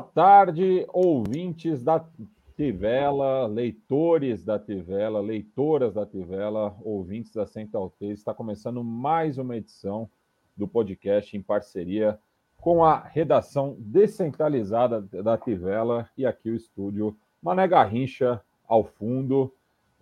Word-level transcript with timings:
Boa 0.00 0.12
tarde, 0.14 0.86
ouvintes 0.94 1.82
da 1.82 2.02
Tivela, 2.56 3.46
leitores 3.46 4.42
da 4.42 4.58
Tivela, 4.58 5.20
leitoras 5.20 5.92
da 5.92 6.06
Tivela, 6.06 6.74
ouvintes 6.82 7.34
da 7.34 7.44
Central 7.44 7.90
T. 7.90 8.06
Está 8.06 8.32
começando 8.32 8.82
mais 8.82 9.36
uma 9.36 9.58
edição 9.58 10.08
do 10.56 10.66
podcast 10.66 11.36
em 11.36 11.42
parceria 11.42 12.18
com 12.56 12.82
a 12.82 12.98
redação 12.98 13.76
descentralizada 13.78 15.02
da 15.02 15.36
Tivela 15.36 16.08
e 16.16 16.24
aqui 16.24 16.48
o 16.48 16.56
estúdio 16.56 17.14
Mané 17.42 17.68
Garrincha 17.68 18.40
ao 18.66 18.82
fundo, 18.82 19.52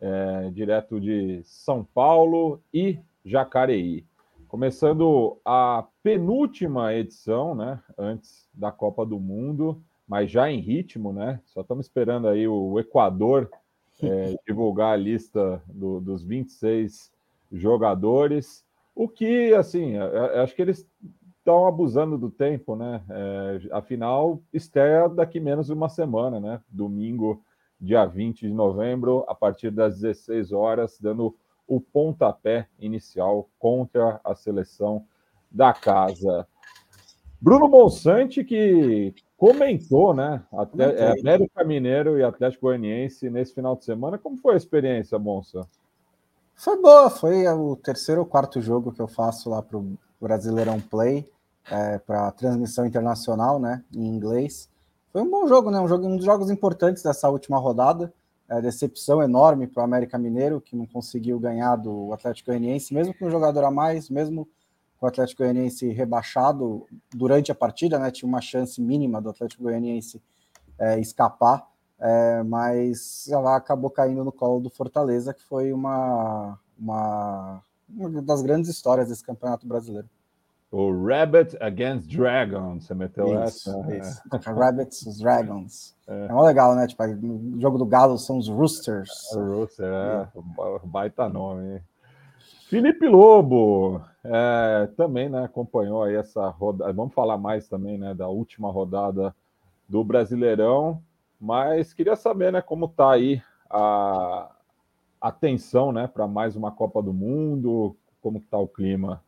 é, 0.00 0.48
direto 0.50 1.00
de 1.00 1.42
São 1.42 1.82
Paulo 1.82 2.62
e 2.72 3.00
Jacareí. 3.24 4.06
Começando 4.46 5.40
a 5.44 5.88
penúltima 6.04 6.94
edição, 6.94 7.52
né, 7.52 7.82
antes 7.98 8.48
da 8.54 8.70
Copa 8.70 9.04
do 9.04 9.18
Mundo, 9.18 9.82
mas 10.08 10.30
já 10.30 10.50
em 10.50 10.60
ritmo, 10.60 11.12
né? 11.12 11.38
Só 11.44 11.60
estamos 11.60 11.84
esperando 11.84 12.26
aí 12.26 12.48
o 12.48 12.80
Equador 12.80 13.50
é, 14.02 14.34
divulgar 14.48 14.94
a 14.94 14.96
lista 14.96 15.62
do, 15.66 16.00
dos 16.00 16.24
26 16.24 17.12
jogadores. 17.52 18.64
O 18.94 19.06
que, 19.06 19.52
assim, 19.54 19.96
acho 20.42 20.56
que 20.56 20.62
eles 20.62 20.88
estão 21.38 21.66
abusando 21.66 22.16
do 22.16 22.30
tempo, 22.30 22.74
né? 22.74 23.02
É, 23.10 23.60
afinal, 23.70 24.40
estreia 24.52 25.08
daqui 25.08 25.38
menos 25.38 25.66
de 25.66 25.74
uma 25.74 25.90
semana, 25.90 26.40
né? 26.40 26.60
Domingo, 26.68 27.42
dia 27.78 28.06
20 28.06 28.48
de 28.48 28.52
novembro, 28.52 29.24
a 29.28 29.34
partir 29.34 29.70
das 29.70 30.00
16 30.00 30.52
horas, 30.52 30.98
dando 30.98 31.36
o 31.66 31.80
pontapé 31.80 32.66
inicial 32.78 33.48
contra 33.58 34.20
a 34.24 34.34
seleção 34.34 35.04
da 35.50 35.72
casa. 35.74 36.46
Bruno 37.40 37.68
Bonsante, 37.68 38.42
que 38.42 39.14
comentou, 39.38 40.12
né? 40.12 40.42
Até, 40.52 40.84
é, 40.84 41.20
América 41.20 41.64
Mineiro 41.64 42.18
e 42.18 42.22
Atlético 42.22 42.66
Goianiense 42.66 43.30
nesse 43.30 43.54
final 43.54 43.74
de 43.74 43.84
semana. 43.84 44.18
Como 44.18 44.36
foi 44.36 44.54
a 44.54 44.56
experiência, 44.58 45.18
Bonsa? 45.18 45.66
Foi 46.54 46.76
boa, 46.82 47.08
foi 47.08 47.48
o 47.48 47.76
terceiro 47.76 48.20
ou 48.20 48.26
quarto 48.26 48.60
jogo 48.60 48.92
que 48.92 49.00
eu 49.00 49.08
faço 49.08 49.48
lá 49.48 49.62
para 49.62 49.78
o 49.78 49.96
Brasileirão 50.20 50.80
Play, 50.80 51.26
é, 51.70 51.98
para 51.98 52.30
transmissão 52.32 52.84
internacional, 52.84 53.58
né? 53.58 53.82
Em 53.94 54.06
inglês. 54.06 54.68
Foi 55.12 55.22
um 55.22 55.30
bom 55.30 55.46
jogo, 55.46 55.70
né? 55.70 55.80
Um, 55.80 55.88
jogo, 55.88 56.06
um 56.06 56.16
dos 56.16 56.26
jogos 56.26 56.50
importantes 56.50 57.02
dessa 57.02 57.30
última 57.30 57.58
rodada 57.58 58.12
é, 58.48 58.60
decepção 58.62 59.22
enorme 59.22 59.66
para 59.66 59.82
o 59.82 59.84
América 59.84 60.16
Mineiro, 60.16 60.60
que 60.60 60.74
não 60.74 60.86
conseguiu 60.86 61.38
ganhar 61.38 61.76
do 61.76 62.12
Atlético 62.12 62.50
Goianiense, 62.50 62.94
mesmo 62.94 63.12
com 63.14 63.26
um 63.26 63.30
jogador 63.30 63.64
a 63.64 63.70
mais, 63.70 64.08
mesmo 64.08 64.48
com 64.98 65.06
o 65.06 65.08
Atlético 65.08 65.42
Goianiense 65.42 65.88
rebaixado 65.90 66.86
durante 67.14 67.52
a 67.52 67.54
partida, 67.54 67.98
né? 67.98 68.10
Tinha 68.10 68.28
uma 68.28 68.40
chance 68.40 68.80
mínima 68.80 69.20
do 69.20 69.30
Atlético 69.30 69.62
Goianiense 69.62 70.20
é, 70.78 70.98
escapar, 70.98 71.66
é, 72.00 72.42
mas 72.42 73.28
ela 73.28 73.56
acabou 73.56 73.90
caindo 73.90 74.24
no 74.24 74.32
colo 74.32 74.60
do 74.60 74.70
Fortaleza, 74.70 75.32
que 75.32 75.42
foi 75.42 75.72
uma, 75.72 76.58
uma, 76.78 77.62
uma 77.88 78.22
das 78.22 78.42
grandes 78.42 78.68
histórias 78.68 79.08
desse 79.08 79.24
campeonato 79.24 79.66
brasileiro. 79.66 80.08
O 80.70 80.92
Rabbit 81.06 81.56
Against 81.62 82.14
Dragons, 82.14 82.84
você 82.84 82.94
meteu 82.94 83.26
isso, 83.44 83.70
essa? 83.70 83.96
Isso. 83.96 84.22
É. 84.30 84.36
Rabbits 84.52 85.18
Dragons. 85.18 85.96
É. 86.06 86.26
é 86.26 86.34
legal, 86.42 86.74
né? 86.74 86.86
Tipo, 86.86 87.04
o 87.04 87.58
jogo 87.58 87.78
do 87.78 87.86
Galo 87.86 88.18
são 88.18 88.36
os 88.36 88.48
Roosters. 88.48 89.10
É, 89.32 89.38
Rooster, 89.38 89.86
é. 89.86 90.28
é. 90.36 90.86
Baita 90.86 91.26
nome. 91.28 91.76
Hein? 91.76 91.82
Felipe 92.68 93.06
Lobo 93.06 94.02
é, 94.24 94.88
também 94.96 95.28
né, 95.28 95.44
acompanhou 95.44 96.02
aí 96.02 96.14
essa 96.14 96.48
rodada. 96.48 96.92
Vamos 96.92 97.14
falar 97.14 97.38
mais 97.38 97.68
também 97.68 97.98
né, 97.98 98.14
da 98.14 98.28
última 98.28 98.70
rodada 98.70 99.34
do 99.88 100.04
Brasileirão, 100.04 101.02
mas 101.40 101.92
queria 101.92 102.16
saber 102.16 102.52
né, 102.52 102.60
como 102.60 102.86
está 102.86 103.12
aí 103.12 103.42
a 103.70 104.50
atenção 105.20 105.92
né, 105.92 106.06
para 106.06 106.26
mais 106.26 106.56
uma 106.56 106.70
Copa 106.70 107.02
do 107.02 107.12
Mundo, 107.12 107.96
como 108.20 108.38
está 108.38 108.58
o 108.58 108.68
clima 108.68 109.22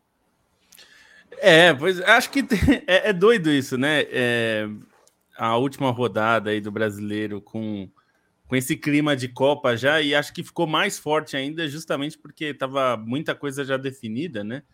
é, 1.40 1.72
pois 1.72 2.00
acho 2.02 2.30
que 2.30 2.40
é, 2.86 3.08
é 3.08 3.12
doido 3.12 3.50
isso, 3.50 3.78
né? 3.78 4.02
É, 4.10 4.68
a 5.36 5.56
última 5.56 5.90
rodada 5.90 6.50
aí 6.50 6.60
do 6.60 6.70
brasileiro 6.70 7.40
com, 7.40 7.88
com 8.50 8.56
esse 8.56 8.76
clima 8.76 9.14
de 9.14 9.28
Copa 9.28 9.76
já, 9.76 10.02
e 10.02 10.12
acho 10.12 10.34
que 10.34 10.42
ficou 10.42 10.66
mais 10.66 10.98
forte 10.98 11.36
ainda 11.36 11.68
justamente 11.68 12.18
porque 12.18 12.46
estava 12.46 12.96
muita 12.96 13.32
coisa 13.32 13.64
já 13.64 13.76
definida, 13.76 14.42
né? 14.42 14.64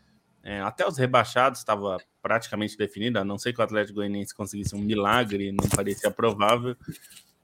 É, 0.42 0.60
até 0.62 0.88
os 0.88 0.96
rebaixados 0.96 1.58
estava 1.58 1.98
praticamente 2.22 2.74
definido, 2.74 3.18
a 3.18 3.24
não 3.24 3.36
ser 3.36 3.52
que 3.52 3.60
o 3.60 3.62
Atlético 3.62 3.96
Goianiense 3.96 4.34
conseguisse 4.34 4.74
um 4.74 4.80
milagre, 4.80 5.52
não 5.52 5.68
parecia 5.68 6.10
provável. 6.10 6.74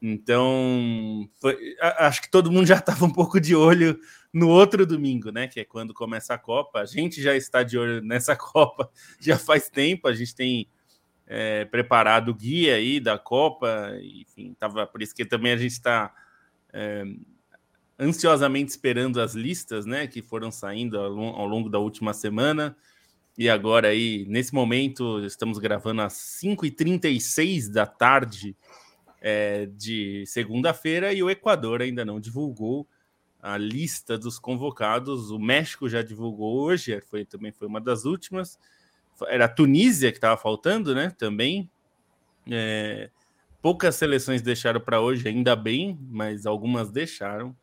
Então, 0.00 1.28
foi, 1.38 1.76
acho 1.98 2.22
que 2.22 2.30
todo 2.30 2.50
mundo 2.50 2.64
já 2.66 2.76
estava 2.80 3.04
um 3.04 3.12
pouco 3.12 3.38
de 3.38 3.54
olho 3.54 4.00
no 4.32 4.48
outro 4.48 4.86
domingo, 4.86 5.30
né? 5.30 5.46
Que 5.48 5.60
é 5.60 5.64
quando 5.66 5.92
começa 5.92 6.32
a 6.32 6.38
Copa. 6.38 6.80
A 6.80 6.86
gente 6.86 7.20
já 7.20 7.36
está 7.36 7.62
de 7.62 7.76
olho 7.76 8.02
nessa 8.02 8.34
Copa 8.40 8.90
já 9.20 9.36
faz 9.36 9.68
tempo. 9.68 10.08
A 10.08 10.14
gente 10.14 10.34
tem 10.34 10.66
é, 11.34 11.64
preparado 11.64 12.28
o 12.28 12.34
guia 12.34 12.74
aí 12.74 13.00
da 13.00 13.18
Copa, 13.18 13.90
enfim, 14.02 14.54
tava, 14.60 14.86
por 14.86 15.00
isso 15.00 15.14
que 15.14 15.24
também 15.24 15.52
a 15.52 15.56
gente 15.56 15.70
está 15.70 16.14
é, 16.70 17.04
ansiosamente 17.98 18.70
esperando 18.70 19.18
as 19.18 19.34
listas, 19.34 19.86
né? 19.86 20.06
Que 20.06 20.20
foram 20.20 20.52
saindo 20.52 20.98
ao, 20.98 21.18
ao 21.18 21.46
longo 21.46 21.70
da 21.70 21.78
última 21.78 22.12
semana. 22.12 22.76
E 23.38 23.48
agora 23.48 23.88
aí, 23.88 24.26
nesse 24.28 24.52
momento, 24.52 25.24
estamos 25.24 25.58
gravando 25.58 26.02
às 26.02 26.12
5h36 26.12 27.72
da 27.72 27.86
tarde 27.86 28.54
é, 29.18 29.64
de 29.64 30.24
segunda-feira 30.26 31.14
e 31.14 31.22
o 31.22 31.30
Equador 31.30 31.80
ainda 31.80 32.04
não 32.04 32.20
divulgou 32.20 32.86
a 33.40 33.56
lista 33.56 34.18
dos 34.18 34.38
convocados. 34.38 35.30
O 35.30 35.38
México 35.38 35.88
já 35.88 36.02
divulgou 36.02 36.60
hoje, 36.60 37.00
foi 37.08 37.24
também 37.24 37.52
foi 37.52 37.66
uma 37.66 37.80
das 37.80 38.04
últimas. 38.04 38.58
Era 39.26 39.44
a 39.44 39.48
Tunísia 39.48 40.10
que 40.10 40.18
estava 40.18 40.36
faltando, 40.36 40.94
né? 40.94 41.12
Também. 41.16 41.70
É, 42.50 43.10
poucas 43.60 43.94
seleções 43.94 44.42
deixaram 44.42 44.80
para 44.80 45.00
hoje, 45.00 45.28
ainda 45.28 45.54
bem, 45.54 45.98
mas 46.10 46.46
algumas 46.46 46.90
deixaram. 46.90 47.56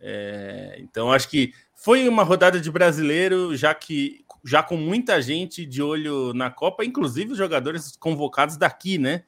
É, 0.00 0.76
então 0.80 1.12
acho 1.12 1.28
que 1.28 1.52
foi 1.74 2.08
uma 2.08 2.22
rodada 2.22 2.60
de 2.60 2.70
brasileiro, 2.70 3.56
já 3.56 3.74
que 3.74 4.24
já 4.44 4.62
com 4.62 4.76
muita 4.76 5.20
gente 5.20 5.66
de 5.66 5.82
olho 5.82 6.32
na 6.32 6.50
Copa, 6.50 6.84
inclusive 6.84 7.32
os 7.32 7.38
jogadores 7.38 7.96
convocados 7.96 8.56
daqui, 8.56 8.98
né? 8.98 9.24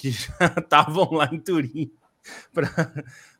que 0.00 0.10
já 0.10 0.32
estavam 0.56 1.12
lá 1.12 1.28
em 1.30 1.38
Turim 1.38 1.92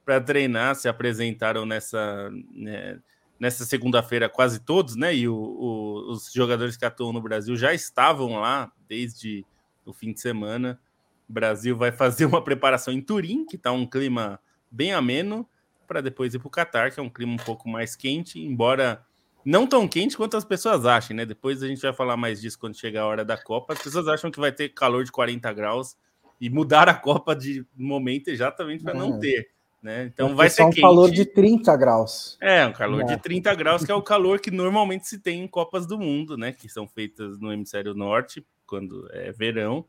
para 0.05 0.21
treinar, 0.21 0.77
se 0.77 0.89
apresentaram 0.89 1.65
nessa, 1.65 2.31
né, 2.53 2.99
nessa 3.41 3.65
segunda-feira 3.65 4.29
quase 4.29 4.61
todos, 4.61 4.95
né? 4.95 5.15
E 5.17 5.27
o, 5.27 5.35
o, 5.35 6.13
os 6.13 6.31
jogadores 6.31 6.77
que 6.77 6.85
atuam 6.85 7.13
no 7.13 7.23
Brasil 7.23 7.57
já 7.57 7.73
estavam 7.73 8.39
lá 8.39 8.71
desde 8.87 9.47
o 9.85 9.95
fim 9.95 10.13
de 10.13 10.21
semana. 10.21 10.79
O 11.27 11.33
Brasil 11.33 11.75
vai 11.75 11.91
fazer 11.91 12.27
uma 12.27 12.45
preparação 12.45 12.93
em 12.93 13.01
Turim, 13.01 13.47
que 13.47 13.57
está 13.57 13.73
um 13.73 13.87
clima 13.87 14.39
bem 14.71 14.93
ameno, 14.93 15.49
para 15.89 16.03
depois 16.03 16.35
ir 16.35 16.39
para 16.39 16.49
o 16.49 16.51
Catar, 16.51 16.93
que 16.93 17.01
é 17.01 17.03
um 17.03 17.09
clima 17.09 17.33
um 17.33 17.45
pouco 17.45 17.69
mais 17.69 17.97
quente, 17.97 18.39
embora 18.39 19.05
não 19.43 19.67
tão 19.67 19.89
quente 19.89 20.19
quanto 20.19 20.37
as 20.37 20.45
pessoas 20.45 20.85
acham, 20.85 21.17
né? 21.17 21.25
Depois 21.25 21.63
a 21.63 21.67
gente 21.67 21.81
vai 21.81 21.95
falar 21.95 22.17
mais 22.19 22.43
disso 22.43 22.59
quando 22.59 22.77
chegar 22.77 23.03
a 23.03 23.07
hora 23.07 23.25
da 23.25 23.39
Copa. 23.39 23.73
As 23.73 23.83
pessoas 23.83 24.07
acham 24.07 24.31
que 24.31 24.39
vai 24.39 24.53
ter 24.53 24.69
calor 24.69 25.03
de 25.03 25.11
40 25.11 25.51
graus 25.55 25.97
e 26.39 26.51
mudar 26.51 26.89
a 26.91 26.95
Copa 26.95 27.35
de 27.35 27.65
momento 27.75 28.29
exatamente 28.29 28.85
para 28.85 28.95
não 28.95 29.19
ter. 29.19 29.49
Né? 29.83 30.05
Então 30.13 30.37
vai 30.37 30.51
ser 30.51 30.63
um 30.63 30.71
quente. 30.71 30.83
calor 30.83 31.11
de 31.11 31.25
30 31.25 31.75
graus. 31.77 32.37
É, 32.41 32.67
um 32.67 32.73
calor 32.73 33.01
é. 33.01 33.05
de 33.05 33.17
30 33.17 33.55
graus, 33.55 33.85
que 33.85 33.91
é 33.91 33.95
o 33.95 34.03
calor 34.03 34.39
que 34.39 34.51
normalmente 34.51 35.09
se 35.09 35.19
tem 35.19 35.43
em 35.43 35.49
Copas 35.49 35.87
do 35.87 35.99
Mundo, 35.99 36.37
né? 36.37 36.53
Que 36.53 36.69
são 36.69 36.87
feitas 36.87 37.39
no 37.39 37.51
hemisfério 37.51 37.95
norte, 37.95 38.45
quando 38.67 39.09
é 39.11 39.33
verão. 39.33 39.87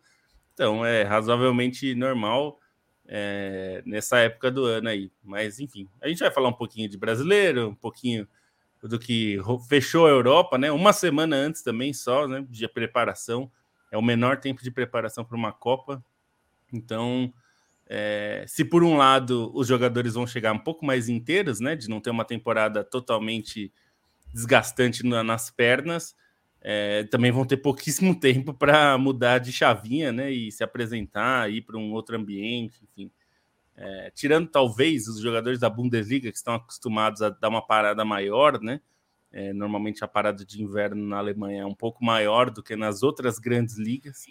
Então 0.53 0.85
é 0.85 1.03
razoavelmente 1.03 1.93
normal 1.93 2.57
é, 3.05 3.83
nessa 3.85 4.19
época 4.19 4.49
do 4.49 4.63
ano 4.63 4.87
aí. 4.87 5.11
Mas 5.21 5.59
enfim, 5.59 5.89
a 6.01 6.07
gente 6.07 6.19
vai 6.19 6.31
falar 6.31 6.47
um 6.47 6.53
pouquinho 6.53 6.87
de 6.87 6.97
brasileiro, 6.97 7.67
um 7.69 7.75
pouquinho 7.75 8.25
do 8.81 8.97
que 8.97 9.37
fechou 9.67 10.07
a 10.07 10.09
Europa, 10.09 10.57
né? 10.57 10.71
Uma 10.71 10.93
semana 10.93 11.35
antes 11.35 11.61
também 11.61 11.93
só, 11.93 12.27
né? 12.27 12.45
De 12.49 12.67
preparação. 12.67 13.51
É 13.91 13.97
o 13.97 14.01
menor 14.01 14.37
tempo 14.37 14.63
de 14.63 14.71
preparação 14.71 15.25
para 15.25 15.35
uma 15.35 15.51
Copa. 15.51 16.03
Então, 16.71 17.33
é, 17.93 18.45
se 18.47 18.63
por 18.63 18.85
um 18.85 18.95
lado 18.95 19.51
os 19.53 19.67
jogadores 19.67 20.13
vão 20.13 20.25
chegar 20.25 20.53
um 20.53 20.59
pouco 20.59 20.85
mais 20.85 21.09
inteiros, 21.09 21.59
né, 21.59 21.75
de 21.75 21.89
não 21.89 21.99
ter 21.99 22.09
uma 22.09 22.23
temporada 22.23 22.85
totalmente 22.85 23.69
desgastante 24.33 25.05
na, 25.05 25.21
nas 25.25 25.49
pernas, 25.49 26.15
é, 26.61 27.03
também 27.11 27.33
vão 27.33 27.43
ter 27.43 27.57
pouquíssimo 27.57 28.15
tempo 28.17 28.53
para 28.53 28.97
mudar 28.97 29.39
de 29.39 29.51
chavinha, 29.51 30.09
né, 30.13 30.31
e 30.31 30.49
se 30.53 30.63
apresentar, 30.63 31.51
ir 31.51 31.63
para 31.63 31.77
um 31.77 31.91
outro 31.91 32.15
ambiente, 32.15 32.81
enfim. 32.81 33.11
É, 33.75 34.09
tirando 34.15 34.47
talvez 34.47 35.09
os 35.09 35.19
jogadores 35.19 35.59
da 35.59 35.69
Bundesliga 35.69 36.31
que 36.31 36.37
estão 36.37 36.53
acostumados 36.53 37.21
a 37.21 37.29
dar 37.29 37.49
uma 37.49 37.65
parada 37.65 38.05
maior, 38.05 38.61
né? 38.61 38.79
É, 39.33 39.51
normalmente 39.53 40.03
a 40.03 40.07
parada 40.07 40.45
de 40.45 40.61
inverno 40.61 41.05
na 41.07 41.17
Alemanha 41.17 41.63
é 41.63 41.65
um 41.65 41.73
pouco 41.73 42.03
maior 42.03 42.49
do 42.49 42.61
que 42.63 42.75
nas 42.75 43.01
outras 43.01 43.39
grandes 43.39 43.77
ligas. 43.77 44.27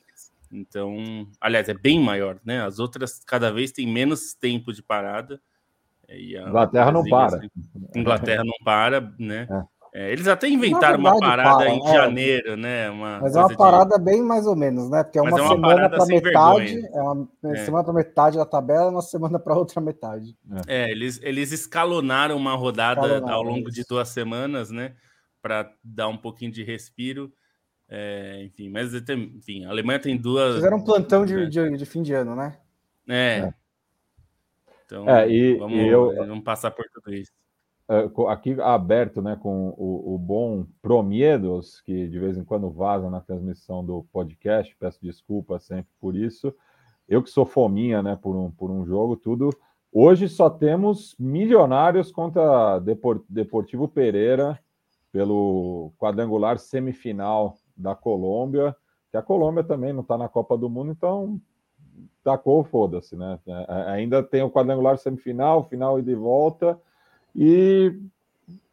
Então, 0.52 1.26
aliás, 1.40 1.68
é 1.68 1.74
bem 1.74 2.00
maior, 2.00 2.38
né? 2.44 2.62
As 2.62 2.78
outras 2.78 3.20
cada 3.24 3.52
vez 3.52 3.70
tem 3.70 3.86
menos 3.86 4.34
tempo 4.34 4.72
de 4.72 4.82
parada. 4.82 5.40
Inglaterra 6.08 6.90
não 6.90 7.04
para. 7.04 7.36
Assim, 7.36 7.48
Inglaterra 7.94 8.44
não 8.44 8.56
para, 8.64 9.12
né? 9.18 9.46
É. 9.48 9.80
É, 9.92 10.12
eles 10.12 10.28
até 10.28 10.48
inventaram 10.48 11.02
verdade, 11.02 11.16
uma 11.16 11.20
parada 11.20 11.56
para, 11.56 11.68
em 11.68 11.84
é. 11.84 11.92
janeiro, 11.92 12.56
né? 12.56 12.88
Uma 12.90 13.18
mas 13.20 13.34
é 13.34 13.40
uma 13.40 13.56
parada 13.56 13.98
de... 13.98 14.04
bem 14.04 14.22
mais 14.22 14.46
ou 14.46 14.54
menos, 14.54 14.88
né? 14.88 15.02
Porque 15.02 15.18
é 15.18 15.22
uma, 15.22 15.30
é 15.30 15.42
uma 15.42 15.48
semana 15.48 15.90
para 15.90 16.06
metade, 16.06 16.74
vergonha. 16.74 16.90
é 16.92 17.02
uma 17.02 17.28
é. 17.44 17.64
semana 17.64 17.84
para 17.84 17.92
metade 17.92 18.38
da 18.38 18.46
tabela, 18.46 18.90
uma 18.90 19.02
semana 19.02 19.38
para 19.38 19.56
outra 19.56 19.80
metade. 19.80 20.36
É, 20.68 20.88
eles, 20.90 21.18
eles 21.22 21.50
escalonaram 21.50 22.36
uma 22.36 22.54
rodada 22.54 23.00
escalonaram 23.00 23.34
ao 23.34 23.42
longo 23.42 23.68
de 23.68 23.82
duas 23.84 24.08
semanas, 24.10 24.70
né? 24.70 24.94
Para 25.42 25.72
dar 25.82 26.06
um 26.06 26.16
pouquinho 26.16 26.52
de 26.52 26.62
respiro. 26.62 27.32
É, 27.92 28.44
enfim, 28.44 28.68
mas 28.68 28.94
enfim, 28.94 29.64
a 29.64 29.70
Alemanha 29.70 29.98
tem 29.98 30.16
duas. 30.16 30.54
Fizeram 30.54 30.76
um 30.76 30.84
plantão 30.84 31.26
de, 31.26 31.48
de, 31.48 31.76
de 31.76 31.84
fim 31.84 32.02
de 32.02 32.14
ano, 32.14 32.36
né? 32.36 32.56
É. 33.08 33.52
Então, 34.86 35.04
e, 35.28 35.54
vamos, 35.54 35.76
e 35.76 35.88
eu... 35.88 36.14
vamos 36.14 36.44
passar 36.44 36.70
por 36.70 36.84
tudo 36.94 37.12
isso. 37.12 37.32
É, 37.88 38.08
aqui 38.28 38.60
aberto 38.60 39.20
né, 39.20 39.36
com 39.42 39.74
o, 39.76 40.14
o, 40.14 40.18
bom 40.18 40.64
Promiedos, 40.80 41.80
que 41.80 42.06
de 42.06 42.18
vez 42.20 42.38
em 42.38 42.44
quando 42.44 42.70
vaza 42.70 43.10
na 43.10 43.20
transmissão 43.20 43.84
do 43.84 44.04
podcast, 44.12 44.76
peço 44.78 45.00
desculpa 45.02 45.58
sempre 45.58 45.90
por 46.00 46.14
isso. 46.14 46.54
Eu 47.08 47.20
que 47.20 47.30
sou 47.30 47.44
fominha 47.44 48.00
né, 48.00 48.16
por, 48.20 48.36
um, 48.36 48.48
por 48.52 48.70
um 48.70 48.86
jogo, 48.86 49.16
tudo. 49.16 49.50
Hoje 49.92 50.28
só 50.28 50.48
temos 50.48 51.16
milionários 51.18 52.12
contra 52.12 52.78
Depor, 52.78 53.24
Deportivo 53.28 53.88
Pereira 53.88 54.56
pelo 55.10 55.92
quadrangular 55.98 56.58
semifinal 56.60 57.58
da 57.80 57.94
Colômbia, 57.94 58.76
que 59.10 59.16
a 59.16 59.22
Colômbia 59.22 59.64
também 59.64 59.92
não 59.92 60.02
está 60.02 60.16
na 60.16 60.28
Copa 60.28 60.56
do 60.56 60.68
Mundo, 60.68 60.92
então 60.92 61.40
tacou, 62.22 62.62
foda-se, 62.62 63.16
né? 63.16 63.38
É, 63.46 63.90
ainda 63.90 64.22
tem 64.22 64.42
o 64.42 64.50
quadrangular 64.50 64.98
semifinal, 64.98 65.64
final 65.64 65.98
e 65.98 66.02
de 66.02 66.14
volta 66.14 66.78
e 67.34 67.98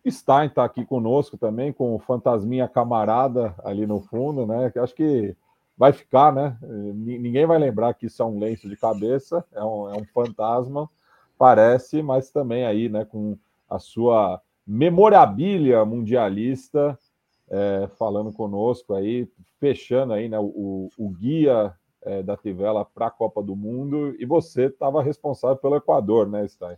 Stein 0.10 0.48
está 0.48 0.64
aqui 0.64 0.86
conosco 0.86 1.38
também, 1.38 1.74
com 1.74 1.96
o 1.96 2.00
Fantasminha 2.00 2.68
Camarada 2.68 3.54
ali 3.64 3.86
no 3.86 4.00
fundo, 4.00 4.46
né? 4.46 4.70
Que 4.70 4.80
acho 4.80 4.96
que 4.96 5.36
vai 5.78 5.94
ficar, 5.94 6.34
né? 6.34 6.58
Ninguém 6.62 7.46
vai 7.46 7.58
lembrar 7.58 7.94
que 7.94 8.08
isso 8.08 8.22
é 8.22 8.26
um 8.26 8.40
lenço 8.40 8.68
de 8.68 8.76
cabeça, 8.76 9.46
é 9.54 9.64
um, 9.64 9.90
é 9.90 9.98
um 9.98 10.06
fantasma, 10.06 10.90
parece, 11.38 12.02
mas 12.02 12.32
também 12.32 12.66
aí, 12.66 12.90
né, 12.90 13.06
com 13.06 13.38
a 13.70 13.78
sua 13.78 14.42
memorabilia 14.66 15.86
mundialista 15.86 16.98
é, 17.50 17.88
falando 17.98 18.32
conosco 18.32 18.94
aí, 18.94 19.28
fechando 19.60 20.14
aí, 20.14 20.28
né, 20.28 20.40
o, 20.40 20.90
o 20.98 21.10
guia 21.10 21.74
é, 22.04 22.22
da 22.22 22.38
Tivela 22.38 22.86
para 22.86 23.08
a 23.08 23.12
Copa 23.12 23.42
do 23.42 23.56
Mundo, 23.56 24.16
e 24.20 24.26
você 24.26 24.66
estava 24.66 25.02
responsável 25.02 25.58
pelo 25.58 25.76
Equador, 25.76 26.28
né, 26.28 26.48
Stein? 26.48 26.78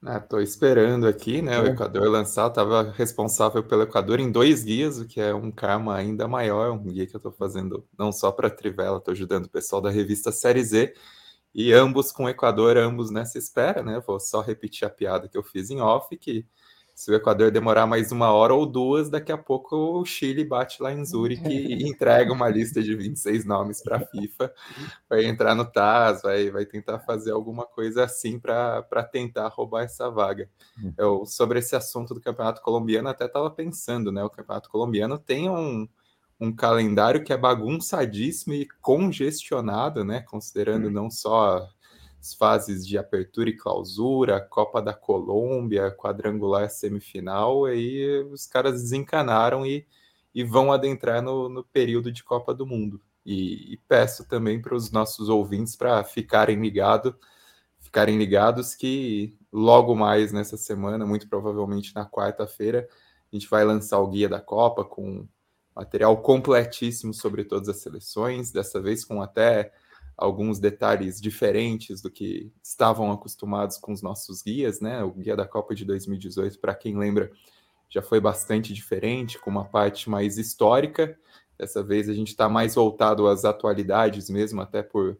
Estou 0.00 0.38
ah, 0.38 0.42
esperando 0.42 1.08
aqui, 1.08 1.42
né? 1.42 1.58
O 1.58 1.66
é. 1.66 1.70
Equador 1.70 2.08
lançar, 2.08 2.46
estava 2.46 2.92
responsável 2.92 3.64
pelo 3.64 3.82
Equador 3.82 4.20
em 4.20 4.30
dois 4.30 4.62
guias, 4.62 5.00
o 5.00 5.08
que 5.08 5.20
é 5.20 5.34
um 5.34 5.50
karma 5.50 5.96
ainda 5.96 6.28
maior, 6.28 6.70
um 6.70 6.84
guia 6.84 7.04
que 7.04 7.16
eu 7.16 7.18
estou 7.18 7.32
fazendo 7.32 7.84
não 7.98 8.12
só 8.12 8.30
para 8.30 8.46
a 8.46 8.50
Trivela, 8.50 8.98
estou 8.98 9.10
ajudando 9.10 9.46
o 9.46 9.50
pessoal 9.50 9.82
da 9.82 9.90
revista 9.90 10.30
Série 10.30 10.62
Z, 10.62 10.94
e 11.52 11.72
ambos 11.72 12.12
com 12.12 12.24
o 12.24 12.28
Equador, 12.28 12.76
ambos 12.76 13.10
nessa 13.10 13.38
espera, 13.38 13.82
né? 13.82 14.00
Vou 14.06 14.20
só 14.20 14.40
repetir 14.40 14.86
a 14.86 14.90
piada 14.90 15.28
que 15.28 15.36
eu 15.36 15.42
fiz 15.42 15.68
em 15.68 15.80
off, 15.80 16.16
que 16.16 16.46
se 16.98 17.12
o 17.12 17.14
Equador 17.14 17.52
demorar 17.52 17.86
mais 17.86 18.10
uma 18.10 18.32
hora 18.32 18.52
ou 18.52 18.66
duas, 18.66 19.08
daqui 19.08 19.30
a 19.30 19.38
pouco 19.38 19.76
o 19.76 20.04
Chile 20.04 20.44
bate 20.44 20.82
lá 20.82 20.92
em 20.92 21.04
Zurique 21.04 21.46
e 21.48 21.88
entrega 21.88 22.32
uma 22.32 22.48
lista 22.48 22.82
de 22.82 22.92
26 22.92 23.44
nomes 23.44 23.80
para 23.80 23.98
a 23.98 24.00
FIFA. 24.00 24.52
Vai 25.08 25.24
entrar 25.24 25.54
no 25.54 25.64
TAS, 25.64 26.22
vai, 26.22 26.50
vai 26.50 26.66
tentar 26.66 26.98
fazer 26.98 27.30
alguma 27.30 27.64
coisa 27.64 28.02
assim 28.02 28.40
para 28.40 28.82
tentar 29.12 29.46
roubar 29.46 29.84
essa 29.84 30.10
vaga. 30.10 30.50
Hum. 30.76 30.92
Eu, 30.98 31.24
sobre 31.24 31.60
esse 31.60 31.76
assunto 31.76 32.14
do 32.14 32.20
Campeonato 32.20 32.60
Colombiano, 32.62 33.08
até 33.08 33.26
estava 33.26 33.48
pensando, 33.48 34.10
né? 34.10 34.24
O 34.24 34.30
Campeonato 34.30 34.68
Colombiano 34.68 35.20
tem 35.20 35.48
um, 35.48 35.88
um 36.40 36.52
calendário 36.52 37.22
que 37.22 37.32
é 37.32 37.36
bagunçadíssimo 37.36 38.54
e 38.54 38.66
congestionado, 38.82 40.04
né? 40.04 40.22
Considerando 40.22 40.88
hum. 40.88 40.92
não 40.92 41.12
só 41.12 41.64
as 42.20 42.34
fases 42.34 42.86
de 42.86 42.98
apertura 42.98 43.48
e 43.48 43.56
clausura, 43.56 44.40
Copa 44.40 44.82
da 44.82 44.92
Colômbia, 44.92 45.90
quadrangular 45.90 46.68
semifinal, 46.68 47.64
aí 47.64 48.22
os 48.30 48.46
caras 48.46 48.82
desencanaram 48.82 49.64
e, 49.64 49.86
e 50.34 50.42
vão 50.42 50.72
adentrar 50.72 51.22
no, 51.22 51.48
no 51.48 51.64
período 51.64 52.10
de 52.10 52.24
Copa 52.24 52.52
do 52.52 52.66
Mundo. 52.66 53.00
E, 53.24 53.74
e 53.74 53.76
peço 53.88 54.26
também 54.26 54.60
para 54.60 54.74
os 54.74 54.90
nossos 54.90 55.28
ouvintes 55.28 55.76
para 55.76 56.02
ficarem 56.02 56.60
ligados, 56.60 57.14
ficarem 57.78 58.18
ligados 58.18 58.74
que 58.74 59.36
logo 59.52 59.94
mais 59.94 60.32
nessa 60.32 60.56
semana, 60.56 61.06
muito 61.06 61.28
provavelmente 61.28 61.94
na 61.94 62.08
quarta-feira, 62.08 62.88
a 63.30 63.36
gente 63.36 63.48
vai 63.48 63.64
lançar 63.64 63.98
o 63.98 64.08
guia 64.08 64.28
da 64.28 64.40
Copa 64.40 64.84
com 64.84 65.28
material 65.74 66.16
completíssimo 66.20 67.14
sobre 67.14 67.44
todas 67.44 67.68
as 67.68 67.76
seleções, 67.76 68.50
dessa 68.50 68.80
vez 68.80 69.04
com 69.04 69.22
até 69.22 69.72
alguns 70.18 70.58
detalhes 70.58 71.20
diferentes 71.20 72.02
do 72.02 72.10
que 72.10 72.52
estavam 72.60 73.12
acostumados 73.12 73.78
com 73.78 73.92
os 73.92 74.02
nossos 74.02 74.42
guias, 74.42 74.80
né? 74.80 75.04
O 75.04 75.12
guia 75.12 75.36
da 75.36 75.46
Copa 75.46 75.76
de 75.76 75.84
2018, 75.84 76.58
para 76.58 76.74
quem 76.74 76.98
lembra, 76.98 77.30
já 77.88 78.02
foi 78.02 78.20
bastante 78.20 78.74
diferente, 78.74 79.38
com 79.38 79.48
uma 79.48 79.64
parte 79.64 80.10
mais 80.10 80.36
histórica. 80.36 81.16
Dessa 81.56 81.84
vez 81.84 82.08
a 82.08 82.14
gente 82.14 82.28
está 82.28 82.48
mais 82.48 82.74
voltado 82.74 83.28
às 83.28 83.44
atualidades 83.44 84.28
mesmo, 84.28 84.60
até 84.60 84.82
por, 84.82 85.16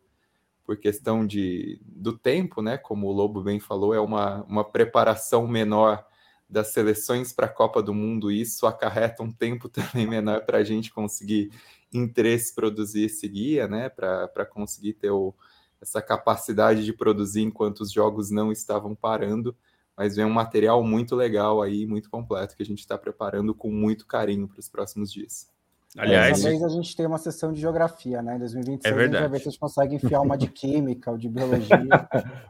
por 0.65 0.77
questão 0.77 1.25
de, 1.25 1.81
do 1.87 2.19
tempo, 2.19 2.61
né? 2.61 2.77
Como 2.77 3.07
o 3.07 3.13
Lobo 3.13 3.41
bem 3.41 3.61
falou, 3.61 3.95
é 3.95 4.01
uma, 4.01 4.43
uma 4.43 4.65
preparação 4.65 5.47
menor 5.47 6.05
das 6.49 6.69
seleções 6.69 7.33
para 7.33 7.47
a 7.47 7.51
Copa 7.51 7.83
do 7.83 7.93
Mundo. 7.93 8.31
Isso 8.31 8.67
acarreta 8.67 9.23
um 9.23 9.31
tempo 9.31 9.69
também 9.69 10.07
menor 10.07 10.45
para 10.45 10.59
a 10.59 10.65
gente 10.65 10.91
conseguir 10.93 11.51
interesse 11.93 12.55
produzir 12.55 13.05
esse 13.05 13.27
guia, 13.29 13.67
né, 13.67 13.89
para 13.89 14.45
conseguir 14.47 14.95
ter 14.95 15.11
o, 15.11 15.35
essa 15.81 16.03
capacidade 16.03 16.85
de 16.85 16.93
produzir 16.93 17.43
enquanto 17.43 17.81
os 17.81 17.91
jogos 17.91 18.31
não 18.31 18.53
estavam 18.53 18.95
parando, 18.95 19.57
mas 19.97 20.17
vem 20.17 20.25
um 20.25 20.31
material 20.31 20.83
muito 20.85 21.17
legal 21.17 21.63
aí, 21.63 21.87
muito 21.87 22.11
completo, 22.11 22.57
que 22.57 22.63
a 22.63 22.67
gente 22.67 22.81
está 22.81 22.97
preparando 22.99 23.55
com 23.55 23.71
muito 23.71 24.07
carinho 24.07 24.47
para 24.47 24.61
os 24.61 24.69
próximos 24.69 25.11
dias. 25.13 25.51
Aliás, 25.97 26.37
Dessa 26.37 26.51
vez 26.51 26.63
a 26.63 26.69
gente 26.69 26.95
tem 26.95 27.07
uma 27.07 27.17
sessão 27.17 27.53
de 27.53 27.61
geografia, 27.61 28.21
né? 28.21 28.37
Em 28.37 28.39
2026 28.39 28.85
é 28.85 28.97
verdade. 28.97 29.17
a 29.17 29.21
gente 29.21 29.31
vai 29.31 29.39
ver 29.39 29.43
se 29.43 29.49
a 29.49 29.51
gente 29.51 29.61
consegue 29.61 29.95
enfiar 29.95 30.21
uma 30.21 30.37
de 30.37 30.47
química 30.53 31.11
ou 31.11 31.17
de 31.17 31.29
biologia. 31.29 31.79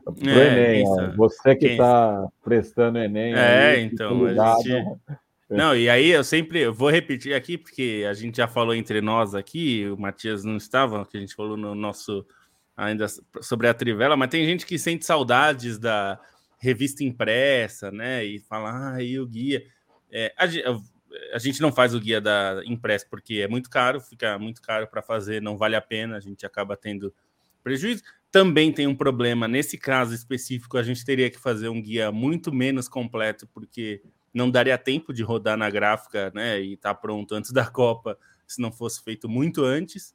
Pro 0.05 0.29
é, 0.29 0.81
Enem, 0.81 1.17
você 1.17 1.55
que 1.55 1.67
está 1.67 2.27
prestando 2.43 2.99
Enem. 2.99 3.35
É, 3.35 3.71
aí, 3.71 3.85
então, 3.85 4.27
a 4.27 4.63
gente, 4.63 4.99
não, 5.49 5.77
e 5.77 5.89
aí 5.89 6.09
eu 6.09 6.25
sempre 6.25 6.61
eu 6.61 6.75
vou 6.75 6.91
repetir 6.91 7.33
aqui, 7.33 7.57
porque 7.57 8.05
a 8.09 8.13
gente 8.13 8.39
já 8.39 8.49
falou 8.49 8.75
entre 8.75 9.01
nós 9.01 9.35
aqui, 9.35 9.89
o 9.89 9.97
Matias 9.97 10.43
não 10.43 10.57
estava, 10.57 11.07
que 11.07 11.17
a 11.17 11.21
gente 11.21 11.35
falou 11.35 11.57
no 11.57 11.77
nosso 11.77 12.27
ainda 12.77 13.07
sobre 13.41 13.69
a 13.69 13.75
Trivela, 13.75 14.17
mas 14.17 14.31
tem 14.31 14.45
gente 14.47 14.67
que 14.67 14.79
sente 14.79 15.05
saudades 15.05 15.79
da 15.79 16.19
revista 16.59 17.05
impressa, 17.05 17.91
né? 17.91 18.25
E 18.25 18.41
fala, 18.41 18.95
ah, 18.95 19.03
e 19.03 19.19
o 19.19 19.27
guia. 19.27 19.63
É, 20.11 20.33
a, 20.37 20.47
a, 21.33 21.39
gente 21.39 21.61
não 21.61 21.73
faz 21.73 21.95
o 21.95 22.01
guia 22.01 22.21
da 22.21 22.63
impressa 22.65 23.07
porque 23.09 23.37
é 23.37 23.49
muito 23.49 23.69
caro, 23.71 24.01
fica 24.01 24.39
muito 24.39 24.61
caro 24.63 24.87
para 24.89 25.03
fazer, 25.03 25.43
não 25.43 25.57
vale 25.57 25.77
a 25.77 25.81
pena, 25.81 26.17
a 26.17 26.21
gente 26.21 26.45
acaba 26.47 26.77
tendo 26.77 27.13
prejuízo. 27.63 28.03
Também 28.31 28.73
tem 28.73 28.87
um 28.87 28.95
problema, 28.95 29.49
nesse 29.49 29.79
caso 29.79 30.15
específico, 30.15 30.77
a 30.77 30.83
gente 30.83 31.05
teria 31.05 31.31
que 31.31 31.39
fazer 31.39 31.69
um 31.69 31.81
guia 31.81 32.13
muito 32.13 32.53
menos 32.53 32.89
completo, 32.89 33.47
porque 33.49 34.03
não 34.33 34.51
daria 34.51 34.77
tempo 34.77 35.13
de 35.13 35.23
rodar 35.23 35.57
na 35.57 35.71
gráfica, 35.71 36.31
né, 36.35 36.61
e 36.61 36.77
tá 36.77 36.95
pronto 36.95 37.35
antes 37.35 37.53
da 37.53 37.65
Copa, 37.71 38.19
se 38.47 38.61
não 38.61 38.71
fosse 38.71 39.03
feito 39.03 39.29
muito 39.29 39.65
antes. 39.65 40.15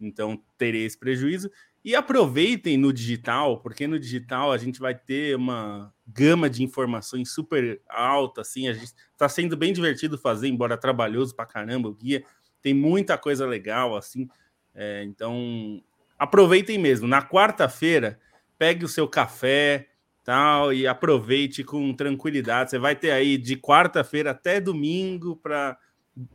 Então, 0.00 0.42
teria 0.56 0.86
esse 0.86 0.98
prejuízo. 0.98 1.50
E 1.82 1.94
aproveitem 1.94 2.76
no 2.76 2.92
digital, 2.92 3.60
porque 3.60 3.86
no 3.86 3.98
digital 3.98 4.52
a 4.52 4.58
gente 4.58 4.78
vai 4.78 4.94
ter 4.94 5.34
uma 5.34 5.92
gama 6.06 6.50
de 6.50 6.62
informações 6.62 7.30
super 7.32 7.80
alta, 7.88 8.42
assim, 8.42 8.68
a 8.68 8.74
gente 8.74 8.92
está 9.12 9.28
sendo 9.28 9.56
bem 9.56 9.72
divertido 9.72 10.18
fazer, 10.18 10.48
embora 10.48 10.76
trabalhoso 10.76 11.34
para 11.34 11.46
caramba 11.46 11.88
o 11.88 11.94
guia, 11.94 12.22
tem 12.60 12.74
muita 12.74 13.16
coisa 13.16 13.46
legal, 13.46 13.96
assim, 13.96 14.28
é, 14.74 15.02
então 15.04 15.82
aproveitem 16.18 16.78
mesmo. 16.78 17.08
Na 17.08 17.22
quarta-feira, 17.22 18.18
pegue 18.58 18.84
o 18.84 18.88
seu 18.88 19.08
café, 19.08 19.88
tal, 20.22 20.72
e 20.72 20.86
aproveite 20.86 21.64
com 21.64 21.94
tranquilidade. 21.94 22.70
Você 22.70 22.78
vai 22.78 22.94
ter 22.94 23.10
aí 23.10 23.38
de 23.38 23.56
quarta-feira 23.56 24.32
até 24.32 24.60
domingo 24.60 25.34
para 25.36 25.78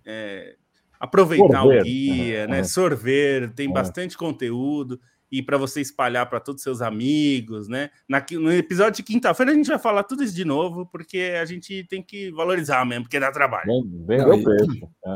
é, 0.03 0.55
aproveitar 0.99 1.61
Sorver. 1.61 1.81
o 1.81 1.83
guia, 1.83 2.47
né? 2.47 2.63
Sorver, 2.63 3.53
tem 3.53 3.69
é. 3.69 3.71
bastante 3.71 4.17
conteúdo. 4.17 4.99
E 5.35 5.43
para 5.43 5.57
você 5.57 5.81
espalhar 5.81 6.29
para 6.29 6.39
todos 6.39 6.61
os 6.61 6.63
seus 6.63 6.81
amigos, 6.81 7.67
né? 7.67 7.89
Na, 8.07 8.25
no 8.31 8.53
episódio 8.53 8.97
de 8.97 9.03
quinta-feira 9.03 9.51
a 9.51 9.55
gente 9.55 9.67
vai 9.67 9.77
falar 9.77 10.03
tudo 10.03 10.23
isso 10.23 10.33
de 10.33 10.45
novo, 10.45 10.85
porque 10.85 11.35
a 11.39 11.43
gente 11.43 11.83
tem 11.89 12.01
que 12.01 12.31
valorizar 12.31 12.85
mesmo, 12.85 13.03
porque 13.03 13.19
dá 13.19 13.31
trabalho. 13.33 13.65
Bem, 13.83 14.17
bem 14.17 14.43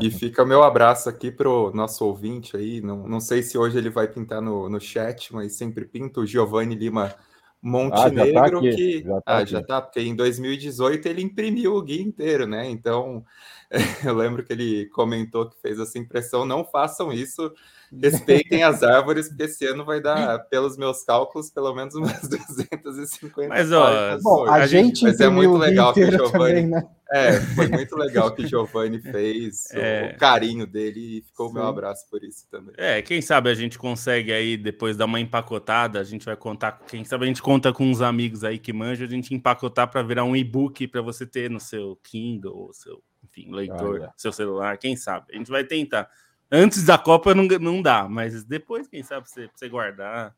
e, 0.02 0.08
e, 0.08 0.10
fica 0.10 0.44
meu 0.44 0.62
abraço 0.62 1.08
aqui 1.08 1.30
pro 1.30 1.72
nosso 1.74 2.04
ouvinte 2.04 2.54
aí. 2.54 2.82
Não, 2.82 3.08
não 3.08 3.18
sei 3.18 3.42
se 3.42 3.56
hoje 3.56 3.78
ele 3.78 3.88
vai 3.88 4.08
pintar 4.08 4.42
no, 4.42 4.68
no 4.68 4.78
chat, 4.78 5.32
mas 5.32 5.54
sempre 5.54 5.86
pinta 5.86 6.20
o 6.20 6.26
Giovanni 6.26 6.74
Lima 6.74 7.14
Montenegro, 7.62 8.38
ah, 8.38 8.50
tá 8.50 8.60
que 8.60 9.02
já 9.02 9.20
tá, 9.20 9.36
ah, 9.36 9.44
já 9.44 9.62
tá, 9.62 9.82
porque 9.82 10.00
em 10.00 10.14
2018 10.14 11.06
ele 11.06 11.22
imprimiu 11.22 11.74
o 11.76 11.82
guia 11.82 12.02
inteiro, 12.02 12.46
né? 12.46 12.68
Então 12.68 13.24
eu 14.04 14.14
lembro 14.14 14.44
que 14.44 14.52
ele 14.52 14.86
comentou 14.86 15.48
que 15.48 15.60
fez 15.60 15.78
essa 15.78 15.98
impressão. 15.98 16.44
Não 16.44 16.64
façam 16.64 17.12
isso, 17.12 17.52
respeitem 17.92 18.62
as 18.62 18.82
árvores, 18.82 19.28
porque 19.28 19.44
esse 19.44 19.66
ano 19.66 19.84
vai 19.84 20.00
dar, 20.00 20.38
pelos 20.48 20.76
meus 20.76 21.02
cálculos, 21.02 21.50
pelo 21.50 21.74
menos 21.74 21.94
umas 21.94 22.20
250. 22.28 23.48
Mas, 23.48 23.72
ó, 23.72 24.18
bom, 24.22 24.48
a 24.48 24.66
gente 24.66 25.02
Mas 25.02 25.20
é 25.20 25.28
muito 25.28 25.56
legal 25.56 25.92
que 25.92 26.04
o 26.04 26.10
Giovanni. 26.10 26.30
Também, 26.30 26.66
né? 26.68 26.88
É, 27.12 27.32
foi 27.40 27.66
muito 27.66 27.96
legal 27.96 28.32
que 28.32 28.44
o 28.44 28.46
Giovanni 28.46 29.00
fez, 29.02 29.68
é. 29.72 30.12
o 30.14 30.18
carinho 30.18 30.64
dele, 30.64 31.18
e 31.18 31.22
ficou 31.22 31.50
o 31.50 31.52
meu 31.52 31.64
abraço 31.64 32.08
por 32.08 32.22
isso 32.22 32.46
também. 32.48 32.72
É, 32.78 33.02
quem 33.02 33.20
sabe 33.20 33.50
a 33.50 33.54
gente 33.54 33.76
consegue 33.76 34.32
aí, 34.32 34.56
depois 34.56 34.96
dar 34.96 35.06
uma 35.06 35.18
empacotada, 35.18 35.98
a 35.98 36.04
gente 36.04 36.24
vai 36.24 36.36
contar, 36.36 36.80
quem 36.86 37.04
sabe 37.04 37.24
a 37.24 37.26
gente 37.26 37.42
conta 37.42 37.72
com 37.72 37.84
uns 37.84 38.00
amigos 38.00 38.44
aí 38.44 38.58
que 38.58 38.72
manjam, 38.72 39.08
a 39.08 39.10
gente 39.10 39.34
empacotar 39.34 39.90
para 39.90 40.02
virar 40.02 40.22
um 40.22 40.36
e-book 40.36 40.86
para 40.86 41.02
você 41.02 41.26
ter 41.26 41.50
no 41.50 41.58
seu 41.58 41.98
Kindle, 42.04 42.56
ou 42.56 42.72
seu, 42.72 43.02
enfim, 43.24 43.52
leitor, 43.52 44.04
ah, 44.04 44.12
seu 44.16 44.30
celular, 44.30 44.78
quem 44.78 44.94
sabe. 44.94 45.26
A 45.32 45.36
gente 45.36 45.50
vai 45.50 45.64
tentar. 45.64 46.08
Antes 46.50 46.84
da 46.84 46.98
Copa 46.98 47.34
não, 47.34 47.46
não 47.60 47.80
dá, 47.80 48.08
mas 48.08 48.42
depois, 48.44 48.88
quem 48.88 49.02
sabe, 49.02 49.28
você, 49.28 49.48
você 49.54 49.68
guardar. 49.68 50.34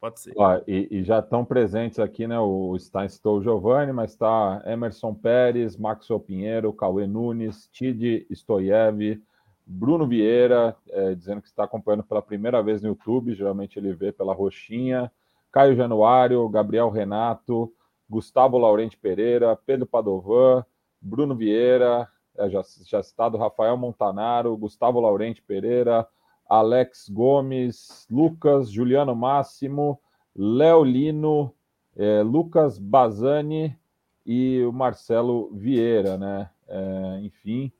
Pode 0.00 0.20
ser. 0.20 0.32
E, 0.66 0.88
e, 0.90 1.02
já 1.02 1.18
estão 1.18 1.44
presentes 1.44 1.98
aqui, 1.98 2.26
né? 2.26 2.38
O 2.38 2.78
Stein 2.78 3.08
citou 3.08 3.38
o 3.38 3.42
Giovanni, 3.42 3.92
mas 3.92 4.12
está 4.12 4.62
Emerson 4.64 5.12
Pérez, 5.12 5.76
Maxwell 5.76 6.20
Pinheiro, 6.20 6.72
Cauê 6.72 7.06
Nunes, 7.06 7.68
Tid 7.72 8.24
Stoiev, 8.32 9.20
Bruno 9.66 10.06
Vieira, 10.06 10.76
é, 10.90 11.14
dizendo 11.14 11.42
que 11.42 11.48
está 11.48 11.64
acompanhando 11.64 12.04
pela 12.04 12.22
primeira 12.22 12.62
vez 12.62 12.80
no 12.80 12.88
YouTube, 12.88 13.34
geralmente 13.34 13.78
ele 13.78 13.92
vê 13.92 14.12
pela 14.12 14.32
roxinha, 14.32 15.10
Caio 15.50 15.74
Januário, 15.74 16.48
Gabriel 16.48 16.90
Renato, 16.90 17.72
Gustavo 18.08 18.56
Laurente 18.56 18.96
Pereira, 18.96 19.58
Pedro 19.66 19.84
Padovan, 19.84 20.64
Bruno 21.00 21.34
Vieira, 21.34 22.08
é, 22.38 22.48
já, 22.48 22.62
já 22.84 23.02
citado 23.02 23.36
Rafael 23.36 23.76
Montanaro, 23.76 24.56
Gustavo 24.56 25.00
Laurente 25.00 25.42
Pereira, 25.42 26.06
Alex 26.48 27.08
Gomes, 27.08 28.06
Lucas, 28.10 28.70
Juliano 28.70 29.14
Máximo, 29.14 30.00
Léo 30.34 30.84
Lino, 30.84 31.52
é, 31.96 32.22
Lucas 32.22 32.78
Bazani 32.78 33.76
e 34.24 34.62
o 34.64 34.72
Marcelo 34.72 35.50
Vieira, 35.52 36.16
né? 36.16 36.48
É, 36.68 37.20
enfim, 37.22 37.72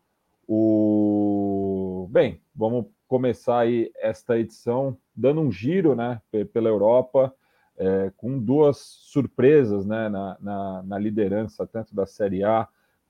o 0.47 2.09
bem, 2.11 2.41
vamos 2.55 2.87
começar 3.07 3.61
aí 3.61 3.91
esta 3.97 4.39
edição 4.39 4.97
dando 5.15 5.41
um 5.41 5.53
giro, 5.53 5.95
né, 5.95 6.21
pela 6.53 6.69
Europa, 6.69 7.35
é, 7.77 8.11
com 8.17 8.39
duas 8.39 8.79
surpresas, 8.79 9.85
né, 9.87 10.09
na, 10.09 10.37
na, 10.41 10.83
na 10.83 10.99
liderança 10.99 11.67
tanto 11.67 11.95
da 11.95 12.07
Série 12.07 12.43
A 12.45 12.67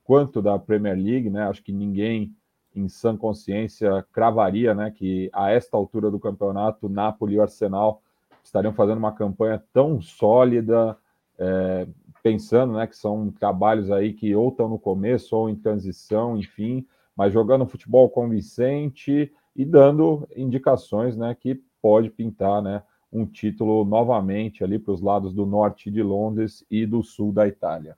quanto 0.09 0.41
da 0.41 0.59
Premier 0.59 0.97
League, 0.97 1.29
né? 1.29 1.47
Acho 1.47 1.63
que 1.63 1.71
ninguém 1.71 2.35
em 2.75 2.89
sã 2.89 3.15
consciência 3.15 4.03
cravaria, 4.11 4.75
né, 4.75 4.91
que 4.91 5.29
a 5.35 5.51
esta 5.51 5.77
altura 5.77 6.11
do 6.11 6.19
campeonato, 6.19 6.89
Napoli 6.89 7.35
e 7.35 7.41
Arsenal 7.41 8.01
estariam 8.43 8.73
fazendo 8.73 8.99
uma 8.99 9.13
campanha 9.13 9.63
tão 9.71 10.01
sólida, 10.01 10.97
é, 11.39 11.87
pensando, 12.23 12.73
né, 12.73 12.87
que 12.87 12.97
são 12.97 13.31
trabalhos 13.33 13.91
aí 13.91 14.15
que 14.15 14.35
ou 14.35 14.49
estão 14.49 14.67
no 14.67 14.79
começo 14.79 15.37
ou 15.37 15.51
em 15.51 15.57
transição, 15.57 16.39
enfim, 16.39 16.87
mas 17.15 17.31
jogando 17.31 17.67
futebol 17.67 18.09
convincente 18.09 19.31
e 19.55 19.65
dando 19.65 20.27
indicações, 20.35 21.19
né, 21.19 21.37
que 21.39 21.61
pode 21.83 22.09
pintar, 22.09 22.63
né, 22.63 22.83
um 23.13 23.27
título 23.27 23.85
novamente 23.85 24.65
ali 24.65 24.79
para 24.79 24.95
os 24.95 25.03
lados 25.03 25.35
do 25.35 25.45
norte 25.45 25.91
de 25.91 26.03
Londres 26.03 26.65
e 26.71 26.87
do 26.87 27.03
sul 27.03 27.31
da 27.31 27.47
Itália. 27.47 27.95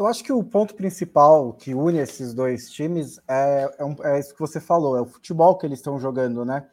Eu 0.00 0.06
acho 0.06 0.24
que 0.24 0.32
o 0.32 0.42
ponto 0.42 0.74
principal 0.74 1.52
que 1.52 1.74
une 1.74 1.98
esses 1.98 2.32
dois 2.32 2.70
times 2.70 3.20
é, 3.28 3.70
é, 3.78 3.84
um, 3.84 3.94
é 4.02 4.18
isso 4.18 4.32
que 4.32 4.40
você 4.40 4.58
falou, 4.58 4.96
é 4.96 5.02
o 5.02 5.04
futebol 5.04 5.58
que 5.58 5.66
eles 5.66 5.78
estão 5.78 6.00
jogando, 6.00 6.42
né? 6.42 6.66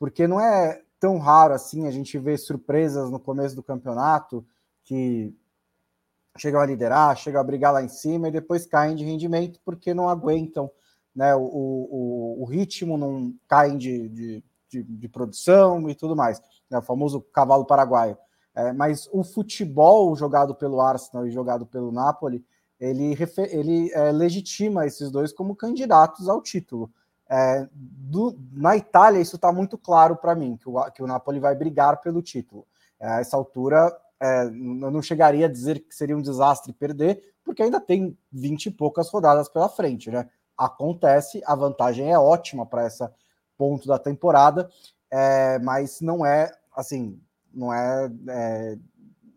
Porque 0.00 0.26
não 0.26 0.40
é 0.40 0.82
tão 0.98 1.16
raro 1.18 1.54
assim 1.54 1.86
a 1.86 1.92
gente 1.92 2.18
ver 2.18 2.36
surpresas 2.38 3.08
no 3.08 3.20
começo 3.20 3.54
do 3.54 3.62
campeonato 3.62 4.44
que 4.82 5.32
chegam 6.36 6.60
a 6.60 6.66
liderar, 6.66 7.16
chegam 7.16 7.40
a 7.40 7.44
brigar 7.44 7.72
lá 7.72 7.84
em 7.84 7.88
cima 7.88 8.26
e 8.26 8.32
depois 8.32 8.66
caem 8.66 8.96
de 8.96 9.04
rendimento 9.04 9.60
porque 9.64 9.94
não 9.94 10.08
aguentam, 10.08 10.68
né? 11.14 11.36
O, 11.36 11.44
o, 11.44 12.42
o 12.42 12.44
ritmo 12.46 12.98
não 12.98 13.32
caem 13.46 13.78
de, 13.78 14.08
de, 14.08 14.44
de, 14.68 14.82
de, 14.82 15.08
produção 15.08 15.88
e 15.88 15.94
tudo 15.94 16.16
mais, 16.16 16.42
né? 16.68 16.78
o 16.78 16.82
famoso 16.82 17.20
cavalo 17.32 17.64
paraguaio. 17.64 18.18
É, 18.56 18.72
mas 18.72 19.08
o 19.12 19.22
futebol 19.22 20.16
jogado 20.16 20.52
pelo 20.52 20.80
Arsenal 20.80 21.28
e 21.28 21.30
jogado 21.30 21.64
pelo 21.64 21.92
Napoli 21.92 22.44
ele, 22.82 23.16
ele 23.50 23.92
é, 23.92 24.10
legitima 24.10 24.84
esses 24.84 25.08
dois 25.08 25.32
como 25.32 25.54
candidatos 25.54 26.28
ao 26.28 26.42
título. 26.42 26.90
É, 27.30 27.68
do, 27.72 28.36
na 28.52 28.76
Itália, 28.76 29.20
isso 29.20 29.36
está 29.36 29.52
muito 29.52 29.78
claro 29.78 30.16
para 30.16 30.34
mim, 30.34 30.56
que 30.56 30.68
o, 30.68 30.90
que 30.90 31.02
o 31.02 31.06
Napoli 31.06 31.38
vai 31.38 31.54
brigar 31.54 32.00
pelo 32.00 32.20
título. 32.20 32.66
É, 32.98 33.06
a 33.06 33.20
essa 33.20 33.36
altura, 33.36 33.96
é, 34.20 34.46
eu 34.46 34.90
não 34.90 35.00
chegaria 35.00 35.46
a 35.46 35.48
dizer 35.50 35.78
que 35.78 35.94
seria 35.94 36.16
um 36.16 36.20
desastre 36.20 36.72
perder, 36.72 37.22
porque 37.44 37.62
ainda 37.62 37.80
tem 37.80 38.18
20 38.32 38.66
e 38.66 38.70
poucas 38.72 39.08
rodadas 39.08 39.48
pela 39.48 39.68
frente. 39.68 40.10
Né? 40.10 40.28
Acontece, 40.58 41.40
a 41.46 41.54
vantagem 41.54 42.12
é 42.12 42.18
ótima 42.18 42.66
para 42.66 42.84
essa 42.84 43.14
ponto 43.56 43.86
da 43.86 43.98
temporada, 43.98 44.68
é, 45.08 45.56
mas 45.60 46.00
não 46.00 46.26
é 46.26 46.50
assim, 46.74 47.20
não 47.54 47.72
é, 47.72 48.10
é 48.28 48.78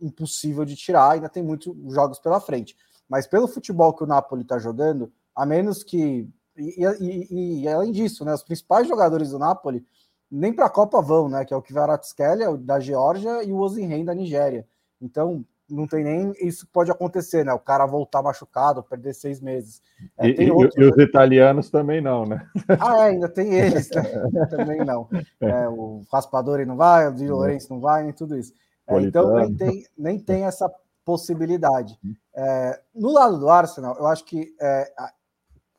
impossível 0.01 0.65
de 0.65 0.75
tirar, 0.75 1.11
ainda 1.11 1.29
tem 1.29 1.43
muitos 1.43 1.75
jogos 1.93 2.17
pela 2.17 2.39
frente. 2.39 2.75
Mas 3.09 3.27
pelo 3.27 3.47
futebol 3.47 3.93
que 3.93 4.03
o 4.03 4.07
Napoli 4.07 4.41
está 4.41 4.57
jogando, 4.59 5.11
a 5.35 5.45
menos 5.45 5.83
que. 5.83 6.27
E, 6.57 6.85
e, 7.01 7.63
e, 7.63 7.67
além 7.67 7.91
disso, 7.91 8.23
né, 8.23 8.33
os 8.33 8.43
principais 8.43 8.87
jogadores 8.87 9.31
do 9.31 9.39
Napoli 9.39 9.85
nem 10.31 10.53
para 10.53 10.65
a 10.65 10.69
Copa 10.69 11.01
vão, 11.01 11.29
né? 11.29 11.45
Que 11.45 11.53
é 11.53 11.57
o 11.57 11.61
Kvaratskhelia 11.61 12.55
da 12.57 12.79
Geórgia 12.79 13.43
e 13.43 13.51
o 13.51 13.57
Ozinhen 13.57 14.03
da 14.03 14.13
Nigéria. 14.13 14.65
Então, 15.01 15.45
não 15.69 15.87
tem 15.87 16.03
nem 16.03 16.33
isso 16.41 16.67
pode 16.71 16.91
acontecer, 16.91 17.43
né? 17.43 17.53
O 17.53 17.59
cara 17.59 17.85
voltar 17.85 18.21
machucado, 18.21 18.83
perder 18.83 19.13
seis 19.13 19.39
meses. 19.39 19.81
É, 20.17 20.27
e, 20.27 20.47
e, 20.47 20.51
os 20.51 20.97
italianos 20.97 21.69
também 21.69 22.01
não, 22.01 22.25
né? 22.25 22.47
Ah, 22.79 22.97
é, 22.99 23.09
ainda 23.09 23.27
tem 23.29 23.53
eles, 23.53 23.89
né? 23.91 24.03
também 24.49 24.83
não. 24.85 25.09
É, 25.41 25.67
o 25.67 26.01
Raspadori 26.11 26.65
não 26.65 26.75
vai, 26.75 27.07
o 27.07 27.13
Di 27.13 27.27
Lourenço 27.27 27.71
não 27.73 27.79
vai, 27.79 28.03
nem 28.03 28.13
tudo 28.13 28.37
isso. 28.37 28.53
É, 28.87 29.01
então 29.01 29.35
nem 29.35 29.55
tem, 29.55 29.85
nem 29.97 30.19
tem 30.19 30.43
essa 30.43 30.71
possibilidade. 31.05 31.97
Uhum. 32.03 32.15
É, 32.35 32.81
no 32.93 33.11
lado 33.11 33.39
do 33.39 33.47
Arsenal, 33.47 33.95
eu 33.97 34.07
acho 34.07 34.25
que 34.25 34.53
é, 34.59 34.91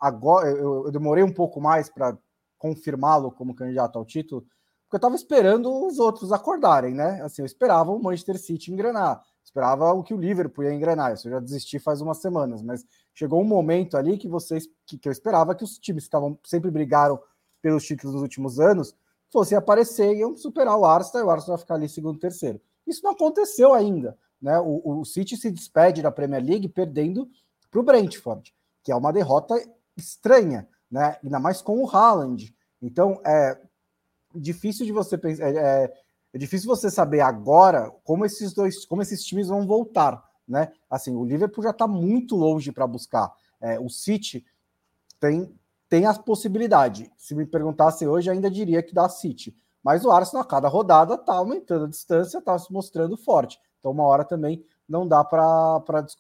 agora 0.01 0.49
eu, 0.49 0.87
eu, 0.87 0.93
demorei 0.93 1.25
um 1.25 1.33
pouco 1.33 1.61
mais 1.61 1.91
para 1.91 2.17
confirmá-lo 2.57 3.33
como 3.33 3.55
candidato 3.55 3.99
ao 3.99 4.05
título, 4.05 4.43
porque 4.85 4.95
eu 4.95 4.99
estava 4.99 5.17
esperando 5.17 5.87
os 5.87 5.99
outros 5.99 6.33
acordarem, 6.33 6.95
né? 6.95 7.21
Assim, 7.23 7.43
eu 7.43 7.47
esperava 7.47 7.91
o 7.91 8.01
Manchester 8.01 8.39
City 8.39 8.73
engrenar, 8.73 9.21
esperava 9.45 9.93
o 9.93 10.03
que 10.03 10.15
o 10.15 10.17
Liverpool 10.17 10.65
ia 10.65 10.73
engrenar. 10.73 11.13
Isso 11.13 11.27
eu 11.27 11.33
já 11.33 11.41
desisti 11.41 11.79
faz 11.81 12.01
umas 12.01 12.19
semanas, 12.19 12.63
mas 12.63 12.87
chegou 13.13 13.41
um 13.41 13.45
momento 13.45 13.97
ali 13.97 14.17
que 14.17 14.29
vocês 14.29 14.69
que, 14.87 14.97
que 14.97 15.09
eu 15.09 15.13
esperava 15.13 15.57
que 15.57 15.65
os 15.65 15.77
times 15.79 16.05
que 16.05 16.09
estavam 16.09 16.39
sempre 16.45 16.71
brigaram 16.71 17.21
pelos 17.61 17.85
títulos 17.85 18.15
nos 18.15 18.23
últimos 18.23 18.61
anos 18.61 18.95
fossem 19.33 19.59
aparecer 19.59 20.15
e 20.15 20.21
iam 20.21 20.37
superar 20.37 20.77
o 20.79 20.85
Arsenal 20.85 21.27
e 21.27 21.29
o 21.29 21.31
Arsenal 21.31 21.57
vai 21.57 21.63
ficar 21.63 21.75
ali 21.75 21.89
segundo, 21.89 22.19
terceiro. 22.19 22.61
Isso 22.87 23.03
não 23.03 23.11
aconteceu 23.11 23.75
ainda. 23.75 24.17
Né? 24.41 24.59
O, 24.59 25.01
o 25.01 25.05
City 25.05 25.37
se 25.37 25.51
despede 25.51 26.03
da 26.03 26.11
Premier 26.11 26.43
League 26.43 26.69
perdendo 26.69 27.29
para 27.71 27.81
o 27.81 27.83
Brentford, 27.83 28.55
que 28.83 28.93
é 28.93 28.97
uma 28.97 29.13
derrota 29.13 29.55
estranha, 29.97 30.69
né? 30.91 31.19
ainda 31.23 31.39
mais 31.39 31.63
com 31.63 31.83
o 31.83 31.89
Haaland. 31.89 32.55
Então, 32.81 33.21
é 33.25 33.59
difícil 34.35 34.85
de 34.87 34.93
você 34.93 35.17
pensar. 35.17 35.45
É, 35.45 35.57
é, 35.57 35.93
é 36.33 36.39
difícil 36.39 36.69
você 36.69 36.91
saber 36.91 37.21
agora 37.21 37.91
como 38.05 38.25
esses 38.25 38.53
dois, 38.53 38.85
como 38.85 39.03
esses 39.03 39.25
times 39.25 39.49
vão 39.49 39.67
voltar, 39.67 40.23
né? 40.47 40.71
Assim, 40.89 41.15
o 41.15 41.25
Liverpool 41.25 41.65
já 41.65 41.71
está 41.71 41.87
muito 41.87 42.37
longe 42.37 42.71
para 42.71 42.87
buscar. 42.87 43.33
É, 43.61 43.81
o 43.81 43.89
City 43.89 44.45
tem 45.19 45.57
tem 45.89 46.05
a 46.05 46.15
possibilidade. 46.15 47.11
Se 47.17 47.35
me 47.35 47.47
perguntasse 47.47 48.07
hoje, 48.07 48.29
ainda 48.29 48.51
diria 48.51 48.83
que 48.83 48.93
dá 48.93 49.09
City. 49.09 49.57
Mas 49.83 50.05
o 50.05 50.11
Arsenal, 50.11 50.43
a 50.43 50.47
cada 50.47 50.69
rodada, 50.69 51.15
está 51.15 51.35
aumentando 51.35 51.85
a 51.85 51.89
distância, 51.89 52.39
está 52.39 52.59
se 52.59 52.73
mostrando 52.73 53.17
forte. 53.17 53.59
Então, 53.87 53.93
uma 53.93 54.03
hora 54.03 54.25
também 54.25 54.65
não 54.89 55.07
dá 55.07 55.25
para 55.25 56.11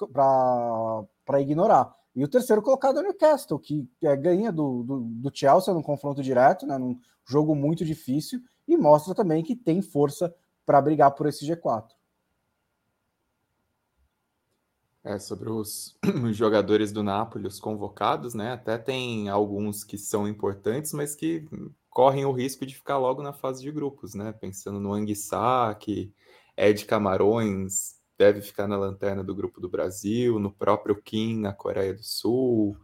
ignorar. 1.41 1.93
E 2.15 2.23
o 2.23 2.29
terceiro 2.29 2.63
colocado 2.63 2.99
é 2.99 3.01
o 3.01 3.03
Newcastle, 3.03 3.59
que 3.59 3.91
é, 4.01 4.17
ganha 4.17 4.53
do, 4.53 4.85
do, 4.85 5.01
do, 5.01 5.31
Chelsea 5.35 5.75
num 5.75 5.83
confronto 5.83 6.23
direto, 6.23 6.65
né, 6.65 6.79
num 6.79 6.97
jogo 7.25 7.57
muito 7.57 7.85
difícil, 7.85 8.41
e 8.69 8.77
mostra 8.77 9.17
também 9.17 9.43
que 9.43 9.57
tem 9.57 9.83
força 9.83 10.33
para 10.65 10.81
brigar 10.81 11.11
por 11.11 11.27
esse 11.27 11.45
G4. 11.45 11.89
É, 15.03 15.19
sobre 15.19 15.51
os, 15.51 15.99
os, 16.25 16.37
jogadores 16.39 16.93
do 16.93 17.03
Napoli, 17.03 17.49
os 17.49 17.59
convocados, 17.59 18.33
né? 18.33 18.53
Até 18.53 18.79
tem 18.79 19.29
alguns 19.29 19.83
que 19.83 19.99
são 19.99 20.29
importantes, 20.29 20.93
mas 20.93 21.17
que 21.17 21.45
correm 21.91 22.25
o 22.25 22.33
risco 22.33 22.65
de 22.65 22.77
ficar 22.77 22.99
logo 22.99 23.23
na 23.25 23.33
fase 23.33 23.61
de 23.61 23.73
grupos, 23.73 24.15
né? 24.15 24.33
Pensando 24.33 24.79
no 24.79 24.93
Anguissá, 24.93 25.75
que 25.75 26.13
é 26.57 26.73
de 26.73 26.85
Camarões, 26.85 27.97
deve 28.19 28.41
ficar 28.41 28.67
na 28.67 28.77
lanterna 28.77 29.23
do 29.23 29.35
grupo 29.35 29.61
do 29.61 29.69
Brasil, 29.69 30.39
no 30.39 30.51
próprio 30.51 31.01
Kim, 31.01 31.41
na 31.41 31.53
Coreia 31.53 31.95
do 31.95 32.03
Sul, 32.03 32.77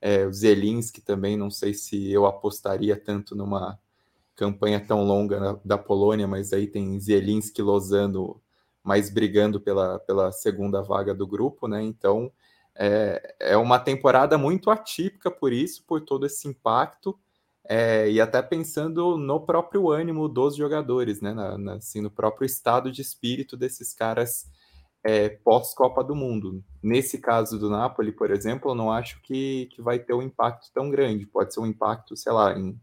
é, 0.00 0.26
o 0.26 0.32
Zelinski 0.32 1.00
também, 1.00 1.36
não 1.36 1.50
sei 1.50 1.72
se 1.72 2.12
eu 2.12 2.26
apostaria 2.26 2.96
tanto 2.96 3.34
numa 3.34 3.78
campanha 4.36 4.84
tão 4.84 5.04
longa 5.04 5.40
na, 5.40 5.58
da 5.64 5.78
Polônia, 5.78 6.28
mas 6.28 6.52
aí 6.52 6.66
tem 6.66 6.98
Zelinski, 7.00 7.62
Lozano 7.62 8.40
mas 8.84 9.08
brigando 9.08 9.58
pela, 9.58 9.98
pela 9.98 10.30
segunda 10.30 10.82
vaga 10.82 11.14
do 11.14 11.26
grupo, 11.26 11.66
né? 11.66 11.82
Então 11.82 12.30
é, 12.74 13.34
é 13.40 13.56
uma 13.56 13.78
temporada 13.78 14.36
muito 14.36 14.70
atípica 14.70 15.30
por 15.30 15.54
isso, 15.54 15.82
por 15.86 16.02
todo 16.02 16.26
esse 16.26 16.46
impacto, 16.46 17.18
é, 17.68 18.10
e 18.10 18.20
até 18.20 18.42
pensando 18.42 19.16
no 19.16 19.40
próprio 19.40 19.90
ânimo 19.90 20.28
dos 20.28 20.56
jogadores, 20.56 21.20
né? 21.20 21.32
Na, 21.32 21.56
na, 21.56 21.74
assim, 21.74 22.00
no 22.00 22.10
próprio 22.10 22.44
estado 22.44 22.92
de 22.92 23.00
espírito 23.00 23.56
desses 23.56 23.94
caras 23.94 24.46
é, 25.02 25.28
pós-Copa 25.28 26.02
do 26.04 26.14
Mundo. 26.14 26.62
Nesse 26.82 27.18
caso 27.18 27.58
do 27.58 27.70
Napoli, 27.70 28.12
por 28.12 28.30
exemplo, 28.30 28.70
eu 28.70 28.74
não 28.74 28.90
acho 28.90 29.20
que, 29.22 29.66
que 29.72 29.82
vai 29.82 29.98
ter 29.98 30.14
um 30.14 30.22
impacto 30.22 30.70
tão 30.72 30.90
grande. 30.90 31.26
Pode 31.26 31.54
ser 31.54 31.60
um 31.60 31.66
impacto, 31.66 32.16
sei 32.16 32.32
lá, 32.32 32.58
em 32.58 32.78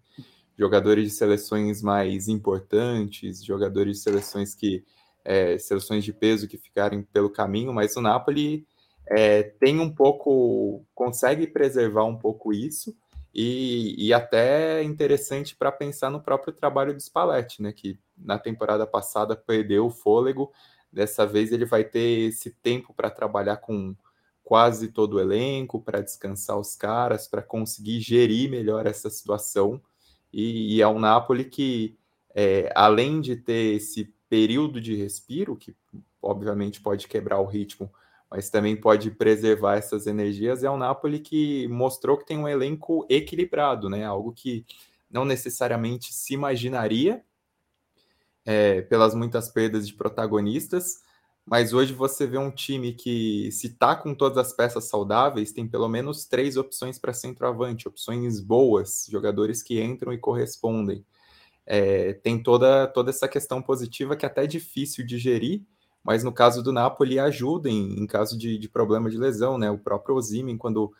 jogadores 0.57 1.05
de 1.05 1.09
seleções 1.11 1.81
mais 1.81 2.27
importantes, 2.27 3.43
jogadores 3.43 3.97
de 3.97 4.03
seleções 4.03 4.53
que 4.53 4.83
é, 5.23 5.57
seleções 5.57 6.03
de 6.03 6.13
peso 6.13 6.47
que 6.47 6.57
ficarem 6.57 7.03
pelo 7.03 7.29
caminho, 7.29 7.73
mas 7.73 7.95
o 7.95 8.01
Napoli 8.01 8.65
é, 9.07 9.43
tem 9.43 9.79
um 9.79 9.89
pouco, 9.93 10.83
consegue 10.95 11.47
preservar 11.47 12.05
um 12.05 12.17
pouco 12.17 12.53
isso, 12.53 12.95
e, 13.33 13.95
e 13.97 14.13
até 14.13 14.83
interessante 14.83 15.55
para 15.55 15.71
pensar 15.71 16.09
no 16.09 16.21
próprio 16.21 16.53
trabalho 16.53 16.93
do 16.93 16.99
Spalletti, 16.99 17.61
né, 17.61 17.71
que 17.71 17.97
na 18.17 18.37
temporada 18.37 18.85
passada 18.85 19.35
perdeu 19.35 19.85
o 19.85 19.91
fôlego, 19.91 20.51
dessa 20.91 21.25
vez 21.25 21.51
ele 21.51 21.65
vai 21.65 21.83
ter 21.83 22.29
esse 22.29 22.51
tempo 22.51 22.93
para 22.93 23.09
trabalhar 23.09 23.57
com 23.57 23.95
quase 24.43 24.89
todo 24.89 25.13
o 25.13 25.19
elenco, 25.19 25.79
para 25.79 26.01
descansar 26.01 26.59
os 26.59 26.75
caras, 26.75 27.27
para 27.27 27.41
conseguir 27.41 28.01
gerir 28.01 28.49
melhor 28.49 28.85
essa 28.85 29.09
situação, 29.09 29.81
e, 30.33 30.75
e 30.75 30.81
é 30.81 30.87
um 30.87 30.99
Napoli 30.99 31.45
que, 31.45 31.97
é, 32.35 32.71
além 32.75 33.21
de 33.21 33.35
ter 33.35 33.75
esse 33.75 34.13
período 34.29 34.79
de 34.79 34.95
respiro, 34.95 35.55
que 35.55 35.75
obviamente 36.21 36.81
pode 36.81 37.07
quebrar 37.07 37.39
o 37.39 37.45
ritmo, 37.45 37.91
mas 38.31 38.49
também 38.49 38.77
pode 38.77 39.11
preservar 39.11 39.75
essas 39.75 40.07
energias, 40.07 40.63
é 40.63 40.69
o 40.69 40.77
Napoli 40.77 41.19
que 41.19 41.67
mostrou 41.67 42.17
que 42.17 42.25
tem 42.25 42.37
um 42.37 42.47
elenco 42.47 43.05
equilibrado, 43.09 43.89
né? 43.89 44.05
Algo 44.05 44.31
que 44.31 44.65
não 45.09 45.25
necessariamente 45.25 46.13
se 46.13 46.33
imaginaria 46.33 47.21
é, 48.45 48.81
pelas 48.83 49.13
muitas 49.13 49.49
perdas 49.49 49.85
de 49.85 49.93
protagonistas, 49.93 51.01
mas 51.45 51.73
hoje 51.73 51.93
você 51.93 52.25
vê 52.25 52.37
um 52.37 52.49
time 52.49 52.93
que, 52.93 53.51
se 53.51 53.75
tá 53.75 53.97
com 53.97 54.15
todas 54.15 54.37
as 54.37 54.53
peças 54.53 54.85
saudáveis, 54.85 55.51
tem 55.51 55.67
pelo 55.67 55.89
menos 55.89 56.25
três 56.25 56.55
opções 56.55 56.97
para 56.97 57.11
centroavante, 57.11 57.89
opções 57.89 58.39
boas, 58.39 59.07
jogadores 59.11 59.61
que 59.61 59.83
entram 59.83 60.13
e 60.13 60.17
correspondem. 60.17 61.05
É, 61.65 62.13
tem 62.13 62.41
toda, 62.41 62.87
toda 62.87 63.09
essa 63.09 63.27
questão 63.27 63.61
positiva 63.61 64.15
que 64.15 64.25
é 64.25 64.29
até 64.29 64.47
difícil 64.47 65.05
de 65.05 65.17
gerir, 65.17 65.63
mas 66.03 66.23
no 66.23 66.31
caso 66.31 66.63
do 66.63 66.71
Napoli 66.71 67.19
ajuda 67.19 67.69
em, 67.69 67.99
em 67.99 68.07
caso 68.07 68.37
de, 68.37 68.57
de, 68.57 68.69
problema 68.69 69.09
de 69.09 69.17
lesão, 69.17 69.57
né? 69.57 69.69
O 69.69 69.77
próprio 69.77 70.15
Osimhen, 70.15 70.57
quando 70.57 70.91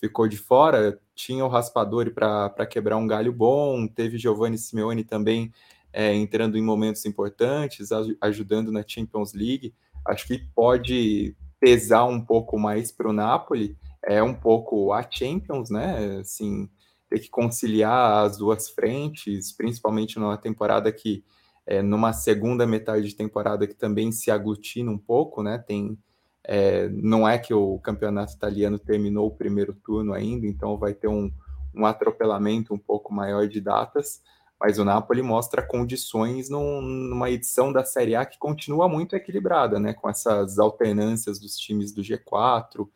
ficou 0.00 0.28
de 0.28 0.36
fora, 0.36 0.98
tinha 1.14 1.44
o 1.44 1.48
Raspadori 1.48 2.10
para 2.10 2.66
quebrar 2.66 2.96
um 2.96 3.06
galho 3.06 3.32
bom, 3.32 3.86
teve 3.86 4.18
Giovanni 4.18 4.58
Simeone 4.58 5.04
também 5.04 5.52
é, 5.92 6.14
entrando 6.14 6.56
em 6.56 6.62
momentos 6.62 7.04
importantes, 7.04 7.90
ajudando 8.20 8.70
na 8.70 8.84
Champions 8.86 9.32
League. 9.32 9.74
Acho 10.06 10.26
que 10.26 10.38
pode 10.54 11.36
pesar 11.60 12.04
um 12.04 12.20
pouco 12.20 12.58
mais 12.58 12.92
para 12.92 13.08
o 13.08 13.12
Napoli, 13.12 13.76
é 14.04 14.22
um 14.22 14.34
pouco 14.34 14.92
a 14.92 15.02
Champions, 15.08 15.70
né? 15.70 16.18
Assim, 16.20 16.68
ter 17.08 17.18
que 17.18 17.28
conciliar 17.28 18.24
as 18.24 18.36
duas 18.36 18.68
frentes, 18.68 19.52
principalmente 19.52 20.18
numa 20.18 20.36
temporada 20.36 20.92
que, 20.92 21.24
é, 21.68 21.82
numa 21.82 22.14
segunda 22.14 22.66
metade 22.66 23.06
de 23.06 23.14
temporada 23.14 23.66
que 23.66 23.74
também 23.74 24.10
se 24.10 24.30
aglutina 24.30 24.90
um 24.90 24.96
pouco, 24.96 25.42
né? 25.42 25.58
Tem, 25.58 25.98
é, 26.42 26.88
não 26.88 27.28
é 27.28 27.38
que 27.38 27.52
o 27.52 27.78
campeonato 27.80 28.32
italiano 28.32 28.78
terminou 28.78 29.26
o 29.26 29.36
primeiro 29.36 29.74
turno 29.74 30.14
ainda, 30.14 30.46
então 30.46 30.78
vai 30.78 30.94
ter 30.94 31.08
um, 31.08 31.30
um 31.74 31.84
atropelamento 31.84 32.72
um 32.72 32.78
pouco 32.78 33.12
maior 33.12 33.46
de 33.46 33.60
datas, 33.60 34.22
mas 34.58 34.78
o 34.78 34.84
Napoli 34.84 35.20
mostra 35.20 35.60
condições 35.60 36.48
num, 36.48 36.80
numa 36.80 37.30
edição 37.30 37.70
da 37.70 37.84
Série 37.84 38.16
A 38.16 38.24
que 38.24 38.38
continua 38.38 38.88
muito 38.88 39.14
equilibrada, 39.14 39.78
né? 39.78 39.92
Com 39.92 40.08
essas 40.08 40.58
alternâncias 40.58 41.38
dos 41.38 41.58
times 41.58 41.92
do 41.92 42.00
G4, 42.00 42.88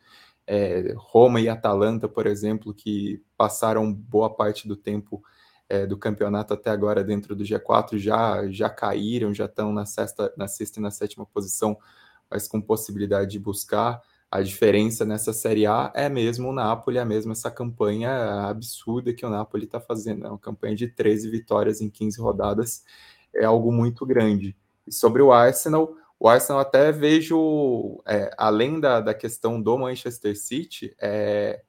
é, 0.47 0.95
Roma 0.97 1.39
e 1.39 1.47
Atalanta, 1.47 2.09
por 2.09 2.25
exemplo, 2.25 2.73
que 2.73 3.21
passaram 3.37 3.93
boa 3.93 4.31
parte 4.31 4.67
do 4.67 4.75
tempo 4.75 5.23
é, 5.73 5.87
do 5.87 5.97
campeonato 5.97 6.53
até 6.53 6.69
agora 6.69 7.03
dentro 7.03 7.35
do 7.35 7.43
G4, 7.43 7.97
já, 7.97 8.47
já 8.47 8.69
caíram, 8.69 9.33
já 9.33 9.45
estão 9.45 9.73
na 9.73 9.87
sexta, 9.87 10.31
na 10.37 10.47
sexta 10.47 10.79
e 10.79 10.83
na 10.83 10.91
sétima 10.91 11.25
posição, 11.25 11.75
mas 12.29 12.47
com 12.47 12.61
possibilidade 12.61 13.31
de 13.31 13.39
buscar. 13.39 13.99
A 14.29 14.41
diferença 14.41 15.03
nessa 15.03 15.33
Série 15.33 15.65
A 15.65 15.91
é 15.95 16.07
mesmo 16.09 16.49
o 16.49 16.53
Napoli, 16.53 16.99
é 16.99 17.05
mesmo 17.05 17.31
essa 17.31 17.49
campanha 17.49 18.47
absurda 18.47 19.13
que 19.13 19.25
o 19.25 19.29
Napoli 19.29 19.65
está 19.65 19.79
fazendo. 19.79 20.27
É 20.27 20.29
uma 20.29 20.37
campanha 20.37 20.75
de 20.75 20.87
13 20.87 21.29
vitórias 21.29 21.81
em 21.81 21.89
15 21.89 22.21
rodadas, 22.21 22.83
é 23.33 23.45
algo 23.45 23.71
muito 23.71 24.05
grande. 24.05 24.55
E 24.85 24.91
sobre 24.91 25.23
o 25.23 25.31
Arsenal, 25.31 25.95
o 26.19 26.27
Arsenal 26.27 26.61
até 26.61 26.91
vejo, 26.91 27.99
é, 28.07 28.29
além 28.37 28.79
da, 28.79 29.01
da 29.01 29.13
questão 29.13 29.59
do 29.59 29.75
Manchester 29.77 30.37
City, 30.37 30.95
é, 31.01 31.63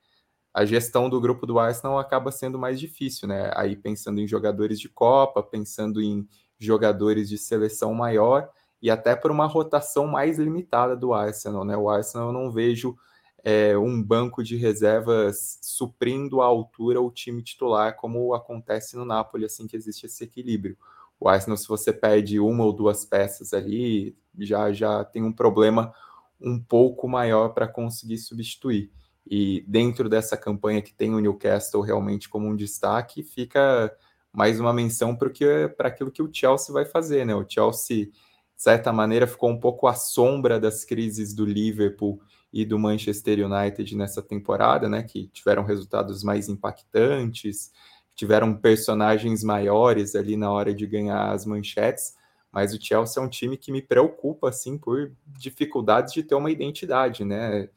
a 0.55 0.65
gestão 0.65 1.11
do 1.11 1.21
grupo 1.21 1.47
do 1.47 1.59
Arsenal 1.59 1.99
acaba 1.99 2.31
sendo 2.31 2.57
mais 2.57 2.79
difícil, 2.79 3.27
né? 3.27 3.51
Aí 3.57 3.75
pensando 3.75 4.21
em 4.21 4.29
jogadores 4.29 4.79
de 4.79 4.89
Copa, 4.89 5.43
pensando 5.43 6.01
em 6.01 6.29
jogadores 6.57 7.29
de 7.29 7.37
seleção 7.37 7.93
maior 7.93 8.49
e 8.81 8.89
até 8.89 9.17
por 9.17 9.33
uma 9.33 9.47
rotação 9.47 10.07
mais 10.07 10.39
limitada 10.39 10.97
do 10.97 11.13
Arsenal, 11.13 11.65
né? 11.65 11.77
O 11.77 11.91
Arsenal 11.91 12.29
eu 12.29 12.33
não 12.33 12.53
vejo 12.53 12.97
é, 13.43 13.77
um 13.77 14.01
banco 14.01 14.45
de 14.45 14.57
reservas 14.57 15.59
suprindo 15.61 16.41
à 16.41 16.47
altura 16.47 17.01
o 17.01 17.11
time 17.11 17.43
titular, 17.43 17.97
como 17.97 18.33
acontece 18.33 18.97
no 18.97 19.05
Napoli, 19.05 19.45
assim 19.45 19.67
que 19.67 19.77
existe 19.77 20.07
esse 20.07 20.23
equilíbrio. 20.23 20.79
O 21.19 21.29
Arsenal, 21.29 21.57
se 21.57 21.67
você 21.67 21.93
perde 21.93 22.39
uma 22.39 22.65
ou 22.65 22.73
duas 22.73 23.05
peças 23.05 23.53
ali, 23.53 24.17
já, 24.39 24.73
já 24.73 25.05
tem 25.05 25.25
um 25.25 25.33
problema 25.33 25.93
um 26.41 26.61
pouco 26.61 27.09
maior 27.09 27.49
para 27.51 27.67
conseguir 27.67 28.19
substituir. 28.19 28.93
E 29.27 29.65
dentro 29.67 30.09
dessa 30.09 30.37
campanha 30.37 30.83
que 30.83 30.93
tem 30.95 31.15
o 31.15 31.21
Newcastle 31.21 31.81
realmente 31.81 32.29
como 32.29 32.47
um 32.47 32.57
destaque, 32.57 33.23
fica 33.23 33.91
mais 34.33 34.59
uma 34.61 34.73
menção 34.73 35.17
para 35.17 35.89
aquilo 35.89 36.11
que 36.11 36.23
o 36.23 36.31
Chelsea 36.33 36.73
vai 36.73 36.85
fazer, 36.85 37.25
né? 37.25 37.35
O 37.35 37.47
Chelsea, 37.49 38.07
de 38.07 38.13
certa 38.57 38.93
maneira, 38.93 39.27
ficou 39.27 39.49
um 39.51 39.59
pouco 39.59 39.87
à 39.87 39.95
sombra 39.95 40.59
das 40.61 40.85
crises 40.85 41.33
do 41.33 41.45
Liverpool 41.45 42.21
e 42.53 42.65
do 42.65 42.79
Manchester 42.79 43.39
United 43.47 43.97
nessa 43.97 44.21
temporada, 44.23 44.89
né? 44.89 45.03
Que 45.03 45.29
tiveram 45.29 45.65
resultados 45.65 46.23
mais 46.23 46.49
impactantes, 46.49 47.73
tiveram 48.15 48.55
personagens 48.55 49.43
maiores 49.43 50.15
ali 50.15 50.37
na 50.37 50.51
hora 50.51 50.75
de 50.75 50.87
ganhar 50.87 51.33
as 51.33 51.47
manchetes, 51.47 52.15
mas 52.53 52.73
o 52.73 52.81
Chelsea 52.81 53.21
é 53.23 53.27
um 53.27 53.29
time 53.29 53.57
que 53.57 53.73
me 53.73 53.83
preocupa 53.83 54.49
assim 54.49 54.79
por 54.79 55.13
dificuldades 55.27 56.13
de 56.13 56.23
ter 56.23 56.35
uma 56.35 56.51
identidade, 56.51 57.25
né? 57.25 57.69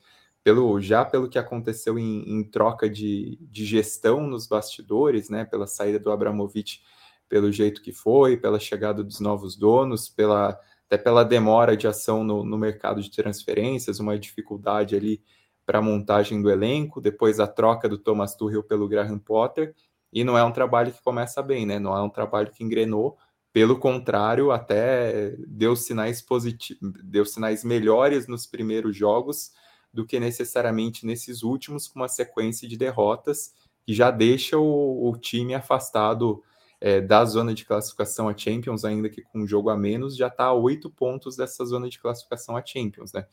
Pelo, 0.48 0.80
já 0.80 1.04
pelo 1.04 1.28
que 1.28 1.38
aconteceu 1.38 2.00
em, 2.00 2.24
em 2.26 2.42
troca 2.42 2.90
de, 2.90 3.38
de, 3.42 3.66
gestão 3.66 4.26
nos 4.26 4.48
bastidores, 4.48 5.30
né? 5.30 5.44
Pela 5.44 5.68
saída 5.68 6.00
do 6.00 6.10
Abramovich, 6.10 6.82
pelo 7.28 7.52
jeito 7.52 7.82
que 7.82 7.92
foi, 7.92 8.38
pela 8.38 8.58
chegada 8.58 9.04
dos 9.04 9.20
novos 9.20 9.58
donos, 9.58 10.08
pela 10.08 10.58
até 10.86 10.98
pela 10.98 11.26
demora 11.26 11.76
de 11.76 11.86
ação 11.86 12.24
no, 12.24 12.46
no 12.46 12.58
mercado 12.58 13.02
de 13.02 13.12
transferências, 13.12 14.00
uma 14.00 14.18
dificuldade 14.18 14.96
ali 14.96 15.22
para 15.66 15.80
a 15.80 15.82
montagem 15.82 16.42
do 16.42 16.50
elenco, 16.50 17.02
depois 17.02 17.42
a 17.42 17.48
troca 17.48 17.90
do 17.90 17.98
Thomas 17.98 18.34
Tuchel 18.34 18.64
pelo 18.64 18.88
Graham 18.88 19.20
Potter, 19.20 19.76
e 20.14 20.24
não 20.24 20.38
é 20.38 20.46
um 20.46 20.54
trabalho 20.54 20.94
que 20.94 21.04
começa 21.04 21.44
bem, 21.44 21.66
né? 21.66 21.78
Não 21.78 21.94
é 21.94 22.02
um 22.02 22.10
trabalho 22.10 22.54
que 22.54 22.64
engrenou, 22.64 23.18
pelo 23.52 23.78
contrário, 23.78 24.50
até 24.50 25.36
deu 25.46 25.76
sinais 25.76 26.22
positivos, 26.22 26.80
deu 27.04 27.26
sinais 27.26 27.66
melhores 27.66 28.30
nos 28.30 28.48
primeiros 28.48 28.96
jogos 28.96 29.52
do 29.98 30.06
que 30.06 30.20
necessariamente 30.20 31.08
nesses 31.08 31.42
últimos, 31.42 31.88
com 31.88 31.98
uma 31.98 32.08
sequência 32.08 32.68
de 32.68 32.78
derrotas 32.78 33.52
que 33.84 33.96
já 33.96 34.12
deixa 34.12 34.56
o, 34.56 35.10
o 35.10 35.18
time 35.18 35.56
afastado 35.56 36.44
é, 36.80 37.02
da 37.02 37.26
zona 37.26 37.52
de 37.52 37.66
classificação 37.66 38.30
a 38.30 38.38
Champions, 38.38 38.86
ainda 38.86 39.10
que 39.10 39.24
com 39.24 39.40
um 39.40 39.48
jogo 39.48 39.72
a 39.72 39.76
menos, 39.76 40.16
já 40.16 40.28
está 40.28 40.44
a 40.44 40.54
oito 40.54 40.88
pontos 40.88 41.36
dessa 41.36 41.66
zona 41.66 41.90
de 41.90 41.98
classificação 41.98 42.56
a 42.56 42.64
Champions, 42.64 43.12
né? 43.12 43.26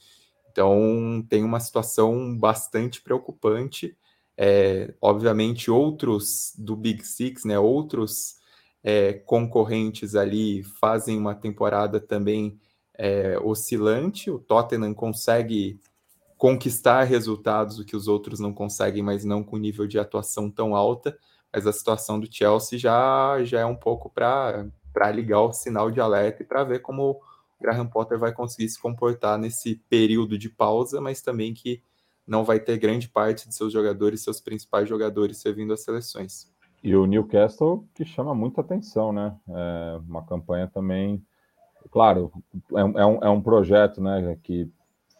Então 0.50 1.22
tem 1.28 1.44
uma 1.44 1.60
situação 1.60 2.34
bastante 2.34 3.02
preocupante. 3.02 3.94
É, 4.34 4.94
obviamente, 5.02 5.70
outros 5.70 6.54
do 6.56 6.74
Big 6.74 7.04
Six, 7.04 7.44
né? 7.44 7.58
Outros 7.58 8.36
é, 8.82 9.12
concorrentes 9.12 10.14
ali 10.14 10.62
fazem 10.62 11.18
uma 11.18 11.34
temporada 11.34 12.00
também 12.00 12.58
é, 12.96 13.38
oscilante. 13.38 14.30
O 14.30 14.38
Tottenham 14.38 14.94
consegue 14.94 15.78
conquistar 16.44 17.04
resultados 17.04 17.78
o 17.78 17.86
que 17.86 17.96
os 17.96 18.06
outros 18.06 18.38
não 18.38 18.52
conseguem, 18.52 19.02
mas 19.02 19.24
não 19.24 19.42
com 19.42 19.56
nível 19.56 19.86
de 19.86 19.98
atuação 19.98 20.50
tão 20.50 20.76
alta 20.76 21.18
mas 21.50 21.66
a 21.66 21.72
situação 21.72 22.20
do 22.20 22.30
Chelsea 22.30 22.78
já, 22.78 23.42
já 23.44 23.60
é 23.60 23.64
um 23.64 23.74
pouco 23.76 24.10
para 24.10 25.10
ligar 25.10 25.40
o 25.40 25.54
sinal 25.54 25.90
de 25.90 26.00
alerta 26.00 26.42
e 26.42 26.44
para 26.44 26.64
ver 26.64 26.80
como 26.80 27.12
o 27.12 27.20
Graham 27.62 27.86
Potter 27.86 28.18
vai 28.18 28.32
conseguir 28.32 28.68
se 28.68 28.78
comportar 28.78 29.38
nesse 29.38 29.76
período 29.88 30.36
de 30.36 30.50
pausa, 30.50 31.00
mas 31.00 31.22
também 31.22 31.54
que 31.54 31.80
não 32.26 32.44
vai 32.44 32.60
ter 32.60 32.76
grande 32.76 33.08
parte 33.08 33.48
de 33.48 33.54
seus 33.54 33.72
jogadores, 33.72 34.20
seus 34.20 34.38
principais 34.38 34.86
jogadores 34.86 35.38
servindo 35.38 35.72
as 35.72 35.82
seleções. 35.82 36.52
E 36.82 36.94
o 36.94 37.06
Newcastle 37.06 37.86
que 37.94 38.04
chama 38.04 38.34
muita 38.34 38.60
atenção, 38.60 39.12
né? 39.12 39.34
É 39.48 40.00
uma 40.06 40.26
campanha 40.26 40.66
também, 40.66 41.24
claro, 41.90 42.30
é, 42.74 42.80
é, 42.80 43.06
um, 43.06 43.18
é 43.22 43.30
um 43.30 43.40
projeto, 43.40 44.02
né? 44.02 44.36
Que 44.42 44.68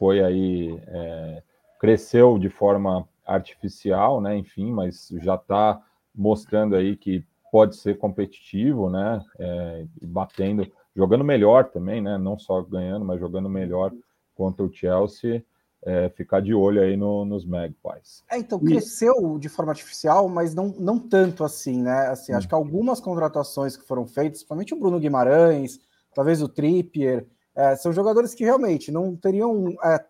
foi 0.04 0.22
aí 0.22 0.78
é, 0.86 1.42
cresceu 1.80 2.38
de 2.38 2.50
forma 2.50 3.08
artificial, 3.24 4.20
né? 4.20 4.36
Enfim, 4.36 4.70
mas 4.70 5.08
já 5.22 5.34
está 5.34 5.80
mostrando 6.14 6.76
aí 6.76 6.94
que 6.94 7.24
pode 7.50 7.74
ser 7.76 7.96
competitivo, 7.96 8.90
né? 8.90 9.24
É, 9.38 9.86
batendo, 10.02 10.70
jogando 10.94 11.24
melhor 11.24 11.70
também, 11.70 12.02
né? 12.02 12.18
Não 12.18 12.38
só 12.38 12.60
ganhando, 12.60 13.02
mas 13.02 13.18
jogando 13.18 13.48
melhor 13.48 13.92
contra 14.34 14.62
o 14.62 14.70
Chelsea. 14.70 15.42
É, 15.82 16.10
ficar 16.10 16.40
de 16.40 16.52
olho 16.52 16.82
aí 16.82 16.98
no, 16.98 17.24
nos 17.24 17.46
Magpies. 17.46 18.24
É, 18.30 18.36
então, 18.36 18.58
cresceu 18.58 19.38
de 19.38 19.48
forma 19.48 19.72
artificial, 19.72 20.28
mas 20.28 20.54
não, 20.54 20.68
não 20.78 20.98
tanto 20.98 21.44
assim, 21.44 21.80
né? 21.80 22.08
Assim, 22.08 22.34
hum. 22.34 22.36
Acho 22.36 22.48
que 22.48 22.54
algumas 22.54 23.00
contratações 23.00 23.74
que 23.74 23.86
foram 23.86 24.06
feitas, 24.06 24.40
principalmente 24.40 24.74
o 24.74 24.78
Bruno 24.78 25.00
Guimarães, 25.00 25.80
talvez 26.14 26.42
o 26.42 26.48
Trippier, 26.48 27.26
é, 27.54 27.76
são 27.76 27.92
jogadores 27.92 28.34
que 28.34 28.44
realmente 28.44 28.90
não 28.90 29.14
teriam 29.14 29.74
é, 29.82 30.04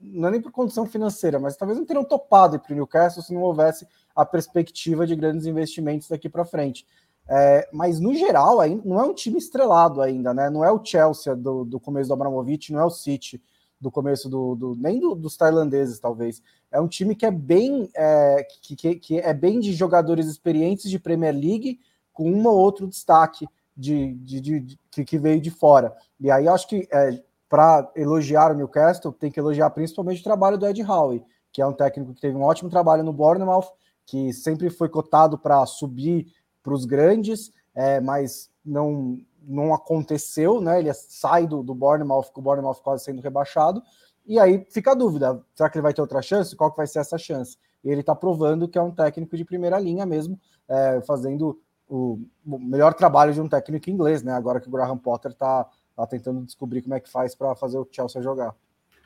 não 0.00 0.28
é 0.28 0.32
nem 0.32 0.40
por 0.40 0.52
condição 0.52 0.86
financeira, 0.86 1.38
mas 1.38 1.56
talvez 1.56 1.78
não 1.78 1.86
teriam 1.86 2.04
topado 2.04 2.58
para 2.60 2.72
o 2.72 2.76
Newcastle 2.76 3.22
se 3.22 3.32
não 3.32 3.42
houvesse 3.42 3.86
a 4.14 4.26
perspectiva 4.26 5.06
de 5.06 5.16
grandes 5.16 5.46
investimentos 5.46 6.08
daqui 6.08 6.28
para 6.28 6.44
frente. 6.44 6.86
É, 7.28 7.68
mas 7.72 8.00
no 8.00 8.14
geral, 8.14 8.60
aí, 8.60 8.80
não 8.84 9.00
é 9.00 9.04
um 9.04 9.14
time 9.14 9.38
estrelado 9.38 10.02
ainda, 10.02 10.34
né? 10.34 10.50
Não 10.50 10.64
é 10.64 10.70
o 10.70 10.84
Chelsea 10.84 11.34
do, 11.34 11.64
do 11.64 11.78
começo 11.78 12.08
do 12.08 12.14
Abramovich, 12.14 12.72
não 12.72 12.80
é 12.80 12.84
o 12.84 12.90
City 12.90 13.40
do 13.80 13.90
começo 13.90 14.28
do, 14.28 14.54
do 14.54 14.74
nem 14.76 15.00
do, 15.00 15.14
dos 15.14 15.36
tailandeses, 15.36 15.98
talvez. 15.98 16.42
É 16.70 16.80
um 16.80 16.88
time 16.88 17.14
que 17.14 17.24
é 17.24 17.30
bem 17.30 17.88
é, 17.94 18.44
que, 18.60 18.76
que, 18.76 18.94
que, 18.96 19.18
é 19.18 19.32
bem 19.32 19.58
de 19.58 19.72
jogadores 19.72 20.26
experientes 20.26 20.90
de 20.90 20.98
Premier 20.98 21.34
League, 21.34 21.80
com 22.12 22.30
um 22.30 22.46
ou 22.46 22.58
outro 22.58 22.86
destaque 22.86 23.48
de, 23.80 24.14
de, 24.14 24.40
de, 24.40 24.60
de 24.60 25.04
que, 25.04 25.18
veio 25.18 25.40
de 25.40 25.50
fora. 25.50 25.96
E 26.20 26.30
aí 26.30 26.46
acho 26.46 26.68
que 26.68 26.86
é, 26.92 27.22
para 27.48 27.90
elogiar 27.96 28.52
o 28.52 28.54
Newcastle, 28.54 29.12
tem 29.12 29.30
que 29.30 29.40
elogiar 29.40 29.70
principalmente 29.70 30.20
o 30.20 30.24
trabalho 30.24 30.58
do 30.58 30.66
Ed 30.66 30.82
Howe, 30.82 31.24
que 31.50 31.62
é 31.62 31.66
um 31.66 31.72
técnico 31.72 32.14
que 32.14 32.20
teve 32.20 32.36
um 32.36 32.42
ótimo 32.42 32.68
trabalho 32.68 33.02
no 33.02 33.12
Bournemouth, 33.12 33.72
que 34.04 34.32
sempre 34.32 34.68
foi 34.68 34.88
cotado 34.88 35.38
para 35.38 35.64
subir 35.64 36.26
para 36.62 36.74
os 36.74 36.84
grandes, 36.84 37.50
é, 37.74 38.00
mas 38.00 38.50
não, 38.64 39.18
não 39.42 39.72
aconteceu, 39.72 40.60
né? 40.60 40.78
Ele 40.78 40.92
sai 40.92 41.46
do, 41.46 41.62
do 41.62 41.74
Bournemouth, 41.74 42.30
com 42.32 42.40
o 42.40 42.44
Bournemouth 42.44 42.82
quase 42.82 43.04
sendo 43.04 43.22
rebaixado, 43.22 43.82
e 44.26 44.38
aí 44.38 44.66
fica 44.70 44.92
a 44.92 44.94
dúvida: 44.94 45.42
será 45.54 45.70
que 45.70 45.78
ele 45.78 45.82
vai 45.82 45.94
ter 45.94 46.02
outra 46.02 46.20
chance? 46.20 46.54
Qual 46.54 46.70
que 46.70 46.76
vai 46.76 46.86
ser 46.86 46.98
essa 46.98 47.16
chance? 47.16 47.56
E 47.82 47.90
ele 47.90 48.00
está 48.00 48.14
provando 48.14 48.68
que 48.68 48.78
é 48.78 48.82
um 48.82 48.90
técnico 48.90 49.36
de 49.36 49.44
primeira 49.44 49.78
linha 49.78 50.04
mesmo, 50.04 50.38
é, 50.68 51.00
fazendo 51.00 51.58
o, 51.90 52.20
melhor 52.44 52.94
trabalho 52.94 53.34
de 53.34 53.40
um 53.40 53.48
técnico 53.48 53.90
inglês, 53.90 54.22
né? 54.22 54.32
Agora 54.32 54.60
que 54.60 54.68
o 54.68 54.70
Graham 54.70 54.96
Potter 54.96 55.32
está 55.32 55.66
tá 55.96 56.06
tentando 56.06 56.44
descobrir 56.44 56.82
como 56.82 56.94
é 56.94 57.00
que 57.00 57.10
faz 57.10 57.34
para 57.34 57.54
fazer 57.56 57.78
o 57.78 57.88
Chelsea 57.90 58.22
jogar. 58.22 58.54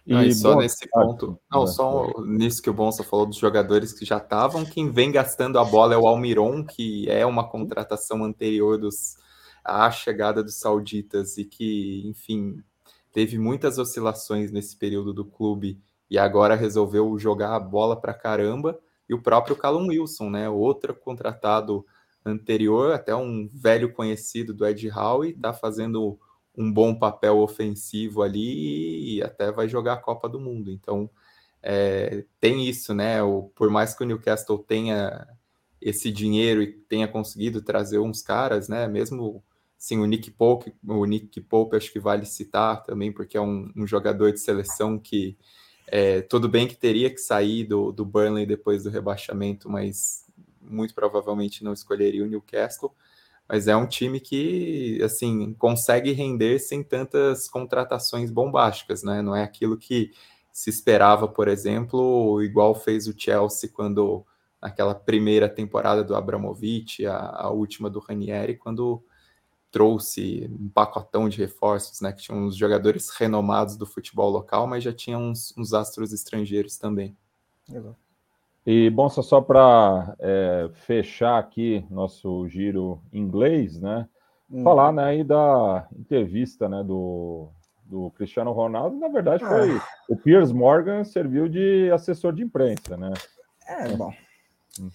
E, 0.07 0.15
e 0.15 0.35
só 0.35 0.53
bom, 0.53 0.61
nesse 0.61 0.87
ponto, 0.91 1.39
não, 1.51 1.67
só 1.67 2.13
nisso 2.27 2.61
que 2.61 2.69
o 2.69 2.75
Bonsa 2.75 3.03
falou 3.03 3.25
dos 3.25 3.39
jogadores 3.39 3.95
que 3.95 4.05
já 4.05 4.19
estavam, 4.19 4.63
quem 4.63 4.91
vem 4.91 5.11
gastando 5.11 5.59
a 5.59 5.65
bola 5.65 5.95
é 5.95 5.97
o 5.97 6.07
Almiron, 6.07 6.63
que 6.63 7.09
é 7.09 7.25
uma 7.25 7.49
contratação 7.49 8.23
anterior 8.23 8.77
dos 8.77 9.17
à 9.65 9.91
chegada 9.91 10.45
dos 10.45 10.61
sauditas 10.61 11.39
e 11.39 11.45
que, 11.47 12.07
enfim, 12.07 12.63
teve 13.15 13.39
muitas 13.39 13.79
oscilações 13.79 14.53
nesse 14.53 14.77
período 14.77 15.15
do 15.15 15.25
clube 15.25 15.81
e 16.11 16.19
agora 16.19 16.55
resolveu 16.55 17.19
jogar 17.19 17.57
a 17.57 17.61
bola 17.61 17.99
para 17.99 18.13
caramba. 18.13 18.79
E 19.09 19.15
o 19.15 19.23
próprio 19.23 19.57
Callum 19.57 19.89
Wilson, 19.89 20.29
né, 20.29 20.51
outro 20.51 20.95
contratado 20.95 21.85
anterior, 22.25 22.93
até 22.93 23.15
um 23.15 23.49
velho 23.53 23.93
conhecido 23.93 24.55
do 24.55 24.67
Ed 24.67 24.89
Howe, 24.91 25.31
está 25.31 25.53
fazendo 25.53 26.19
um 26.57 26.73
bom 26.73 26.95
papel 26.95 27.39
ofensivo 27.39 28.23
ali 28.23 29.17
e 29.17 29.23
até 29.23 29.51
vai 29.51 29.69
jogar 29.69 29.95
a 29.95 30.01
Copa 30.01 30.29
do 30.29 30.41
Mundo. 30.41 30.71
Então, 30.71 31.11
é, 31.63 32.25
tem 32.41 32.69
isso, 32.69 32.95
né? 32.95 33.23
O, 33.23 33.51
por 33.55 33.71
mais 33.71 33.95
que 33.95 34.03
o 34.03 34.07
Newcastle 34.07 34.59
tenha 34.59 35.27
esse 35.81 36.11
dinheiro 36.11 36.63
e 36.63 36.73
tenha 36.73 37.09
conseguido 37.09 37.61
trazer 37.61 37.99
uns 37.99 38.23
caras, 38.23 38.69
né? 38.69 38.87
Mesmo 38.87 39.43
sim, 39.77 39.99
o 39.99 40.07
Nick 40.07 40.31
Pope, 40.31 40.75
o 40.87 41.05
Nick 41.05 41.41
Pope 41.43 41.77
acho 41.77 41.93
que 41.93 42.01
vale 42.01 42.25
citar 42.25 42.83
também, 42.85 43.13
porque 43.13 43.37
é 43.37 43.41
um, 43.41 43.71
um 43.77 43.87
jogador 43.87 44.33
de 44.33 44.41
seleção 44.41 44.99
que 44.99 45.37
é, 45.87 46.23
tudo 46.23 46.49
bem 46.49 46.67
que 46.67 46.77
teria 46.77 47.11
que 47.11 47.19
sair 47.19 47.65
do, 47.65 47.93
do 47.93 48.05
Burnley 48.05 48.47
depois 48.47 48.85
do 48.85 48.91
rebaixamento, 48.91 49.69
mas 49.69 50.25
muito 50.65 50.95
provavelmente 50.95 51.63
não 51.63 51.73
escolheria 51.73 52.25
o 52.25 52.27
Newcastle 52.27 52.95
mas 53.49 53.69
é 53.69 53.77
um 53.77 53.87
time 53.87 54.21
que 54.21 55.01
assim 55.03 55.53
consegue 55.55 56.13
render 56.13 56.59
sem 56.59 56.83
tantas 56.83 57.49
contratações 57.49 58.31
bombásticas, 58.31 59.03
né? 59.03 59.21
Não 59.21 59.37
é 59.37 59.43
aquilo 59.43 59.77
que 59.77 60.13
se 60.53 60.71
esperava, 60.71 61.29
por 61.29 61.49
exemplo, 61.49 62.43
igual 62.43 62.75
fez 62.75 63.07
o 63.07 63.15
Chelsea 63.17 63.69
quando 63.73 64.25
naquela 64.63 64.95
primeira 64.95 65.49
temporada 65.49 66.03
do 66.03 66.17
Abramovich, 66.17 67.05
a, 67.07 67.19
a 67.19 67.51
última 67.51 67.91
do 67.91 67.99
Ranieri, 67.99 68.57
quando 68.57 69.05
trouxe 69.71 70.49
um 70.59 70.69
pacotão 70.71 71.29
de 71.29 71.37
reforços, 71.39 72.01
né? 72.01 72.13
Que 72.13 72.23
tinha 72.23 72.39
uns 72.39 72.57
jogadores 72.57 73.11
renomados 73.11 73.77
do 73.77 73.85
futebol 73.85 74.31
local, 74.31 74.67
mas 74.67 74.85
já 74.85 74.93
tinha 74.93 75.19
uns, 75.19 75.53
uns 75.57 75.75
astros 75.75 76.13
estrangeiros 76.13 76.79
também. 76.79 77.15
Exato. 77.69 78.04
E, 78.67 78.89
bom, 78.89 79.09
só, 79.09 79.21
só 79.21 79.41
para 79.41 80.17
é, 80.19 80.71
fechar 80.73 81.39
aqui 81.39 81.85
nosso 81.91 82.49
giro 82.49 83.03
inglês, 83.13 83.79
né? 83.79 84.09
Hum. 84.51 84.63
Falar 84.63 84.93
né, 84.93 85.05
aí 85.05 85.25
da 85.25 85.87
entrevista 85.99 86.69
né, 86.69 86.83
do, 86.83 87.51
do 87.85 88.11
Cristiano 88.13 88.53
Ronaldo. 88.53 88.97
Na 88.97 89.09
verdade, 89.09 89.45
foi 89.45 89.77
ah. 89.77 89.85
o 90.09 90.17
Piers 90.17 90.51
Morgan 90.51 91.05
serviu 91.05 91.49
de 91.49 91.91
assessor 91.93 92.33
de 92.33 92.43
imprensa, 92.43 92.97
né? 92.97 93.13
É, 93.69 93.89
bom. 93.95 94.13
Hum. 94.81 94.91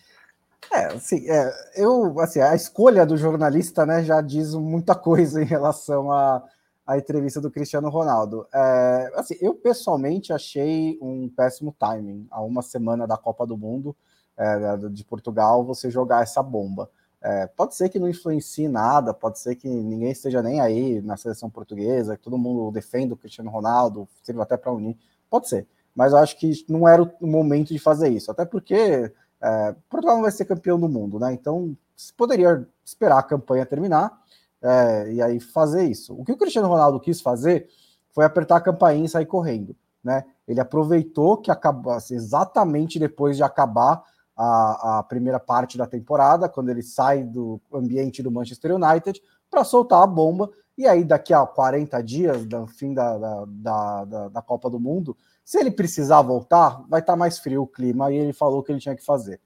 É, 0.72 0.86
assim, 0.88 1.30
é, 1.30 1.52
eu, 1.76 2.20
assim, 2.20 2.40
a 2.40 2.56
escolha 2.56 3.06
do 3.06 3.18
jornalista, 3.18 3.86
né, 3.86 4.04
já 4.04 4.22
diz 4.22 4.54
muita 4.54 4.94
coisa 4.96 5.42
em 5.42 5.46
relação 5.46 6.12
a 6.12 6.44
a 6.90 6.98
entrevista 6.98 7.40
do 7.40 7.52
Cristiano 7.52 7.88
Ronaldo. 7.88 8.48
É, 8.52 9.12
assim, 9.14 9.36
eu 9.40 9.54
pessoalmente 9.54 10.34
achei 10.34 10.98
um 11.00 11.30
péssimo 11.30 11.72
timing, 11.78 12.26
a 12.32 12.42
uma 12.42 12.64
semana 12.64 13.06
da 13.06 13.16
Copa 13.16 13.46
do 13.46 13.56
Mundo 13.56 13.96
é, 14.36 14.76
de 14.90 15.06
Portugal, 15.06 15.64
você 15.64 15.92
jogar 15.92 16.24
essa 16.24 16.42
bomba. 16.42 16.90
É, 17.22 17.46
pode 17.46 17.76
ser 17.76 17.90
que 17.90 18.00
não 18.00 18.10
influencie 18.10 18.68
nada, 18.68 19.14
pode 19.14 19.38
ser 19.38 19.54
que 19.54 19.70
ninguém 19.70 20.10
esteja 20.10 20.42
nem 20.42 20.62
aí 20.62 21.00
na 21.04 21.16
seleção 21.16 21.48
portuguesa, 21.48 22.18
que 22.18 22.24
todo 22.24 22.40
mundo 22.40 22.72
defenda 22.72 23.14
o 23.14 23.18
Cristiano 23.18 23.52
Ronaldo, 23.52 24.10
sirva 24.24 24.42
até 24.42 24.58
para 24.58 24.72
unir, 24.72 24.98
pode 25.30 25.48
ser. 25.48 25.68
Mas 25.94 26.12
eu 26.12 26.18
acho 26.18 26.40
que 26.40 26.66
não 26.68 26.88
era 26.88 27.04
o 27.04 27.28
momento 27.28 27.68
de 27.72 27.78
fazer 27.78 28.10
isso, 28.10 28.32
até 28.32 28.46
porque 28.46 29.14
é, 29.40 29.76
Portugal 29.88 30.16
não 30.16 30.24
vai 30.24 30.32
ser 30.32 30.46
campeão 30.46 30.80
do 30.80 30.90
mundo, 30.90 31.20
né? 31.20 31.32
Então, 31.34 31.78
poderia 32.18 32.68
esperar 32.84 33.20
a 33.20 33.24
campanha 33.24 33.64
terminar 33.64 34.20
é, 34.62 35.12
e 35.14 35.22
aí 35.22 35.40
fazer 35.40 35.86
isso. 35.86 36.14
O 36.14 36.24
que 36.24 36.32
o 36.32 36.38
Cristiano 36.38 36.68
Ronaldo 36.68 37.00
quis 37.00 37.22
fazer 37.22 37.68
foi 38.12 38.26
apertar 38.26 38.58
a 38.58 38.62
campainha 38.62 39.06
e 39.06 39.10
sair 39.10 39.26
correndo. 39.26 39.76
Né? 40.04 40.26
Ele 40.48 40.60
aproveitou 40.60 41.38
que 41.38 41.52
acabou 41.52 41.94
assim, 41.94 42.16
exatamente 42.16 43.00
depois 43.00 43.38
de 43.38 43.44
acabar 43.44 44.04
a, 44.36 45.00
a, 45.00 45.04
primeira 45.04 45.40
parte 45.40 45.78
da 45.78 45.86
temporada, 45.86 46.48
quando 46.48 46.70
ele 46.70 46.82
sai 46.82 47.24
do 47.24 47.60
ambiente 47.74 48.24
do 48.24 48.32
Manchester 48.32 48.76
United, 48.76 49.22
para 49.50 49.64
soltar 49.64 50.02
a 50.02 50.08
bomba. 50.08 50.50
E 50.78 50.88
aí, 50.88 51.04
daqui 51.04 51.34
a 51.34 51.46
40 51.46 52.02
dias, 52.02 52.46
do 52.46 52.66
fim 52.66 52.94
da, 52.94 53.18
da, 53.18 54.06
da, 54.06 54.30
da 54.30 54.42
Copa 54.42 54.70
do 54.70 54.80
Mundo, 54.80 55.18
se 55.44 55.60
ele 55.60 55.72
precisar 55.72 56.22
voltar, 56.22 56.82
vai 56.88 57.02
estar 57.02 57.14
tá 57.14 57.18
mais 57.18 57.38
frio 57.38 57.64
o 57.64 57.68
clima. 57.68 58.10
E 58.12 58.16
ele 58.16 58.32
falou 58.32 58.64
que 58.64 58.72
ele 58.72 58.80
tinha 58.80 58.96
que 58.96 59.04
fazer. 59.04 59.42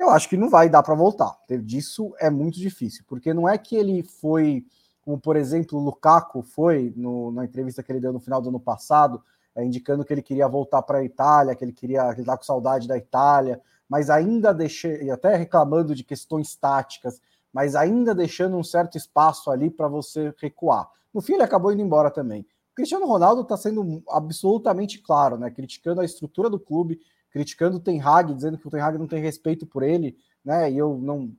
Eu 0.00 0.08
acho 0.08 0.30
que 0.30 0.36
não 0.38 0.48
vai 0.48 0.66
dar 0.70 0.82
para 0.82 0.94
voltar. 0.94 1.36
Disso 1.62 2.14
é 2.18 2.30
muito 2.30 2.58
difícil, 2.58 3.04
porque 3.06 3.34
não 3.34 3.46
é 3.46 3.58
que 3.58 3.76
ele 3.76 4.02
foi, 4.02 4.64
como 5.02 5.20
por 5.20 5.36
exemplo 5.36 5.78
o 5.78 5.82
Lukaku 5.82 6.40
foi 6.40 6.90
no, 6.96 7.30
na 7.30 7.44
entrevista 7.44 7.82
que 7.82 7.92
ele 7.92 8.00
deu 8.00 8.10
no 8.10 8.18
final 8.18 8.40
do 8.40 8.48
ano 8.48 8.58
passado, 8.58 9.22
é, 9.54 9.62
indicando 9.62 10.02
que 10.02 10.10
ele 10.10 10.22
queria 10.22 10.48
voltar 10.48 10.80
para 10.80 11.00
a 11.00 11.04
Itália, 11.04 11.54
que 11.54 11.62
ele 11.62 11.72
queria, 11.74 12.14
que 12.14 12.20
ele 12.20 12.26
tá 12.26 12.34
com 12.34 12.42
saudade 12.42 12.88
da 12.88 12.96
Itália, 12.96 13.60
mas 13.86 14.08
ainda 14.08 14.54
deixei, 14.54 15.02
e 15.02 15.10
até 15.10 15.36
reclamando 15.36 15.94
de 15.94 16.02
questões 16.02 16.56
táticas, 16.56 17.20
mas 17.52 17.76
ainda 17.76 18.14
deixando 18.14 18.56
um 18.56 18.64
certo 18.64 18.96
espaço 18.96 19.50
ali 19.50 19.68
para 19.68 19.86
você 19.86 20.32
recuar. 20.38 20.88
No 21.12 21.20
fim, 21.20 21.34
ele 21.34 21.42
acabou 21.42 21.72
indo 21.72 21.82
embora 21.82 22.10
também. 22.10 22.40
O 22.72 22.74
Cristiano 22.74 23.04
Ronaldo 23.04 23.42
está 23.42 23.56
sendo 23.58 24.02
absolutamente 24.08 24.98
claro, 24.98 25.36
né? 25.36 25.50
Criticando 25.50 26.00
a 26.00 26.06
estrutura 26.06 26.48
do 26.48 26.58
clube, 26.58 27.00
criticando 27.30 27.76
o 27.76 27.80
Ten 27.80 28.00
Hag, 28.00 28.34
dizendo 28.34 28.58
que 28.58 28.66
o 28.66 28.70
Ten 28.70 28.80
Hag 28.80 28.98
não 28.98 29.06
tem 29.06 29.22
respeito 29.22 29.66
por 29.66 29.82
ele, 29.82 30.16
né? 30.44 30.70
E 30.70 30.78
eu 30.78 30.98
não 30.98 31.32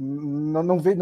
não, 0.00 0.62
não 0.62 0.78
vejo, 0.78 0.98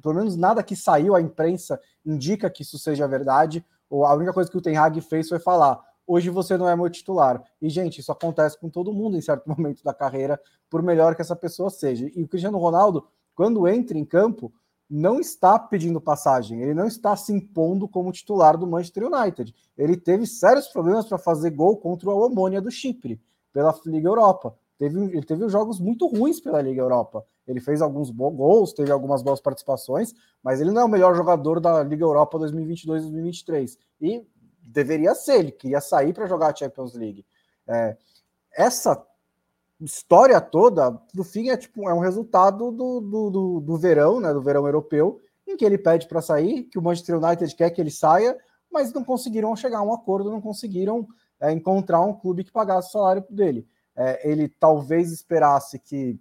pelo 0.00 0.14
menos 0.14 0.36
nada 0.36 0.62
que 0.62 0.76
saiu 0.76 1.16
à 1.16 1.20
imprensa 1.20 1.80
indica 2.06 2.48
que 2.48 2.62
isso 2.62 2.78
seja 2.78 3.08
verdade. 3.08 3.64
Ou 3.90 4.04
a 4.04 4.14
única 4.14 4.32
coisa 4.32 4.48
que 4.48 4.56
o 4.56 4.60
Ten 4.60 4.76
Hag 4.76 5.00
fez 5.00 5.28
foi 5.28 5.40
falar: 5.40 5.80
hoje 6.06 6.30
você 6.30 6.56
não 6.56 6.68
é 6.68 6.76
meu 6.76 6.88
titular. 6.88 7.42
E, 7.60 7.68
gente, 7.68 8.00
isso 8.00 8.12
acontece 8.12 8.58
com 8.58 8.70
todo 8.70 8.92
mundo 8.92 9.16
em 9.16 9.20
certo 9.20 9.46
momento 9.50 9.82
da 9.82 9.92
carreira, 9.92 10.40
por 10.70 10.82
melhor 10.82 11.14
que 11.14 11.22
essa 11.22 11.34
pessoa 11.34 11.68
seja. 11.68 12.08
E 12.14 12.22
o 12.22 12.28
Cristiano 12.28 12.58
Ronaldo, 12.58 13.06
quando 13.34 13.66
entra 13.66 13.98
em 13.98 14.04
campo, 14.04 14.52
não 14.88 15.20
está 15.20 15.58
pedindo 15.58 16.00
passagem, 16.00 16.62
ele 16.62 16.72
não 16.72 16.86
está 16.86 17.14
se 17.14 17.30
impondo 17.30 17.86
como 17.86 18.10
titular 18.10 18.56
do 18.56 18.66
Manchester 18.66 19.04
United. 19.04 19.54
Ele 19.76 19.96
teve 19.96 20.26
sérios 20.26 20.68
problemas 20.68 21.06
para 21.06 21.18
fazer 21.18 21.50
gol 21.50 21.76
contra 21.76 22.08
o 22.08 22.26
Omônia 22.26 22.60
do 22.60 22.70
Chipre, 22.70 23.20
pela 23.52 23.74
Liga 23.86 24.08
Europa. 24.08 24.54
Teve, 24.78 24.98
ele 25.04 25.24
teve 25.24 25.48
jogos 25.48 25.80
muito 25.80 26.06
ruins 26.06 26.40
pela 26.40 26.62
Liga 26.62 26.80
Europa. 26.80 27.24
Ele 27.46 27.60
fez 27.60 27.82
alguns 27.82 28.10
gols, 28.10 28.72
teve 28.72 28.92
algumas 28.92 29.22
boas 29.22 29.40
participações, 29.40 30.14
mas 30.42 30.60
ele 30.60 30.70
não 30.70 30.82
é 30.82 30.84
o 30.84 30.88
melhor 30.88 31.16
jogador 31.16 31.60
da 31.60 31.82
Liga 31.82 32.04
Europa 32.04 32.38
2022-2023. 32.38 33.76
E 34.00 34.26
deveria 34.62 35.14
ser, 35.14 35.40
ele 35.40 35.52
queria 35.52 35.80
sair 35.80 36.12
para 36.12 36.26
jogar 36.26 36.52
a 36.52 36.54
Champions 36.54 36.94
League. 36.94 37.24
É, 37.66 37.96
essa 38.52 39.04
história 39.80 40.40
toda, 40.40 41.00
no 41.14 41.24
fim, 41.24 41.50
é 41.50 41.56
tipo 41.56 41.88
é 41.88 41.94
um 41.94 42.00
resultado 42.00 42.70
do, 42.70 43.00
do, 43.00 43.30
do, 43.30 43.60
do 43.60 43.76
verão, 43.76 44.20
né, 44.20 44.32
do 44.32 44.42
verão 44.42 44.66
europeu, 44.66 45.20
em 45.46 45.56
que 45.56 45.64
ele 45.64 45.78
pede 45.78 46.06
para 46.06 46.20
sair, 46.20 46.64
que 46.64 46.78
o 46.78 46.82
Manchester 46.82 47.16
United 47.16 47.54
quer 47.54 47.70
que 47.70 47.80
ele 47.80 47.90
saia, 47.90 48.36
mas 48.70 48.92
não 48.92 49.02
conseguiram 49.02 49.54
chegar 49.56 49.78
a 49.78 49.82
um 49.82 49.94
acordo, 49.94 50.30
não 50.30 50.40
conseguiram 50.40 51.06
é, 51.40 51.52
encontrar 51.52 52.00
um 52.00 52.14
clube 52.14 52.44
que 52.44 52.52
pagasse 52.52 52.88
o 52.88 52.92
salário 52.92 53.24
dele. 53.30 53.66
É, 53.96 54.30
ele 54.30 54.48
talvez 54.48 55.12
esperasse 55.12 55.78
que 55.78 56.18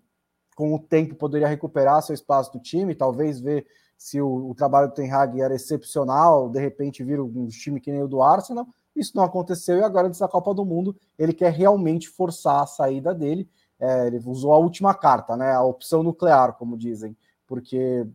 com 0.56 0.74
o 0.74 0.80
tempo 0.80 1.16
poderia 1.16 1.48
recuperar 1.48 2.02
seu 2.02 2.16
espaço 2.16 2.52
do 2.52 2.60
time, 2.60 2.96
talvez 2.96 3.40
ver 3.40 3.68
se 3.98 4.20
o, 4.22 4.50
o 4.50 4.56
trabalho 4.56 4.88
do 4.88 4.94
Ten 4.94 5.12
Hag 5.12 5.40
era 5.40 5.56
excepcional, 5.56 6.50
de 6.50 6.60
repente 6.60 7.04
vir 7.04 7.20
um 7.20 7.48
time 7.48 7.80
que 7.80 7.92
nem 7.92 8.02
o 8.02 8.08
do 8.08 8.22
Arsenal, 8.22 8.68
isso 8.96 9.16
não 9.16 9.24
aconteceu 9.24 9.78
e 9.78 9.84
agora 9.84 10.08
nessa 10.08 10.28
Copa 10.28 10.54
do 10.56 10.66
Mundo 10.66 10.96
ele 11.20 11.32
quer 11.32 11.52
realmente 11.52 12.10
forçar 12.10 12.64
a 12.64 12.68
saída 12.68 13.14
dele. 13.14 13.48
É, 13.80 14.08
ele 14.08 14.20
usou 14.26 14.52
a 14.54 14.58
última 14.58 14.92
carta, 14.96 15.38
né? 15.38 15.54
A 15.54 15.62
opção 15.62 16.02
nuclear, 16.02 16.54
como 16.54 16.76
dizem. 16.76 17.16
Porque 17.46 18.08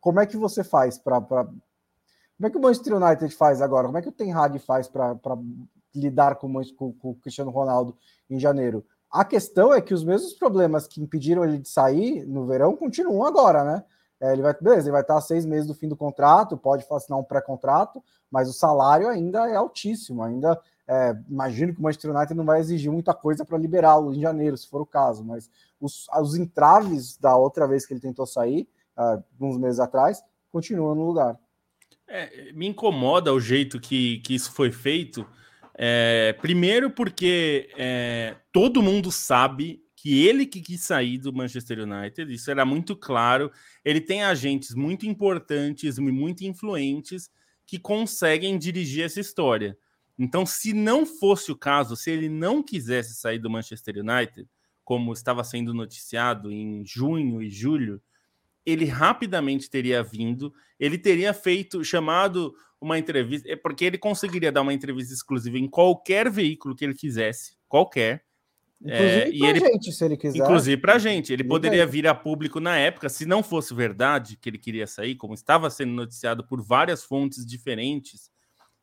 como 0.00 0.20
é 0.20 0.26
que 0.26 0.36
você 0.36 0.62
faz 0.62 0.96
para. 0.96 1.20
Pra... 1.20 1.44
Como 1.44 2.46
é 2.46 2.50
que 2.50 2.56
o 2.56 2.60
Manchester 2.60 2.94
United 2.94 3.34
faz 3.34 3.60
agora? 3.60 3.88
Como 3.88 3.98
é 3.98 4.02
que 4.02 4.08
o 4.08 4.12
Ten 4.12 4.32
Hag 4.32 4.60
faz 4.60 4.86
para 4.86 5.16
lidar 5.94 6.36
com, 6.36 6.52
com, 6.76 6.92
com 6.92 7.10
o 7.10 7.14
Cristiano 7.14 7.50
Ronaldo 7.50 7.96
em 8.28 8.38
janeiro? 8.38 8.84
A 9.10 9.24
questão 9.24 9.72
é 9.72 9.80
que 9.80 9.94
os 9.94 10.04
mesmos 10.04 10.34
problemas 10.34 10.86
que 10.86 11.00
impediram 11.00 11.44
ele 11.44 11.58
de 11.58 11.68
sair 11.68 12.26
no 12.26 12.46
verão 12.46 12.76
continuam 12.76 13.24
agora, 13.24 13.64
né? 13.64 13.84
É, 14.20 14.32
ele 14.32 14.42
vai, 14.42 14.52
beleza, 14.60 14.82
ele 14.82 14.92
vai 14.92 15.00
estar 15.00 15.20
seis 15.20 15.46
meses 15.46 15.66
do 15.66 15.74
fim 15.74 15.88
do 15.88 15.96
contrato, 15.96 16.56
pode 16.56 16.84
assinar 16.90 17.18
um 17.18 17.24
pré-contrato, 17.24 18.02
mas 18.30 18.48
o 18.48 18.52
salário 18.52 19.08
ainda 19.08 19.48
é 19.48 19.54
altíssimo. 19.54 20.22
Ainda 20.22 20.60
é, 20.86 21.16
imagino 21.28 21.72
que 21.72 21.80
o 21.80 21.82
Manchester 21.82 22.14
United 22.14 22.34
não 22.34 22.44
vai 22.44 22.60
exigir 22.60 22.90
muita 22.90 23.14
coisa 23.14 23.44
para 23.44 23.56
liberá-lo 23.56 24.12
em 24.12 24.20
janeiro, 24.20 24.56
se 24.56 24.68
for 24.68 24.80
o 24.80 24.86
caso. 24.86 25.24
Mas 25.24 25.50
os, 25.80 26.06
os 26.20 26.34
entraves 26.34 27.16
da 27.16 27.36
outra 27.36 27.66
vez 27.66 27.86
que 27.86 27.92
ele 27.92 28.00
tentou 28.00 28.26
sair, 28.26 28.68
uh, 28.96 29.22
alguns 29.40 29.56
meses 29.56 29.78
atrás, 29.78 30.22
continuam 30.50 30.94
no 30.94 31.06
lugar. 31.06 31.38
É, 32.06 32.52
me 32.52 32.66
incomoda 32.66 33.32
o 33.32 33.38
jeito 33.38 33.78
que, 33.78 34.18
que 34.20 34.34
isso 34.34 34.50
foi 34.52 34.72
feito. 34.72 35.26
É, 35.80 36.32
primeiro, 36.40 36.90
porque 36.90 37.70
é, 37.78 38.34
todo 38.52 38.82
mundo 38.82 39.12
sabe 39.12 39.80
que 39.94 40.26
ele 40.26 40.44
que 40.44 40.60
quis 40.60 40.82
sair 40.82 41.18
do 41.18 41.32
Manchester 41.32 41.78
United, 41.78 42.32
isso 42.32 42.50
era 42.50 42.64
muito 42.64 42.96
claro. 42.96 43.50
Ele 43.84 44.00
tem 44.00 44.24
agentes 44.24 44.74
muito 44.74 45.06
importantes 45.06 45.96
e 45.96 46.00
muito 46.00 46.42
influentes 46.42 47.30
que 47.64 47.78
conseguem 47.78 48.58
dirigir 48.58 49.04
essa 49.04 49.20
história. 49.20 49.78
Então, 50.18 50.44
se 50.44 50.72
não 50.72 51.06
fosse 51.06 51.52
o 51.52 51.56
caso, 51.56 51.94
se 51.94 52.10
ele 52.10 52.28
não 52.28 52.60
quisesse 52.60 53.14
sair 53.14 53.38
do 53.38 53.48
Manchester 53.48 53.98
United, 53.98 54.48
como 54.84 55.12
estava 55.12 55.44
sendo 55.44 55.72
noticiado 55.72 56.50
em 56.50 56.84
junho 56.84 57.40
e 57.40 57.48
julho, 57.48 58.02
ele 58.66 58.84
rapidamente 58.84 59.70
teria 59.70 60.02
vindo, 60.02 60.52
ele 60.78 60.98
teria 60.98 61.32
feito, 61.32 61.84
chamado 61.84 62.54
uma 62.80 62.98
entrevista, 62.98 63.50
é 63.50 63.56
porque 63.56 63.84
ele 63.84 63.98
conseguiria 63.98 64.52
dar 64.52 64.62
uma 64.62 64.72
entrevista 64.72 65.12
exclusiva 65.12 65.58
em 65.58 65.68
qualquer 65.68 66.30
veículo 66.30 66.74
que 66.74 66.84
ele 66.84 66.94
quisesse, 66.94 67.56
qualquer, 67.68 68.24
Inclusive 68.80 69.08
é, 69.08 69.30
e 69.30 69.44
ele, 69.44 69.58
gente, 69.58 69.92
se 69.92 70.04
ele 70.04 70.16
quiser. 70.16 70.38
Inclusive 70.38 70.80
para 70.80 70.98
gente. 70.98 71.32
Ele 71.32 71.42
poderia 71.42 71.84
vir 71.84 72.06
a 72.06 72.14
público 72.14 72.60
na 72.60 72.76
época, 72.78 73.08
se 73.08 73.26
não 73.26 73.42
fosse 73.42 73.74
verdade 73.74 74.36
que 74.36 74.48
ele 74.48 74.58
queria 74.58 74.86
sair, 74.86 75.16
como 75.16 75.34
estava 75.34 75.68
sendo 75.68 75.92
noticiado 75.92 76.46
por 76.46 76.62
várias 76.62 77.02
fontes 77.04 77.44
diferentes, 77.44 78.30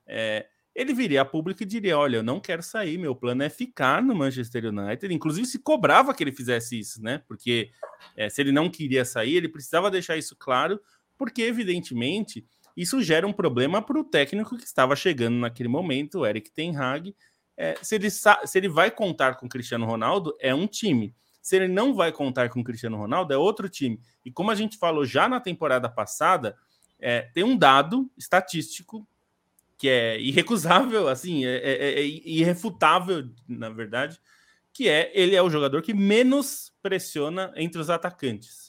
é, 0.05 0.47
ele 0.75 0.93
viria 0.93 1.21
a 1.21 1.25
público 1.25 1.63
e 1.63 1.65
diria: 1.65 1.97
Olha, 1.97 2.17
eu 2.17 2.23
não 2.23 2.41
quero 2.41 2.61
sair, 2.61 2.97
meu 2.97 3.15
plano 3.15 3.43
é 3.43 3.49
ficar 3.49 4.03
no 4.03 4.13
Manchester 4.13 4.65
United. 4.65 5.13
Inclusive, 5.13 5.47
se 5.47 5.59
cobrava 5.59 6.13
que 6.13 6.21
ele 6.21 6.33
fizesse 6.33 6.77
isso, 6.77 7.01
né? 7.01 7.21
Porque 7.25 7.69
é, 8.17 8.29
se 8.29 8.41
ele 8.41 8.51
não 8.51 8.69
queria 8.69 9.05
sair, 9.05 9.37
ele 9.37 9.47
precisava 9.47 9.89
deixar 9.89 10.17
isso 10.17 10.35
claro, 10.35 10.79
porque, 11.17 11.41
evidentemente, 11.43 12.45
isso 12.75 13.01
gera 13.01 13.25
um 13.25 13.33
problema 13.33 13.81
para 13.81 13.99
o 13.99 14.03
técnico 14.03 14.57
que 14.57 14.63
estava 14.63 14.95
chegando 14.95 15.37
naquele 15.37 15.69
momento, 15.69 16.19
o 16.19 16.25
Eric 16.25 16.51
Ten 16.51 16.75
Hag 16.75 17.15
é, 17.57 17.75
se, 17.81 17.95
ele 17.95 18.09
se 18.09 18.29
ele 18.55 18.67
vai 18.67 18.91
contar 18.91 19.35
com 19.35 19.45
o 19.45 19.49
Cristiano 19.49 19.85
Ronaldo, 19.85 20.35
é 20.39 20.53
um 20.53 20.67
time. 20.67 21.15
Se 21.41 21.55
ele 21.55 21.67
não 21.67 21.93
vai 21.93 22.11
contar 22.11 22.49
com 22.49 22.59
o 22.59 22.63
Cristiano 22.63 22.97
Ronaldo, 22.97 23.33
é 23.33 23.37
outro 23.37 23.69
time. 23.69 23.99
E 24.23 24.31
como 24.31 24.51
a 24.51 24.55
gente 24.55 24.77
falou 24.77 25.05
já 25.05 25.29
na 25.29 25.39
temporada 25.39 25.87
passada, 25.87 26.57
é, 26.99 27.21
tem 27.33 27.43
um 27.43 27.55
dado 27.55 28.09
estatístico 28.17 29.07
que 29.77 29.87
é 29.87 30.19
irrecusável, 30.19 31.07
assim, 31.09 31.45
é, 31.45 31.55
é, 31.57 31.71
é, 31.71 31.99
é 31.99 32.05
irrefutável, 32.05 33.29
na 33.47 33.69
verdade, 33.69 34.19
que 34.73 34.89
é 34.89 35.11
ele 35.13 35.35
é 35.35 35.41
o 35.41 35.49
jogador 35.49 35.81
que 35.81 35.93
menos 35.93 36.73
pressiona 36.81 37.53
entre 37.55 37.79
os 37.79 37.89
atacantes. 37.89 38.64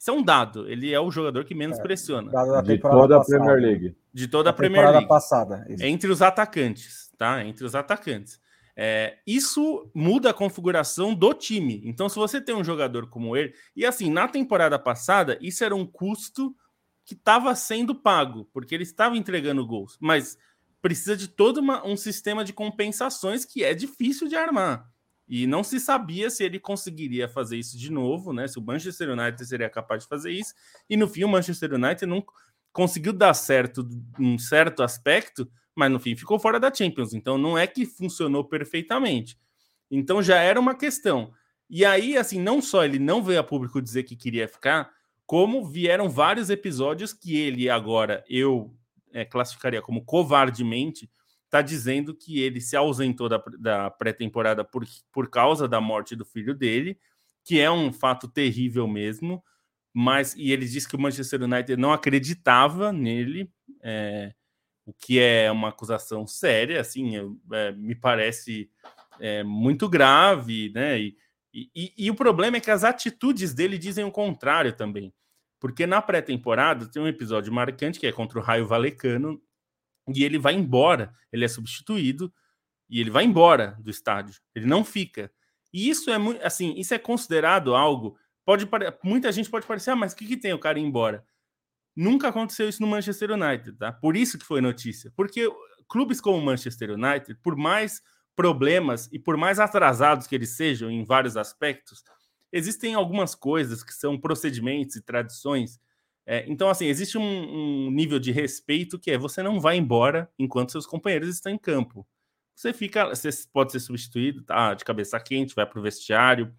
Isso 0.00 0.10
é 0.10 0.14
um 0.14 0.22
dado. 0.22 0.66
Ele 0.66 0.92
é 0.92 0.98
o 0.98 1.10
jogador 1.10 1.44
que 1.44 1.54
menos 1.54 1.78
é, 1.78 1.82
pressiona. 1.82 2.32
de 2.64 2.78
toda 2.78 3.18
a 3.18 3.24
Premier 3.24 3.56
League. 3.60 3.96
De 4.12 4.26
toda 4.26 4.50
a 4.50 4.52
Premier 4.52 4.90
League. 4.90 5.06
passada. 5.06 5.66
Isso. 5.68 5.84
Entre 5.84 6.10
os 6.10 6.22
atacantes 6.22 7.10
tá? 7.20 7.44
Entre 7.44 7.66
os 7.66 7.74
atacantes. 7.74 8.40
É, 8.74 9.18
isso 9.26 9.90
muda 9.94 10.30
a 10.30 10.34
configuração 10.34 11.14
do 11.14 11.34
time. 11.34 11.82
Então, 11.84 12.08
se 12.08 12.16
você 12.16 12.40
tem 12.40 12.54
um 12.54 12.64
jogador 12.64 13.10
como 13.10 13.36
ele, 13.36 13.52
e 13.76 13.84
assim, 13.84 14.10
na 14.10 14.26
temporada 14.26 14.78
passada, 14.78 15.36
isso 15.42 15.62
era 15.62 15.76
um 15.76 15.84
custo 15.84 16.56
que 17.04 17.12
estava 17.12 17.54
sendo 17.54 17.94
pago, 17.94 18.48
porque 18.54 18.74
ele 18.74 18.84
estava 18.84 19.18
entregando 19.18 19.66
gols, 19.66 19.98
mas 20.00 20.38
precisa 20.80 21.14
de 21.14 21.28
todo 21.28 21.58
uma, 21.58 21.86
um 21.86 21.94
sistema 21.94 22.42
de 22.42 22.54
compensações 22.54 23.44
que 23.44 23.62
é 23.62 23.74
difícil 23.74 24.26
de 24.28 24.36
armar. 24.36 24.88
E 25.30 25.46
não 25.46 25.62
se 25.62 25.78
sabia 25.78 26.28
se 26.28 26.42
ele 26.42 26.58
conseguiria 26.58 27.28
fazer 27.28 27.56
isso 27.56 27.78
de 27.78 27.88
novo, 27.88 28.32
né? 28.32 28.48
Se 28.48 28.58
o 28.58 28.62
Manchester 28.62 29.10
United 29.10 29.46
seria 29.46 29.70
capaz 29.70 30.02
de 30.02 30.08
fazer 30.08 30.32
isso. 30.32 30.52
E 30.88 30.96
no 30.96 31.06
fim, 31.06 31.22
o 31.22 31.28
Manchester 31.28 31.72
United 31.72 32.04
não 32.04 32.20
conseguiu 32.72 33.12
dar 33.12 33.32
certo 33.32 33.88
um 34.18 34.36
certo 34.36 34.82
aspecto, 34.82 35.48
mas 35.72 35.88
no 35.88 36.00
fim 36.00 36.16
ficou 36.16 36.36
fora 36.40 36.58
da 36.58 36.74
Champions. 36.74 37.14
Então 37.14 37.38
não 37.38 37.56
é 37.56 37.64
que 37.64 37.86
funcionou 37.86 38.44
perfeitamente. 38.44 39.38
Então 39.88 40.20
já 40.20 40.40
era 40.40 40.58
uma 40.58 40.74
questão. 40.74 41.32
E 41.68 41.84
aí, 41.84 42.16
assim, 42.16 42.40
não 42.40 42.60
só 42.60 42.84
ele 42.84 42.98
não 42.98 43.22
veio 43.22 43.38
a 43.38 43.44
público 43.44 43.80
dizer 43.80 44.02
que 44.02 44.16
queria 44.16 44.48
ficar, 44.48 44.90
como 45.24 45.64
vieram 45.64 46.08
vários 46.08 46.50
episódios 46.50 47.12
que 47.12 47.36
ele 47.36 47.70
agora 47.70 48.24
eu 48.28 48.74
é, 49.12 49.24
classificaria 49.24 49.80
como 49.80 50.04
covardemente 50.04 51.08
está 51.50 51.60
dizendo 51.60 52.14
que 52.14 52.40
ele 52.40 52.60
se 52.60 52.76
ausentou 52.76 53.28
da, 53.28 53.42
da 53.58 53.90
pré-temporada 53.90 54.64
por, 54.64 54.86
por 55.12 55.28
causa 55.28 55.66
da 55.66 55.80
morte 55.80 56.14
do 56.14 56.24
filho 56.24 56.54
dele, 56.54 56.96
que 57.44 57.58
é 57.58 57.68
um 57.68 57.92
fato 57.92 58.28
terrível 58.28 58.86
mesmo. 58.86 59.42
Mas 59.92 60.36
e 60.36 60.52
ele 60.52 60.64
disse 60.64 60.88
que 60.88 60.94
o 60.94 61.00
Manchester 61.00 61.42
United 61.42 61.76
não 61.76 61.92
acreditava 61.92 62.92
nele. 62.92 63.50
É, 63.82 64.32
o 64.86 64.92
que 64.92 65.18
é 65.18 65.50
uma 65.50 65.68
acusação 65.68 66.26
séria, 66.26 66.80
assim, 66.80 67.16
é, 67.52 67.72
me 67.72 67.94
parece 67.94 68.70
é, 69.18 69.42
muito 69.42 69.88
grave, 69.88 70.70
né? 70.72 70.98
E 71.00 71.16
E, 71.52 71.68
e, 71.74 71.92
e, 72.06 72.10
o 72.10 72.14
problema 72.14 72.58
é 72.58 72.60
que 72.60 72.70
as 72.70 72.84
atitudes 72.84 73.52
dele 73.52 73.76
dizem 73.76 74.04
o 74.04 74.12
contrário 74.12 74.72
também. 74.72 75.12
Porque 75.58 75.84
na 75.84 76.00
pré-temporada 76.00 76.86
tem 76.86 77.02
um 77.02 77.08
episódio 77.08 77.52
marcante 77.52 77.98
que 77.98 78.06
é 78.06 78.12
contra 78.12 78.38
o 78.38 78.42
Raio 78.42 78.68
Valecano 78.68 79.42
e 80.14 80.24
ele 80.24 80.38
vai 80.38 80.54
embora, 80.54 81.14
ele 81.32 81.44
é 81.44 81.48
substituído 81.48 82.32
e 82.88 83.00
ele 83.00 83.10
vai 83.10 83.24
embora 83.24 83.76
do 83.80 83.90
estádio. 83.90 84.40
Ele 84.54 84.66
não 84.66 84.84
fica. 84.84 85.30
E 85.72 85.88
isso 85.88 86.10
é 86.10 86.18
muito 86.18 86.44
assim, 86.44 86.74
isso 86.76 86.92
é 86.92 86.98
considerado 86.98 87.74
algo. 87.74 88.18
Pode 88.44 88.68
muita 89.04 89.30
gente 89.30 89.50
pode 89.50 89.66
parecer, 89.66 89.90
ah, 89.90 89.96
mas 89.96 90.12
o 90.12 90.16
que, 90.16 90.26
que 90.26 90.36
tem 90.36 90.52
o 90.52 90.58
cara 90.58 90.78
ir 90.78 90.82
embora? 90.82 91.24
Nunca 91.94 92.28
aconteceu 92.28 92.68
isso 92.68 92.82
no 92.82 92.88
Manchester 92.88 93.30
United, 93.32 93.72
tá? 93.72 93.92
Por 93.92 94.16
isso 94.16 94.38
que 94.38 94.44
foi 94.44 94.60
notícia. 94.60 95.12
Porque 95.14 95.48
clubes 95.88 96.20
como 96.20 96.38
o 96.38 96.44
Manchester 96.44 96.90
United, 96.90 97.34
por 97.42 97.56
mais 97.56 98.02
problemas 98.34 99.08
e 99.12 99.18
por 99.18 99.36
mais 99.36 99.58
atrasados 99.58 100.26
que 100.26 100.34
eles 100.34 100.56
sejam 100.56 100.90
em 100.90 101.04
vários 101.04 101.36
aspectos, 101.36 102.02
existem 102.52 102.94
algumas 102.94 103.34
coisas 103.34 103.82
que 103.82 103.92
são 103.92 104.18
procedimentos 104.18 104.96
e 104.96 105.02
tradições. 105.02 105.78
É, 106.32 106.44
então, 106.46 106.68
assim, 106.68 106.86
existe 106.86 107.18
um, 107.18 107.22
um, 107.22 107.90
nível 107.90 108.20
de 108.20 108.30
respeito 108.30 109.00
que 109.00 109.10
é 109.10 109.18
você 109.18 109.42
não 109.42 109.58
vai 109.58 109.76
embora 109.76 110.30
enquanto 110.38 110.70
seus 110.70 110.86
companheiros 110.86 111.28
estão 111.28 111.50
em 111.50 111.58
campo. 111.58 112.06
Você 112.54 112.72
fica, 112.72 113.08
você 113.08 113.30
pode 113.52 113.72
ser 113.72 113.80
substituído, 113.80 114.40
tá 114.44 114.74
de 114.74 114.84
cabeça 114.84 115.18
quente, 115.18 115.56
vai 115.56 115.66
para 115.66 115.80
o 115.80 115.82
vestiário, 115.82 116.54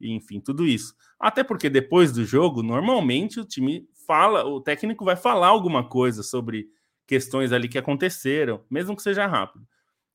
enfim, 0.00 0.40
tudo 0.40 0.66
isso. 0.66 0.96
Até 1.16 1.44
porque 1.44 1.70
depois 1.70 2.10
do 2.10 2.24
jogo, 2.24 2.60
normalmente 2.60 3.38
o 3.38 3.44
time 3.44 3.88
fala, 4.04 4.44
o 4.44 4.60
técnico 4.60 5.04
vai 5.04 5.14
falar 5.14 5.46
alguma 5.46 5.88
coisa 5.88 6.24
sobre 6.24 6.66
questões 7.06 7.52
ali 7.52 7.68
que 7.68 7.78
aconteceram, 7.78 8.64
mesmo 8.68 8.96
que 8.96 9.02
seja 9.02 9.28
rápido. 9.28 9.64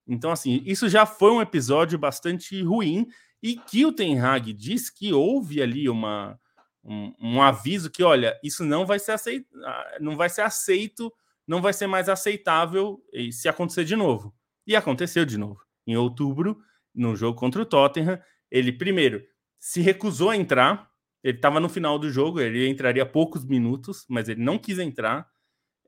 Então, 0.06 0.30
assim, 0.30 0.62
isso 0.66 0.90
já 0.90 1.06
foi 1.06 1.32
um 1.32 1.42
episódio 1.42 1.98
bastante 1.98 2.62
ruim 2.64 3.08
e 3.42 3.56
que 3.56 3.86
o 3.86 3.94
Ten 3.94 4.20
Hag 4.20 4.52
diz 4.52 4.90
que 4.90 5.14
houve 5.14 5.62
ali 5.62 5.88
uma, 5.88 6.38
um, 6.84 7.14
um, 7.20 7.42
aviso 7.42 7.90
que, 7.90 8.04
olha, 8.04 8.40
isso 8.44 8.64
não 8.64 8.86
vai 8.86 9.00
ser 9.00 9.12
aceito, 9.14 9.48
ah, 9.64 9.98
não 10.00 10.16
vai 10.16 10.30
ser 10.30 10.42
aceito, 10.42 11.14
não 11.48 11.62
vai 11.62 11.74
ser 11.74 11.88
mais 11.88 12.08
aceitável 12.08 13.04
se 13.32 13.50
acontecer 13.50 13.84
de 13.84 13.96
novo. 13.96 14.34
E 14.66 14.76
aconteceu 14.76 15.26
de 15.26 15.38
novo. 15.38 15.62
Em 15.86 15.98
outubro, 15.98 16.62
no 16.94 17.16
jogo 17.16 17.38
contra 17.38 17.62
o 17.62 17.66
Tottenham, 17.66 18.22
ele 18.52 18.72
primeiro 18.72 19.24
se 19.60 19.82
recusou 19.82 20.30
a 20.30 20.38
entrar. 20.38 20.90
Ele 21.24 21.38
estava 21.38 21.60
no 21.60 21.68
final 21.68 22.00
do 22.00 22.10
jogo, 22.10 22.40
ele 22.40 22.68
entraria 22.68 23.06
poucos 23.06 23.44
minutos, 23.44 24.06
mas 24.08 24.30
ele 24.30 24.42
não 24.42 24.58
quis 24.58 24.80
entrar 24.80 25.28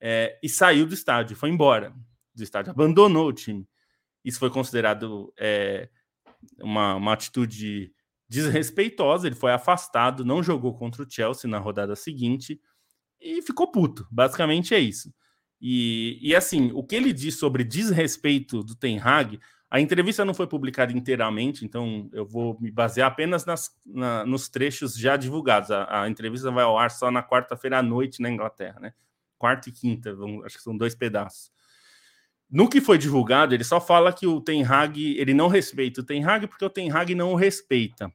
é, 0.01 0.37
e 0.41 0.49
saiu 0.49 0.85
do 0.85 0.93
estádio, 0.93 1.37
foi 1.37 1.49
embora 1.49 1.93
do 2.33 2.43
estádio, 2.43 2.71
abandonou 2.71 3.27
o 3.27 3.33
time. 3.33 3.67
Isso 4.25 4.39
foi 4.39 4.49
considerado 4.49 5.31
é, 5.39 5.89
uma, 6.59 6.95
uma 6.95 7.13
atitude 7.13 7.93
desrespeitosa. 8.31 9.27
Ele 9.27 9.35
foi 9.35 9.51
afastado, 9.51 10.23
não 10.23 10.41
jogou 10.41 10.73
contra 10.73 11.03
o 11.03 11.09
Chelsea 11.09 11.49
na 11.49 11.59
rodada 11.59 11.95
seguinte 11.95 12.59
e 13.19 13.41
ficou 13.41 13.69
puto. 13.69 14.07
Basicamente 14.09 14.73
é 14.73 14.79
isso. 14.79 15.13
E, 15.59 16.17
e 16.21 16.33
assim, 16.33 16.71
o 16.73 16.81
que 16.81 16.95
ele 16.95 17.11
diz 17.11 17.37
sobre 17.37 17.63
desrespeito 17.63 18.63
do 18.63 18.73
Ten 18.73 18.99
Hag, 18.99 19.39
a 19.69 19.79
entrevista 19.79 20.25
não 20.25 20.33
foi 20.33 20.47
publicada 20.47 20.91
inteiramente, 20.91 21.63
então 21.63 22.09
eu 22.13 22.25
vou 22.25 22.57
me 22.59 22.71
basear 22.71 23.07
apenas 23.07 23.45
nas, 23.45 23.69
na, 23.85 24.25
nos 24.25 24.49
trechos 24.49 24.95
já 24.95 25.17
divulgados. 25.17 25.69
A, 25.69 26.03
a, 26.03 26.09
entrevista 26.09 26.49
vai 26.51 26.63
ao 26.63 26.77
ar 26.77 26.89
só 26.89 27.11
na 27.11 27.21
quarta-feira 27.21 27.79
à 27.79 27.83
noite 27.83 28.21
na 28.21 28.29
Inglaterra, 28.29 28.79
né? 28.79 28.93
Quarta 29.37 29.69
e 29.69 29.71
quinta, 29.71 30.15
acho 30.45 30.57
que 30.57 30.63
são 30.63 30.75
dois 30.75 30.95
pedaços. 30.95 31.51
No 32.49 32.67
que 32.67 32.81
foi 32.81 32.97
divulgado, 32.97 33.53
ele 33.53 33.63
só 33.63 33.79
fala 33.79 34.11
que 34.11 34.27
o 34.27 34.41
Ten 34.41 34.63
Hag, 34.63 35.17
ele 35.17 35.33
não 35.33 35.47
respeita 35.47 36.01
o 36.01 36.03
Ten 36.03 36.23
Hag 36.23 36.47
porque 36.47 36.65
o 36.65 36.69
Ten 36.69 36.91
Hag 36.91 37.15
não 37.15 37.31
o 37.31 37.35
respeita. 37.35 38.11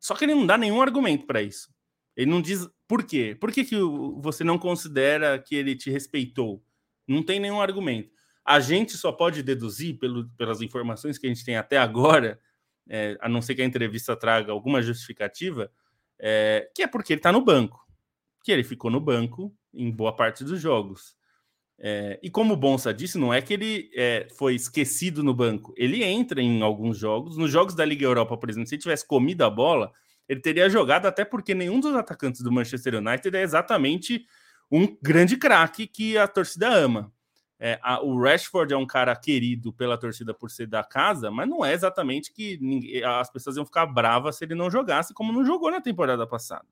Só 0.00 0.14
que 0.14 0.24
ele 0.24 0.34
não 0.34 0.46
dá 0.46 0.56
nenhum 0.56 0.80
argumento 0.80 1.26
para 1.26 1.42
isso. 1.42 1.68
Ele 2.16 2.30
não 2.30 2.40
diz 2.40 2.68
por 2.86 3.04
quê. 3.04 3.36
Por 3.38 3.52
que, 3.52 3.64
que 3.64 3.76
você 4.16 4.42
não 4.42 4.58
considera 4.58 5.38
que 5.38 5.54
ele 5.54 5.76
te 5.76 5.90
respeitou? 5.90 6.64
Não 7.06 7.22
tem 7.22 7.38
nenhum 7.38 7.60
argumento. 7.60 8.10
A 8.44 8.60
gente 8.60 8.96
só 8.96 9.12
pode 9.12 9.42
deduzir, 9.42 9.98
pelo, 9.98 10.28
pelas 10.30 10.62
informações 10.62 11.18
que 11.18 11.26
a 11.26 11.28
gente 11.28 11.44
tem 11.44 11.56
até 11.56 11.76
agora, 11.76 12.40
é, 12.88 13.16
a 13.20 13.28
não 13.28 13.42
ser 13.42 13.54
que 13.54 13.62
a 13.62 13.64
entrevista 13.64 14.16
traga 14.16 14.52
alguma 14.52 14.80
justificativa, 14.80 15.70
é, 16.18 16.70
que 16.74 16.82
é 16.82 16.86
porque 16.86 17.12
ele 17.12 17.20
está 17.20 17.30
no 17.30 17.44
banco. 17.44 17.86
Que 18.42 18.52
ele 18.52 18.64
ficou 18.64 18.90
no 18.90 19.00
banco 19.00 19.54
em 19.72 19.90
boa 19.90 20.14
parte 20.14 20.42
dos 20.44 20.60
jogos. 20.60 21.17
É, 21.80 22.18
e 22.22 22.28
como 22.28 22.54
o 22.54 22.56
Bonsa 22.56 22.92
disse, 22.92 23.18
não 23.18 23.32
é 23.32 23.40
que 23.40 23.54
ele 23.54 23.90
é, 23.94 24.26
foi 24.36 24.54
esquecido 24.54 25.22
no 25.22 25.32
banco. 25.32 25.72
Ele 25.76 26.02
entra 26.02 26.42
em 26.42 26.60
alguns 26.60 26.98
jogos. 26.98 27.36
Nos 27.36 27.50
jogos 27.50 27.74
da 27.74 27.84
Liga 27.84 28.04
Europa, 28.04 28.36
por 28.36 28.50
exemplo, 28.50 28.68
se 28.68 28.74
ele 28.74 28.82
tivesse 28.82 29.06
comido 29.06 29.42
a 29.42 29.50
bola, 29.50 29.92
ele 30.28 30.40
teria 30.40 30.68
jogado, 30.68 31.06
até 31.06 31.24
porque 31.24 31.54
nenhum 31.54 31.80
dos 31.80 31.94
atacantes 31.94 32.42
do 32.42 32.50
Manchester 32.50 32.96
United 32.96 33.34
é 33.36 33.42
exatamente 33.42 34.26
um 34.70 34.96
grande 35.00 35.36
craque 35.36 35.86
que 35.86 36.18
a 36.18 36.26
torcida 36.26 36.68
ama. 36.68 37.12
É, 37.60 37.78
a, 37.82 38.00
o 38.02 38.20
Rashford 38.20 38.72
é 38.72 38.76
um 38.76 38.86
cara 38.86 39.14
querido 39.16 39.72
pela 39.72 39.98
torcida 39.98 40.32
por 40.32 40.50
ser 40.50 40.66
da 40.66 40.84
casa, 40.84 41.30
mas 41.30 41.48
não 41.48 41.64
é 41.64 41.72
exatamente 41.72 42.32
que 42.32 42.58
ninguém, 42.60 43.02
as 43.02 43.30
pessoas 43.30 43.56
iam 43.56 43.64
ficar 43.64 43.86
bravas 43.86 44.36
se 44.36 44.44
ele 44.44 44.54
não 44.54 44.70
jogasse, 44.70 45.14
como 45.14 45.32
não 45.32 45.44
jogou 45.44 45.70
na 45.70 45.80
temporada 45.80 46.26
passada. 46.26 46.66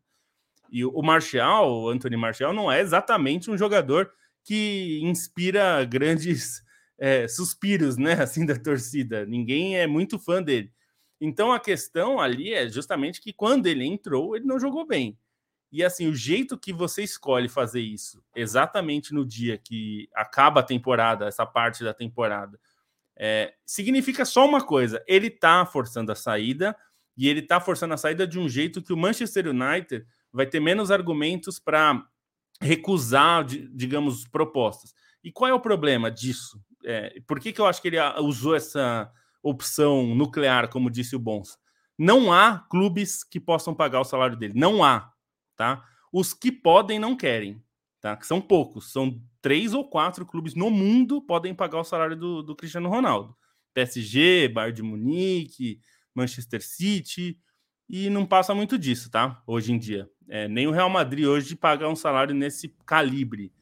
E 0.70 0.84
o 0.84 1.02
Martial, 1.02 1.72
o 1.72 1.88
Anthony 1.88 2.16
Martial, 2.16 2.52
não 2.52 2.70
é 2.70 2.80
exatamente 2.80 3.50
um 3.50 3.56
jogador 3.56 4.12
que 4.46 5.00
inspira 5.02 5.84
grandes 5.84 6.62
é, 6.96 7.26
suspiros, 7.28 7.98
né, 7.98 8.12
assim, 8.22 8.46
da 8.46 8.56
torcida. 8.56 9.26
Ninguém 9.26 9.76
é 9.76 9.86
muito 9.86 10.18
fã 10.18 10.40
dele. 10.42 10.72
Então 11.20 11.52
a 11.52 11.58
questão 11.58 12.20
ali 12.20 12.54
é 12.54 12.68
justamente 12.68 13.20
que 13.20 13.32
quando 13.32 13.66
ele 13.66 13.84
entrou, 13.84 14.36
ele 14.36 14.44
não 14.44 14.60
jogou 14.60 14.86
bem. 14.86 15.18
E 15.72 15.82
assim, 15.82 16.06
o 16.06 16.14
jeito 16.14 16.56
que 16.56 16.72
você 16.72 17.02
escolhe 17.02 17.48
fazer 17.48 17.80
isso, 17.80 18.22
exatamente 18.34 19.12
no 19.12 19.26
dia 19.26 19.58
que 19.58 20.08
acaba 20.14 20.60
a 20.60 20.62
temporada, 20.62 21.26
essa 21.26 21.44
parte 21.44 21.82
da 21.82 21.92
temporada, 21.92 22.60
é, 23.16 23.54
significa 23.64 24.24
só 24.24 24.46
uma 24.46 24.64
coisa: 24.64 25.02
ele 25.08 25.28
tá 25.28 25.66
forçando 25.66 26.12
a 26.12 26.14
saída 26.14 26.76
e 27.16 27.28
ele 27.28 27.42
tá 27.42 27.60
forçando 27.60 27.94
a 27.94 27.96
saída 27.96 28.26
de 28.26 28.38
um 28.38 28.48
jeito 28.48 28.82
que 28.82 28.92
o 28.92 28.96
Manchester 28.96 29.48
United 29.48 30.06
vai 30.30 30.46
ter 30.46 30.60
menos 30.60 30.90
argumentos 30.90 31.58
para 31.58 32.06
recusar, 32.60 33.44
digamos, 33.44 34.26
propostas. 34.26 34.94
E 35.22 35.32
qual 35.32 35.50
é 35.50 35.54
o 35.54 35.60
problema 35.60 36.10
disso? 36.10 36.60
É, 36.84 37.20
por 37.26 37.40
que, 37.40 37.52
que 37.52 37.60
eu 37.60 37.66
acho 37.66 37.82
que 37.82 37.88
ele 37.88 37.98
usou 38.20 38.54
essa 38.54 39.10
opção 39.42 40.14
nuclear, 40.14 40.68
como 40.68 40.90
disse 40.90 41.16
o 41.16 41.18
Bons? 41.18 41.58
Não 41.98 42.32
há 42.32 42.58
clubes 42.70 43.24
que 43.24 43.40
possam 43.40 43.74
pagar 43.74 44.00
o 44.00 44.04
salário 44.04 44.36
dele. 44.36 44.52
Não 44.54 44.84
há, 44.84 45.12
tá? 45.56 45.84
Os 46.12 46.32
que 46.32 46.52
podem 46.52 46.98
não 46.98 47.16
querem, 47.16 47.62
tá? 48.00 48.16
Que 48.16 48.26
são 48.26 48.40
poucos. 48.40 48.92
São 48.92 49.20
três 49.40 49.74
ou 49.74 49.88
quatro 49.88 50.24
clubes 50.24 50.54
no 50.54 50.70
mundo 50.70 51.22
podem 51.22 51.54
pagar 51.54 51.80
o 51.80 51.84
salário 51.84 52.16
do, 52.16 52.42
do 52.42 52.54
Cristiano 52.54 52.88
Ronaldo. 52.88 53.36
PSG, 53.74 54.48
Bayern 54.48 54.76
de 54.76 54.82
Munique, 54.82 55.80
Manchester 56.14 56.62
City, 56.62 57.38
e 57.88 58.10
não 58.10 58.26
passa 58.26 58.54
muito 58.54 58.78
disso, 58.78 59.10
tá? 59.10 59.42
Hoje 59.46 59.72
em 59.72 59.78
dia. 59.78 60.10
É, 60.28 60.48
nem 60.48 60.66
o 60.66 60.72
Real 60.72 60.90
Madrid 60.90 61.26
hoje 61.26 61.54
paga 61.54 61.88
um 61.88 61.94
salário 61.96 62.34
nesse 62.34 62.74
calibre. 62.84 63.52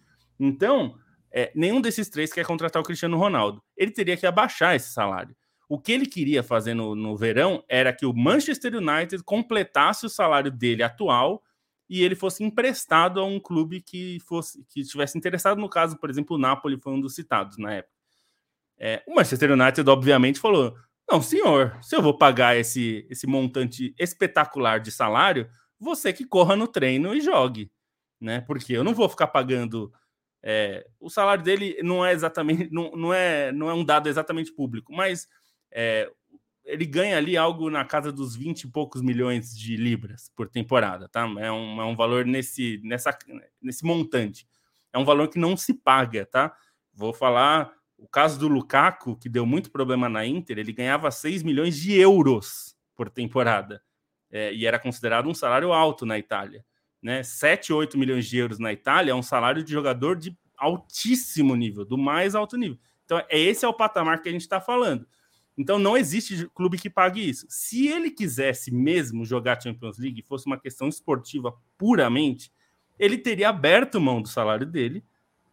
Então, 0.40 0.98
é, 1.30 1.52
nenhum 1.54 1.80
desses 1.80 2.08
três 2.08 2.32
quer 2.32 2.46
contratar 2.46 2.80
o 2.80 2.84
Cristiano 2.84 3.18
Ronaldo. 3.18 3.62
Ele 3.76 3.90
teria 3.90 4.16
que 4.16 4.26
abaixar 4.26 4.74
esse 4.74 4.92
salário. 4.92 5.37
O 5.68 5.78
que 5.78 5.92
ele 5.92 6.06
queria 6.06 6.42
fazer 6.42 6.74
no, 6.74 6.94
no 6.94 7.16
verão 7.16 7.64
era 7.68 7.92
que 7.92 8.06
o 8.06 8.14
Manchester 8.14 8.76
United 8.76 9.22
completasse 9.24 10.06
o 10.06 10.10
salário 10.10 10.50
dele 10.50 10.82
atual 10.82 11.42
e 11.88 12.02
ele 12.02 12.14
fosse 12.14 12.42
emprestado 12.42 13.20
a 13.20 13.24
um 13.24 13.38
clube 13.38 13.80
que 13.80 14.18
fosse 14.20 14.64
que 14.68 14.80
estivesse 14.80 15.18
interessado. 15.18 15.60
No 15.60 15.68
caso, 15.68 15.98
por 15.98 16.08
exemplo, 16.08 16.37
o 16.37 16.38
Napoli 16.38 16.78
foi 16.80 16.92
um 16.92 17.01
dos 17.01 17.14
citados 17.14 17.59
na 17.59 17.74
época. 17.74 17.94
É, 18.78 19.03
o 19.07 19.14
Manchester 19.14 19.53
United, 19.53 19.88
obviamente, 19.88 20.40
falou: 20.40 20.74
não, 21.11 21.20
senhor, 21.20 21.78
se 21.82 21.94
eu 21.94 22.02
vou 22.02 22.16
pagar 22.16 22.57
esse, 22.57 23.07
esse 23.11 23.26
montante 23.26 23.94
espetacular 23.98 24.80
de 24.80 24.90
salário, 24.90 25.48
você 25.78 26.12
que 26.12 26.24
corra 26.24 26.57
no 26.57 26.66
treino 26.66 27.14
e 27.14 27.20
jogue, 27.20 27.70
né? 28.20 28.40
Porque 28.40 28.72
eu 28.72 28.84
não 28.84 28.94
vou 28.94 29.09
ficar 29.09 29.26
pagando. 29.28 29.92
É, 30.42 30.86
o 31.00 31.11
salário 31.11 31.44
dele 31.44 31.78
não 31.82 32.05
é 32.05 32.12
exatamente, 32.12 32.68
não, 32.72 32.90
não, 32.92 33.12
é, 33.14 33.52
não 33.52 33.68
é 33.68 33.74
um 33.74 33.84
dado 33.84 34.09
exatamente 34.09 34.52
público, 34.52 34.92
mas 34.94 35.28
é, 35.70 36.11
ele 36.64 36.86
ganha 36.86 37.18
ali 37.18 37.36
algo 37.36 37.68
na 37.70 37.84
casa 37.84 38.11
dos 38.11 38.34
20 38.34 38.62
e 38.62 38.70
poucos 38.70 39.02
milhões 39.02 39.57
de 39.57 39.76
libras 39.76 40.30
por 40.34 40.48
temporada, 40.48 41.09
tá? 41.09 41.22
É 41.38 41.52
um, 41.52 41.80
é 41.82 41.84
um 41.84 41.94
valor 41.94 42.24
nesse, 42.24 42.80
nessa, 42.82 43.16
nesse 43.61 43.84
montante. 43.84 44.46
É 44.92 44.98
um 44.98 45.05
valor 45.05 45.28
que 45.28 45.38
não 45.38 45.57
se 45.57 45.74
paga, 45.74 46.24
tá? 46.24 46.55
Vou 46.92 47.12
falar 47.12 47.70
o 48.05 48.07
caso 48.07 48.38
do 48.38 48.48
Lukaku, 48.48 49.16
que 49.16 49.30
deu 49.30 49.46
muito 49.46 49.70
problema 49.70 50.11
na 50.11 50.26
Inter, 50.26 50.59
ele 50.59 50.74
ganhava 50.74 51.11
6 51.11 51.42
milhões 51.42 51.74
de 51.74 51.98
euros 51.98 52.76
por 52.94 53.09
temporada. 53.09 53.82
É, 54.30 54.52
e 54.52 54.66
era 54.66 54.78
considerado 54.78 55.26
um 55.26 55.32
salário 55.32 55.72
alto 55.72 56.05
na 56.05 56.18
Itália. 56.18 56.62
Né? 57.02 57.22
7, 57.22 57.72
8 57.72 57.96
milhões 57.96 58.26
de 58.26 58.36
euros 58.36 58.59
na 58.59 58.74
Itália 58.74 59.12
é 59.12 59.14
um 59.14 59.22
salário 59.22 59.64
de 59.64 59.72
jogador 59.72 60.16
de 60.16 60.36
altíssimo 60.59 61.57
nível, 61.57 61.82
do 61.82 61.96
mais 61.96 62.34
alto 62.34 62.59
nível. 62.59 62.78
Então, 63.07 63.22
é 63.26 63.38
esse 63.38 63.64
é 63.64 63.68
o 63.68 63.72
patamar 63.72 64.20
que 64.20 64.28
a 64.28 64.32
gente 64.32 64.42
está 64.42 64.61
falando. 64.61 65.07
Então 65.57 65.78
não 65.78 65.96
existe 65.96 66.46
clube 66.48 66.76
que 66.76 66.90
pague 66.90 67.26
isso. 67.26 67.46
Se 67.48 67.86
ele 67.86 68.11
quisesse 68.11 68.70
mesmo 68.70 69.24
jogar 69.24 69.62
Champions 69.62 69.98
League, 69.98 70.20
fosse 70.20 70.46
uma 70.46 70.61
questão 70.61 70.88
esportiva 70.88 71.55
puramente, 71.78 72.52
ele 72.98 73.16
teria 73.16 73.48
aberto 73.48 73.98
mão 73.98 74.20
do 74.20 74.28
salário 74.28 74.66
dele 74.66 75.02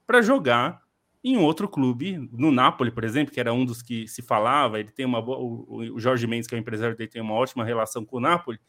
para 0.06 0.22
jogar 0.22 0.82
em 1.24 1.38
outro 1.38 1.68
clube, 1.68 2.18
no 2.32 2.52
Napoli, 2.52 2.90
por 2.90 3.04
exemplo, 3.04 3.34
que 3.34 3.40
era 3.40 3.54
um 3.54 3.64
dos 3.64 3.82
que 3.82 4.08
se 4.08 4.22
falava, 4.22 4.80
ele 4.80 4.92
tem 4.92 5.06
uma 5.06 5.22
boa, 5.22 5.40
o 5.40 6.00
Jorge 6.00 6.26
Mendes, 6.26 6.48
que 6.48 6.56
é 6.56 6.58
o 6.58 6.62
empresário 6.62 6.96
dele, 6.96 7.10
tem 7.10 7.22
uma 7.22 7.36
ótima 7.36 7.64
relação 7.64 8.04
com 8.04 8.18
o 8.18 8.20
Napoli, 8.20 8.60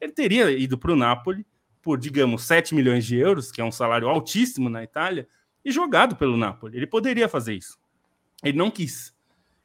ele 0.00 0.12
teria 0.12 0.50
ido 0.50 0.76
para 0.76 0.92
o 0.92 0.96
Napoli 0.96 1.46
por, 1.80 1.98
digamos, 1.98 2.44
7 2.44 2.74
milhões 2.74 3.04
de 3.04 3.16
euros, 3.16 3.50
que 3.50 3.60
é 3.60 3.64
um 3.64 3.72
salário 3.72 4.08
altíssimo 4.08 4.68
na 4.68 4.84
Itália, 4.84 5.26
e 5.64 5.70
jogado 5.70 6.16
pelo 6.16 6.36
Napoli. 6.36 6.76
Ele 6.76 6.86
poderia 6.86 7.28
fazer 7.28 7.54
isso. 7.54 7.78
Ele 8.42 8.58
não 8.58 8.70
quis. 8.70 9.14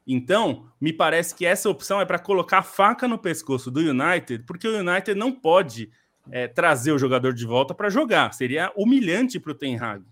Então, 0.06 0.72
me 0.80 0.93
parece 0.93 1.36
que 1.36 1.45
essa 1.45 1.70
opção 1.70 2.00
é 2.00 2.06
para 2.06 2.18
colocar 2.18 2.60
a 2.60 2.64
faca 2.64 3.08
no 3.08 3.18
pescoço 3.18 3.70
do 3.70 3.82
United, 3.82 4.45
porque 4.45 4.68
o 4.68 4.80
United 4.80 5.16
não 5.16 5.32
pode 5.32 5.91
é, 6.32 6.48
trazer 6.48 6.91
o 6.91 6.98
jogador 6.98 7.34
de 7.34 7.45
volta 7.45 7.74
para 7.74 7.89
jogar. 7.89 8.34
Seria 8.34 8.72
humilhante 8.76 9.39
para 9.39 9.52
o 9.52 9.56
Ten 9.56 9.78
Hag, 9.78 10.06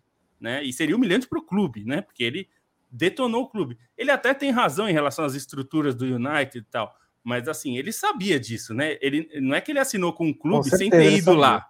né? 0.46 0.64
E 0.64 0.72
seria 0.72 0.96
humilhante 0.96 1.28
para 1.28 1.40
o 1.40 1.42
clube, 1.42 1.84
né? 1.84 2.02
Porque 2.02 2.24
ele 2.24 2.48
detonou 2.92 3.42
o 3.42 3.50
clube. 3.50 3.80
Ele 3.98 4.12
até 4.12 4.32
tem 4.32 4.52
razão 4.52 4.88
em 4.88 4.94
relação 4.94 5.26
às 5.26 5.34
estruturas 5.34 5.96
do 5.96 6.06
United 6.06 6.60
e 6.60 6.62
tal, 6.62 6.96
mas 7.24 7.48
assim, 7.48 7.78
ele 7.78 7.92
sabia 7.92 8.40
disso, 8.40 8.72
né? 8.72 8.98
Ele 9.02 9.28
não 9.42 9.56
é 9.56 9.60
que 9.60 9.72
ele 9.72 9.80
assinou 9.80 10.14
com 10.14 10.30
o 10.30 10.36
clube 10.36 10.70
com 10.70 10.78
certeza, 10.78 10.78
sem 10.78 10.90
ter 10.92 11.18
ido 11.18 11.34
lá. 11.34 11.68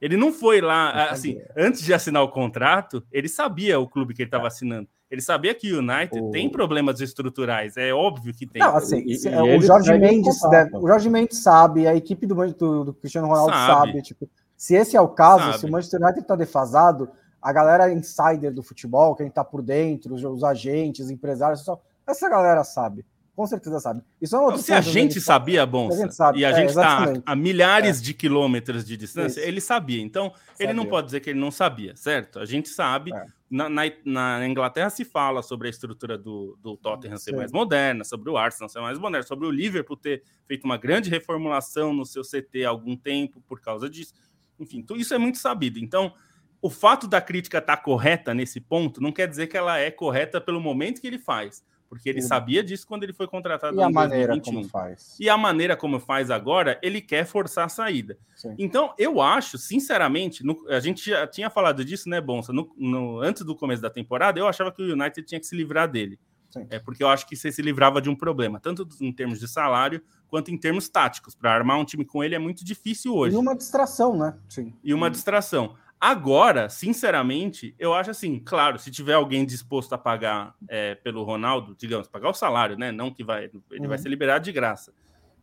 Ele 0.00 0.16
não 0.16 0.32
foi 0.32 0.60
lá, 0.60 1.10
assim, 1.10 1.40
antes 1.56 1.82
de 1.82 1.92
assinar 1.92 2.22
o 2.22 2.28
contrato, 2.28 3.04
ele 3.12 3.28
sabia 3.28 3.78
o 3.78 3.88
clube 3.88 4.14
que 4.14 4.22
ele 4.22 4.28
estava 4.28 4.44
é. 4.44 4.46
assinando. 4.46 4.88
Ele 5.10 5.20
sabia 5.20 5.54
que 5.54 5.72
o 5.72 5.80
United 5.80 6.20
o... 6.20 6.30
tem 6.30 6.48
problemas 6.48 7.00
estruturais, 7.00 7.76
é 7.76 7.92
óbvio 7.92 8.32
que 8.32 8.46
tem. 8.46 8.62
Não, 8.62 8.76
assim, 8.76 9.02
e, 9.04 9.14
e 9.14 9.58
o, 9.58 9.60
Jorge 9.60 9.98
Mendes 9.98 10.40
deve, 10.48 10.76
o 10.76 10.88
Jorge 10.88 11.10
Mendes 11.10 11.42
sabe, 11.42 11.86
a 11.86 11.94
equipe 11.94 12.24
do, 12.24 12.34
do, 12.34 12.84
do 12.84 12.94
Cristiano 12.94 13.26
Ronaldo 13.26 13.52
sabe. 13.52 13.92
sabe. 13.92 14.02
tipo, 14.02 14.30
se 14.56 14.74
esse 14.74 14.96
é 14.96 15.00
o 15.00 15.08
caso, 15.08 15.44
sabe. 15.44 15.58
se 15.58 15.66
o 15.66 15.70
Manchester 15.70 16.00
United 16.00 16.20
está 16.20 16.36
defasado, 16.36 17.10
a 17.42 17.52
galera 17.52 17.92
insider 17.92 18.52
do 18.52 18.62
futebol, 18.62 19.16
quem 19.16 19.26
está 19.26 19.44
por 19.44 19.62
dentro, 19.62 20.14
os, 20.14 20.22
os 20.22 20.44
agentes, 20.44 21.10
empresários, 21.10 21.64
essa 22.06 22.28
galera 22.28 22.62
sabe 22.62 23.04
com 23.34 23.46
certeza 23.46 23.80
sabe. 23.80 24.02
Isso 24.20 24.36
é 24.36 24.38
uma 24.38 24.58
Se 24.58 24.72
a 24.72 24.80
gente 24.80 25.20
sabia, 25.20 25.64
bom, 25.64 25.88
e 26.34 26.44
a 26.44 26.50
é, 26.50 26.54
gente 26.54 26.68
está 26.68 27.04
a, 27.24 27.32
a, 27.32 27.36
milhares 27.36 27.98
é. 27.98 28.02
de 28.02 28.14
quilômetros 28.14 28.84
de 28.84 28.96
distância, 28.96 29.40
Isso. 29.40 29.48
ele 29.48 29.60
sabia. 29.60 30.02
Então, 30.02 30.30
sabia. 30.30 30.66
ele 30.66 30.72
não 30.74 30.86
pode 30.86 31.06
dizer 31.06 31.20
que 31.20 31.30
ele 31.30 31.40
não 31.40 31.50
sabia, 31.50 31.96
certo? 31.96 32.38
A 32.38 32.44
gente 32.44 32.68
sabe. 32.68 33.12
É. 33.14 33.26
Na, 33.50 33.68
na, 33.68 33.82
na, 34.04 34.48
Inglaterra 34.48 34.88
se 34.88 35.04
fala 35.04 35.42
sobre 35.42 35.66
a 35.68 35.70
estrutura 35.70 36.16
do, 36.16 36.56
do 36.62 36.74
Tottenham 36.74 37.18
ser 37.18 37.32
Sim. 37.32 37.36
mais 37.36 37.52
moderna, 37.52 38.02
sobre 38.02 38.30
o 38.30 38.38
Arsenal 38.38 38.66
ser 38.66 38.80
mais 38.80 38.98
moderno, 38.98 39.26
sobre 39.26 39.46
o 39.46 39.50
Liverpool 39.50 39.94
ter 39.94 40.22
feito 40.46 40.64
uma 40.64 40.78
grande 40.78 41.10
reformulação 41.10 41.92
no 41.92 42.06
seu 42.06 42.22
CT 42.22 42.64
há 42.64 42.70
algum 42.70 42.96
tempo 42.96 43.42
por 43.46 43.60
causa 43.60 43.90
disso. 43.90 44.14
Enfim, 44.58 44.80
tudo 44.82 45.00
isso 45.00 45.12
é 45.12 45.18
muito 45.18 45.36
sabido. 45.36 45.78
Então, 45.78 46.14
o 46.62 46.70
fato 46.70 47.06
da 47.06 47.20
crítica 47.20 47.58
estar 47.58 47.76
tá 47.76 47.82
correta 47.82 48.32
nesse 48.32 48.60
ponto 48.60 49.02
não 49.02 49.12
quer 49.12 49.28
dizer 49.28 49.48
que 49.48 49.56
ela 49.56 49.78
é 49.78 49.90
correta 49.90 50.40
pelo 50.40 50.60
momento 50.60 51.00
que 51.00 51.06
ele 51.06 51.18
faz 51.18 51.62
porque 51.92 52.08
ele 52.08 52.22
sabia 52.22 52.64
disso 52.64 52.86
quando 52.86 53.02
ele 53.02 53.12
foi 53.12 53.26
contratado 53.26 53.78
e 53.78 53.82
a 53.82 53.90
maneira 53.90 54.28
2021. 54.28 54.54
como 54.54 54.66
faz. 54.66 55.14
E 55.20 55.28
a 55.28 55.36
maneira 55.36 55.76
como 55.76 56.00
faz 56.00 56.30
agora, 56.30 56.80
ele 56.82 57.02
quer 57.02 57.26
forçar 57.26 57.66
a 57.66 57.68
saída. 57.68 58.16
Sim. 58.34 58.54
Então, 58.58 58.94
eu 58.96 59.20
acho, 59.20 59.58
sinceramente, 59.58 60.42
no, 60.42 60.64
a 60.70 60.80
gente 60.80 61.10
já 61.10 61.26
tinha 61.26 61.50
falado 61.50 61.84
disso, 61.84 62.08
né, 62.08 62.18
Bonsa? 62.18 62.50
No, 62.50 62.72
no, 62.78 63.20
antes 63.20 63.44
do 63.44 63.54
começo 63.54 63.82
da 63.82 63.90
temporada, 63.90 64.40
eu 64.40 64.48
achava 64.48 64.72
que 64.72 64.80
o 64.80 64.90
United 64.90 65.22
tinha 65.26 65.38
que 65.38 65.46
se 65.46 65.54
livrar 65.54 65.86
dele. 65.86 66.18
Sim. 66.48 66.66
É 66.70 66.78
porque 66.78 67.04
eu 67.04 67.08
acho 67.08 67.26
que 67.26 67.36
você 67.36 67.52
se 67.52 67.60
livrava 67.60 68.00
de 68.00 68.08
um 68.08 68.16
problema, 68.16 68.58
tanto 68.58 68.88
em 68.98 69.12
termos 69.12 69.38
de 69.38 69.46
salário 69.46 70.02
quanto 70.28 70.50
em 70.50 70.56
termos 70.56 70.88
táticos. 70.88 71.34
Para 71.34 71.52
armar 71.52 71.78
um 71.78 71.84
time 71.84 72.06
com 72.06 72.24
ele 72.24 72.34
é 72.34 72.38
muito 72.38 72.64
difícil 72.64 73.14
hoje. 73.14 73.36
E 73.36 73.38
uma 73.38 73.54
distração, 73.54 74.16
né? 74.16 74.34
Sim. 74.48 74.72
E 74.82 74.94
uma 74.94 75.10
distração. 75.10 75.74
Agora, 76.04 76.68
sinceramente, 76.68 77.76
eu 77.78 77.94
acho 77.94 78.10
assim, 78.10 78.40
claro, 78.40 78.76
se 78.76 78.90
tiver 78.90 79.12
alguém 79.12 79.46
disposto 79.46 79.92
a 79.92 79.98
pagar 79.98 80.52
é, 80.66 80.96
pelo 80.96 81.22
Ronaldo, 81.22 81.76
digamos, 81.78 82.08
pagar 82.08 82.30
o 82.30 82.34
salário, 82.34 82.76
né? 82.76 82.90
Não 82.90 83.08
que 83.08 83.22
vai, 83.22 83.44
ele 83.44 83.82
uhum. 83.82 83.86
vai 83.86 83.96
ser 83.98 84.08
liberado 84.08 84.44
de 84.44 84.50
graça. 84.50 84.92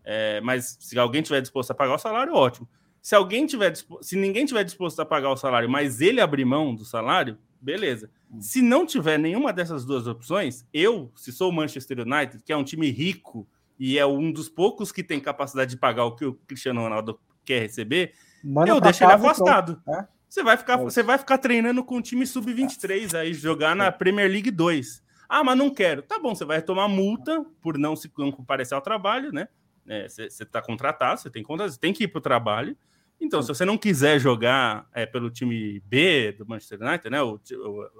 É, 0.04 0.42
mas 0.42 0.76
se 0.82 1.00
alguém 1.00 1.22
tiver 1.22 1.40
disposto 1.40 1.72
a 1.72 1.74
pagar 1.74 1.96
o 1.96 1.98
salário, 1.98 2.34
ótimo. 2.34 2.68
Se 3.02 3.16
alguém 3.16 3.46
tiver 3.46 3.74
se 3.74 4.18
ninguém 4.18 4.46
tiver 4.46 4.66
disposto 4.66 5.00
a 5.00 5.06
pagar 5.06 5.30
o 5.30 5.38
salário, 5.38 5.70
mas 5.70 6.02
ele 6.02 6.20
abrir 6.20 6.44
mão 6.44 6.76
do 6.76 6.84
salário, 6.84 7.38
beleza. 7.62 8.12
Uhum. 8.30 8.42
Se 8.42 8.62
não 8.62 8.86
tiver 8.86 9.18
nenhuma 9.18 9.54
dessas 9.54 9.86
duas 9.86 10.08
opções, 10.08 10.68
eu, 10.74 11.10
se 11.16 11.32
sou 11.32 11.52
o 11.52 11.54
Manchester 11.54 12.02
United, 12.02 12.44
que 12.44 12.52
é 12.52 12.58
um 12.58 12.66
time 12.66 12.92
rico 12.92 13.48
e 13.80 13.98
é 13.98 14.06
um 14.06 14.30
dos 14.30 14.50
poucos 14.50 14.92
que 14.92 15.06
tem 15.06 15.22
capacidade 15.22 15.72
de 15.72 15.78
pagar 15.78 16.04
o 16.04 16.18
que 16.18 16.26
o 16.26 16.34
Cristiano 16.34 16.82
Ronaldo 16.82 17.18
quer 17.46 17.62
receber, 17.62 18.14
Manda 18.44 18.70
eu 18.70 18.82
deixo 18.82 19.06
ele 19.06 19.14
afastado. 19.14 19.82
É? 19.88 20.19
Você 20.30 20.44
vai 20.44 20.56
ficar, 20.56 20.78
você 20.78 21.02
vai 21.02 21.18
ficar 21.18 21.40
treinando 21.40 21.84
com 21.84 21.98
o 21.98 22.02
time 22.02 22.26
sub-23 22.26 23.18
aí, 23.18 23.34
jogar 23.34 23.76
na 23.76 23.92
Premier 23.92 24.30
League 24.30 24.52
2. 24.52 25.02
Ah, 25.28 25.44
mas 25.44 25.58
não 25.58 25.72
quero. 25.72 26.04
Tá 26.04 26.20
bom, 26.20 26.36
você 26.36 26.46
vai 26.46 26.62
tomar 26.62 26.88
multa 26.88 27.44
por 27.60 27.80
não 27.80 27.96
se 27.96 28.12
não 28.16 28.32
comparecer 28.32 28.76
ao 28.76 28.82
trabalho, 28.82 29.32
né? 29.32 29.48
É, 29.88 30.08
você 30.08 30.28
está 30.28 30.62
contratado, 30.62 31.20
você 31.20 31.32
tem 31.32 31.42
conta, 31.42 31.68
você 31.68 31.80
tem 31.80 31.92
que 31.92 32.04
ir 32.04 32.08
para 32.10 32.20
o 32.20 32.22
trabalho. 32.22 32.78
Então, 33.20 33.42
se 33.42 33.48
você 33.48 33.66
não 33.66 33.78
quiser 33.78 34.20
jogar 34.20 34.88
é, 34.94 35.06
pelo 35.06 35.32
time 35.32 35.80
B 35.82 36.32
do 36.34 36.48
Manchester 36.48 36.80
United, 36.80 37.10
né? 37.10 37.22
O, 37.24 37.40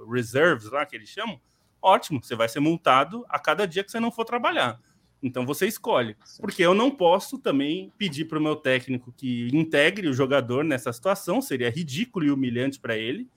o 0.06 0.12
reserves 0.12 0.70
lá 0.70 0.86
que 0.86 0.96
eles 0.96 1.10
chamam, 1.10 1.42
ótimo, 1.82 2.22
você 2.24 2.36
vai 2.36 2.48
ser 2.48 2.60
multado 2.60 3.26
a 3.28 3.40
cada 3.40 3.68
dia 3.68 3.84
que 3.84 3.92
você 3.92 4.00
não 4.00 4.12
for 4.12 4.24
trabalhar. 4.24 4.80
Então 5.22 5.46
você 5.46 5.68
escolhe. 5.68 6.16
Porque 6.40 6.64
eu 6.64 6.74
não 6.74 6.90
posso 6.90 7.38
também 7.38 7.92
pedir 7.98 8.26
para 8.26 8.40
o 8.40 8.42
meu 8.42 8.56
técnico 8.56 9.14
que 9.16 9.50
integre 9.54 10.08
o 10.08 10.14
jogador 10.14 10.64
nessa 10.64 10.94
situação, 10.94 11.42
seria 11.42 11.70
ridículo 11.70 12.26
e 12.26 12.32
humilhante 12.32 12.80
para 12.80 12.98
ele. 12.98 13.28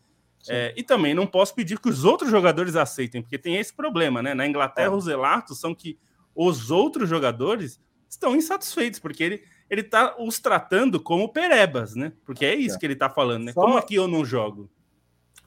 É, 0.49 0.75
e 0.77 0.83
também 0.83 1.15
não 1.15 1.27
posso 1.27 1.55
pedir 1.55 1.79
que 1.79 1.89
os 1.89 2.05
outros 2.05 2.29
jogadores 2.29 2.75
aceitem, 2.75 3.23
porque 3.23 3.39
tem 3.39 3.57
esse 3.57 3.73
problema, 3.73 4.21
né? 4.21 4.35
Na 4.35 4.47
Inglaterra, 4.47 4.93
é. 4.93 4.97
os 4.97 5.07
relatos 5.07 5.61
são 5.61 5.73
que 5.73 5.97
os 6.35 6.71
outros 6.71 7.09
jogadores 7.09 7.81
estão 8.09 8.35
insatisfeitos, 8.35 8.99
porque 8.99 9.23
ele 9.23 9.43
ele 9.73 9.81
está 9.81 10.15
os 10.19 10.39
tratando 10.39 11.01
como 11.01 11.33
perebas, 11.33 11.95
né? 11.95 12.13
Porque 12.27 12.45
é 12.45 12.55
isso 12.55 12.77
é. 12.77 12.79
que 12.79 12.85
ele 12.85 12.93
está 12.93 13.09
falando, 13.09 13.45
né? 13.45 13.53
Só... 13.53 13.63
Como 13.63 13.79
aqui 13.79 13.95
eu 13.95 14.07
não 14.07 14.23
jogo? 14.23 14.71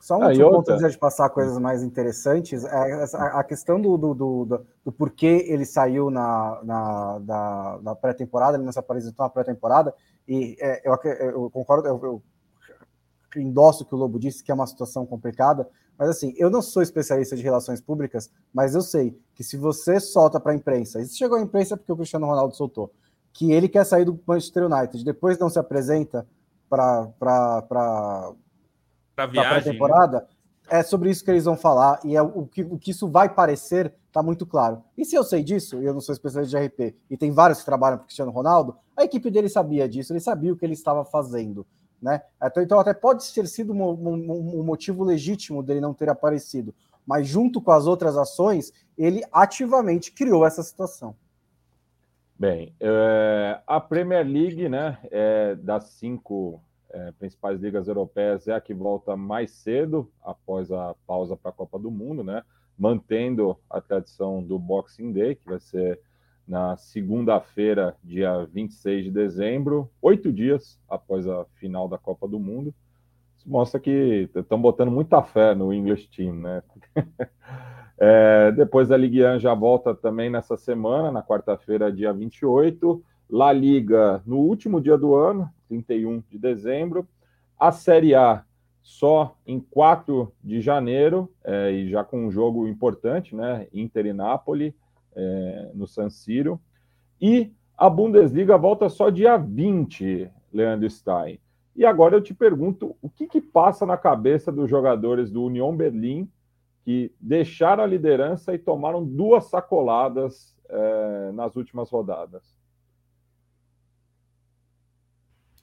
Só 0.06 0.18
um 0.18 0.22
ah, 0.22 0.28
outro 0.28 0.50
ponto 0.50 0.70
antes 0.70 0.92
de 0.92 0.98
passar 0.98 1.28
coisas 1.30 1.58
mais 1.58 1.82
interessantes, 1.82 2.64
é 2.64 3.04
a, 3.12 3.42
questão 3.42 3.80
do, 3.80 3.96
do, 3.96 4.14
do, 4.14 4.64
do, 4.84 4.92
porquê 4.92 5.44
ele 5.48 5.64
saiu 5.64 6.10
na, 6.10 6.60
na, 6.62 7.18
da, 7.18 7.78
da 7.78 7.94
pré-temporada, 7.96 8.56
ele 8.56 8.64
não 8.64 8.70
se 8.70 8.78
apresentou 8.78 9.24
na 9.24 9.30
pré-temporada, 9.30 9.92
e 10.28 10.56
é, 10.60 10.88
eu, 10.88 10.94
eu, 11.02 11.50
concordo, 11.50 11.88
eu, 11.88 12.00
eu 12.04 12.22
endosso 13.42 13.82
o 13.82 13.86
que 13.86 13.96
o 13.96 13.98
Lobo 13.98 14.16
disse, 14.16 14.44
que 14.44 14.52
é 14.52 14.54
uma 14.54 14.68
situação 14.68 15.04
complicada, 15.04 15.68
mas 15.98 16.08
assim, 16.08 16.32
eu 16.36 16.50
não 16.50 16.62
sou 16.62 16.84
especialista 16.84 17.34
de 17.34 17.42
relações 17.42 17.80
públicas, 17.80 18.30
mas 18.54 18.76
eu 18.76 18.82
sei 18.82 19.20
que 19.34 19.42
se 19.42 19.56
você 19.56 19.98
solta 19.98 20.38
para 20.38 20.52
a 20.52 20.54
imprensa, 20.54 21.04
se 21.04 21.18
chegou 21.18 21.36
à 21.36 21.42
imprensa 21.42 21.76
porque 21.76 21.90
o 21.90 21.96
Cristiano 21.96 22.26
Ronaldo 22.26 22.54
soltou, 22.54 22.92
que 23.32 23.50
ele 23.50 23.68
quer 23.68 23.84
sair 23.84 24.04
do 24.04 24.16
Manchester 24.24 24.70
United, 24.70 25.04
depois 25.04 25.36
não 25.36 25.50
se 25.50 25.58
apresenta 25.58 26.24
para 26.70 27.10
para 29.16 29.26
viagem. 29.26 29.72
temporada 29.72 30.20
né? 30.20 30.78
é 30.78 30.82
sobre 30.82 31.10
isso 31.10 31.24
que 31.24 31.30
eles 31.30 31.44
vão 31.44 31.56
falar 31.56 31.98
e 32.04 32.14
é 32.14 32.22
o 32.22 32.46
que, 32.46 32.62
o 32.62 32.78
que 32.78 32.90
isso 32.90 33.08
vai 33.08 33.28
parecer 33.28 33.92
está 34.06 34.22
muito 34.22 34.46
claro. 34.46 34.82
E 34.96 35.04
se 35.04 35.14
eu 35.14 35.24
sei 35.24 35.42
disso, 35.42 35.82
e 35.82 35.84
eu 35.84 35.92
não 35.92 36.00
sou 36.00 36.12
especialista 36.12 36.58
de 36.58 36.66
RP, 36.66 36.96
e 37.10 37.16
tem 37.16 37.30
vários 37.30 37.60
que 37.60 37.64
trabalham 37.64 37.98
para 37.98 38.06
Cristiano 38.06 38.30
Ronaldo, 38.30 38.76
a 38.96 39.04
equipe 39.04 39.30
dele 39.30 39.48
sabia 39.48 39.88
disso, 39.88 40.12
ele 40.12 40.20
sabia 40.20 40.52
o 40.52 40.56
que 40.56 40.64
ele 40.64 40.72
estava 40.72 41.04
fazendo. 41.04 41.66
Né? 42.00 42.22
Então, 42.42 42.62
então 42.62 42.80
até 42.80 42.94
pode 42.94 43.32
ter 43.32 43.46
sido 43.46 43.72
um, 43.72 43.82
um, 43.82 44.60
um 44.60 44.62
motivo 44.62 45.04
legítimo 45.04 45.62
dele 45.62 45.80
não 45.80 45.94
ter 45.94 46.08
aparecido, 46.08 46.74
mas 47.06 47.26
junto 47.26 47.60
com 47.60 47.70
as 47.70 47.86
outras 47.86 48.16
ações, 48.16 48.72
ele 48.96 49.22
ativamente 49.32 50.12
criou 50.12 50.46
essa 50.46 50.62
situação. 50.62 51.14
Bem, 52.38 52.74
é, 52.80 53.60
a 53.66 53.80
Premier 53.80 54.26
League, 54.26 54.68
né, 54.68 54.98
é, 55.10 55.54
das 55.54 55.84
cinco 55.90 56.60
é, 56.90 57.12
principais 57.12 57.60
ligas 57.60 57.88
europeias 57.88 58.46
é 58.48 58.54
a 58.54 58.60
que 58.60 58.74
volta 58.74 59.16
mais 59.16 59.50
cedo 59.50 60.10
após 60.22 60.70
a 60.70 60.94
pausa 61.06 61.36
para 61.36 61.50
a 61.50 61.54
Copa 61.54 61.78
do 61.78 61.90
Mundo, 61.90 62.22
né? 62.22 62.42
Mantendo 62.78 63.56
a 63.68 63.80
tradição 63.80 64.42
do 64.42 64.58
Boxing 64.58 65.12
Day, 65.12 65.34
que 65.34 65.46
vai 65.46 65.58
ser 65.58 66.00
na 66.46 66.76
segunda-feira, 66.76 67.96
dia 68.04 68.46
26 68.52 69.04
de 69.04 69.10
dezembro, 69.10 69.90
oito 70.00 70.32
dias 70.32 70.78
após 70.88 71.26
a 71.26 71.44
final 71.56 71.88
da 71.88 71.98
Copa 71.98 72.28
do 72.28 72.38
Mundo. 72.38 72.72
Isso 73.36 73.50
mostra 73.50 73.80
que 73.80 74.30
estão 74.34 74.60
botando 74.60 74.90
muita 74.90 75.22
fé 75.22 75.54
no 75.54 75.72
English 75.72 76.08
Team, 76.08 76.36
né? 76.36 76.62
é, 77.98 78.52
depois 78.52 78.90
a 78.92 78.96
Ligue 78.96 79.26
1 79.26 79.40
já 79.40 79.54
volta 79.54 79.94
também 79.94 80.30
nessa 80.30 80.56
semana, 80.56 81.10
na 81.10 81.22
quarta-feira, 81.22 81.92
dia 81.92 82.12
28. 82.12 83.02
La 83.28 83.52
Liga 83.52 84.22
no 84.24 84.38
último 84.38 84.80
dia 84.80 84.96
do 84.96 85.14
ano, 85.14 85.50
31 85.68 86.22
de 86.28 86.38
dezembro. 86.38 87.06
A 87.58 87.72
Série 87.72 88.14
A 88.14 88.44
só 88.82 89.36
em 89.44 89.58
4 89.58 90.32
de 90.44 90.60
janeiro, 90.60 91.28
é, 91.42 91.72
e 91.72 91.90
já 91.90 92.04
com 92.04 92.26
um 92.26 92.30
jogo 92.30 92.68
importante, 92.68 93.34
né? 93.34 93.66
Inter 93.72 94.06
e 94.06 94.12
Napoli, 94.12 94.76
é, 95.14 95.70
no 95.74 95.88
San 95.88 96.08
Siro. 96.08 96.60
E 97.20 97.52
a 97.76 97.90
Bundesliga 97.90 98.56
volta 98.56 98.88
só 98.88 99.10
dia 99.10 99.36
20, 99.36 100.30
Leandro 100.52 100.88
Stein. 100.88 101.40
E 101.74 101.84
agora 101.84 102.14
eu 102.14 102.22
te 102.22 102.32
pergunto, 102.32 102.96
o 103.02 103.10
que, 103.10 103.26
que 103.26 103.40
passa 103.40 103.84
na 103.84 103.96
cabeça 103.96 104.52
dos 104.52 104.70
jogadores 104.70 105.30
do 105.30 105.44
União 105.44 105.76
Berlim 105.76 106.30
que 106.84 107.12
deixaram 107.20 107.82
a 107.82 107.86
liderança 107.86 108.54
e 108.54 108.58
tomaram 108.58 109.04
duas 109.04 109.46
sacoladas 109.46 110.56
é, 110.68 111.32
nas 111.32 111.56
últimas 111.56 111.90
rodadas? 111.90 112.56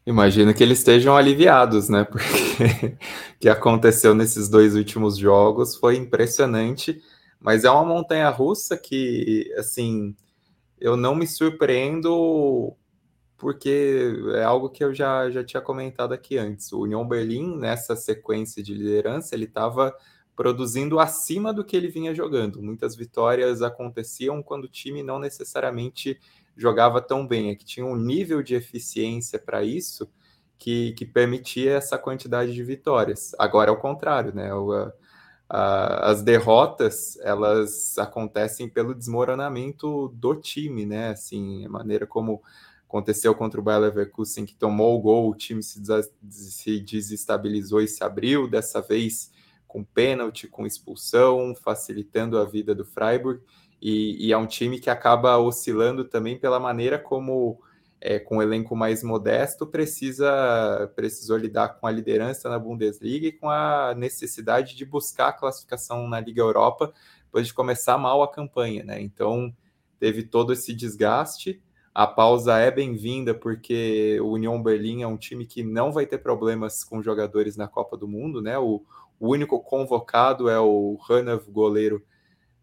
Imagino 0.06 0.54
que 0.54 0.62
eles 0.62 0.80
estejam 0.80 1.16
aliviados, 1.16 1.88
né? 1.88 2.04
Porque 2.10 2.98
o 3.36 3.40
que 3.40 3.50
aconteceu 3.50 4.14
nesses 4.14 4.50
dois 4.50 4.76
últimos 4.76 5.18
jogos 5.18 5.76
foi 5.76 5.96
impressionante, 5.96 7.02
mas 7.40 7.64
é 7.64 7.72
uma 7.72 7.86
montanha 7.86 8.30
russa 8.30 8.78
que, 8.78 9.54
assim, 9.58 10.16
eu 10.80 10.98
não 10.98 11.16
me 11.16 11.26
surpreendo 11.26 12.76
porque 13.38 14.14
é 14.36 14.44
algo 14.44 14.70
que 14.70 14.82
eu 14.82 14.94
já, 14.94 15.30
já 15.30 15.44
tinha 15.44 15.62
comentado 15.62 16.14
aqui 16.14 16.38
antes. 16.38 16.72
O 16.72 16.80
União 16.82 17.06
Berlim, 17.06 17.58
nessa 17.58 17.94
sequência 17.94 18.64
de 18.64 18.74
liderança, 18.74 19.36
ele 19.36 19.44
estava 19.44 19.94
produzindo 20.34 20.98
acima 20.98 21.54
do 21.54 21.64
que 21.64 21.76
ele 21.76 21.90
vinha 21.90 22.16
jogando. 22.16 22.62
Muitas 22.62 22.96
vitórias 22.96 23.62
aconteciam 23.62 24.42
quando 24.42 24.64
o 24.64 24.70
time 24.70 25.04
não 25.04 25.20
necessariamente 25.20 26.18
jogava 26.56 27.02
tão 27.02 27.28
bem, 27.28 27.50
é 27.50 27.56
que 27.56 27.66
tinha 27.66 27.86
um 27.86 27.96
nível 27.96 28.42
de 28.44 28.56
eficiência 28.56 29.40
para 29.40 29.64
isso 29.64 30.10
que, 30.58 30.94
que 30.94 31.06
permitia 31.06 31.74
essa 31.74 31.98
quantidade 31.98 32.54
de 32.54 32.64
vitórias. 32.64 33.34
Agora 33.40 33.70
é 33.70 33.74
o 33.74 33.80
contrário, 33.80 34.34
né? 34.34 34.54
O, 34.54 34.72
a, 34.72 34.94
a, 35.50 36.12
as 36.12 36.22
derrotas 36.22 37.18
elas 37.22 37.98
acontecem 37.98 38.70
pelo 38.70 38.96
desmoronamento 38.96 40.10
do 40.16 40.36
time, 40.36 40.86
né? 40.86 41.10
Assim, 41.10 41.66
a 41.66 41.70
maneira 41.70 42.08
como 42.08 42.42
Aconteceu 42.94 43.34
contra 43.34 43.60
o 43.60 43.64
Bayer 43.64 43.82
Leverkusen, 43.82 44.46
que 44.46 44.54
tomou 44.54 44.96
o 44.96 45.02
gol, 45.02 45.28
o 45.28 45.34
time 45.34 45.64
se, 45.64 45.82
se 46.30 46.80
desestabilizou 46.80 47.82
e 47.82 47.88
se 47.88 48.04
abriu, 48.04 48.48
dessa 48.48 48.84
vez 48.84 49.32
com 49.68 49.84
pênalti, 49.84 50.48
com 50.48 50.64
expulsão, 50.64 51.56
facilitando 51.56 52.38
a 52.38 52.46
vida 52.46 52.76
do 52.76 52.86
Freiburg. 52.86 53.42
E, 53.86 54.28
e, 54.28 54.32
é 54.32 54.38
um 54.38 54.48
time 54.48 54.80
que 54.80 54.90
acaba 54.90 55.38
oscilando 55.38 56.06
também 56.06 56.40
pela 56.40 56.58
maneira 56.58 56.98
como, 56.98 57.60
é, 58.00 58.18
com 58.18 58.36
o 58.36 58.38
um 58.38 58.42
elenco 58.42 58.78
mais 58.78 59.04
modesto, 59.04 59.68
precisa 59.68 60.90
precisou 60.96 61.36
lidar 61.36 61.68
com 61.68 61.86
a 61.86 61.92
liderança 61.92 62.48
na 62.48 62.58
Bundesliga 62.58 63.28
e 63.28 63.34
com 63.34 63.50
a 63.50 63.94
necessidade 63.94 64.78
de 64.78 64.86
buscar 64.86 65.28
a 65.28 65.34
classificação 65.34 66.08
na 66.08 66.22
Liga 66.22 66.42
Europa 66.42 66.94
depois 67.26 67.46
de 67.46 67.54
começar 67.54 67.98
mal 67.98 68.24
a 68.24 68.32
campanha. 68.32 68.86
Né? 68.86 69.02
Então, 69.02 69.54
teve 70.00 70.24
todo 70.24 70.54
esse 70.54 70.74
desgaste. 70.74 71.62
A 71.94 72.08
pausa 72.08 72.58
é 72.60 72.72
bem-vinda 72.72 73.34
porque 73.34 74.18
o 74.22 74.30
União 74.30 74.64
Berlim 74.64 75.02
é 75.02 75.08
um 75.08 75.18
time 75.18 75.46
que 75.46 75.62
não 75.62 75.92
vai 75.92 76.06
ter 76.06 76.20
problemas 76.20 76.86
com 76.86 77.04
jogadores 77.04 77.58
na 77.58 77.68
Copa 77.68 77.98
do 77.98 78.08
Mundo, 78.08 78.42
né? 78.42 78.58
O, 78.58 78.82
o 79.20 79.30
único 79.30 79.60
convocado 79.60 80.50
é 80.50 80.60
o 80.60 80.98
Hanav, 81.10 81.44
goleiro, 81.52 82.02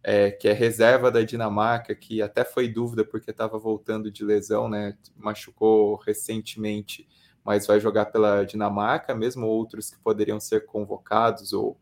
é, 0.02 0.30
que 0.30 0.48
é 0.48 0.52
reserva 0.52 1.10
da 1.10 1.22
Dinamarca, 1.22 1.94
que 1.94 2.22
até 2.22 2.44
foi 2.44 2.68
dúvida 2.68 3.04
porque 3.04 3.30
estava 3.30 3.58
voltando 3.58 4.10
de 4.10 4.24
lesão, 4.24 4.68
né? 4.68 4.96
Machucou 5.16 5.96
recentemente, 5.96 7.06
mas 7.44 7.66
vai 7.66 7.80
jogar 7.80 8.06
pela 8.06 8.44
Dinamarca, 8.44 9.14
mesmo 9.14 9.46
outros 9.46 9.90
que 9.90 9.98
poderiam 9.98 10.40
ser 10.40 10.64
convocados, 10.66 11.52
ou 11.52 11.78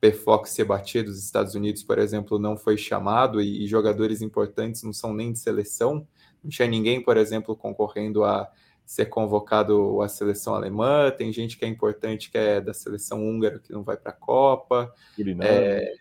Perfox 0.00 0.50
ser 0.50 0.64
batido 0.64 1.10
dos 1.10 1.24
Estados 1.24 1.54
Unidos, 1.54 1.82
por 1.82 1.98
exemplo, 1.98 2.38
não 2.38 2.56
foi 2.56 2.76
chamado, 2.76 3.40
e, 3.40 3.64
e 3.64 3.66
jogadores 3.66 4.20
importantes 4.20 4.82
não 4.82 4.92
são 4.92 5.14
nem 5.14 5.32
de 5.32 5.38
seleção. 5.38 6.06
Não 6.42 6.50
tinha 6.50 6.68
ninguém, 6.68 7.02
por 7.02 7.16
exemplo, 7.16 7.56
concorrendo 7.56 8.24
a 8.24 8.50
ser 8.84 9.06
convocado 9.06 10.02
à 10.02 10.08
seleção 10.08 10.54
alemã, 10.54 11.10
tem 11.10 11.32
gente 11.32 11.56
que 11.56 11.64
é 11.64 11.68
importante 11.68 12.30
que 12.30 12.36
é 12.36 12.60
da 12.60 12.74
seleção 12.74 13.26
húngara 13.26 13.58
que 13.58 13.72
não 13.72 13.82
vai 13.82 13.96
para 13.96 14.10
a 14.10 14.14
Copa, 14.14 14.92
é, 15.40 15.94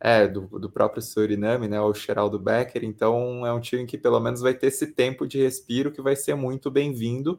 é, 0.00 0.26
do, 0.26 0.46
do 0.58 0.70
próprio 0.70 1.02
Suriname, 1.02 1.68
né, 1.68 1.80
o 1.80 1.92
Geraldo 1.92 2.38
Becker, 2.38 2.84
então 2.84 3.46
é 3.46 3.52
um 3.52 3.60
time 3.60 3.86
que 3.86 3.98
pelo 3.98 4.18
menos 4.18 4.40
vai 4.40 4.54
ter 4.54 4.68
esse 4.68 4.88
tempo 4.88 5.26
de 5.26 5.42
respiro 5.42 5.92
que 5.92 6.00
vai 6.00 6.16
ser 6.16 6.34
muito 6.34 6.70
bem-vindo, 6.70 7.38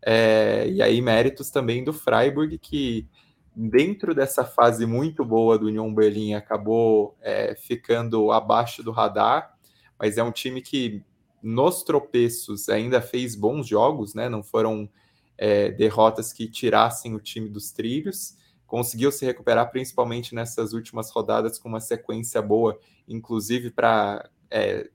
é, 0.00 0.68
e 0.68 0.80
aí 0.80 1.02
méritos 1.02 1.50
também 1.50 1.82
do 1.82 1.92
Freiburg, 1.92 2.56
que 2.58 3.08
dentro 3.56 4.14
dessa 4.14 4.44
fase 4.44 4.84
muito 4.84 5.24
boa 5.24 5.58
do 5.58 5.66
Union 5.66 5.92
Berlim 5.92 6.34
acabou 6.34 7.16
é, 7.22 7.54
ficando 7.56 8.30
abaixo 8.30 8.82
do 8.82 8.92
radar, 8.92 9.56
mas 9.98 10.18
é 10.18 10.22
um 10.22 10.30
time 10.30 10.60
que 10.60 11.02
nos 11.42 11.82
tropeços 11.82 12.68
ainda 12.68 13.00
fez 13.00 13.34
bons 13.34 13.66
jogos, 13.66 14.14
né? 14.14 14.28
Não 14.28 14.42
foram 14.42 14.88
é, 15.38 15.70
derrotas 15.70 16.32
que 16.32 16.48
tirassem 16.48 17.14
o 17.14 17.20
time 17.20 17.48
dos 17.48 17.70
trilhos. 17.70 18.36
Conseguiu 18.66 19.12
se 19.12 19.24
recuperar 19.24 19.70
principalmente 19.70 20.34
nessas 20.34 20.72
últimas 20.72 21.10
rodadas 21.10 21.58
com 21.58 21.68
uma 21.68 21.80
sequência 21.80 22.42
boa, 22.42 22.78
inclusive 23.08 23.70
para 23.70 24.28
é, 24.50 24.88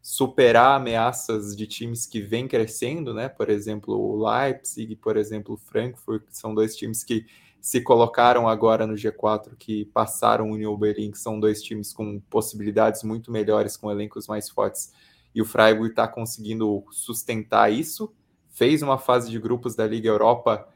superar 0.00 0.76
ameaças 0.76 1.56
de 1.56 1.66
times 1.66 2.06
que 2.06 2.20
vêm 2.20 2.48
crescendo, 2.48 3.12
né? 3.12 3.28
Por 3.28 3.50
exemplo, 3.50 3.94
o 3.94 4.28
Leipzig, 4.28 4.96
por 4.96 5.16
exemplo, 5.16 5.54
o 5.54 5.58
Frankfurt, 5.58 6.24
que 6.24 6.36
são 6.36 6.54
dois 6.54 6.76
times 6.76 7.04
que 7.04 7.26
se 7.60 7.82
colocaram 7.82 8.48
agora 8.48 8.86
no 8.86 8.94
G4, 8.94 9.54
que 9.58 9.84
passaram 9.86 10.50
o 10.50 10.54
Union 10.54 10.76
Berlin, 10.76 11.10
que 11.10 11.18
são 11.18 11.38
dois 11.38 11.62
times 11.62 11.92
com 11.92 12.18
possibilidades 12.30 13.02
muito 13.02 13.30
melhores, 13.30 13.76
com 13.76 13.90
elencos 13.90 14.26
mais 14.26 14.48
fortes 14.48 14.92
e 15.34 15.40
o 15.40 15.44
Freiburg 15.44 15.90
está 15.90 16.08
conseguindo 16.08 16.84
sustentar 16.90 17.72
isso. 17.72 18.12
Fez 18.48 18.82
uma 18.82 18.98
fase 18.98 19.30
de 19.30 19.38
grupos 19.38 19.76
da 19.76 19.86
Liga 19.86 20.08
Europa 20.08 20.68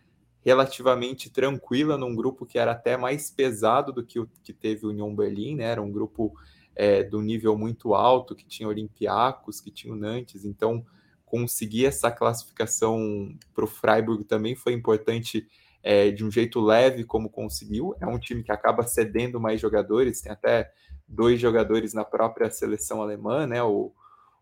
relativamente 0.44 1.30
tranquila, 1.30 1.96
num 1.96 2.14
grupo 2.14 2.44
que 2.44 2.58
era 2.58 2.72
até 2.72 2.96
mais 2.96 3.30
pesado 3.30 3.92
do 3.92 4.04
que 4.04 4.20
o 4.20 4.28
que 4.42 4.52
teve 4.52 4.86
o 4.86 4.90
Union 4.90 5.14
Berlim, 5.14 5.56
né? 5.56 5.64
Era 5.64 5.80
um 5.80 5.90
grupo 5.90 6.34
é, 6.76 7.02
do 7.02 7.22
nível 7.22 7.56
muito 7.56 7.94
alto, 7.94 8.34
que 8.34 8.44
tinha 8.44 8.68
Olympiacos, 8.68 9.60
que 9.60 9.70
tinha 9.70 9.92
o 9.92 9.96
Nantes, 9.96 10.44
então 10.44 10.84
conseguir 11.24 11.86
essa 11.86 12.10
classificação 12.10 13.34
para 13.54 13.64
o 13.64 13.68
Freiburg 13.68 14.22
também 14.24 14.54
foi 14.54 14.72
importante 14.72 15.48
é, 15.82 16.10
de 16.10 16.24
um 16.24 16.30
jeito 16.30 16.60
leve, 16.60 17.04
como 17.04 17.30
conseguiu. 17.30 17.94
É 18.00 18.06
um 18.06 18.18
time 18.18 18.42
que 18.42 18.52
acaba 18.52 18.86
cedendo 18.86 19.40
mais 19.40 19.60
jogadores, 19.60 20.20
tem 20.20 20.30
até 20.30 20.70
dois 21.08 21.40
jogadores 21.40 21.94
na 21.94 22.04
própria 22.04 22.50
seleção 22.50 23.00
alemã, 23.02 23.46
né? 23.46 23.62
O, 23.62 23.92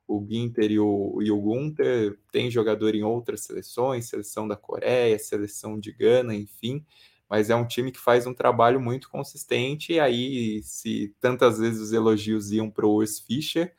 o 0.06 0.24
Ginter 0.28 0.70
e 0.70 0.78
o, 0.78 1.20
e 1.22 1.30
o 1.30 1.40
Gunter, 1.40 2.18
tem 2.30 2.50
jogador 2.50 2.94
em 2.94 3.02
outras 3.02 3.42
seleções, 3.42 4.08
seleção 4.08 4.46
da 4.46 4.56
Coreia, 4.56 5.18
seleção 5.18 5.78
de 5.78 5.92
Gana, 5.92 6.34
enfim, 6.34 6.84
mas 7.28 7.48
é 7.48 7.56
um 7.56 7.66
time 7.66 7.90
que 7.90 7.98
faz 7.98 8.26
um 8.26 8.34
trabalho 8.34 8.80
muito 8.80 9.08
consistente, 9.08 9.94
e 9.94 10.00
aí, 10.00 10.62
se 10.62 11.14
tantas 11.20 11.58
vezes 11.58 11.80
os 11.80 11.92
elogios 11.92 12.52
iam 12.52 12.70
para 12.70 12.86
o 12.86 12.94
Urs 12.94 13.18
Fischer, 13.20 13.74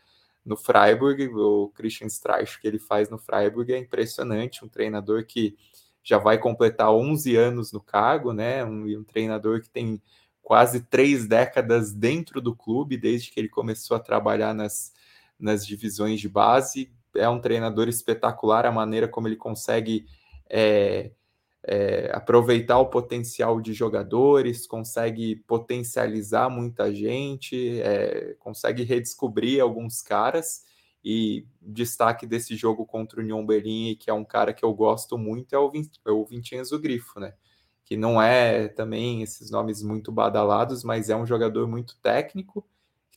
no 0.46 0.58
Freiburg, 0.58 1.28
o 1.28 1.70
Christian 1.70 2.08
Streich 2.08 2.60
que 2.60 2.68
ele 2.68 2.80
faz 2.80 3.10
no 3.10 3.18
Freiburg 3.18 3.72
é 3.72 3.78
impressionante, 3.78 4.66
um 4.66 4.68
treinador 4.68 5.26
que 5.26 5.56
já 6.04 6.18
vai 6.18 6.38
completar 6.38 6.92
11 6.92 7.36
anos 7.36 7.72
no 7.72 7.80
cargo, 7.80 8.34
né, 8.34 8.66
um, 8.66 8.86
um 9.00 9.04
treinador 9.04 9.62
que 9.62 9.70
tem 9.70 10.02
quase 10.42 10.82
três 10.82 11.26
décadas 11.26 11.94
dentro 11.94 12.42
do 12.42 12.54
clube, 12.54 12.98
desde 12.98 13.32
que 13.32 13.40
ele 13.40 13.48
começou 13.48 13.96
a 13.96 14.00
trabalhar 14.00 14.54
nas 14.54 14.94
nas 15.44 15.66
divisões 15.68 16.20
de 16.20 16.30
base. 16.30 16.92
É 17.16 17.28
um 17.28 17.40
treinador 17.40 17.88
espetacular 17.88 18.66
a 18.66 18.72
maneira 18.72 19.08
como 19.08 19.28
ele 19.28 19.36
consegue 19.36 20.06
é, 20.50 21.12
é, 21.64 22.10
aproveitar 22.14 22.80
o 22.80 22.88
potencial 22.88 23.62
de 23.62 23.74
jogadores, 23.74 24.66
consegue 24.66 25.36
potencializar 25.48 26.50
muita 26.50 26.94
gente, 26.94 27.80
é, 27.82 28.36
consegue 28.40 28.84
redescobrir 28.84 29.62
alguns 29.62 30.02
caras. 30.02 30.72
E 31.06 31.46
destaque 31.62 32.26
desse 32.26 32.56
jogo 32.56 32.86
contra 32.86 33.20
o 33.20 33.24
Union 33.24 33.46
Berlin, 33.46 33.98
que 34.00 34.10
é 34.10 34.14
um 34.14 34.24
cara 34.24 34.54
que 34.54 34.64
eu 34.64 34.74
gosto 34.74 35.18
muito, 35.18 35.54
é 35.54 35.60
o, 35.60 35.70
é 36.08 36.12
o 36.12 36.26
Vincenzo 36.26 36.80
Grifo, 36.80 37.20
né? 37.20 37.34
Que 37.84 37.98
não 37.98 38.22
é 38.22 38.70
também 38.70 39.22
esses 39.22 39.52
nomes 39.52 39.84
muito 39.84 40.14
badalados, 40.14 40.82
mas 40.82 41.10
é 41.10 41.16
um 41.18 41.26
jogador 41.26 41.68
muito 41.68 41.98
técnico 41.98 42.66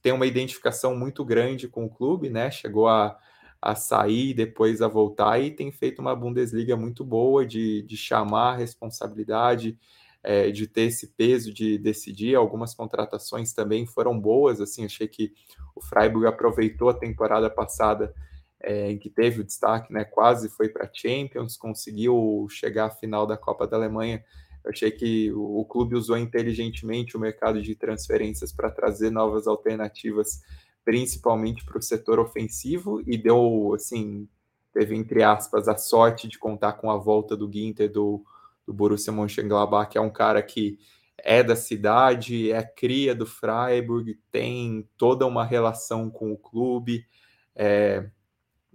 tem 0.06 0.12
uma 0.12 0.24
identificação 0.24 0.94
muito 0.94 1.24
grande 1.24 1.66
com 1.66 1.84
o 1.84 1.90
clube, 1.90 2.30
né? 2.30 2.48
Chegou 2.48 2.86
a, 2.86 3.18
a 3.60 3.74
sair, 3.74 4.34
depois 4.34 4.80
a 4.80 4.86
voltar 4.86 5.40
e 5.40 5.50
tem 5.50 5.72
feito 5.72 5.98
uma 5.98 6.14
Bundesliga 6.14 6.76
muito 6.76 7.04
boa 7.04 7.44
de, 7.44 7.82
de 7.82 7.96
chamar 7.96 8.52
a 8.52 8.56
responsabilidade, 8.56 9.76
é, 10.22 10.52
de 10.52 10.68
ter 10.68 10.82
esse 10.82 11.08
peso 11.08 11.52
de 11.52 11.76
decidir. 11.76 12.36
Algumas 12.36 12.72
contratações 12.72 13.52
também 13.52 13.84
foram 13.84 14.16
boas, 14.16 14.60
assim, 14.60 14.84
achei 14.84 15.08
que 15.08 15.32
o 15.74 15.82
Freiburg 15.82 16.28
aproveitou 16.28 16.88
a 16.88 16.94
temporada 16.94 17.50
passada 17.50 18.14
é, 18.62 18.92
em 18.92 18.98
que 19.00 19.10
teve 19.10 19.40
o 19.40 19.44
destaque, 19.44 19.92
né? 19.92 20.04
Quase 20.04 20.48
foi 20.50 20.68
para 20.68 20.88
Champions, 20.92 21.56
conseguiu 21.56 22.46
chegar 22.48 22.84
à 22.84 22.90
final 22.90 23.26
da 23.26 23.36
Copa 23.36 23.66
da 23.66 23.76
Alemanha 23.76 24.22
achei 24.66 24.90
que 24.90 25.32
o, 25.32 25.60
o 25.60 25.64
clube 25.64 25.94
usou 25.94 26.16
inteligentemente 26.16 27.16
o 27.16 27.20
mercado 27.20 27.62
de 27.62 27.74
transferências 27.74 28.52
para 28.52 28.70
trazer 28.70 29.10
novas 29.10 29.46
alternativas 29.46 30.40
principalmente 30.86 31.64
para 31.64 31.78
o 31.78 31.82
setor 31.82 32.20
ofensivo, 32.20 33.02
e 33.04 33.18
deu, 33.18 33.72
assim, 33.74 34.28
teve, 34.72 34.94
entre 34.94 35.20
aspas, 35.20 35.66
a 35.66 35.76
sorte 35.76 36.28
de 36.28 36.38
contar 36.38 36.74
com 36.74 36.88
a 36.88 36.96
volta 36.96 37.36
do 37.36 37.50
Ginter 37.52 37.90
do, 37.90 38.24
do 38.64 38.72
Borussia 38.72 39.12
Mönchengladbach, 39.12 39.90
que 39.90 39.98
é 39.98 40.00
um 40.00 40.12
cara 40.12 40.40
que 40.40 40.78
é 41.18 41.42
da 41.42 41.56
cidade, 41.56 42.52
é 42.52 42.62
cria 42.62 43.16
do 43.16 43.26
Freiburg, 43.26 44.16
tem 44.30 44.88
toda 44.96 45.26
uma 45.26 45.44
relação 45.44 46.08
com 46.08 46.30
o 46.30 46.38
clube, 46.38 47.04
é, 47.52 48.08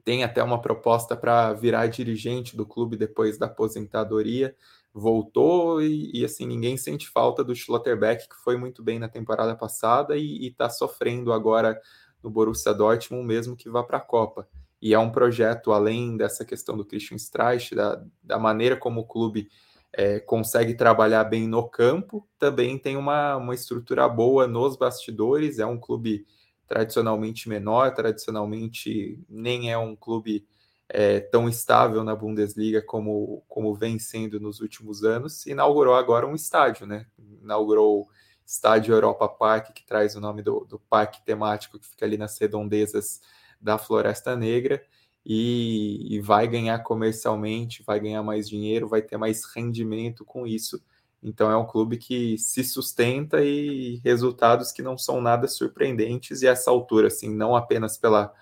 tem 0.04 0.26
até 0.26 0.44
uma 0.44 0.62
proposta 0.62 1.16
para 1.16 1.54
virar 1.54 1.88
dirigente 1.88 2.58
do 2.58 2.66
clube 2.66 2.98
depois 2.98 3.38
da 3.38 3.46
aposentadoria, 3.46 4.54
voltou 4.94 5.82
e, 5.82 6.12
e, 6.14 6.26
assim 6.26 6.46
ninguém 6.46 6.76
sente 6.76 7.10
falta 7.10 7.44
do 7.44 7.56
Schlotterbeck 7.56 8.28
que 8.28 8.36
foi 8.44 8.58
muito 8.58 8.84
bem 8.84 9.00
na 9.00 9.08
temporada 9.08 9.56
passada 9.56 10.18
e 10.18 10.48
está 10.48 10.70
sofrendo 10.70 11.32
agora 11.32 11.80
no 12.22 12.30
Borussia 12.30 12.74
Dortmund 12.74 13.26
mesmo 13.26 13.56
que 13.56 13.70
vá 13.70 13.84
para 13.84 13.98
a 13.98 14.02
Copa. 14.02 14.48
E 14.82 14.94
é 14.94 15.00
um 15.00 15.12
projeto 15.12 15.72
além 15.72 16.18
dessa 16.18 16.44
questão 16.44 16.76
do 16.76 16.84
Christian 16.84 17.16
Streich 17.16 17.74
da, 17.74 18.04
da 18.22 18.38
maneira 18.38 18.76
como 18.76 19.02
o 19.02 19.08
clube 19.08 19.50
é, 19.94 20.20
consegue 20.20 20.74
trabalhar 20.74 21.24
bem 21.26 21.48
no 21.48 21.68
campo 21.68 22.28
também 22.40 22.78
tem 22.78 22.96
uma, 22.98 23.36
uma 23.36 23.54
estrutura 23.54 24.08
boa 24.08 24.48
nos 24.48 24.78
bastidores 24.78 25.60
é 25.60 25.66
um 25.66 25.78
clube 25.78 26.26
tradicionalmente 26.66 27.50
menor 27.50 27.94
tradicionalmente 27.94 29.20
nem 29.28 29.70
é 29.70 29.78
um 29.78 29.94
clube 29.94 30.48
é, 30.94 31.22
tão 31.22 31.48
estável 31.48 32.04
na 32.04 32.14
Bundesliga 32.14 32.82
como, 32.82 33.44
como 33.48 33.74
vem 33.74 33.98
sendo 33.98 34.42
nos 34.42 34.60
últimos 34.60 35.06
anos, 35.06 35.46
inaugurou 35.46 35.96
agora 35.96 36.28
um 36.28 36.36
estádio, 36.36 36.86
né? 36.86 37.06
Inaugurou 37.42 38.02
o 38.02 38.08
Estádio 38.46 38.94
Europa 38.94 39.30
Park, 39.30 39.72
que 39.74 39.86
traz 39.86 40.18
o 40.18 40.20
nome 40.20 40.42
do, 40.42 40.66
do 40.66 40.78
parque 40.78 41.24
temático 41.24 41.80
que 41.80 41.88
fica 41.88 42.06
ali 42.06 42.18
nas 42.18 42.38
redondezas 42.38 43.22
da 43.60 43.78
Floresta 43.78 44.36
Negra, 44.36 44.84
e, 45.26 46.16
e 46.16 46.20
vai 46.20 46.46
ganhar 46.46 46.80
comercialmente, 46.80 47.84
vai 47.84 48.00
ganhar 48.00 48.22
mais 48.22 48.50
dinheiro, 48.50 48.90
vai 48.90 49.02
ter 49.02 49.16
mais 49.16 49.46
rendimento 49.46 50.26
com 50.26 50.46
isso. 50.46 50.84
Então 51.24 51.50
é 51.50 51.56
um 51.56 51.66
clube 51.66 51.98
que 51.98 52.38
se 52.38 52.64
sustenta 52.64 53.42
e 53.42 54.02
resultados 54.04 54.72
que 54.72 54.82
não 54.82 54.98
são 54.98 55.22
nada 55.22 55.48
surpreendentes, 55.48 56.42
e 56.42 56.48
essa 56.48 56.70
altura, 56.70 57.08
assim, 57.08 57.34
não 57.34 57.56
apenas 57.56 57.98
pela 57.98 58.34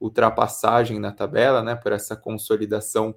ultrapassagem 0.00 0.98
na 0.98 1.12
tabela, 1.12 1.62
né, 1.62 1.74
por 1.74 1.92
essa 1.92 2.16
consolidação 2.16 3.14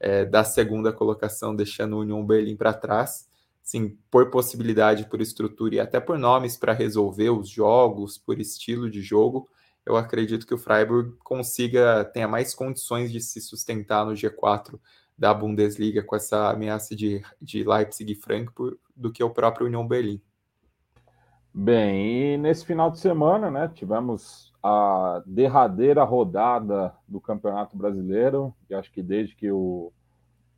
é, 0.00 0.24
da 0.24 0.44
segunda 0.44 0.92
colocação, 0.92 1.54
deixando 1.54 1.96
o 1.96 2.00
Union 2.00 2.24
Berlim 2.24 2.56
para 2.56 2.72
trás, 2.72 3.28
sim, 3.62 3.98
por 4.10 4.30
possibilidade, 4.30 5.08
por 5.08 5.20
estrutura 5.20 5.76
e 5.76 5.80
até 5.80 6.00
por 6.00 6.18
nomes 6.18 6.56
para 6.56 6.72
resolver 6.72 7.30
os 7.30 7.48
jogos, 7.48 8.18
por 8.18 8.38
estilo 8.38 8.90
de 8.90 9.00
jogo, 9.00 9.48
eu 9.86 9.96
acredito 9.96 10.46
que 10.46 10.54
o 10.54 10.58
Freiburg 10.58 11.14
consiga, 11.22 12.04
tenha 12.04 12.26
mais 12.26 12.54
condições 12.54 13.12
de 13.12 13.20
se 13.20 13.40
sustentar 13.40 14.04
no 14.06 14.12
G4 14.12 14.78
da 15.16 15.32
Bundesliga 15.32 16.02
com 16.02 16.16
essa 16.16 16.50
ameaça 16.50 16.96
de, 16.96 17.22
de 17.40 17.62
Leipzig 17.62 18.12
e 18.12 18.16
Frankfurt 18.16 18.78
do 18.96 19.12
que 19.12 19.22
o 19.22 19.30
próprio 19.30 19.66
Union 19.66 19.86
Berlim. 19.86 20.20
Bem, 21.52 22.34
e 22.34 22.38
nesse 22.38 22.64
final 22.64 22.90
de 22.90 22.98
semana, 22.98 23.50
né, 23.50 23.70
tivemos 23.72 24.52
a 24.66 25.22
derradeira 25.26 26.04
rodada 26.04 26.94
do 27.06 27.20
Campeonato 27.20 27.76
Brasileiro, 27.76 28.54
e 28.70 28.74
acho 28.74 28.90
que 28.90 29.02
desde 29.02 29.36
que 29.36 29.50
o 29.50 29.92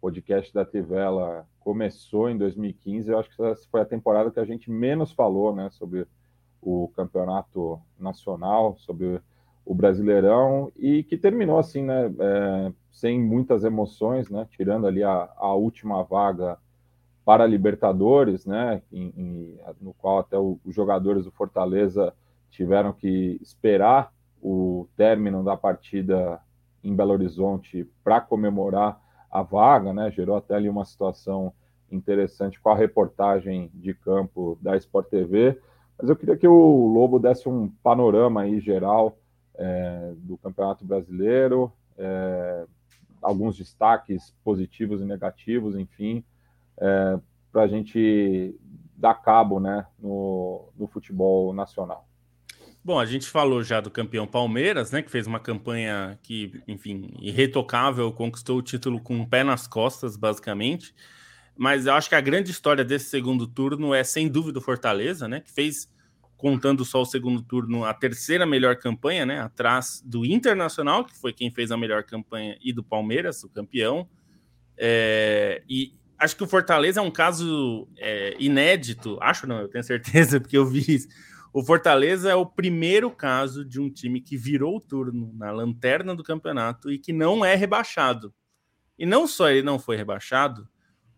podcast 0.01 0.55
da 0.55 0.65
Tivela 0.65 1.45
começou 1.59 2.31
em 2.31 2.39
2015, 2.39 3.11
eu 3.11 3.19
acho 3.19 3.29
que 3.35 3.43
essa 3.43 3.69
foi 3.69 3.81
a 3.81 3.85
temporada 3.85 4.31
que 4.31 4.39
a 4.39 4.45
gente 4.45 4.71
menos 4.71 5.11
falou, 5.11 5.53
né, 5.53 5.71
sobre 5.73 6.07
o 6.63 6.87
Campeonato 6.95 7.81
Nacional, 7.99 8.77
sobre 8.79 9.21
o 9.65 9.75
Brasileirão, 9.75 10.71
e 10.77 11.03
que 11.03 11.17
terminou 11.17 11.59
assim, 11.59 11.83
né, 11.83 12.07
é, 12.07 12.73
sem 12.93 13.21
muitas 13.21 13.65
emoções, 13.65 14.31
né, 14.31 14.47
tirando 14.53 14.87
ali 14.87 15.03
a, 15.03 15.29
a 15.37 15.53
última 15.53 16.05
vaga 16.05 16.59
para 17.25 17.43
a 17.43 17.49
Libertadores, 17.49 18.47
né, 18.47 18.83
em, 18.93 19.13
em, 19.17 19.59
no 19.81 19.93
qual 19.95 20.21
até 20.21 20.39
o, 20.39 20.61
os 20.65 20.73
jogadores 20.73 21.25
do 21.25 21.33
Fortaleza 21.33 22.15
tiveram 22.57 22.93
que 22.93 23.39
esperar 23.43 24.13
o 24.43 24.89
término 24.97 25.45
da 25.45 25.57
partida 25.57 26.41
em 26.83 26.95
Belo 26.95 27.13
Horizonte 27.13 27.89
para 28.03 28.21
comemorar 28.21 29.01
a 29.31 29.43
vaga, 29.43 29.93
né? 29.93 30.11
Gerou 30.11 30.37
até 30.37 30.55
ali 30.55 30.69
uma 30.69 30.85
situação 30.85 31.53
interessante 31.91 32.59
com 32.59 32.71
a 32.71 32.77
reportagem 32.77 33.71
de 33.75 33.93
campo 33.93 34.59
da 34.63 34.77
Sport 34.77 35.09
TV. 35.09 35.61
Mas 35.99 36.09
eu 36.09 36.17
queria 36.17 36.37
que 36.37 36.49
o 36.49 36.87
Lobo 36.87 37.19
desse 37.19 37.49
um 37.49 37.69
panorama 37.83 38.43
aí 38.43 38.61
geral 38.61 39.19
é, 39.55 40.13
do 40.17 40.39
Campeonato 40.39 40.85
Brasileiro, 40.85 41.73
é, 41.99 42.67
alguns 43.21 43.57
destaques 43.57 44.35
positivos 44.43 45.01
e 45.01 45.05
negativos, 45.05 45.77
enfim, 45.77 46.25
é, 46.79 47.19
para 47.53 47.63
a 47.63 47.69
gente 47.69 48.59
dar 48.97 49.15
cabo 49.15 49.61
né, 49.61 49.87
no, 49.99 50.69
no 50.77 50.87
futebol 50.87 51.53
nacional. 51.53 52.06
Bom, 52.87 53.01
a 53.01 53.05
gente 53.05 53.27
falou 53.27 53.65
já 53.65 53.81
do 53.81 53.91
campeão 53.91 54.29
Palmeiras, 54.29 54.93
né, 54.93 55.03
que 55.03 55.11
fez 55.11 55.27
uma 55.27 55.41
campanha 55.41 56.17
que, 56.23 56.53
enfim, 56.69 57.13
irretocável, 57.21 58.13
conquistou 58.13 58.59
o 58.59 58.63
título 58.63 59.01
com 59.01 59.17
um 59.17 59.27
pé 59.27 59.43
nas 59.43 59.67
costas, 59.67 60.17
basicamente. 60.17 60.95
Mas 61.57 61.87
eu 61.87 61.95
acho 61.95 62.09
que 62.09 62.15
a 62.15 62.21
grande 62.21 62.53
história 62.53 62.85
desse 62.85 63.07
segundo 63.07 63.45
turno 63.45 63.93
é, 63.93 64.05
sem 64.05 64.29
dúvida, 64.29 64.61
o 64.61 64.63
Fortaleza, 64.63 65.27
né, 65.27 65.41
que 65.41 65.51
fez, 65.51 65.93
contando 66.37 66.85
só 66.85 67.03
o 67.03 67.05
segundo 67.05 67.43
turno, 67.43 67.85
a 67.85 67.93
terceira 67.93 68.47
melhor 68.47 68.77
campanha, 68.77 69.27
né, 69.27 69.41
atrás 69.41 70.01
do 70.07 70.25
Internacional, 70.25 71.05
que 71.05 71.19
foi 71.19 71.33
quem 71.33 71.51
fez 71.51 71.73
a 71.73 71.77
melhor 71.77 72.05
campanha, 72.05 72.57
e 72.63 72.73
do 72.73 72.85
Palmeiras, 72.85 73.43
o 73.43 73.49
campeão. 73.49 74.09
É, 74.79 75.61
e 75.69 75.93
acho 76.17 76.37
que 76.37 76.45
o 76.45 76.47
Fortaleza 76.47 77.01
é 77.01 77.03
um 77.03 77.11
caso 77.11 77.89
é, 77.99 78.37
inédito, 78.39 79.19
acho 79.21 79.45
não, 79.45 79.59
eu 79.59 79.67
tenho 79.67 79.83
certeza, 79.83 80.39
porque 80.41 80.57
eu 80.57 80.65
vi 80.65 80.85
isso. 80.87 81.09
O 81.57 81.65
Fortaleza 81.65 82.31
é 82.31 82.35
o 82.35 82.45
primeiro 82.45 83.11
caso 83.11 83.65
de 83.65 83.81
um 83.81 83.89
time 83.89 84.21
que 84.21 84.37
virou 84.37 84.77
o 84.77 84.81
turno 84.81 85.33
na 85.39 85.51
lanterna 85.51 86.15
do 86.15 86.23
campeonato 86.23 86.93
e 86.93 86.99
que 86.99 87.15
não 87.15 87.43
é 87.43 87.55
rebaixado. 87.55 88.31
E 88.99 89.07
não 89.07 89.27
só 89.27 89.49
ele 89.49 89.63
não 89.63 89.79
foi 89.79 89.97
rebaixado, 89.97 90.69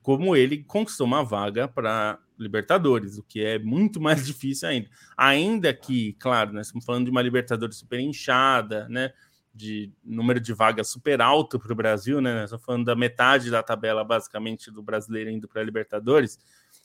como 0.00 0.36
ele 0.36 0.62
conquistou 0.62 1.08
uma 1.08 1.24
vaga 1.24 1.66
para 1.66 2.20
Libertadores, 2.38 3.18
o 3.18 3.24
que 3.24 3.44
é 3.44 3.58
muito 3.58 3.98
mais 4.00 4.24
difícil 4.24 4.68
ainda. 4.68 4.88
Ainda 5.16 5.74
que, 5.74 6.12
claro, 6.20 6.52
nós 6.52 6.68
estamos 6.68 6.84
falando 6.84 7.06
de 7.06 7.10
uma 7.10 7.20
Libertadores 7.20 7.76
super 7.76 7.98
inchada, 7.98 8.88
né? 8.88 9.12
de 9.52 9.92
número 10.04 10.38
de 10.38 10.52
vagas 10.52 10.88
super 10.88 11.20
alto 11.20 11.58
para 11.58 11.72
o 11.72 11.74
Brasil, 11.74 12.20
né? 12.20 12.44
Estou 12.44 12.60
falando 12.60 12.84
da 12.84 12.94
metade 12.94 13.50
da 13.50 13.60
tabela, 13.60 14.04
basicamente, 14.04 14.70
do 14.70 14.84
brasileiro 14.84 15.30
indo 15.30 15.48
para 15.48 15.64
Libertadores, 15.64 16.38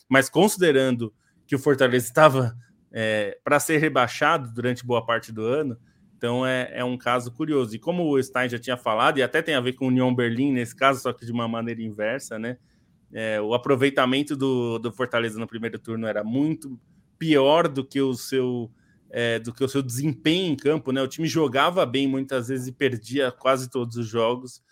mas 0.10 0.28
considerando 0.28 1.14
que 1.46 1.56
o 1.56 1.60
Fortaleza 1.60 2.08
estava 2.08 2.58
é, 2.94 3.38
para 3.44 3.60
ser 3.60 3.80
rebaixado 3.80 4.54
durante 4.54 4.86
boa 4.86 5.04
parte 5.04 5.32
do 5.32 5.44
ano, 5.44 5.78
então 6.16 6.46
é, 6.46 6.70
é, 6.72 6.86
um 6.86 6.98
caso 6.98 7.32
curioso. 7.32 7.76
E 7.76 7.80
como 7.80 8.08
o 8.10 8.22
Stein 8.22 8.48
já 8.48 8.60
tinha 8.60 8.78
falado, 8.78 9.18
e 9.18 9.24
até 9.24 9.42
tem 9.42 9.56
a 9.56 9.60
ver 9.60 9.74
com 9.74 9.88
União 9.88 10.14
Berlim 10.14 10.54
nesse 10.54 10.76
caso, 10.76 11.02
só 11.02 11.12
que 11.12 11.26
de 11.26 11.32
uma 11.32 11.48
maneira 11.48 11.82
inversa, 11.82 12.38
né? 12.38 12.58
É, 13.12 13.42
o 13.42 13.54
aproveitamento 13.54 14.36
do, 14.36 14.80
do 14.80 14.92
Fortaleza 14.92 15.40
no 15.40 15.46
primeiro 15.46 15.78
turno 15.78 16.08
era 16.08 16.24
muito 16.24 16.80
pior 17.20 17.68
do 17.68 17.84
que 17.86 18.02
o 18.02 18.14
seu 18.14 18.72
é, 19.10 19.38
do 19.38 19.54
que 19.54 19.64
o 19.64 19.68
seu 19.70 19.84
desempenho 19.84 20.54
em 20.54 20.56
campo, 20.56 20.92
né? 20.92 21.02
O 21.02 21.08
time 21.08 21.28
jogava 21.28 21.86
bem 21.86 22.08
muitas 22.08 22.48
vezes 22.48 22.68
e 22.68 22.72
perdia 22.72 23.32
quase 23.32 23.70
todos 23.70 23.96
os 23.98 24.08
jogos. 24.08 24.64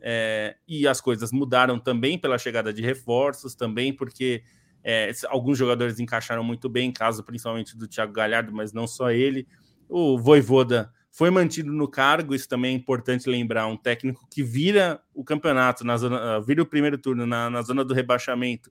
É, 0.00 0.56
e 0.66 0.88
as 0.88 1.00
coisas 1.00 1.30
mudaram 1.30 1.78
também 1.78 2.18
pela 2.18 2.36
chegada 2.36 2.72
de 2.72 2.82
reforços, 2.82 3.54
também 3.54 3.92
porque 3.92 4.42
é, 4.84 5.10
alguns 5.28 5.56
jogadores 5.56 5.98
encaixaram 5.98 6.44
muito 6.44 6.68
bem, 6.68 6.92
caso 6.92 7.24
principalmente 7.24 7.76
do 7.76 7.88
Thiago 7.88 8.12
Galhardo, 8.12 8.52
mas 8.52 8.72
não 8.72 8.86
só 8.86 9.10
ele. 9.10 9.48
O 9.88 10.18
Voivoda 10.18 10.92
foi 11.10 11.30
mantido 11.30 11.72
no 11.72 11.88
cargo, 11.88 12.34
isso 12.34 12.48
também 12.48 12.74
é 12.74 12.76
importante 12.76 13.28
lembrar, 13.30 13.66
um 13.66 13.76
técnico 13.76 14.26
que 14.30 14.42
vira 14.42 15.00
o 15.14 15.24
campeonato, 15.24 15.84
na 15.84 15.96
zona, 15.96 16.40
vira 16.40 16.60
o 16.62 16.66
primeiro 16.66 16.98
turno 16.98 17.24
na, 17.24 17.48
na 17.48 17.62
zona 17.62 17.84
do 17.84 17.94
rebaixamento, 17.94 18.70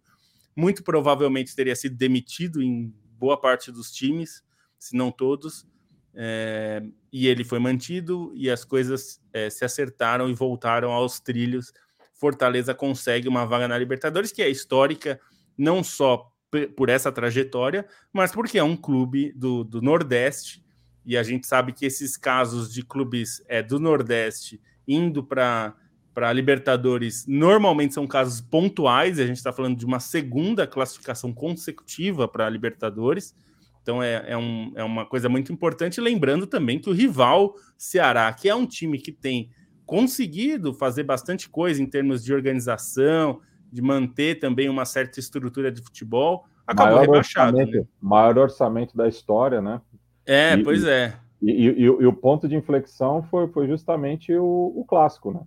muito 0.55 0.83
provavelmente 0.83 1.55
teria 1.55 1.75
sido 1.75 1.95
demitido 1.95 2.61
em 2.61 2.93
boa 3.17 3.39
parte 3.39 3.71
dos 3.71 3.91
times 3.91 4.43
se 4.77 4.95
não 4.95 5.09
todos, 5.09 5.65
é, 6.13 6.83
e 7.11 7.27
ele 7.27 7.43
foi 7.43 7.57
mantido 7.57 8.31
e 8.35 8.49
as 8.49 8.65
coisas 8.65 9.21
é, 9.31 9.49
se 9.49 9.63
acertaram 9.63 10.29
e 10.29 10.33
voltaram 10.33 10.91
aos 10.91 11.19
trilhos. 11.19 11.71
Fortaleza 12.13 12.75
consegue 12.75 13.27
uma 13.27 13.45
vaga 13.45 13.67
na 13.67 13.77
Libertadores, 13.77 14.31
que 14.31 14.41
é 14.41 14.49
histórica, 14.49 15.19
não 15.57 15.83
só 15.83 16.29
por 16.75 16.89
essa 16.89 17.11
trajetória, 17.11 17.85
mas 18.11 18.31
porque 18.31 18.59
é 18.59 18.63
um 18.63 18.75
clube 18.75 19.33
do, 19.33 19.63
do 19.63 19.81
Nordeste, 19.81 20.63
e 21.05 21.17
a 21.17 21.23
gente 21.23 21.47
sabe 21.47 21.73
que 21.73 21.85
esses 21.85 22.15
casos 22.15 22.71
de 22.71 22.83
clubes 22.83 23.43
é, 23.47 23.61
do 23.61 23.79
Nordeste 23.79 24.61
indo 24.87 25.23
para 25.23 25.75
para 26.13 26.31
Libertadores 26.31 27.25
normalmente 27.27 27.93
são 27.93 28.05
casos 28.05 28.39
pontuais, 28.39 29.19
a 29.19 29.25
gente 29.25 29.37
está 29.37 29.51
falando 29.51 29.75
de 29.75 29.85
uma 29.85 29.99
segunda 29.99 30.67
classificação 30.67 31.33
consecutiva 31.33 32.27
para 32.27 32.47
Libertadores. 32.49 33.35
Então 33.81 34.01
é, 34.01 34.23
é, 34.27 34.37
um, 34.37 34.71
é 34.75 34.83
uma 34.83 35.05
coisa 35.05 35.27
muito 35.27 35.51
importante, 35.51 35.99
lembrando 35.99 36.45
também 36.45 36.79
que 36.79 36.89
o 36.89 36.93
rival 36.93 37.55
Ceará, 37.77 38.31
que 38.31 38.47
é 38.47 38.55
um 38.55 38.65
time 38.65 38.99
que 38.99 39.11
tem 39.11 39.49
conseguido 39.85 40.73
fazer 40.73 41.03
bastante 41.03 41.49
coisa 41.49 41.81
em 41.81 41.85
termos 41.85 42.23
de 42.23 42.33
organização, 42.33 43.41
de 43.73 43.81
manter 43.81 44.39
também 44.39 44.69
uma 44.69 44.85
certa 44.85 45.19
estrutura 45.19 45.71
de 45.71 45.81
futebol, 45.81 46.45
acabou 46.65 46.93
maior 46.93 47.07
rebaixado. 47.07 47.57
Orçamento, 47.57 47.77
né? 47.79 47.87
Maior 47.99 48.37
orçamento 48.37 48.95
da 48.95 49.07
história, 49.07 49.61
né? 49.61 49.81
É, 50.27 50.53
e, 50.53 50.63
pois 50.63 50.83
é. 50.85 51.15
E, 51.41 51.51
e, 51.51 51.81
e, 51.81 51.89
o 51.89 52.13
ponto 52.13 52.47
de 52.47 52.55
inflexão 52.55 53.23
foi, 53.23 53.47
foi 53.47 53.67
justamente 53.67 54.31
o, 54.31 54.73
o 54.75 54.85
clássico, 54.87 55.31
né? 55.33 55.41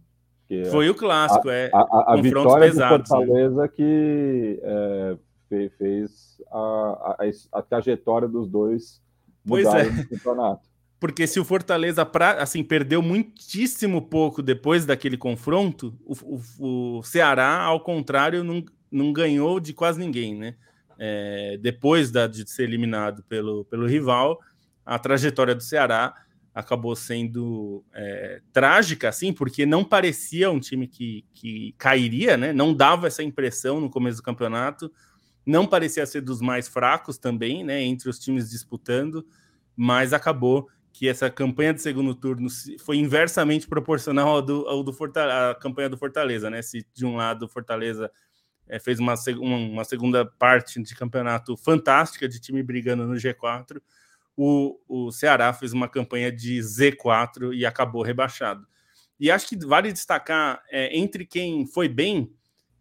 Que 0.48 0.64
foi 0.66 0.90
o 0.90 0.94
clássico, 0.94 1.48
a, 1.48 1.54
é. 1.54 1.70
A, 1.72 1.78
a, 1.78 2.14
a 2.14 2.20
vitória 2.20 2.66
pesados, 2.66 3.08
do 3.08 3.16
né? 3.16 3.26
Fortaleza 3.26 3.62
né? 3.62 3.68
que 3.68 4.60
é, 4.62 5.16
fez 5.78 6.42
a, 6.50 7.16
a, 7.18 7.58
a, 7.58 7.62
trajetória 7.62 8.26
dos 8.26 8.48
dois 8.48 9.00
pois 9.46 9.66
é. 9.66 9.84
no 9.84 10.08
campeonato. 10.08 10.68
Porque 11.06 11.24
se 11.24 11.38
o 11.38 11.44
Fortaleza 11.44 12.04
pra, 12.04 12.42
assim 12.42 12.64
perdeu 12.64 13.00
muitíssimo 13.00 14.02
pouco 14.02 14.42
depois 14.42 14.84
daquele 14.84 15.16
confronto, 15.16 15.96
o, 16.04 16.40
o, 16.58 16.98
o 16.98 17.02
Ceará, 17.04 17.60
ao 17.60 17.78
contrário, 17.78 18.42
não, 18.42 18.64
não 18.90 19.12
ganhou 19.12 19.60
de 19.60 19.72
quase 19.72 20.00
ninguém, 20.00 20.34
né? 20.36 20.56
É, 20.98 21.58
depois 21.62 22.10
da, 22.10 22.26
de 22.26 22.50
ser 22.50 22.64
eliminado 22.64 23.22
pelo, 23.28 23.64
pelo 23.66 23.86
rival, 23.86 24.40
a 24.84 24.98
trajetória 24.98 25.54
do 25.54 25.62
Ceará 25.62 26.12
acabou 26.52 26.96
sendo 26.96 27.84
é, 27.94 28.40
trágica, 28.52 29.08
assim, 29.08 29.32
porque 29.32 29.64
não 29.64 29.84
parecia 29.84 30.50
um 30.50 30.58
time 30.58 30.88
que, 30.88 31.24
que 31.32 31.72
cairia, 31.78 32.36
né? 32.36 32.52
Não 32.52 32.74
dava 32.74 33.06
essa 33.06 33.22
impressão 33.22 33.80
no 33.80 33.88
começo 33.88 34.16
do 34.16 34.24
campeonato, 34.24 34.90
não 35.46 35.68
parecia 35.68 36.04
ser 36.04 36.22
dos 36.22 36.40
mais 36.40 36.66
fracos 36.66 37.16
também, 37.16 37.62
né? 37.62 37.80
Entre 37.80 38.10
os 38.10 38.18
times 38.18 38.50
disputando, 38.50 39.24
mas 39.76 40.12
acabou 40.12 40.68
que 40.96 41.06
essa 41.06 41.28
campanha 41.28 41.74
de 41.74 41.82
segundo 41.82 42.14
turno 42.14 42.48
foi 42.80 42.96
inversamente 42.96 43.68
proporcional 43.68 44.28
ao 44.28 44.40
do, 44.40 44.66
ao 44.66 44.82
do 44.82 44.94
Fortaleza, 44.94 45.50
a 45.50 45.54
campanha 45.54 45.90
do 45.90 45.98
Fortaleza, 45.98 46.48
né? 46.48 46.62
Se 46.62 46.86
de 46.94 47.04
um 47.04 47.16
lado 47.16 47.44
o 47.44 47.48
Fortaleza 47.48 48.10
é, 48.66 48.78
fez 48.78 48.98
uma, 48.98 49.14
uma 49.38 49.84
segunda 49.84 50.24
parte 50.24 50.82
de 50.82 50.94
campeonato 50.94 51.54
fantástica 51.54 52.26
de 52.26 52.40
time 52.40 52.62
brigando 52.62 53.06
no 53.06 53.14
G4, 53.14 53.78
o, 54.34 54.80
o 54.88 55.12
Ceará 55.12 55.52
fez 55.52 55.74
uma 55.74 55.86
campanha 55.86 56.32
de 56.32 56.58
Z4 56.60 57.52
e 57.52 57.66
acabou 57.66 58.00
rebaixado. 58.00 58.66
E 59.20 59.30
acho 59.30 59.48
que 59.48 59.66
vale 59.66 59.92
destacar 59.92 60.62
é, 60.70 60.96
entre 60.96 61.26
quem 61.26 61.66
foi 61.66 61.90
bem 61.90 62.32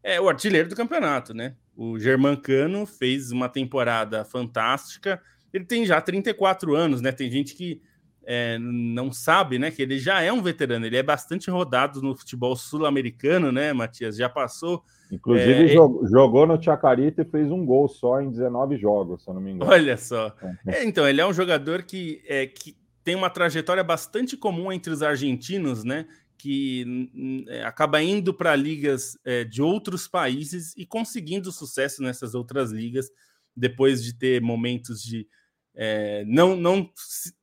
é 0.01 0.21
o 0.21 0.29
artilheiro 0.29 0.69
do 0.69 0.75
campeonato, 0.75 1.33
né? 1.33 1.57
O 1.75 1.99
Germancano 1.99 2.85
fez 2.85 3.33
uma 3.33 3.49
temporada 3.49 4.23
fantástica. 4.23 5.21
Ele 5.51 5.65
tem 5.65 5.85
já 5.85 5.99
34 5.99 6.73
anos, 6.73 7.01
né? 7.01 7.11
Tem 7.11 7.29
gente 7.29 7.53
que 7.55 7.81
é, 8.25 8.57
não 8.59 9.11
sabe, 9.11 9.59
né? 9.59 9.71
Que 9.71 9.81
ele 9.81 9.99
já 9.99 10.21
é 10.21 10.31
um 10.31 10.41
veterano. 10.41 10.85
Ele 10.85 10.97
é 10.97 11.03
bastante 11.03 11.49
rodado 11.49 12.01
no 12.01 12.15
futebol 12.15 12.55
sul-americano, 12.55 13.51
né, 13.51 13.71
Matias? 13.73 14.17
Já 14.17 14.29
passou 14.29 14.83
Inclusive, 15.11 15.65
é, 15.65 15.67
jogou, 15.67 16.07
jogou 16.07 16.47
no 16.47 16.61
Chacarita 16.61 17.21
e 17.21 17.25
fez 17.25 17.51
um 17.51 17.65
gol 17.65 17.87
só 17.87 18.21
em 18.21 18.29
19 18.29 18.77
jogos, 18.77 19.23
se 19.23 19.29
eu 19.29 19.33
não 19.33 19.41
me 19.41 19.51
engano. 19.51 19.71
Olha 19.71 19.97
só. 19.97 20.35
É. 20.65 20.79
é, 20.79 20.83
então, 20.83 21.07
ele 21.07 21.21
é 21.21 21.27
um 21.27 21.33
jogador 21.33 21.83
que, 21.83 22.21
é, 22.27 22.47
que 22.47 22.75
tem 23.03 23.15
uma 23.15 23.29
trajetória 23.29 23.83
bastante 23.83 24.35
comum 24.35 24.71
entre 24.71 24.91
os 24.91 25.03
argentinos, 25.03 25.83
né? 25.83 26.07
Que 26.37 27.45
é, 27.47 27.63
acaba 27.63 28.01
indo 28.01 28.33
para 28.33 28.55
ligas 28.55 29.17
é, 29.23 29.43
de 29.43 29.61
outros 29.61 30.07
países 30.07 30.73
e 30.75 30.85
conseguindo 30.85 31.51
sucesso 31.51 32.01
nessas 32.01 32.33
outras 32.33 32.71
ligas, 32.71 33.09
depois 33.55 34.03
de 34.03 34.13
ter 34.13 34.41
momentos 34.41 35.01
de 35.01 35.27
é, 35.75 36.23
não, 36.25 36.55
não, 36.55 36.89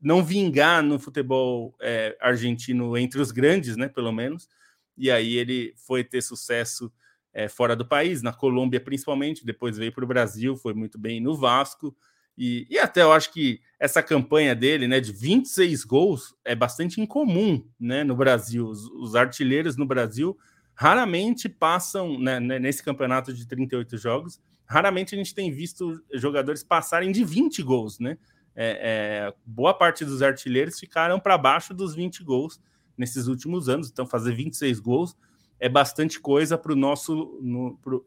não 0.00 0.24
vingar 0.24 0.82
no 0.82 0.98
futebol 0.98 1.76
argentino 2.20 2.96
entre 2.96 3.20
os 3.20 3.30
grandes, 3.30 3.76
né? 3.76 3.88
Pelo 3.88 4.12
menos. 4.12 4.48
E 4.96 5.10
aí 5.10 5.36
ele 5.36 5.74
foi 5.76 6.02
ter 6.02 6.22
sucesso 6.22 6.92
é, 7.32 7.48
fora 7.48 7.74
do 7.74 7.86
país, 7.86 8.22
na 8.22 8.32
Colômbia 8.32 8.80
principalmente, 8.80 9.44
depois 9.44 9.78
veio 9.78 9.92
para 9.92 10.04
o 10.04 10.08
Brasil, 10.08 10.56
foi 10.56 10.74
muito 10.74 10.98
bem 10.98 11.20
no 11.20 11.34
Vasco, 11.34 11.96
e, 12.36 12.66
e, 12.70 12.78
até 12.78 13.02
eu 13.02 13.12
acho 13.12 13.32
que 13.32 13.60
essa 13.78 14.02
campanha 14.02 14.54
dele, 14.54 14.88
né, 14.88 15.00
de 15.00 15.12
26 15.12 15.84
gols, 15.84 16.34
é 16.44 16.54
bastante 16.54 17.00
incomum, 17.00 17.64
né, 17.78 18.04
no 18.04 18.16
Brasil. 18.16 18.66
Os, 18.66 18.86
os 18.92 19.14
artilheiros 19.14 19.76
no 19.76 19.84
Brasil 19.84 20.36
raramente 20.74 21.48
passam, 21.48 22.18
né, 22.18 22.40
né 22.40 22.58
nesse 22.58 22.82
campeonato 22.82 23.34
de 23.34 23.46
38 23.46 23.98
jogos, 23.98 24.40
raramente 24.66 25.14
a 25.14 25.18
gente 25.18 25.34
tem 25.34 25.50
visto 25.50 26.02
jogadores 26.14 26.62
passarem 26.62 27.12
de 27.12 27.24
20 27.24 27.62
gols, 27.62 27.98
né? 27.98 28.18
É, 28.54 29.30
é, 29.30 29.34
boa 29.46 29.72
parte 29.72 30.04
dos 30.04 30.22
artilheiros 30.22 30.78
ficaram 30.78 31.18
para 31.18 31.38
baixo 31.38 31.72
dos 31.72 31.94
20 31.94 32.22
gols 32.22 32.60
nesses 32.96 33.26
últimos 33.26 33.68
anos, 33.68 33.90
então 33.90 34.06
fazer 34.06 34.34
26 34.34 34.78
gols 34.78 35.16
é 35.58 35.68
bastante 35.68 36.20
coisa 36.20 36.58
para 36.58 36.74
nosso 36.74 37.40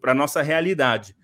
para 0.02 0.12
a 0.12 0.16
nossa 0.16 0.42
realidade. 0.42 1.16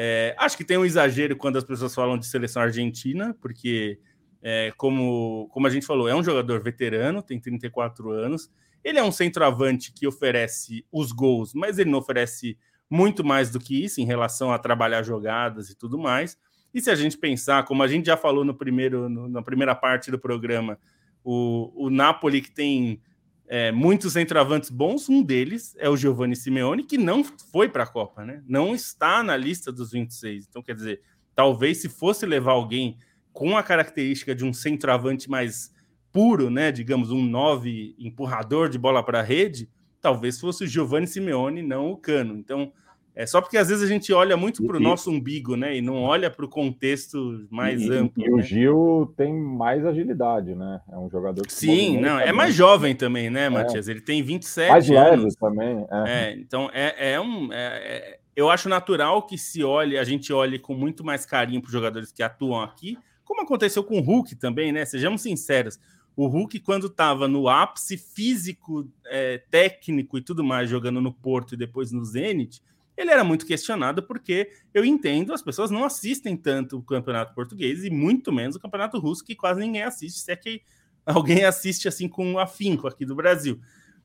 É, 0.00 0.32
acho 0.38 0.56
que 0.56 0.62
tem 0.62 0.78
um 0.78 0.84
exagero 0.84 1.36
quando 1.36 1.56
as 1.56 1.64
pessoas 1.64 1.92
falam 1.92 2.16
de 2.16 2.24
seleção 2.24 2.62
argentina, 2.62 3.36
porque, 3.40 3.98
é, 4.40 4.72
como, 4.76 5.48
como 5.50 5.66
a 5.66 5.70
gente 5.70 5.84
falou, 5.86 6.08
é 6.08 6.14
um 6.14 6.22
jogador 6.22 6.62
veterano, 6.62 7.20
tem 7.20 7.40
34 7.40 8.12
anos. 8.12 8.48
Ele 8.84 8.98
é 8.98 9.02
um 9.02 9.10
centroavante 9.10 9.92
que 9.92 10.06
oferece 10.06 10.86
os 10.92 11.10
gols, 11.10 11.52
mas 11.52 11.80
ele 11.80 11.90
não 11.90 11.98
oferece 11.98 12.56
muito 12.90 13.24
mais 13.24 13.50
do 13.50 13.60
que 13.60 13.84
isso 13.84 14.00
em 14.00 14.04
relação 14.04 14.52
a 14.52 14.58
trabalhar 14.58 15.02
jogadas 15.02 15.70
e 15.70 15.76
tudo 15.76 15.98
mais. 15.98 16.38
E 16.72 16.80
se 16.80 16.90
a 16.90 16.94
gente 16.94 17.16
pensar, 17.16 17.64
como 17.64 17.82
a 17.82 17.88
gente 17.88 18.06
já 18.06 18.16
falou 18.16 18.44
no 18.44 18.54
primeiro, 18.54 19.08
no, 19.08 19.28
na 19.28 19.42
primeira 19.42 19.74
parte 19.74 20.10
do 20.10 20.18
programa, 20.18 20.78
o, 21.24 21.86
o 21.86 21.90
Napoli 21.90 22.40
que 22.40 22.50
tem 22.50 23.00
é, 23.48 23.72
muitos 23.72 24.12
centroavantes 24.12 24.70
bons, 24.70 25.08
um 25.08 25.22
deles 25.22 25.74
é 25.78 25.88
o 25.88 25.96
Giovanni 25.96 26.36
Simeone, 26.36 26.84
que 26.84 26.98
não 26.98 27.24
foi 27.24 27.68
para 27.68 27.84
a 27.84 27.86
Copa, 27.86 28.24
né? 28.24 28.42
Não 28.46 28.74
está 28.74 29.22
na 29.22 29.36
lista 29.36 29.72
dos 29.72 29.90
26. 29.90 30.46
Então, 30.48 30.62
quer 30.62 30.74
dizer, 30.74 31.00
talvez 31.34 31.78
se 31.78 31.88
fosse 31.88 32.26
levar 32.26 32.52
alguém 32.52 32.98
com 33.32 33.56
a 33.56 33.62
característica 33.62 34.34
de 34.34 34.44
um 34.44 34.52
centroavante 34.52 35.30
mais 35.30 35.72
puro, 36.12 36.50
né? 36.50 36.70
Digamos, 36.70 37.10
um 37.10 37.24
9 37.24 37.94
empurrador 37.98 38.68
de 38.68 38.78
bola 38.78 39.02
para 39.02 39.20
a 39.20 39.22
rede, 39.22 39.68
talvez 40.00 40.38
fosse 40.40 40.64
o 40.64 40.66
Giovanni 40.66 41.06
Simeone, 41.06 41.62
não 41.62 41.90
o 41.90 41.96
Cano. 41.96 42.36
Então, 42.36 42.72
é 43.18 43.26
só 43.26 43.40
porque 43.40 43.58
às 43.58 43.68
vezes 43.68 43.82
a 43.82 43.92
gente 43.92 44.12
olha 44.12 44.36
muito 44.36 44.64
para 44.64 44.76
o 44.76 44.80
nosso 44.80 45.10
umbigo, 45.10 45.56
né? 45.56 45.76
E 45.76 45.82
não 45.82 46.04
olha 46.04 46.30
para 46.30 46.44
o 46.44 46.48
contexto 46.48 47.48
mais 47.50 47.82
e, 47.82 47.92
amplo. 47.92 48.22
E 48.22 48.30
né? 48.30 48.32
o 48.32 48.40
Gil 48.40 49.12
tem 49.16 49.34
mais 49.34 49.84
agilidade, 49.84 50.54
né? 50.54 50.80
É 50.88 50.96
um 50.96 51.10
jogador 51.10 51.44
que. 51.44 51.52
Sim, 51.52 51.98
não, 52.00 52.20
é 52.20 52.30
mais 52.30 52.54
jovem 52.54 52.94
também, 52.94 53.28
né, 53.28 53.46
é. 53.46 53.48
Matias? 53.48 53.88
Ele 53.88 54.00
tem 54.00 54.22
27 54.22 54.70
mais 54.70 54.88
anos. 54.88 55.24
leve 55.24 55.36
também. 55.36 55.86
É. 55.90 56.12
é 56.12 56.32
então 56.38 56.70
é, 56.72 57.14
é 57.14 57.20
um. 57.20 57.52
É, 57.52 57.56
é, 57.56 58.18
eu 58.36 58.48
acho 58.48 58.68
natural 58.68 59.26
que 59.26 59.36
se 59.36 59.64
olhe, 59.64 59.98
a 59.98 60.04
gente 60.04 60.32
olhe 60.32 60.56
com 60.56 60.72
muito 60.72 61.04
mais 61.04 61.26
carinho 61.26 61.60
para 61.60 61.66
os 61.66 61.72
jogadores 61.72 62.12
que 62.12 62.22
atuam 62.22 62.62
aqui, 62.62 62.96
como 63.24 63.42
aconteceu 63.42 63.82
com 63.82 63.98
o 63.98 64.00
Hulk 64.00 64.36
também, 64.36 64.70
né? 64.70 64.84
Sejamos 64.84 65.22
sinceros. 65.22 65.76
O 66.18 66.26
Hulk, 66.26 66.58
quando 66.58 66.88
estava 66.88 67.28
no 67.28 67.48
ápice 67.48 67.96
físico, 67.96 68.90
é, 69.06 69.38
técnico 69.52 70.18
e 70.18 70.20
tudo 70.20 70.42
mais, 70.42 70.68
jogando 70.68 71.00
no 71.00 71.12
Porto 71.12 71.54
e 71.54 71.56
depois 71.56 71.92
no 71.92 72.04
Zenit, 72.04 72.60
ele 72.96 73.12
era 73.12 73.22
muito 73.22 73.46
questionado 73.46 74.02
porque 74.02 74.50
eu 74.74 74.84
entendo, 74.84 75.32
as 75.32 75.42
pessoas 75.42 75.70
não 75.70 75.84
assistem 75.84 76.36
tanto 76.36 76.76
o 76.76 76.82
campeonato 76.82 77.32
português 77.36 77.84
e 77.84 77.88
muito 77.88 78.32
menos 78.32 78.56
o 78.56 78.58
campeonato 78.58 78.98
russo, 78.98 79.24
que 79.24 79.36
quase 79.36 79.60
ninguém 79.60 79.84
assiste, 79.84 80.18
se 80.18 80.32
é 80.32 80.34
que 80.34 80.60
alguém 81.06 81.44
assiste 81.44 81.86
assim 81.86 82.08
com 82.08 82.36
afinco 82.36 82.88
aqui 82.88 83.06
do 83.06 83.14
Brasil. 83.14 83.60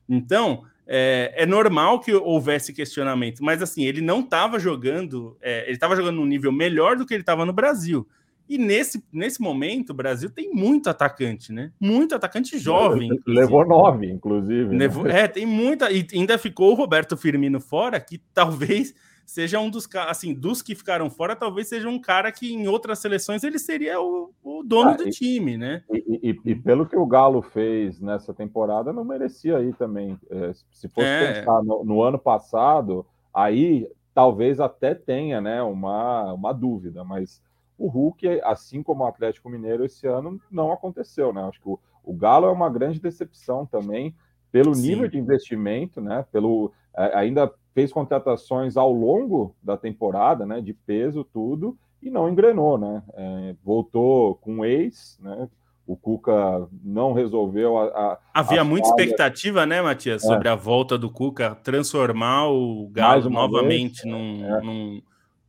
Então, 0.08 0.64
é, 0.86 1.34
é 1.36 1.44
normal 1.44 1.98
que 1.98 2.14
houvesse 2.14 2.72
questionamento, 2.72 3.42
mas 3.42 3.60
assim, 3.60 3.86
ele 3.86 4.00
não 4.00 4.20
estava 4.20 4.60
jogando, 4.60 5.36
é, 5.42 5.64
ele 5.64 5.72
estava 5.72 5.96
jogando 5.96 6.14
num 6.14 6.26
nível 6.26 6.52
melhor 6.52 6.96
do 6.96 7.04
que 7.04 7.12
ele 7.12 7.22
estava 7.22 7.44
no 7.44 7.52
Brasil. 7.52 8.06
E 8.48 8.58
nesse, 8.58 9.02
nesse 9.12 9.40
momento, 9.40 9.90
o 9.90 9.94
Brasil 9.94 10.30
tem 10.30 10.50
muito 10.52 10.90
atacante, 10.90 11.52
né? 11.52 11.72
Muito 11.80 12.14
atacante 12.14 12.58
jovem. 12.58 13.08
Inclusive. 13.08 13.40
Levou 13.40 13.66
nove, 13.66 14.10
inclusive. 14.10 14.70
Né? 14.70 14.78
Levou, 14.78 15.04
né? 15.04 15.20
É, 15.20 15.28
tem 15.28 15.46
muita. 15.46 15.90
E 15.90 16.06
ainda 16.12 16.36
ficou 16.36 16.72
o 16.72 16.74
Roberto 16.74 17.16
Firmino 17.16 17.60
fora, 17.60 17.98
que 17.98 18.18
talvez 18.34 18.94
seja 19.26 19.58
um 19.58 19.70
dos 19.70 19.88
assim, 20.08 20.34
dos 20.34 20.60
que 20.60 20.74
ficaram 20.74 21.08
fora, 21.08 21.34
talvez 21.34 21.68
seja 21.68 21.88
um 21.88 21.98
cara 21.98 22.30
que 22.30 22.52
em 22.52 22.68
outras 22.68 22.98
seleções 22.98 23.42
ele 23.42 23.58
seria 23.58 24.00
o, 24.00 24.30
o 24.42 24.62
dono 24.62 24.90
ah, 24.90 24.96
do 24.96 25.08
e, 25.08 25.10
time, 25.10 25.56
né? 25.56 25.82
E, 25.90 26.30
e, 26.30 26.50
e, 26.50 26.54
pelo 26.54 26.86
que 26.86 26.96
o 26.96 27.06
Galo 27.06 27.40
fez 27.40 28.00
nessa 28.00 28.34
temporada, 28.34 28.92
não 28.92 29.04
merecia 29.04 29.56
aí 29.56 29.72
também. 29.72 30.18
É, 30.30 30.52
se 30.70 30.88
fosse 30.88 31.06
é. 31.06 31.32
pensar 31.32 31.62
no, 31.62 31.84
no 31.84 32.02
ano 32.02 32.18
passado, 32.18 33.06
aí 33.32 33.88
talvez 34.14 34.60
até 34.60 34.94
tenha, 34.94 35.40
né, 35.40 35.62
uma, 35.62 36.32
uma 36.32 36.52
dúvida, 36.52 37.02
mas 37.02 37.42
o 37.78 37.88
Hulk, 37.88 38.40
assim 38.42 38.82
como 38.82 39.04
o 39.04 39.06
Atlético 39.06 39.48
Mineiro 39.48 39.84
esse 39.84 40.06
ano, 40.06 40.40
não 40.50 40.72
aconteceu, 40.72 41.32
né? 41.32 41.42
Acho 41.42 41.60
que 41.60 41.68
o, 41.68 41.78
o 42.04 42.14
Galo 42.14 42.46
é 42.46 42.50
uma 42.50 42.70
grande 42.70 43.00
decepção 43.00 43.66
também 43.66 44.14
pelo 44.52 44.74
Sim. 44.74 44.88
nível 44.88 45.08
de 45.08 45.18
investimento, 45.18 46.00
né? 46.00 46.24
Pelo 46.30 46.72
é, 46.96 47.16
ainda 47.16 47.52
fez 47.74 47.92
contratações 47.92 48.76
ao 48.76 48.92
longo 48.92 49.54
da 49.62 49.76
temporada, 49.76 50.46
né? 50.46 50.60
De 50.60 50.72
peso 50.72 51.24
tudo 51.24 51.76
e 52.00 52.10
não 52.10 52.28
engrenou, 52.28 52.78
né? 52.78 53.02
É, 53.14 53.54
voltou 53.64 54.36
com 54.36 54.64
ex, 54.64 55.18
né? 55.20 55.48
O 55.86 55.96
Cuca 55.96 56.66
não 56.82 57.12
resolveu 57.12 57.76
a. 57.76 57.84
a 57.84 58.18
Havia 58.32 58.64
muita 58.64 58.88
falha. 58.88 59.02
expectativa, 59.02 59.66
né, 59.66 59.82
Matias, 59.82 60.24
é. 60.24 60.26
sobre 60.26 60.48
a 60.48 60.54
volta 60.54 60.96
do 60.96 61.10
Cuca, 61.10 61.54
transformar 61.56 62.48
o 62.48 62.88
Galo 62.88 63.28
novamente 63.28 64.02
vez, 64.02 64.14
num, 64.14 64.44
é. 64.46 64.60
num, 64.62 65.02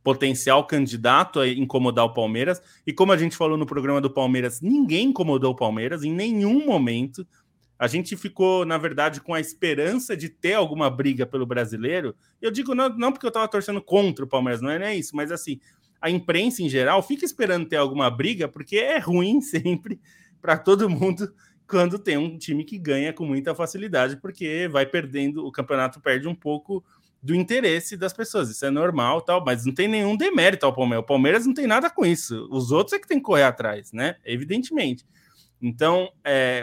potencial 0.06 0.64
candidato 0.64 1.40
a 1.40 1.48
incomodar 1.48 2.04
o 2.04 2.14
Palmeiras. 2.14 2.62
E 2.86 2.92
como 2.92 3.10
a 3.10 3.16
gente 3.16 3.36
falou 3.36 3.58
no 3.58 3.66
programa 3.66 4.00
do 4.00 4.08
Palmeiras, 4.08 4.60
ninguém 4.60 5.08
incomodou 5.08 5.50
o 5.50 5.56
Palmeiras 5.56 6.04
em 6.04 6.12
nenhum 6.12 6.64
momento. 6.64 7.26
A 7.76 7.88
gente 7.88 8.16
ficou, 8.16 8.64
na 8.64 8.78
verdade, 8.78 9.20
com 9.20 9.34
a 9.34 9.40
esperança 9.40 10.16
de 10.16 10.28
ter 10.28 10.52
alguma 10.52 10.88
briga 10.88 11.26
pelo 11.26 11.44
brasileiro. 11.44 12.14
Eu 12.40 12.52
digo 12.52 12.72
não, 12.72 12.88
não 12.90 13.10
porque 13.10 13.26
eu 13.26 13.30
estava 13.30 13.48
torcendo 13.48 13.82
contra 13.82 14.24
o 14.24 14.28
Palmeiras, 14.28 14.62
não 14.62 14.70
é 14.70 14.94
isso, 14.94 15.16
mas 15.16 15.32
assim, 15.32 15.58
a 16.00 16.08
imprensa 16.08 16.62
em 16.62 16.68
geral 16.68 17.02
fica 17.02 17.24
esperando 17.24 17.66
ter 17.66 17.74
alguma 17.74 18.08
briga, 18.08 18.46
porque 18.46 18.76
é 18.76 19.00
ruim 19.00 19.40
sempre 19.42 19.98
para 20.40 20.56
todo 20.56 20.88
mundo 20.88 21.34
quando 21.68 21.98
tem 21.98 22.16
um 22.16 22.38
time 22.38 22.62
que 22.62 22.78
ganha 22.78 23.12
com 23.12 23.24
muita 23.24 23.56
facilidade, 23.56 24.18
porque 24.18 24.68
vai 24.68 24.86
perdendo, 24.86 25.44
o 25.44 25.50
campeonato 25.50 26.00
perde 26.00 26.28
um 26.28 26.34
pouco 26.34 26.84
do 27.22 27.34
interesse 27.34 27.96
das 27.96 28.12
pessoas. 28.12 28.50
Isso 28.50 28.64
é 28.64 28.70
normal, 28.70 29.20
tal, 29.22 29.44
mas 29.44 29.64
não 29.64 29.74
tem 29.74 29.88
nenhum 29.88 30.16
demérito 30.16 30.64
ao 30.64 30.74
Palmeiras. 30.74 31.04
O 31.04 31.06
Palmeiras 31.06 31.46
não 31.46 31.54
tem 31.54 31.66
nada 31.66 31.90
com 31.90 32.04
isso. 32.04 32.48
Os 32.50 32.70
outros 32.70 32.92
é 32.92 32.98
que 32.98 33.08
tem 33.08 33.18
que 33.18 33.24
correr 33.24 33.42
atrás, 33.42 33.92
né? 33.92 34.16
Evidentemente. 34.24 35.04
Então, 35.60 36.10
é, 36.24 36.62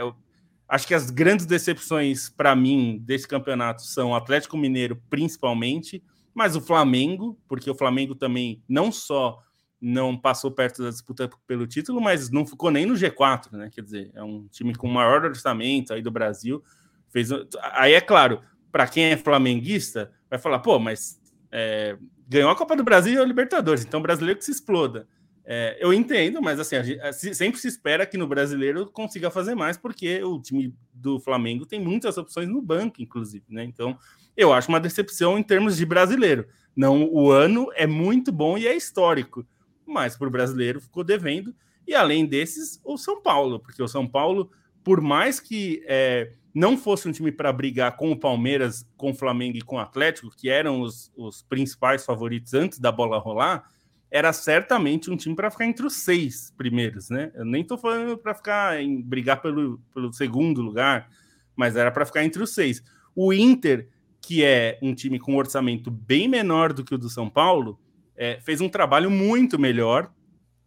acho 0.68 0.88
que 0.88 0.94
as 0.94 1.10
grandes 1.10 1.46
decepções 1.46 2.30
para 2.30 2.56
mim 2.56 3.00
desse 3.04 3.28
campeonato 3.28 3.82
são 3.84 4.12
o 4.12 4.16
Atlético 4.16 4.58
Mineiro, 4.58 5.02
principalmente, 5.10 6.04
mas 6.34 6.56
o 6.56 6.62
Flamengo, 6.62 7.38
porque 7.48 7.70
o 7.70 7.76
Flamengo 7.76 8.16
também 8.16 8.64
não 8.68 8.92
só 8.92 9.44
não 9.86 10.18
passou 10.18 10.50
perto 10.50 10.82
da 10.82 10.90
disputa 10.90 11.30
pelo 11.46 11.68
título, 11.68 12.00
mas 12.00 12.30
não 12.30 12.46
ficou 12.46 12.72
nem 12.72 12.86
no 12.86 12.94
G4, 12.94 13.52
né? 13.52 13.70
Quer 13.70 13.82
dizer, 13.82 14.12
é 14.16 14.24
um 14.24 14.48
time 14.48 14.74
com 14.74 14.88
maior 14.88 15.26
orçamento 15.26 15.94
aí 15.94 16.02
do 16.02 16.10
Brasil. 16.10 16.64
Fez... 17.10 17.30
Aí 17.74 17.92
é 17.92 18.00
claro, 18.00 18.42
para 18.72 18.88
quem 18.88 19.04
é 19.04 19.18
flamenguista, 19.18 20.10
vai 20.34 20.40
falar, 20.40 20.60
pô, 20.60 20.80
mas 20.80 21.20
é, 21.52 21.96
ganhou 22.28 22.50
a 22.50 22.56
Copa 22.56 22.76
do 22.76 22.84
Brasil 22.84 23.14
e 23.14 23.18
a 23.18 23.26
Libertadores, 23.26 23.86
então 23.86 24.00
o 24.00 24.04
brasileiro 24.04 24.40
que 24.40 24.46
se 24.46 24.52
exploda. 24.52 25.08
É, 25.46 25.78
eu 25.80 25.94
entendo, 25.94 26.42
mas 26.42 26.60
assim, 26.60 26.82
gente, 26.84 27.36
sempre 27.36 27.60
se 27.60 27.68
espera 27.68 28.06
que 28.06 28.18
no 28.18 28.26
brasileiro 28.28 28.90
consiga 28.90 29.30
fazer 29.30 29.54
mais, 29.54 29.78
porque 29.78 30.24
o 30.24 30.42
time 30.42 30.74
do 30.94 31.20
Flamengo 31.20 31.66
tem 31.66 31.80
muitas 31.80 32.18
opções 32.18 32.48
no 32.48 32.62
banco, 32.62 33.02
inclusive, 33.02 33.44
né? 33.50 33.64
Então, 33.64 33.98
eu 34.36 34.52
acho 34.54 34.70
uma 34.70 34.80
decepção 34.80 35.38
em 35.38 35.44
termos 35.44 35.78
de 35.78 35.86
brasileiro. 35.86 36.48
Não, 36.76 37.04
o 37.04 37.30
ano 37.30 37.70
é 37.76 37.86
muito 37.86 38.32
bom 38.32 38.58
e 38.58 38.66
é 38.66 38.76
histórico, 38.76 39.46
mas 39.86 40.18
para 40.18 40.28
o 40.28 40.32
brasileiro 40.32 40.82
ficou 40.82 41.04
devendo. 41.04 41.54
E 41.86 41.94
além 41.94 42.26
desses, 42.26 42.80
o 42.84 42.98
São 42.98 43.22
Paulo, 43.22 43.60
porque 43.60 43.84
o 43.84 43.88
São 43.88 44.08
Paulo, 44.08 44.50
por 44.84 45.02
mais 45.02 45.40
que 45.40 45.84
é, 45.88 46.32
não 46.54 46.78
fosse 46.78 47.08
um 47.08 47.12
time 47.12 47.32
para 47.32 47.52
brigar 47.52 47.96
com 47.96 48.12
o 48.12 48.20
Palmeiras, 48.20 48.86
com 48.96 49.12
o 49.12 49.16
Flamengo 49.16 49.58
e 49.58 49.62
com 49.62 49.78
o 49.78 49.80
Atlético, 49.80 50.30
que 50.36 50.50
eram 50.50 50.82
os, 50.82 51.12
os 51.16 51.42
principais 51.42 52.06
favoritos 52.06 52.54
antes 52.54 52.80
da 52.80 52.92
bola 52.92 53.18
rolar, 53.18 53.64
era 54.12 54.32
certamente 54.32 55.10
um 55.10 55.18
time 55.18 55.36
para 55.36 55.50
ficar 55.50 55.66
entre 55.66 55.86
os 55.86 55.94
seis 55.94 56.54
primeiros, 56.56 57.10
né? 57.10 57.32
Eu 57.34 57.44
nem 57.44 57.64
estou 57.64 57.80
falando 57.80 58.16
para 58.16 58.36
ficar 58.36 58.80
em 58.80 59.02
brigar 59.02 59.42
pelo, 59.42 59.80
pelo 59.92 60.14
segundo 60.14 60.62
lugar, 60.62 61.10
mas 61.56 61.76
era 61.76 61.92
para 61.92 62.06
ficar 62.06 62.24
entre 62.24 62.44
os 62.44 62.54
seis. 62.54 62.84
O 63.16 63.34
Inter, 63.34 63.90
que 64.22 64.44
é 64.44 64.78
um 64.84 64.94
time 64.94 65.18
com 65.18 65.34
um 65.34 65.38
orçamento 65.38 65.90
bem 65.90 66.28
menor 66.28 66.74
do 66.74 66.84
que 66.84 66.94
o 66.94 66.98
do 66.98 67.10
São 67.10 67.28
Paulo, 67.28 67.80
é, 68.16 68.40
fez 68.42 68.62
um 68.62 68.70
trabalho 68.70 69.10
muito 69.10 69.58
melhor, 69.58 70.14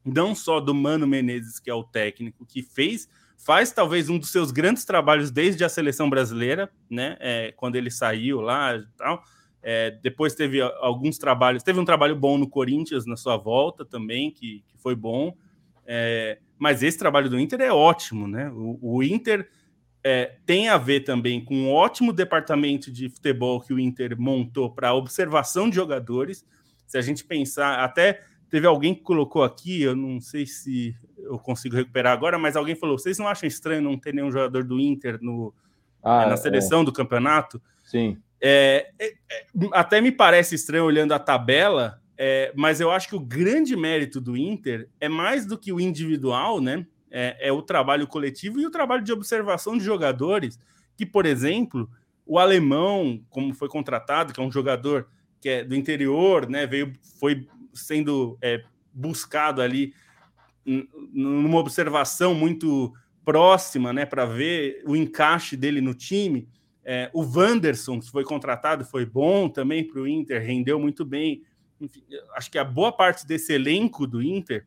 não 0.04 0.34
só 0.34 0.58
do 0.58 0.74
Mano 0.74 1.06
Menezes, 1.06 1.60
que 1.60 1.70
é 1.70 1.74
o 1.74 1.84
técnico, 1.84 2.44
que 2.44 2.62
fez 2.62 3.08
faz 3.36 3.70
talvez 3.72 4.08
um 4.08 4.18
dos 4.18 4.30
seus 4.30 4.50
grandes 4.50 4.84
trabalhos 4.84 5.30
desde 5.30 5.64
a 5.64 5.68
seleção 5.68 6.08
brasileira, 6.10 6.70
né? 6.90 7.16
É, 7.20 7.52
quando 7.56 7.76
ele 7.76 7.90
saiu 7.90 8.40
lá 8.40 8.76
e 8.76 8.86
tal. 8.96 9.22
É, 9.62 9.90
depois 10.02 10.34
teve 10.34 10.60
alguns 10.60 11.18
trabalhos, 11.18 11.62
teve 11.62 11.80
um 11.80 11.84
trabalho 11.84 12.14
bom 12.14 12.38
no 12.38 12.48
Corinthians 12.48 13.04
na 13.04 13.16
sua 13.16 13.36
volta 13.36 13.84
também, 13.84 14.30
que, 14.30 14.62
que 14.68 14.78
foi 14.78 14.94
bom. 14.94 15.36
É, 15.84 16.38
mas 16.58 16.82
esse 16.82 16.98
trabalho 16.98 17.28
do 17.28 17.38
Inter 17.38 17.60
é 17.60 17.72
ótimo, 17.72 18.28
né? 18.28 18.50
O, 18.50 18.78
o 18.80 19.02
Inter 19.02 19.48
é, 20.04 20.36
tem 20.46 20.68
a 20.68 20.78
ver 20.78 21.00
também 21.00 21.44
com 21.44 21.54
um 21.54 21.72
ótimo 21.72 22.12
departamento 22.12 22.92
de 22.92 23.08
futebol 23.08 23.60
que 23.60 23.74
o 23.74 23.78
Inter 23.80 24.16
montou 24.16 24.70
para 24.72 24.94
observação 24.94 25.68
de 25.68 25.74
jogadores. 25.74 26.46
Se 26.86 26.96
a 26.96 27.02
gente 27.02 27.24
pensar, 27.24 27.80
até 27.82 28.22
teve 28.48 28.68
alguém 28.68 28.94
que 28.94 29.02
colocou 29.02 29.42
aqui, 29.42 29.82
eu 29.82 29.96
não 29.96 30.20
sei 30.20 30.46
se 30.46 30.94
eu 31.26 31.38
consigo 31.38 31.76
recuperar 31.76 32.12
agora, 32.12 32.38
mas 32.38 32.56
alguém 32.56 32.74
falou: 32.74 32.98
vocês 32.98 33.18
não 33.18 33.28
acham 33.28 33.46
estranho 33.46 33.82
não 33.82 33.98
ter 33.98 34.14
nenhum 34.14 34.30
jogador 34.30 34.64
do 34.64 34.80
Inter 34.80 35.18
no, 35.20 35.52
ah, 36.02 36.26
na 36.26 36.32
é. 36.34 36.36
seleção 36.36 36.82
é. 36.82 36.84
do 36.84 36.92
campeonato? 36.92 37.60
Sim. 37.84 38.18
É, 38.40 38.90
é, 38.98 39.06
é, 39.08 39.46
até 39.72 40.00
me 40.00 40.12
parece 40.12 40.54
estranho 40.54 40.84
olhando 40.84 41.12
a 41.12 41.18
tabela, 41.18 42.00
é, 42.16 42.52
mas 42.54 42.80
eu 42.80 42.90
acho 42.90 43.08
que 43.08 43.16
o 43.16 43.20
grande 43.20 43.76
mérito 43.76 44.20
do 44.20 44.36
Inter 44.36 44.88
é 45.00 45.08
mais 45.08 45.46
do 45.46 45.58
que 45.58 45.72
o 45.72 45.80
individual, 45.80 46.60
né? 46.60 46.86
É, 47.18 47.50
o 47.50 47.62
trabalho 47.62 48.06
coletivo 48.06 48.60
e 48.60 48.66
o 48.66 48.70
trabalho 48.70 49.02
de 49.02 49.10
observação 49.10 49.78
de 49.78 49.82
jogadores. 49.82 50.58
Que, 50.98 51.06
por 51.06 51.24
exemplo, 51.24 51.88
o 52.26 52.38
alemão, 52.38 53.24
como 53.30 53.54
foi 53.54 53.68
contratado, 53.68 54.34
que 54.34 54.40
é 54.40 54.42
um 54.42 54.52
jogador 54.52 55.08
que 55.40 55.48
é 55.48 55.64
do 55.64 55.74
interior, 55.74 56.46
né? 56.46 56.66
Veio, 56.66 56.92
foi 57.18 57.46
sendo 57.72 58.38
buscado 58.92 59.62
ali 59.62 59.94
numa 61.12 61.58
observação 61.58 62.34
muito 62.34 62.92
próxima, 63.24 63.92
né, 63.92 64.04
para 64.04 64.24
ver 64.24 64.82
o 64.86 64.94
encaixe 64.94 65.56
dele 65.56 65.80
no 65.80 65.94
time. 65.94 66.48
É, 66.84 67.10
o 67.12 67.22
Wanderson, 67.22 67.98
que 68.00 68.10
foi 68.10 68.24
contratado, 68.24 68.84
foi 68.84 69.04
bom 69.04 69.48
também 69.48 69.84
para 69.84 70.00
o 70.00 70.06
Inter, 70.06 70.40
rendeu 70.40 70.78
muito 70.78 71.04
bem. 71.04 71.42
Enfim, 71.80 72.02
acho 72.36 72.50
que 72.50 72.58
a 72.58 72.64
boa 72.64 72.92
parte 72.92 73.26
desse 73.26 73.52
elenco 73.52 74.06
do 74.06 74.22
Inter 74.22 74.66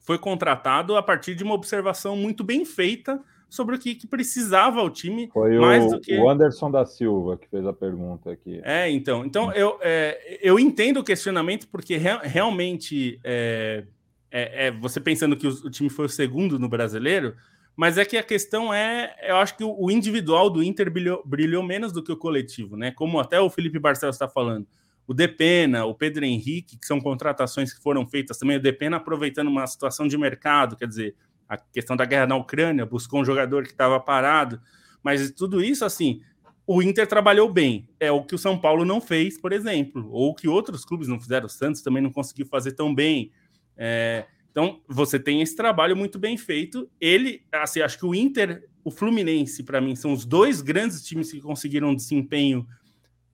foi 0.00 0.18
contratado 0.18 0.96
a 0.96 1.02
partir 1.02 1.34
de 1.34 1.44
uma 1.44 1.54
observação 1.54 2.16
muito 2.16 2.42
bem 2.42 2.64
feita 2.64 3.22
sobre 3.48 3.76
o 3.76 3.78
que, 3.78 3.94
que 3.94 4.06
precisava 4.06 4.82
o 4.82 4.90
time. 4.90 5.28
Foi 5.32 5.58
mais 5.58 5.84
o, 5.86 5.90
do 5.90 6.00
que... 6.00 6.16
o 6.18 6.28
Anderson 6.28 6.70
da 6.70 6.84
Silva 6.84 7.36
que 7.36 7.48
fez 7.48 7.66
a 7.66 7.72
pergunta 7.72 8.30
aqui. 8.30 8.60
É, 8.64 8.90
então, 8.90 9.24
então 9.24 9.52
eu, 9.52 9.78
é, 9.80 10.38
eu 10.42 10.58
entendo 10.58 10.98
o 10.98 11.04
questionamento 11.04 11.68
porque 11.68 11.96
re 11.96 12.18
realmente 12.22 13.18
é, 13.22 13.84
é, 14.30 14.66
é, 14.66 14.70
você 14.70 15.00
pensando 15.00 15.36
que 15.36 15.46
o, 15.46 15.50
o, 15.50 15.70
time 15.70 15.88
foi 15.88 16.06
o 16.06 16.08
segundo 16.08 16.58
no 16.58 16.68
brasileiro, 16.68 17.34
mas 17.76 17.96
é 17.96 18.04
que 18.04 18.16
a 18.16 18.22
questão 18.22 18.72
é, 18.72 19.14
eu 19.22 19.36
acho 19.36 19.56
que 19.56 19.64
o, 19.64 19.74
o 19.78 19.90
individual 19.90 20.50
do 20.50 20.62
Inter 20.62 20.90
brilhou, 20.90 21.22
brilhou, 21.24 21.62
menos 21.62 21.92
do 21.92 22.02
que 22.02 22.12
o 22.12 22.16
coletivo, 22.16 22.76
né? 22.76 22.90
Como 22.90 23.18
até 23.18 23.40
o 23.40 23.48
Felipe 23.48 23.78
Barcelos 23.78 24.16
está 24.16 24.28
falando. 24.28 24.66
O 25.06 25.14
Depena, 25.14 25.86
o 25.86 25.94
Pedro 25.94 26.24
Henrique, 26.24 26.76
que 26.78 26.86
são 26.86 27.00
contratações 27.00 27.72
que 27.72 27.82
foram 27.82 28.06
feitas 28.06 28.36
também, 28.36 28.56
o 28.56 28.60
Depena 28.60 28.98
aproveitando 28.98 29.48
uma 29.48 29.66
situação 29.66 30.06
de 30.06 30.18
mercado, 30.18 30.76
quer 30.76 30.86
dizer, 30.86 31.14
a 31.48 31.56
questão 31.56 31.96
da 31.96 32.04
guerra 32.04 32.26
na 32.26 32.36
Ucrânia, 32.36 32.84
buscou 32.84 33.20
um 33.20 33.24
jogador 33.24 33.62
que 33.62 33.70
estava 33.70 33.98
parado, 33.98 34.60
mas 35.02 35.30
tudo 35.30 35.62
isso, 35.62 35.84
assim, 35.84 36.20
o 36.66 36.82
Inter 36.82 37.06
trabalhou 37.06 37.50
bem. 37.50 37.88
É 37.98 38.12
o 38.12 38.22
que 38.22 38.34
o 38.34 38.38
São 38.38 38.58
Paulo 38.58 38.84
não 38.84 39.00
fez, 39.00 39.40
por 39.40 39.54
exemplo, 39.54 40.06
ou 40.12 40.34
que 40.34 40.46
outros 40.46 40.84
clubes 40.84 41.08
não 41.08 41.18
fizeram. 41.18 41.46
O 41.46 41.48
Santos 41.48 41.80
também 41.80 42.02
não 42.02 42.12
conseguiu 42.12 42.44
fazer 42.44 42.72
tão 42.72 42.94
bem. 42.94 43.32
É, 43.78 44.26
então, 44.50 44.82
você 44.88 45.20
tem 45.20 45.40
esse 45.40 45.54
trabalho 45.54 45.96
muito 45.96 46.18
bem 46.18 46.36
feito. 46.36 46.90
Ele, 47.00 47.42
assim, 47.52 47.80
acho 47.80 47.96
que 47.96 48.04
o 48.04 48.14
Inter, 48.14 48.68
o 48.82 48.90
Fluminense, 48.90 49.62
para 49.62 49.80
mim, 49.80 49.94
são 49.94 50.12
os 50.12 50.24
dois 50.24 50.60
grandes 50.60 51.02
times 51.04 51.30
que 51.30 51.40
conseguiram 51.40 51.90
um 51.90 51.94
desempenho 51.94 52.66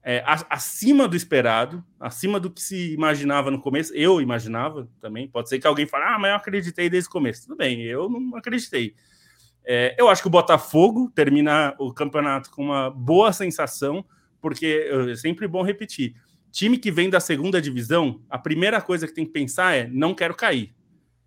é, 0.03 0.23
acima 0.51 1.07
do 1.07 1.15
esperado, 1.15 1.83
acima 1.99 2.39
do 2.39 2.51
que 2.51 2.61
se 2.61 2.93
imaginava 2.93 3.49
no 3.49 3.59
começo. 3.59 3.91
Eu 3.95 4.21
imaginava 4.21 4.87
também. 5.01 5.27
Pode 5.27 5.49
ser 5.49 5.57
que 5.57 5.65
alguém 5.65 5.87
fale, 5.87 6.03
ah, 6.03 6.19
mas 6.19 6.29
eu 6.29 6.35
acreditei 6.37 6.91
desde 6.91 7.09
o 7.09 7.11
começo. 7.11 7.47
Tudo 7.47 7.57
bem, 7.57 7.81
eu 7.81 8.07
não 8.07 8.37
acreditei. 8.37 8.93
É, 9.65 9.95
eu 9.97 10.07
acho 10.07 10.21
que 10.21 10.27
o 10.27 10.31
Botafogo 10.31 11.11
termina 11.15 11.73
o 11.79 11.91
campeonato 11.91 12.51
com 12.51 12.65
uma 12.65 12.91
boa 12.91 13.33
sensação, 13.33 14.05
porque 14.39 14.87
é 15.09 15.15
sempre 15.15 15.47
bom 15.47 15.63
repetir 15.63 16.13
time 16.55 16.77
que 16.77 16.89
vem 16.89 17.09
da 17.09 17.19
segunda 17.19 17.61
divisão, 17.61 18.21
a 18.29 18.39
primeira 18.39 18.81
coisa 18.81 19.05
que 19.05 19.13
tem 19.13 19.25
que 19.25 19.31
pensar 19.33 19.75
é 19.75 19.89
não 19.89 20.15
quero 20.15 20.33
cair. 20.33 20.73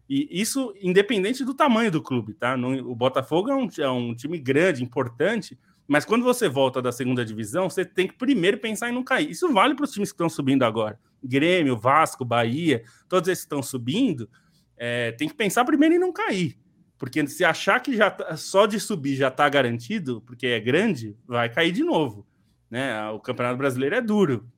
E 0.09 0.27
isso 0.31 0.75
independente 0.81 1.45
do 1.45 1.53
tamanho 1.53 1.91
do 1.91 2.03
clube, 2.03 2.33
tá? 2.33 2.57
o 2.57 2.95
Botafogo 2.95 3.51
é 3.51 3.55
um, 3.55 3.69
é 3.79 3.91
um 3.91 4.15
time 4.15 4.39
grande, 4.39 4.83
importante, 4.83 5.59
mas 5.87 6.07
quando 6.07 6.25
você 6.25 6.49
volta 6.49 6.81
da 6.81 6.91
segunda 6.91 7.27
divisão, 7.27 7.69
você 7.69 7.85
tem 7.85 8.09
que 8.09 8.15
primeiro 8.15 8.57
pensar 8.57 8.89
em 8.89 8.95
não 8.95 9.05
cair. 9.05 9.31
Isso 9.31 9.53
vale 9.53 9.75
para 9.75 9.85
os 9.85 9.93
times 9.93 10.11
que 10.11 10.15
estão 10.15 10.31
subindo 10.31 10.63
agora. 10.63 10.99
Grêmio, 11.23 11.77
Vasco, 11.77 12.25
Bahia, 12.25 12.83
todos 13.07 13.29
esses 13.29 13.45
que 13.45 13.47
estão 13.47 13.63
subindo, 13.63 14.31
é, 14.79 15.13
tem 15.13 15.29
que 15.29 15.35
pensar 15.35 15.63
primeiro 15.67 15.95
em 15.95 15.99
não 15.99 16.13
cair. 16.13 16.59
Porque 16.97 17.27
se 17.27 17.45
achar 17.45 17.81
que 17.81 17.95
já 17.95 18.11
tá, 18.11 18.35
só 18.35 18.65
de 18.65 18.81
subir 18.81 19.15
já 19.15 19.29
está 19.29 19.47
garantido, 19.47 20.23
porque 20.23 20.47
é 20.47 20.59
grande, 20.59 21.15
vai 21.27 21.51
cair 21.51 21.71
de 21.71 21.85
novo. 21.85 22.27
Né? 22.71 23.11
O 23.11 23.21
Campeonato 23.21 23.59
Brasileiro 23.59 23.95
é 23.95 24.01
duro. 24.01 24.49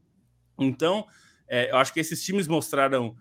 Então, 0.61 1.07
é, 1.49 1.71
eu 1.71 1.77
acho 1.77 1.93
que 1.93 2.01
esses 2.01 2.23
times 2.23 2.47
mostraram 2.47 3.17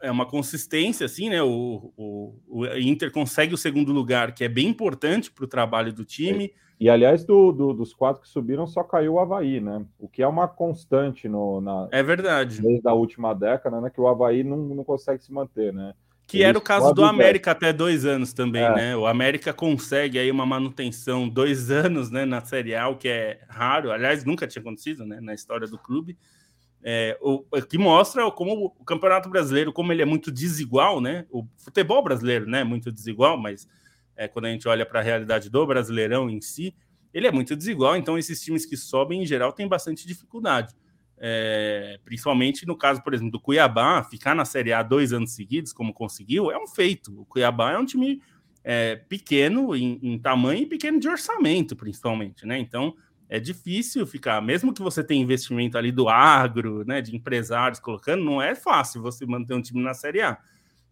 é 0.00 0.10
uma 0.10 0.26
consistência, 0.26 1.06
assim, 1.06 1.28
né? 1.28 1.42
O, 1.42 1.92
o, 1.96 2.34
o, 2.48 2.66
Inter 2.78 3.10
consegue 3.10 3.54
o 3.54 3.58
segundo 3.58 3.92
lugar, 3.92 4.32
que 4.32 4.44
é 4.44 4.48
bem 4.48 4.68
importante 4.68 5.30
para 5.30 5.44
o 5.44 5.48
trabalho 5.48 5.92
do 5.92 6.04
time. 6.04 6.52
E, 6.78 6.86
e 6.86 6.88
aliás, 6.88 7.24
do, 7.24 7.50
do, 7.52 7.72
dos 7.72 7.92
quatro 7.92 8.22
que 8.22 8.28
subiram, 8.28 8.66
só 8.66 8.84
caiu 8.84 9.14
o 9.14 9.18
Havaí, 9.18 9.60
né? 9.60 9.84
O 9.98 10.08
que 10.08 10.22
é 10.22 10.26
uma 10.26 10.46
constante 10.46 11.28
no, 11.28 11.60
na. 11.60 11.88
É 11.90 12.02
verdade. 12.02 12.60
Desde 12.60 12.88
a 12.88 12.92
última 12.92 13.34
década, 13.34 13.80
né? 13.80 13.90
Que 13.90 14.00
o 14.00 14.06
Havaí 14.06 14.44
não, 14.44 14.56
não 14.56 14.84
consegue 14.84 15.22
se 15.22 15.32
manter, 15.32 15.72
né? 15.72 15.94
Que 16.26 16.38
Eles 16.38 16.48
era 16.48 16.58
o 16.58 16.62
caso 16.62 16.94
do 16.94 17.04
América 17.04 17.50
até 17.50 17.72
dois 17.72 18.06
anos 18.06 18.32
também, 18.32 18.62
é. 18.62 18.74
né? 18.74 18.96
O 18.96 19.06
América 19.06 19.52
consegue 19.52 20.18
aí 20.18 20.30
uma 20.30 20.46
manutenção 20.46 21.28
dois 21.28 21.68
anos, 21.72 22.10
né, 22.10 22.24
na 22.24 22.40
Série 22.40 22.74
A, 22.74 22.88
o 22.88 22.96
que 22.96 23.08
é 23.08 23.40
raro. 23.48 23.90
Aliás, 23.90 24.24
nunca 24.24 24.46
tinha 24.46 24.60
acontecido, 24.60 25.04
né, 25.04 25.20
na 25.20 25.34
história 25.34 25.66
do 25.66 25.78
clube. 25.78 26.16
É, 26.84 27.16
o, 27.20 27.44
que 27.68 27.78
mostra 27.78 28.28
como 28.32 28.74
o 28.78 28.84
Campeonato 28.84 29.28
Brasileiro, 29.28 29.72
como 29.72 29.92
ele 29.92 30.02
é 30.02 30.04
muito 30.04 30.32
desigual, 30.32 31.00
né? 31.00 31.24
O 31.30 31.46
futebol 31.56 32.02
brasileiro, 32.02 32.46
né, 32.46 32.60
é 32.60 32.64
muito 32.64 32.90
desigual, 32.90 33.38
mas 33.38 33.68
é, 34.16 34.26
quando 34.26 34.46
a 34.46 34.50
gente 34.50 34.66
olha 34.66 34.84
para 34.84 35.00
a 35.00 35.02
realidade 35.02 35.48
do 35.48 35.66
Brasileirão 35.66 36.28
em 36.28 36.40
si, 36.40 36.74
ele 37.14 37.26
é 37.26 37.32
muito 37.32 37.54
desigual. 37.54 37.96
Então, 37.96 38.18
esses 38.18 38.40
times 38.42 38.66
que 38.66 38.76
sobem, 38.76 39.22
em 39.22 39.26
geral, 39.26 39.52
têm 39.52 39.68
bastante 39.68 40.06
dificuldade. 40.06 40.74
É, 41.24 42.00
principalmente 42.04 42.66
no 42.66 42.76
caso, 42.76 43.00
por 43.00 43.14
exemplo, 43.14 43.30
do 43.30 43.40
Cuiabá, 43.40 44.02
ficar 44.02 44.34
na 44.34 44.44
Série 44.44 44.72
A 44.72 44.82
dois 44.82 45.12
anos 45.12 45.32
seguidos, 45.32 45.72
como 45.72 45.94
conseguiu, 45.94 46.50
é 46.50 46.58
um 46.58 46.66
feito. 46.66 47.20
O 47.20 47.24
Cuiabá 47.24 47.72
é 47.72 47.78
um 47.78 47.84
time 47.84 48.20
é, 48.64 48.96
pequeno 48.96 49.76
em, 49.76 50.00
em 50.02 50.18
tamanho 50.18 50.62
e 50.62 50.66
pequeno 50.66 50.98
de 50.98 51.08
orçamento, 51.08 51.76
principalmente, 51.76 52.44
né? 52.44 52.58
Então 52.58 52.96
é 53.32 53.40
difícil 53.40 54.06
ficar, 54.06 54.42
mesmo 54.42 54.74
que 54.74 54.82
você 54.82 55.02
tenha 55.02 55.22
investimento 55.22 55.78
ali 55.78 55.90
do 55.90 56.06
agro, 56.06 56.84
né, 56.84 57.00
de 57.00 57.16
empresários 57.16 57.80
colocando, 57.80 58.22
não 58.22 58.42
é 58.42 58.54
fácil 58.54 59.00
você 59.00 59.24
manter 59.24 59.54
um 59.54 59.62
time 59.62 59.82
na 59.82 59.94
Série 59.94 60.20
A. 60.20 60.36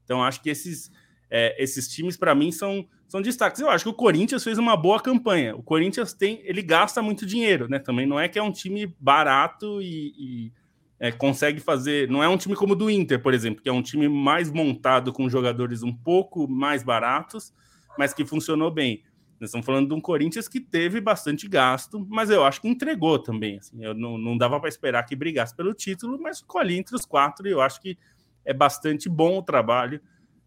Então, 0.02 0.24
acho 0.24 0.40
que 0.40 0.48
esses, 0.48 0.90
é, 1.28 1.62
esses 1.62 1.86
times, 1.86 2.16
para 2.16 2.34
mim, 2.34 2.50
são, 2.50 2.88
são 3.06 3.20
destaques. 3.20 3.60
Eu 3.60 3.68
acho 3.68 3.84
que 3.84 3.90
o 3.90 3.94
Corinthians 3.94 4.42
fez 4.42 4.56
uma 4.56 4.74
boa 4.74 4.98
campanha. 4.98 5.54
O 5.54 5.62
Corinthians 5.62 6.14
tem, 6.14 6.40
ele 6.44 6.62
gasta 6.62 7.02
muito 7.02 7.26
dinheiro, 7.26 7.68
né? 7.68 7.78
Também 7.78 8.06
não 8.06 8.18
é 8.18 8.26
que 8.26 8.38
é 8.38 8.42
um 8.42 8.50
time 8.50 8.86
barato 8.98 9.82
e, 9.82 10.14
e 10.18 10.52
é, 10.98 11.12
consegue 11.12 11.60
fazer. 11.60 12.08
Não 12.08 12.24
é 12.24 12.28
um 12.28 12.38
time 12.38 12.56
como 12.56 12.72
o 12.72 12.76
do 12.76 12.88
Inter, 12.88 13.20
por 13.20 13.34
exemplo, 13.34 13.62
que 13.62 13.68
é 13.68 13.72
um 13.72 13.82
time 13.82 14.08
mais 14.08 14.50
montado 14.50 15.12
com 15.12 15.28
jogadores 15.28 15.82
um 15.82 15.92
pouco 15.92 16.48
mais 16.48 16.82
baratos, 16.82 17.52
mas 17.98 18.14
que 18.14 18.24
funcionou 18.24 18.70
bem. 18.70 19.02
Nós 19.40 19.48
estamos 19.48 19.64
falando 19.64 19.88
de 19.88 19.94
um 19.94 20.00
Corinthians 20.00 20.46
que 20.46 20.60
teve 20.60 21.00
bastante 21.00 21.48
gasto, 21.48 22.06
mas 22.10 22.28
eu 22.28 22.44
acho 22.44 22.60
que 22.60 22.68
entregou 22.68 23.18
também. 23.18 23.56
Assim, 23.56 23.82
eu 23.82 23.94
não, 23.94 24.18
não 24.18 24.36
dava 24.36 24.60
para 24.60 24.68
esperar 24.68 25.02
que 25.04 25.16
brigasse 25.16 25.56
pelo 25.56 25.72
título, 25.72 26.20
mas 26.20 26.40
ficou 26.40 26.60
ali 26.60 26.76
entre 26.76 26.94
os 26.94 27.06
quatro 27.06 27.48
e 27.48 27.50
eu 27.50 27.62
acho 27.62 27.80
que 27.80 27.96
é 28.44 28.52
bastante 28.52 29.08
bom 29.08 29.38
o 29.38 29.42
trabalho 29.42 29.98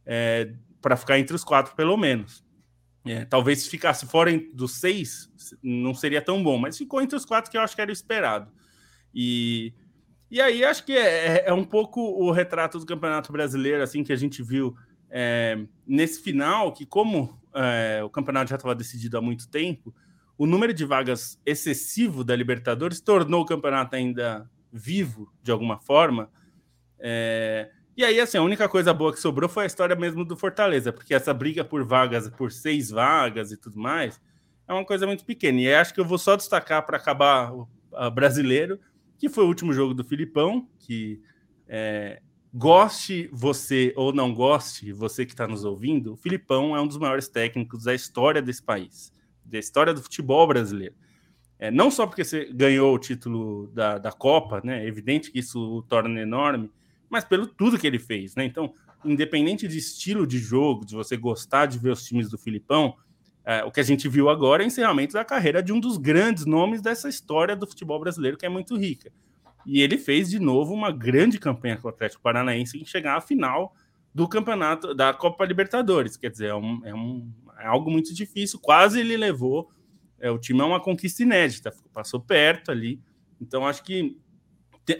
é, 0.06 0.54
para 0.80 0.96
ficar 0.96 1.18
entre 1.18 1.36
os 1.36 1.44
quatro, 1.44 1.76
pelo 1.76 1.98
menos. 1.98 2.46
É, 3.04 3.26
talvez 3.26 3.64
se 3.64 3.70
ficasse 3.70 4.06
fora 4.06 4.32
dos 4.54 4.76
seis, 4.76 5.28
não 5.62 5.96
seria 5.96 6.22
tão 6.22 6.44
bom, 6.44 6.58
mas 6.60 6.78
ficou 6.78 7.02
entre 7.02 7.18
os 7.18 7.26
quatro 7.26 7.50
que 7.50 7.58
eu 7.58 7.62
acho 7.62 7.76
que 7.76 7.82
era 7.82 7.92
esperado. 7.92 8.52
E, 9.14 9.74
e 10.30 10.40
aí 10.40 10.64
acho 10.64 10.86
que 10.86 10.94
é, 10.94 11.38
é, 11.38 11.44
é 11.48 11.54
um 11.54 11.66
pouco 11.66 12.00
o 12.00 12.30
retrato 12.30 12.78
do 12.78 12.86
Campeonato 12.86 13.32
Brasileiro, 13.32 13.82
assim, 13.82 14.04
que 14.04 14.14
a 14.14 14.16
gente 14.16 14.44
viu 14.44 14.76
é, 15.10 15.66
nesse 15.86 16.22
final, 16.22 16.72
que 16.72 16.86
como 16.86 17.42
é, 17.56 18.04
o 18.04 18.10
campeonato 18.10 18.50
já 18.50 18.56
estava 18.56 18.76
decidido 18.76 19.18
há 19.18 19.22
muito 19.22 19.48
tempo, 19.50 19.94
o 20.38 20.46
número 20.46 20.74
de 20.74 20.86
vagas 20.86 21.40
excessivo 21.46 22.24
da 22.24 22.36
Libertadores 22.36 23.00
tornou 23.00 23.42
o 23.42 23.46
campeonato 23.46 23.96
ainda 23.96 24.50
vivo, 24.72 25.32
de 25.42 25.52
alguma 25.52 25.80
forma. 25.80 26.30
É, 27.00 27.70
e 27.96 28.04
aí, 28.04 28.20
assim, 28.20 28.38
a 28.38 28.42
única 28.42 28.68
coisa 28.68 28.92
boa 28.94 29.14
que 29.14 29.20
sobrou 29.20 29.48
foi 29.48 29.66
a 29.66 29.68
história 29.68 29.96
mesmo 29.96 30.26
do 30.26 30.36
Fortaleza, 30.36 30.92
porque 30.92 31.14
essa 31.14 31.34
briga 31.34 31.64
por 31.64 31.84
vagas, 31.84 32.28
por 32.30 32.52
seis 32.52 32.90
vagas 32.90 33.52
e 33.52 33.58
tudo 33.58 33.80
mais, 33.80 34.20
é 34.68 34.74
uma 34.74 34.84
coisa 34.84 35.06
muito 35.06 35.24
pequena. 35.24 35.62
E 35.62 35.74
acho 35.74 35.94
que 35.94 36.00
eu 36.00 36.06
vou 36.06 36.18
só 36.18 36.36
destacar 36.36 36.84
para 36.86 36.98
acabar 36.98 37.54
o 37.54 37.68
brasileiro, 38.12 38.80
que 39.20 39.30
foi 39.30 39.44
o 39.44 39.48
último 39.48 39.72
jogo 39.74 39.94
do 39.94 40.04
Filipão, 40.04 40.68
que 40.80 41.22
é, 41.68 42.20
Goste 42.56 43.28
você 43.34 43.92
ou 43.96 44.14
não 44.14 44.32
goste, 44.32 44.94
você 44.94 45.26
que 45.26 45.34
está 45.34 45.48
nos 45.48 45.64
ouvindo, 45.64 46.14
o 46.14 46.16
Filipão 46.16 46.78
é 46.78 46.82
um 46.82 46.86
dos 46.86 47.00
maiores 47.00 47.28
técnicos 47.28 47.86
da 47.86 47.96
história 47.96 48.44
desse 48.44 48.62
país, 48.62 49.12
da 49.44 49.58
história 49.58 49.92
do 49.92 50.04
futebol 50.04 50.46
brasileiro. 50.46 50.94
É, 51.58 51.72
não 51.72 51.90
só 51.90 52.06
porque 52.06 52.24
você 52.24 52.46
ganhou 52.54 52.94
o 52.94 53.00
título 53.00 53.72
da, 53.74 53.98
da 53.98 54.12
Copa, 54.12 54.62
né? 54.64 54.84
É 54.84 54.88
evidente 54.88 55.32
que 55.32 55.40
isso 55.40 55.60
o 55.60 55.82
torna 55.82 56.22
enorme, 56.22 56.70
mas 57.10 57.24
pelo 57.24 57.48
tudo 57.48 57.80
que 57.80 57.88
ele 57.88 57.98
fez, 57.98 58.36
né? 58.36 58.46
Então, 58.46 58.72
independente 59.04 59.68
de 59.68 59.80
estilo 59.80 60.28
de 60.28 60.38
jogo, 60.38 60.86
de 60.86 60.94
você 60.94 61.18
gostar 61.18 61.66
de 61.66 61.80
ver 61.80 61.90
os 61.90 62.04
times 62.06 62.30
do 62.30 62.38
Filipão, 62.38 62.96
é, 63.44 63.64
o 63.64 63.72
que 63.72 63.80
a 63.80 63.84
gente 63.84 64.08
viu 64.08 64.30
agora 64.30 64.62
é 64.62 64.66
o 64.66 64.68
encerramento 64.68 65.14
da 65.14 65.26
carreira 65.26 65.64
de 65.64 65.74
um 65.74 65.80
dos 65.80 65.98
grandes 65.98 66.46
nomes 66.46 66.84
dessa 66.84 67.10
história 67.10 67.56
do 67.56 67.66
futebol 67.66 68.00
brasileiro, 68.00 68.38
que 68.38 68.46
é 68.46 68.50
muito 68.50 68.78
rica. 68.78 69.12
E 69.66 69.82
ele 69.82 69.98
fez 69.98 70.30
de 70.30 70.40
novo 70.40 70.74
uma 70.74 70.92
grande 70.92 71.40
campanha 71.40 71.78
com 71.78 71.88
o 71.88 71.90
Atlético 71.90 72.22
Paranaense 72.22 72.78
em 72.78 72.86
chegar 72.86 73.18
à 73.18 73.22
final 73.22 73.76
do 74.14 74.28
campeonato 74.28 74.94
da 74.94 75.14
Copa 75.14 75.46
Libertadores. 75.46 76.18
Quer 76.18 76.30
dizer, 76.30 76.50
é, 76.50 76.56
um, 76.56 76.82
é, 76.86 76.94
um, 76.94 77.32
é 77.60 77.66
algo 77.66 77.90
muito 77.90 78.14
difícil. 78.14 78.60
Quase 78.60 79.00
ele 79.00 79.18
levou 79.18 79.72
é, 80.20 80.30
o 80.30 80.38
time 80.38 80.62
a 80.62 80.66
uma 80.66 80.80
conquista 80.80 81.24
inédita, 81.24 81.74
passou 81.94 82.20
perto 82.20 82.72
ali. 82.72 83.02
Então, 83.42 83.68
acho 83.68 83.84
que 83.84 84.18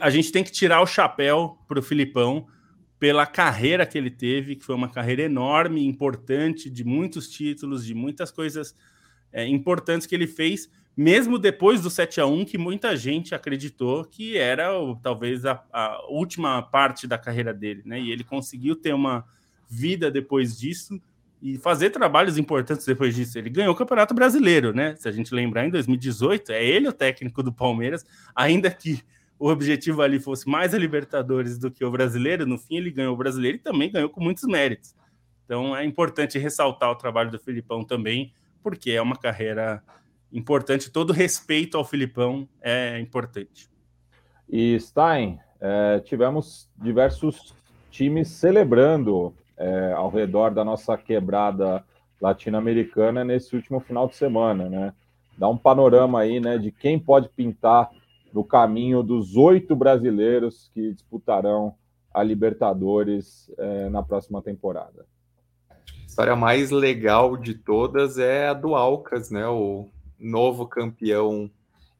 a 0.00 0.10
gente 0.10 0.32
tem 0.32 0.42
que 0.42 0.50
tirar 0.50 0.80
o 0.80 0.86
chapéu 0.86 1.58
para 1.68 1.78
o 1.78 1.82
Filipão 1.82 2.46
pela 2.98 3.26
carreira 3.26 3.84
que 3.84 3.98
ele 3.98 4.10
teve, 4.10 4.56
que 4.56 4.64
foi 4.64 4.74
uma 4.74 4.88
carreira 4.88 5.22
enorme, 5.22 5.86
importante, 5.86 6.70
de 6.70 6.84
muitos 6.84 7.28
títulos, 7.28 7.84
de 7.84 7.94
muitas 7.94 8.30
coisas 8.30 8.74
é, 9.32 9.46
importantes 9.46 10.06
que 10.06 10.14
ele 10.14 10.26
fez 10.26 10.70
mesmo 10.96 11.38
depois 11.38 11.80
do 11.80 11.90
7 11.90 12.20
a 12.20 12.26
1 12.26 12.44
que 12.44 12.56
muita 12.56 12.96
gente 12.96 13.34
acreditou 13.34 14.04
que 14.04 14.36
era 14.38 14.68
talvez 15.02 15.44
a, 15.44 15.62
a, 15.72 16.06
última 16.08 16.62
parte 16.62 17.06
da 17.06 17.18
carreira 17.18 17.52
dele, 17.52 17.82
né? 17.84 18.00
E 18.00 18.10
ele 18.10 18.22
conseguiu 18.22 18.76
ter 18.76 18.94
uma 18.94 19.24
vida 19.68 20.10
depois 20.10 20.58
disso 20.58 21.00
e 21.42 21.58
fazer 21.58 21.90
trabalhos 21.90 22.38
importantes 22.38 22.86
depois 22.86 23.14
disso. 23.14 23.38
Ele 23.38 23.50
ganhou 23.50 23.74
o 23.74 23.76
Campeonato 23.76 24.14
Brasileiro, 24.14 24.72
né? 24.72 24.94
Se 24.96 25.08
a 25.08 25.12
gente 25.12 25.34
lembrar, 25.34 25.66
em 25.66 25.70
2018, 25.70 26.52
é 26.52 26.64
ele 26.64 26.88
o 26.88 26.92
técnico 26.92 27.42
do 27.42 27.52
Palmeiras, 27.52 28.04
ainda 28.34 28.70
que 28.70 29.02
o 29.38 29.48
objetivo 29.48 30.00
ali 30.00 30.20
fosse 30.20 30.48
mais 30.48 30.72
a 30.72 30.78
Libertadores 30.78 31.58
do 31.58 31.70
que 31.70 31.84
o 31.84 31.90
brasileiro, 31.90 32.46
no 32.46 32.56
fim 32.56 32.76
ele 32.76 32.90
ganhou 32.90 33.14
o 33.14 33.16
brasileiro 33.16 33.58
e 33.58 33.60
também 33.60 33.90
ganhou 33.90 34.08
com 34.08 34.22
muitos 34.22 34.44
méritos. 34.44 34.94
Então 35.44 35.76
é 35.76 35.84
importante 35.84 36.38
ressaltar 36.38 36.90
o 36.90 36.94
trabalho 36.94 37.30
do 37.30 37.38
Filipão 37.38 37.84
também, 37.84 38.32
porque 38.62 38.92
é 38.92 39.02
uma 39.02 39.16
carreira 39.16 39.82
importante, 40.32 40.90
todo 40.90 41.12
respeito 41.12 41.76
ao 41.76 41.84
Filipão 41.84 42.48
é 42.60 42.98
importante. 42.98 43.68
E 44.48 44.78
Stein, 44.78 45.38
é, 45.60 46.00
tivemos 46.00 46.70
diversos 46.76 47.54
times 47.90 48.28
celebrando 48.28 49.34
é, 49.56 49.92
ao 49.92 50.10
redor 50.10 50.50
da 50.50 50.64
nossa 50.64 50.96
quebrada 50.96 51.84
latino-americana 52.20 53.24
nesse 53.24 53.54
último 53.54 53.80
final 53.80 54.08
de 54.08 54.16
semana, 54.16 54.68
né? 54.68 54.92
Dá 55.36 55.48
um 55.48 55.56
panorama 55.56 56.20
aí, 56.20 56.38
né, 56.38 56.58
de 56.58 56.70
quem 56.70 56.98
pode 56.98 57.28
pintar 57.28 57.90
no 58.32 58.44
caminho 58.44 59.02
dos 59.02 59.36
oito 59.36 59.74
brasileiros 59.74 60.70
que 60.72 60.92
disputarão 60.92 61.74
a 62.12 62.22
Libertadores 62.22 63.50
é, 63.58 63.88
na 63.88 64.02
próxima 64.02 64.40
temporada. 64.40 65.06
A 65.70 66.06
história 66.06 66.36
mais 66.36 66.70
legal 66.70 67.36
de 67.36 67.54
todas 67.54 68.18
é 68.18 68.48
a 68.48 68.54
do 68.54 68.74
Alcas, 68.74 69.30
né? 69.30 69.46
O 69.48 69.88
novo 70.18 70.66
campeão 70.66 71.50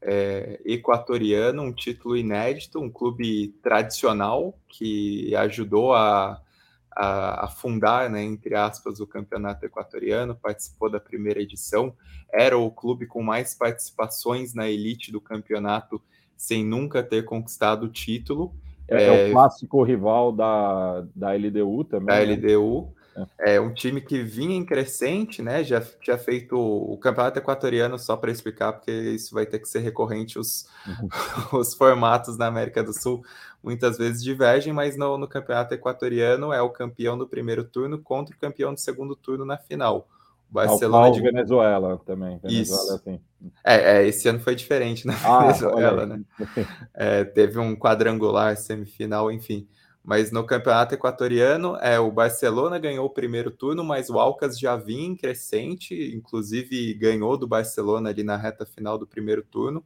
é, 0.01 0.61
equatoriano, 0.65 1.63
um 1.63 1.73
título 1.73 2.17
inédito, 2.17 2.79
um 2.79 2.91
clube 2.91 3.49
tradicional 3.63 4.55
que 4.69 5.35
ajudou 5.37 5.95
a, 5.95 6.41
a, 6.95 7.47
a, 7.47 7.49
fundar, 7.49 8.11
né, 8.11 8.23
entre 8.23 8.55
aspas, 8.55 9.01
o 9.01 9.07
campeonato 9.07 9.65
equatoriano, 9.65 10.35
participou 10.35 10.91
da 10.91 11.01
primeira 11.01 11.41
edição, 11.41 11.95
era 12.33 12.57
o 12.59 12.71
clube 12.71 13.07
com 13.07 13.23
mais 13.23 13.55
participações 13.55 14.53
na 14.55 14.69
elite 14.69 15.11
do 15.11 15.21
campeonato 15.21 16.01
sem 16.37 16.65
nunca 16.65 17.03
ter 17.03 17.25
conquistado 17.25 17.85
o 17.85 17.89
título. 17.89 18.55
É, 18.87 19.05
é, 19.05 19.27
é 19.27 19.29
o 19.29 19.33
clássico 19.33 19.83
rival 19.83 20.33
da, 20.33 21.07
da 21.15 21.33
LDU 21.33 21.85
também. 21.85 22.07
Da 22.07 22.27
né? 22.27 22.35
LDU. 22.35 22.93
É 23.39 23.61
um 23.61 23.73
time 23.73 24.01
que 24.01 24.23
vinha 24.23 24.57
em 24.57 24.65
crescente, 24.65 25.41
né? 25.41 25.63
Já 25.63 25.81
tinha 25.81 26.19
feito 26.19 26.57
o 26.57 26.97
campeonato 26.99 27.39
equatoriano, 27.39 27.99
só 27.99 28.17
para 28.17 28.31
explicar, 28.31 28.73
porque 28.73 28.91
isso 28.91 29.35
vai 29.35 29.47
ter 29.47 29.59
que 29.59 29.69
ser 29.69 29.81
recorrente, 29.81 30.39
os, 30.39 30.67
uhum. 30.87 31.09
os 31.61 31.75
formatos 31.75 32.37
na 32.37 32.47
América 32.47 32.83
do 32.83 32.93
Sul 32.93 33.23
muitas 33.63 33.97
vezes 33.97 34.23
divergem, 34.23 34.73
mas 34.73 34.97
no, 34.97 35.17
no 35.17 35.27
campeonato 35.27 35.73
equatoriano 35.73 36.53
é 36.53 36.61
o 36.61 36.71
campeão 36.71 37.17
do 37.17 37.27
primeiro 37.27 37.65
turno 37.65 37.99
contra 37.99 38.35
o 38.35 38.39
campeão 38.39 38.75
do 38.75 38.81
segundo 38.81 39.17
turno 39.17 39.45
na 39.45 39.57
final. 39.57 40.07
O 40.51 40.55
Barcelona 40.55 41.11
de 41.11 41.23
Venezuela 41.23 41.99
também. 42.05 42.39
Venezuela, 42.39 42.83
Isso. 42.83 42.95
Assim. 42.95 43.21
É, 43.65 43.97
é, 43.97 44.07
esse 44.07 44.29
ano 44.29 44.39
foi 44.39 44.55
diferente 44.55 45.07
na 45.07 45.15
ah, 45.25 45.41
Venezuela, 45.49 46.07
né? 46.07 46.21
É, 46.93 47.25
teve 47.25 47.59
um 47.59 47.75
quadrangular, 47.75 48.57
semifinal, 48.57 49.33
enfim. 49.33 49.67
Mas 50.05 50.31
no 50.31 50.45
campeonato 50.45 50.95
equatoriano, 50.95 51.77
é, 51.77 51.99
o 51.99 52.13
Barcelona 52.13 52.79
ganhou 52.79 53.07
o 53.07 53.11
primeiro 53.11 53.51
turno, 53.51 53.83
mas 53.83 54.11
o 54.11 54.19
Alcas 54.19 54.59
já 54.59 54.77
vinha 54.77 55.07
em 55.07 55.17
crescente, 55.17 55.95
inclusive 56.15 56.93
ganhou 56.93 57.39
do 57.39 57.49
Barcelona 57.49 58.11
ali 58.11 58.23
na 58.23 58.37
reta 58.37 58.67
final 58.67 58.99
do 58.99 59.07
primeiro 59.07 59.43
turno, 59.43 59.83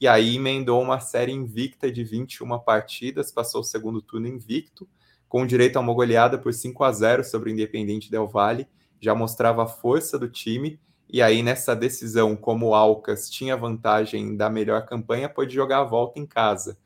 e 0.00 0.08
aí 0.08 0.36
emendou 0.36 0.82
uma 0.82 0.98
série 0.98 1.30
invicta 1.30 1.90
de 1.92 2.02
21 2.02 2.58
partidas, 2.58 3.30
passou 3.30 3.60
o 3.60 3.64
segundo 3.64 4.02
turno 4.02 4.26
invicto, 4.26 4.88
com 5.28 5.46
direito 5.46 5.76
a 5.76 5.80
uma 5.80 5.94
goleada 5.94 6.36
por 6.36 6.52
5 6.52 6.82
a 6.82 6.90
0 6.90 7.22
sobre 7.22 7.50
o 7.50 7.52
Independente 7.52 8.10
Del 8.10 8.26
Valle, 8.26 8.66
já 9.00 9.14
mostrava 9.14 9.62
a 9.62 9.68
força 9.68 10.18
do 10.18 10.28
time, 10.28 10.80
e 11.08 11.22
aí 11.22 11.44
nessa 11.44 11.76
decisão, 11.76 12.34
como 12.34 12.68
o 12.68 12.74
Alcas 12.74 13.30
tinha 13.30 13.56
vantagem 13.56 14.36
da 14.36 14.50
melhor 14.50 14.84
campanha, 14.84 15.28
pôde 15.28 15.54
jogar 15.54 15.78
a 15.78 15.84
volta 15.84 16.18
em 16.18 16.26
casa. 16.26 16.76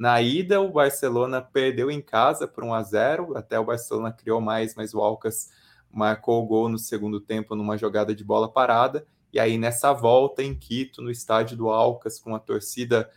Na 0.00 0.18
ida, 0.22 0.62
o 0.62 0.72
Barcelona 0.72 1.42
perdeu 1.42 1.90
em 1.90 2.00
casa 2.00 2.48
por 2.48 2.64
1 2.64 2.72
a 2.72 2.82
0 2.82 3.36
até 3.36 3.60
o 3.60 3.66
Barcelona 3.66 4.10
criou 4.10 4.40
mais, 4.40 4.74
mas 4.74 4.94
o 4.94 5.00
Alcas 5.00 5.50
marcou 5.92 6.42
o 6.42 6.46
gol 6.46 6.70
no 6.70 6.78
segundo 6.78 7.20
tempo 7.20 7.54
numa 7.54 7.76
jogada 7.76 8.14
de 8.14 8.24
bola 8.24 8.50
parada. 8.50 9.06
E 9.30 9.38
aí, 9.38 9.58
nessa 9.58 9.92
volta 9.92 10.42
em 10.42 10.54
Quito, 10.54 11.02
no 11.02 11.10
estádio 11.10 11.54
do 11.54 11.68
Alcas, 11.68 12.18
com 12.18 12.34
a 12.34 12.38
torcida 12.38 13.10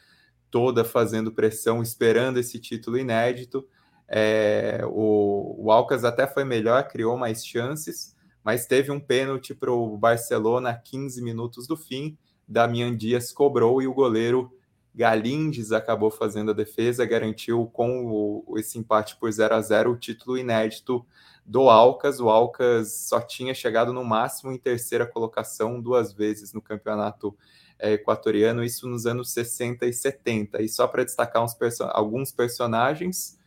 toda 0.52 0.84
fazendo 0.84 1.32
pressão, 1.32 1.82
esperando 1.82 2.38
esse 2.38 2.60
título 2.60 2.98
inédito, 2.98 3.66
é, 4.06 4.82
o, 4.86 5.56
o 5.58 5.72
Alcas 5.72 6.04
até 6.04 6.28
foi 6.28 6.44
melhor, 6.44 6.86
criou 6.90 7.16
mais 7.16 7.46
chances, 7.46 8.14
mas 8.44 8.66
teve 8.66 8.92
um 8.92 9.00
pênalti 9.00 9.56
para 9.56 9.72
o 9.72 9.98
Barcelona 9.98 10.72
a 10.72 10.78
15 10.78 11.22
minutos 11.22 11.66
do 11.66 11.78
fim. 11.78 12.18
Damian 12.46 12.94
Dias 12.94 13.32
cobrou 13.32 13.82
e 13.82 13.88
o 13.88 13.94
goleiro 13.94 14.52
Galindes 14.96 15.72
acabou 15.72 16.12
fazendo 16.12 16.52
a 16.52 16.54
defesa, 16.54 17.06
garantiu 17.06 17.66
com 17.74 18.06
o, 18.06 18.58
esse 18.60 18.78
empate 18.78 19.16
por 19.18 19.32
0 19.32 19.56
a 19.56 19.62
0 19.62 19.92
o 19.92 19.98
título 19.98 20.38
inédito 20.38 21.06
do 21.46 21.70
Alcas. 21.70 22.20
O 22.20 22.30
Alcas 22.30 22.94
só 23.08 23.20
tinha 23.20 23.54
chegado 23.54 23.92
no 23.92 24.04
máximo 24.04 24.52
em 24.52 24.58
terceira 24.58 25.06
colocação 25.06 25.82
duas 25.82 26.14
vezes 26.14 26.54
no 26.54 26.62
campeonato 26.62 27.36
é, 27.80 27.94
equatoriano, 27.94 28.64
isso 28.64 28.88
nos 28.88 29.06
anos 29.06 29.32
60 29.32 29.86
e 29.86 29.94
70. 29.94 30.62
E 30.62 30.70
só 30.70 30.88
para 30.88 31.04
destacar 31.04 31.44
perso 31.58 31.84
alguns 31.86 32.32
personagens, 32.32 33.40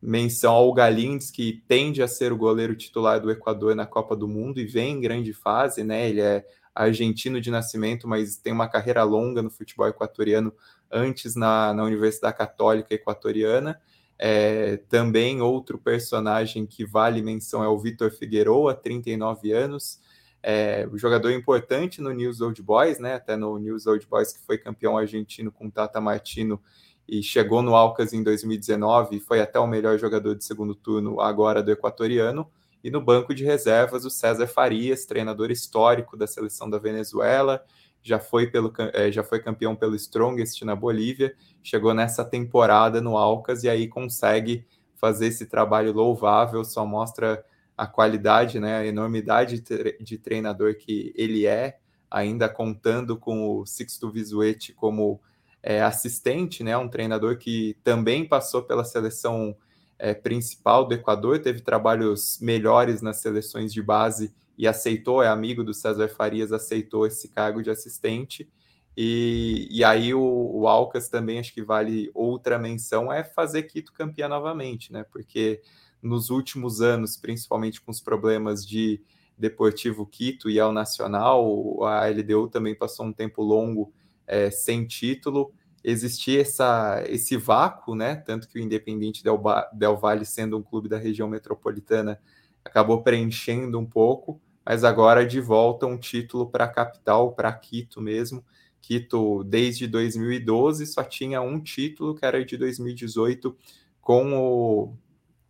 menção 0.00 0.54
ao 0.54 0.72
Galindes, 0.72 1.30
que 1.30 1.62
tende 1.68 2.02
a 2.02 2.08
ser 2.08 2.32
o 2.32 2.36
goleiro 2.36 2.74
titular 2.74 3.20
do 3.20 3.30
Equador 3.30 3.74
na 3.74 3.86
Copa 3.86 4.16
do 4.16 4.26
Mundo 4.26 4.58
e 4.58 4.66
vem 4.66 4.94
em 4.94 5.00
grande 5.00 5.32
fase, 5.32 5.84
né? 5.84 6.08
Ele 6.08 6.20
é 6.20 6.46
argentino 6.74 7.40
de 7.40 7.50
nascimento, 7.50 8.08
mas 8.08 8.36
tem 8.36 8.52
uma 8.52 8.68
carreira 8.68 9.04
longa 9.04 9.40
no 9.40 9.50
futebol 9.50 9.86
equatoriano 9.86 10.52
antes 10.90 11.34
na, 11.34 11.72
na 11.74 11.84
Universidade 11.84 12.36
Católica 12.36 12.94
Equatoriana. 12.94 13.80
É, 14.18 14.76
também 14.88 15.40
outro 15.42 15.78
personagem 15.78 16.66
que 16.66 16.84
vale 16.84 17.20
menção 17.20 17.64
é 17.64 17.68
o 17.68 17.78
Vitor 17.78 18.12
Figueroa, 18.12 18.74
39 18.74 19.52
anos, 19.52 20.00
é, 20.46 20.86
jogador 20.92 21.32
importante 21.32 22.02
no 22.02 22.12
News 22.12 22.42
Old 22.42 22.60
Boys, 22.62 22.98
né? 22.98 23.14
Até 23.14 23.34
no 23.34 23.58
News 23.58 23.86
Old 23.86 24.06
Boys 24.06 24.32
que 24.32 24.44
foi 24.44 24.58
campeão 24.58 24.96
argentino 24.96 25.50
com 25.50 25.70
Tata 25.70 26.00
Martino 26.02 26.60
e 27.08 27.22
chegou 27.22 27.62
no 27.62 27.74
Alcas 27.74 28.12
em 28.12 28.22
2019 28.22 29.16
e 29.16 29.20
foi 29.20 29.40
até 29.40 29.58
o 29.58 29.66
melhor 29.66 29.98
jogador 29.98 30.34
de 30.34 30.44
segundo 30.44 30.74
turno 30.74 31.18
agora 31.18 31.62
do 31.62 31.72
equatoriano. 31.72 32.50
E 32.82 32.90
no 32.90 33.00
banco 33.00 33.34
de 33.34 33.42
reservas 33.42 34.04
o 34.04 34.10
César 34.10 34.46
Farias, 34.46 35.06
treinador 35.06 35.50
histórico 35.50 36.14
da 36.14 36.26
seleção 36.26 36.68
da 36.68 36.78
Venezuela, 36.78 37.64
já 38.04 38.20
foi, 38.20 38.46
pelo, 38.46 38.70
é, 38.92 39.10
já 39.10 39.24
foi 39.24 39.40
campeão 39.40 39.74
pelo 39.74 39.96
Strongest 39.96 40.62
na 40.62 40.76
Bolívia, 40.76 41.34
chegou 41.62 41.94
nessa 41.94 42.22
temporada 42.22 43.00
no 43.00 43.16
Alcas 43.16 43.64
e 43.64 43.68
aí 43.68 43.88
consegue 43.88 44.66
fazer 44.94 45.28
esse 45.28 45.46
trabalho 45.46 45.92
louvável, 45.92 46.62
só 46.64 46.84
mostra 46.84 47.42
a 47.76 47.86
qualidade, 47.86 48.60
né, 48.60 48.76
a 48.76 48.86
enormidade 48.86 49.64
de 50.00 50.18
treinador 50.18 50.76
que 50.76 51.12
ele 51.16 51.46
é, 51.46 51.78
ainda 52.10 52.48
contando 52.48 53.16
com 53.16 53.58
o 53.58 53.66
Sixto 53.66 54.10
Visuete 54.10 54.74
como 54.74 55.18
é, 55.62 55.82
assistente, 55.82 56.62
né, 56.62 56.76
um 56.76 56.88
treinador 56.88 57.38
que 57.38 57.74
também 57.82 58.28
passou 58.28 58.62
pela 58.62 58.84
seleção 58.84 59.56
é, 59.98 60.12
principal 60.12 60.86
do 60.86 60.94
Equador, 60.94 61.38
teve 61.38 61.62
trabalhos 61.62 62.38
melhores 62.38 63.00
nas 63.00 63.16
seleções 63.16 63.72
de 63.72 63.82
base 63.82 64.34
e 64.56 64.66
aceitou, 64.66 65.22
é 65.22 65.28
amigo 65.28 65.64
do 65.64 65.74
César 65.74 66.08
Farias, 66.08 66.52
aceitou 66.52 67.06
esse 67.06 67.28
cargo 67.28 67.62
de 67.62 67.70
assistente. 67.70 68.48
E, 68.96 69.66
e 69.70 69.82
aí 69.82 70.14
o, 70.14 70.20
o 70.22 70.68
Alcas 70.68 71.08
também 71.08 71.40
acho 71.40 71.52
que 71.52 71.62
vale 71.62 72.10
outra 72.14 72.58
menção 72.58 73.12
é 73.12 73.24
fazer 73.24 73.64
Quito 73.64 73.92
campeã 73.92 74.28
novamente, 74.28 74.92
né? 74.92 75.04
Porque 75.10 75.60
nos 76.00 76.30
últimos 76.30 76.80
anos, 76.80 77.16
principalmente 77.16 77.80
com 77.80 77.90
os 77.90 78.00
problemas 78.00 78.64
de 78.64 79.02
Deportivo 79.36 80.06
Quito 80.06 80.48
e 80.48 80.60
ao 80.60 80.72
Nacional, 80.72 81.82
a 81.84 82.06
LDU 82.06 82.48
também 82.48 82.74
passou 82.74 83.06
um 83.06 83.12
tempo 83.12 83.42
longo 83.42 83.92
é, 84.26 84.50
sem 84.50 84.86
título. 84.86 85.52
Existia 85.82 86.40
essa, 86.40 87.02
esse 87.08 87.36
vácuo, 87.36 87.94
né? 87.94 88.16
Tanto 88.16 88.48
que 88.48 88.58
o 88.58 88.62
Independente 88.62 89.24
Del, 89.24 89.42
Del 89.72 89.96
Valle, 89.96 90.24
sendo 90.24 90.56
um 90.56 90.62
clube 90.62 90.88
da 90.88 90.98
região 90.98 91.28
metropolitana, 91.28 92.20
acabou 92.64 93.02
preenchendo 93.02 93.78
um 93.78 93.86
pouco, 93.86 94.40
mas 94.64 94.82
agora 94.82 95.26
de 95.26 95.40
volta 95.40 95.86
um 95.86 95.98
título 95.98 96.48
para 96.48 96.64
a 96.64 96.68
capital, 96.68 97.32
para 97.32 97.52
Quito 97.52 98.00
mesmo. 98.00 98.44
Quito, 98.80 99.44
desde 99.44 99.86
2012, 99.86 100.86
só 100.86 101.02
tinha 101.02 101.40
um 101.40 101.60
título, 101.60 102.14
que 102.14 102.24
era 102.24 102.44
de 102.44 102.56
2018, 102.56 103.56
com, 104.00 104.34
o, 104.34 104.94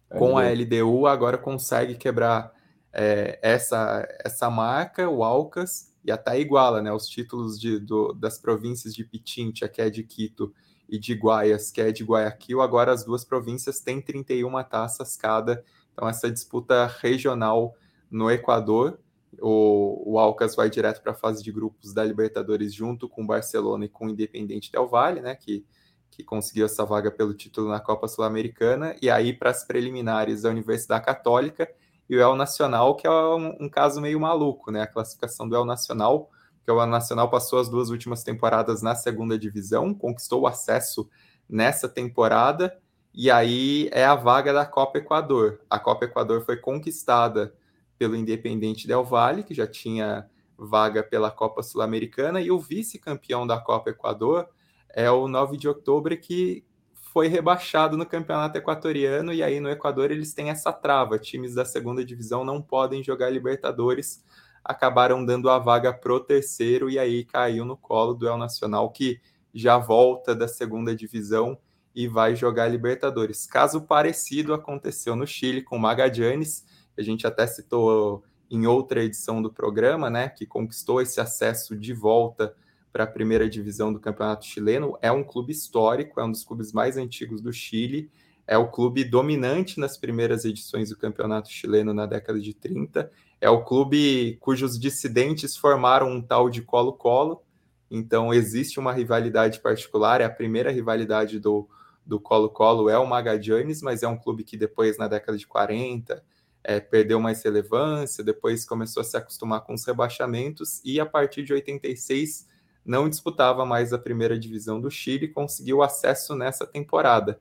com 0.08 0.38
a 0.38 0.48
LDU, 0.48 1.06
agora 1.06 1.36
consegue 1.36 1.96
quebrar 1.96 2.52
é, 2.92 3.38
essa, 3.42 4.06
essa 4.24 4.48
marca, 4.48 5.08
o 5.08 5.24
Alcas, 5.24 5.92
e 6.04 6.12
até 6.12 6.38
iguala 6.38 6.80
né, 6.80 6.92
os 6.92 7.08
títulos 7.08 7.58
de, 7.58 7.80
do, 7.80 8.12
das 8.12 8.38
províncias 8.38 8.94
de 8.94 9.04
Pichincha, 9.04 9.68
que 9.68 9.82
é 9.82 9.90
de 9.90 10.04
Quito, 10.04 10.54
e 10.88 10.98
de 10.98 11.14
Guaias, 11.14 11.70
que 11.70 11.80
é 11.80 11.90
de 11.90 12.04
Guayaquil. 12.04 12.60
Agora 12.60 12.92
as 12.92 13.04
duas 13.04 13.24
províncias 13.24 13.80
têm 13.80 14.00
31 14.00 14.62
taças 14.64 15.16
cada 15.16 15.64
então, 15.94 16.08
essa 16.08 16.30
disputa 16.30 16.86
regional 17.00 17.74
no 18.10 18.30
Equador, 18.30 18.98
o, 19.40 20.12
o 20.12 20.18
Alcas 20.18 20.54
vai 20.54 20.68
direto 20.68 21.00
para 21.02 21.12
a 21.12 21.16
fase 21.16 21.42
de 21.42 21.50
grupos 21.50 21.94
da 21.94 22.04
Libertadores 22.04 22.74
junto 22.74 23.08
com 23.08 23.22
o 23.22 23.26
Barcelona 23.26 23.84
e 23.84 23.88
com 23.88 24.06
o 24.06 24.10
Independente 24.10 24.70
Del 24.70 24.88
Valle, 24.88 25.20
né, 25.20 25.34
que, 25.36 25.64
que 26.10 26.22
conseguiu 26.22 26.66
essa 26.66 26.84
vaga 26.84 27.10
pelo 27.10 27.32
título 27.32 27.68
na 27.68 27.80
Copa 27.80 28.08
Sul-Americana, 28.08 28.96
e 29.00 29.08
aí 29.08 29.32
para 29.32 29.50
as 29.50 29.64
preliminares 29.64 30.42
da 30.42 30.50
Universidade 30.50 31.04
Católica 31.04 31.68
e 32.08 32.16
o 32.16 32.20
El 32.20 32.36
Nacional, 32.36 32.96
que 32.96 33.06
é 33.06 33.10
um, 33.10 33.56
um, 33.60 33.68
caso 33.68 34.00
meio 34.00 34.20
maluco, 34.20 34.70
né, 34.70 34.82
a 34.82 34.86
classificação 34.86 35.48
do 35.48 35.56
El 35.56 35.64
Nacional, 35.64 36.28
que 36.64 36.70
o 36.70 36.80
El 36.80 36.86
Nacional 36.86 37.30
passou 37.30 37.60
as 37.60 37.68
duas 37.68 37.90
últimas 37.90 38.22
temporadas 38.22 38.82
na 38.82 38.94
segunda 38.94 39.38
divisão, 39.38 39.94
conquistou 39.94 40.42
o 40.42 40.46
acesso 40.46 41.08
nessa 41.48 41.88
temporada, 41.88 42.76
e 43.14 43.30
aí 43.30 43.88
é 43.92 44.04
a 44.04 44.16
vaga 44.16 44.52
da 44.52 44.66
Copa 44.66 44.98
Equador. 44.98 45.60
A 45.70 45.78
Copa 45.78 46.04
Equador 46.04 46.44
foi 46.44 46.56
conquistada 46.56 47.54
pelo 47.96 48.16
Independente 48.16 48.88
Del 48.88 49.04
Valle, 49.04 49.44
que 49.44 49.54
já 49.54 49.68
tinha 49.68 50.28
vaga 50.58 51.00
pela 51.02 51.30
Copa 51.30 51.62
Sul-Americana, 51.62 52.40
e 52.40 52.50
o 52.50 52.58
vice-campeão 52.58 53.46
da 53.46 53.58
Copa 53.58 53.90
Equador 53.90 54.48
é 54.88 55.08
o 55.10 55.28
9 55.28 55.56
de 55.56 55.68
outubro, 55.68 56.16
que 56.16 56.64
foi 56.94 57.28
rebaixado 57.28 57.96
no 57.96 58.04
campeonato 58.04 58.58
equatoriano, 58.58 59.32
e 59.32 59.44
aí 59.44 59.60
no 59.60 59.70
Equador 59.70 60.10
eles 60.10 60.34
têm 60.34 60.50
essa 60.50 60.72
trava. 60.72 61.16
Times 61.16 61.54
da 61.54 61.64
segunda 61.64 62.04
divisão 62.04 62.44
não 62.44 62.60
podem 62.60 63.04
jogar 63.04 63.30
Libertadores, 63.30 64.24
acabaram 64.64 65.24
dando 65.24 65.48
a 65.48 65.58
vaga 65.60 65.92
pro 65.92 66.18
terceiro, 66.18 66.90
e 66.90 66.98
aí 66.98 67.24
caiu 67.24 67.64
no 67.64 67.76
colo 67.76 68.12
do 68.12 68.26
El 68.26 68.38
Nacional, 68.38 68.90
que 68.90 69.20
já 69.54 69.78
volta 69.78 70.34
da 70.34 70.48
segunda 70.48 70.96
divisão 70.96 71.56
e 71.94 72.08
vai 72.08 72.34
jogar 72.34 72.68
Libertadores. 72.68 73.46
Caso 73.46 73.82
parecido 73.82 74.52
aconteceu 74.52 75.14
no 75.14 75.26
Chile 75.26 75.62
com 75.62 75.76
o 75.76 75.80
Magallanes, 75.80 76.64
a 76.96 77.02
gente 77.02 77.26
até 77.26 77.46
citou 77.46 78.24
em 78.50 78.66
outra 78.66 79.02
edição 79.02 79.40
do 79.40 79.52
programa, 79.52 80.10
né, 80.10 80.28
que 80.28 80.46
conquistou 80.46 81.00
esse 81.00 81.20
acesso 81.20 81.76
de 81.76 81.92
volta 81.92 82.54
para 82.92 83.04
a 83.04 83.08
primeira 83.08 83.48
divisão 83.48 83.92
do 83.92 83.98
Campeonato 83.98 84.46
Chileno. 84.46 84.96
É 85.02 85.10
um 85.10 85.24
clube 85.24 85.52
histórico, 85.52 86.20
é 86.20 86.24
um 86.24 86.30
dos 86.30 86.44
clubes 86.44 86.72
mais 86.72 86.96
antigos 86.96 87.40
do 87.40 87.52
Chile, 87.52 88.10
é 88.46 88.56
o 88.56 88.70
clube 88.70 89.04
dominante 89.04 89.80
nas 89.80 89.96
primeiras 89.96 90.44
edições 90.44 90.90
do 90.90 90.96
Campeonato 90.96 91.50
Chileno 91.50 91.94
na 91.94 92.06
década 92.06 92.38
de 92.38 92.54
30, 92.54 93.10
é 93.40 93.50
o 93.50 93.64
clube 93.64 94.36
cujos 94.40 94.78
dissidentes 94.78 95.56
formaram 95.56 96.10
um 96.10 96.22
tal 96.22 96.48
de 96.48 96.62
Colo-Colo, 96.62 97.42
então 97.90 98.32
existe 98.32 98.78
uma 98.78 98.92
rivalidade 98.92 99.60
particular, 99.60 100.20
é 100.20 100.24
a 100.24 100.30
primeira 100.30 100.70
rivalidade 100.70 101.40
do 101.40 101.68
do 102.06 102.20
Colo-Colo 102.20 102.88
é 102.88 102.98
o 102.98 103.06
Magallanes, 103.06 103.82
mas 103.82 104.02
é 104.02 104.08
um 104.08 104.16
clube 104.16 104.44
que 104.44 104.56
depois, 104.56 104.98
na 104.98 105.08
década 105.08 105.38
de 105.38 105.46
40, 105.46 106.22
é, 106.62 106.80
perdeu 106.80 107.20
mais 107.20 107.42
relevância, 107.42 108.24
depois 108.24 108.64
começou 108.64 109.00
a 109.00 109.04
se 109.04 109.16
acostumar 109.16 109.60
com 109.62 109.74
os 109.74 109.84
rebaixamentos 109.84 110.80
e 110.84 110.98
a 110.98 111.06
partir 111.06 111.42
de 111.42 111.52
86 111.52 112.48
não 112.84 113.08
disputava 113.08 113.64
mais 113.64 113.92
a 113.92 113.98
primeira 113.98 114.38
divisão 114.38 114.80
do 114.80 114.90
Chile 114.90 115.26
e 115.26 115.32
conseguiu 115.32 115.82
acesso 115.82 116.34
nessa 116.34 116.66
temporada. 116.66 117.40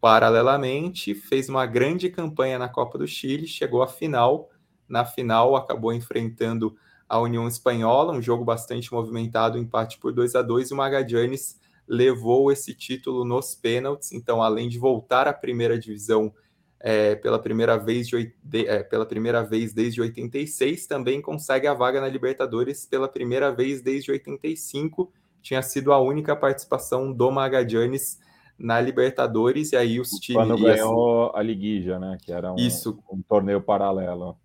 Paralelamente, 0.00 1.14
fez 1.14 1.48
uma 1.48 1.66
grande 1.66 2.10
campanha 2.10 2.58
na 2.58 2.68
Copa 2.68 2.98
do 2.98 3.06
Chile, 3.06 3.46
chegou 3.46 3.82
à 3.82 3.86
final. 3.86 4.50
Na 4.88 5.04
final, 5.04 5.54
acabou 5.54 5.92
enfrentando 5.92 6.74
a 7.08 7.20
União 7.20 7.46
Espanhola, 7.46 8.12
um 8.12 8.22
jogo 8.22 8.44
bastante 8.44 8.92
movimentado, 8.92 9.58
empate 9.58 9.98
por 9.98 10.12
2 10.12 10.34
a 10.34 10.42
2 10.42 10.70
e 10.70 10.74
o 10.74 10.76
Magallanes 10.76 11.60
levou 11.92 12.50
esse 12.50 12.72
título 12.72 13.22
nos 13.22 13.54
pênaltis. 13.54 14.12
Então, 14.12 14.42
além 14.42 14.66
de 14.66 14.78
voltar 14.78 15.28
à 15.28 15.32
primeira 15.32 15.78
divisão 15.78 16.32
é, 16.80 17.14
pela, 17.14 17.38
primeira 17.38 17.76
vez 17.76 18.08
de, 18.08 18.34
de, 18.42 18.66
é, 18.66 18.82
pela 18.82 19.04
primeira 19.04 19.42
vez 19.42 19.74
desde 19.74 20.00
86, 20.00 20.86
também 20.86 21.20
consegue 21.20 21.66
a 21.66 21.74
vaga 21.74 22.00
na 22.00 22.08
Libertadores 22.08 22.86
pela 22.86 23.06
primeira 23.06 23.52
vez 23.52 23.82
desde 23.82 24.10
85. 24.10 25.12
Tinha 25.42 25.60
sido 25.60 25.92
a 25.92 26.00
única 26.00 26.34
participação 26.34 27.12
do 27.12 27.30
Magallanes 27.30 28.18
na 28.58 28.80
Libertadores, 28.80 29.72
e 29.72 29.76
aí 29.76 30.00
os 30.00 30.08
times. 30.12 30.48
Quando 30.48 30.62
ganhou 30.62 31.26
assim, 31.26 31.38
a 31.38 31.42
Liguija, 31.42 31.98
né? 31.98 32.16
Que 32.24 32.32
era 32.32 32.54
um, 32.54 32.56
isso. 32.56 32.98
um 33.12 33.20
torneio 33.20 33.60
paralelo. 33.60 34.38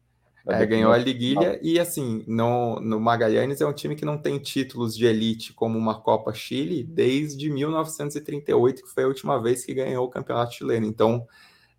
É, 0.49 0.65
ganhou 0.65 0.93
a 0.93 0.97
Liguilha 0.97 1.59
e 1.61 1.77
assim, 1.77 2.23
no, 2.25 2.79
no 2.79 3.01
Magallanes 3.01 3.59
é 3.59 3.65
um 3.65 3.73
time 3.73 3.95
que 3.95 4.05
não 4.05 4.17
tem 4.17 4.39
títulos 4.39 4.95
de 4.95 5.05
elite 5.05 5.51
como 5.51 5.77
uma 5.77 5.99
Copa 5.99 6.33
Chile 6.33 6.83
desde 6.83 7.49
1938, 7.49 8.83
que 8.83 8.89
foi 8.89 9.03
a 9.03 9.07
última 9.07 9.41
vez 9.41 9.65
que 9.65 9.73
ganhou 9.73 10.05
o 10.05 10.09
campeonato 10.09 10.53
chileno. 10.53 10.85
Então 10.85 11.27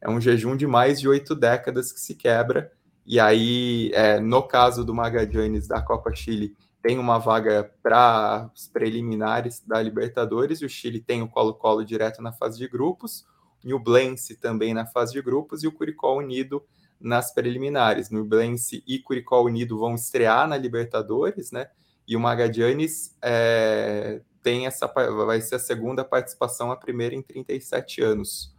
é 0.01 0.11
um 0.11 0.21
jejum 0.21 0.55
de 0.55 0.67
mais 0.67 1.01
de 1.01 1.09
oito 1.09 1.35
décadas 1.35 1.91
que 1.93 2.01
se 2.01 2.15
quebra. 2.15 2.71
E 3.07 3.19
aí, 3.19 3.91
é, 3.95 4.21
no 4.21 4.43
caso 4.43 4.85
do 4.85 4.95
Magallanes 4.95 5.67
da 5.67 5.81
Copa 5.81 6.15
Chile, 6.15 6.55
tem 6.83 6.99
uma 6.99 7.19
vaga 7.19 7.73
para 7.83 8.51
os 8.55 8.69
preliminares 8.69 9.63
da 9.67 9.81
Libertadores, 9.81 10.61
o 10.61 10.69
Chile 10.69 11.01
tem 11.01 11.23
o 11.23 11.29
Colo-Colo 11.29 11.85
direto 11.85 12.23
na 12.23 12.33
fase 12.33 12.59
de 12.59 12.69
grupos, 12.69 13.27
o 13.65 13.69
Nublense 13.69 14.37
também 14.37 14.75
na 14.75 14.87
fase 14.87 15.13
de 15.13 15.23
grupos 15.23 15.65
e 15.65 15.67
o 15.67 15.73
Curicó 15.73 16.17
Unido 16.17 16.63
nas 17.01 17.33
preliminares. 17.33 18.11
Nublense 18.11 18.83
e 18.87 18.99
Curicó 18.99 19.43
Unido 19.43 19.79
vão 19.79 19.95
estrear 19.95 20.49
na 20.49 20.57
Libertadores, 20.57 21.53
né? 21.53 21.69
E 22.07 22.17
o 22.17 22.21
Magallanes 22.21 23.17
é, 23.23 24.21
tem 24.43 24.67
essa 24.67 24.87
vai 24.87 25.41
ser 25.41 25.57
a 25.57 25.59
segunda 25.59 26.05
participação, 26.05 26.73
a 26.73 26.77
primeira 26.77 27.15
em 27.15 27.23
37 27.23 28.03
anos. 28.03 28.55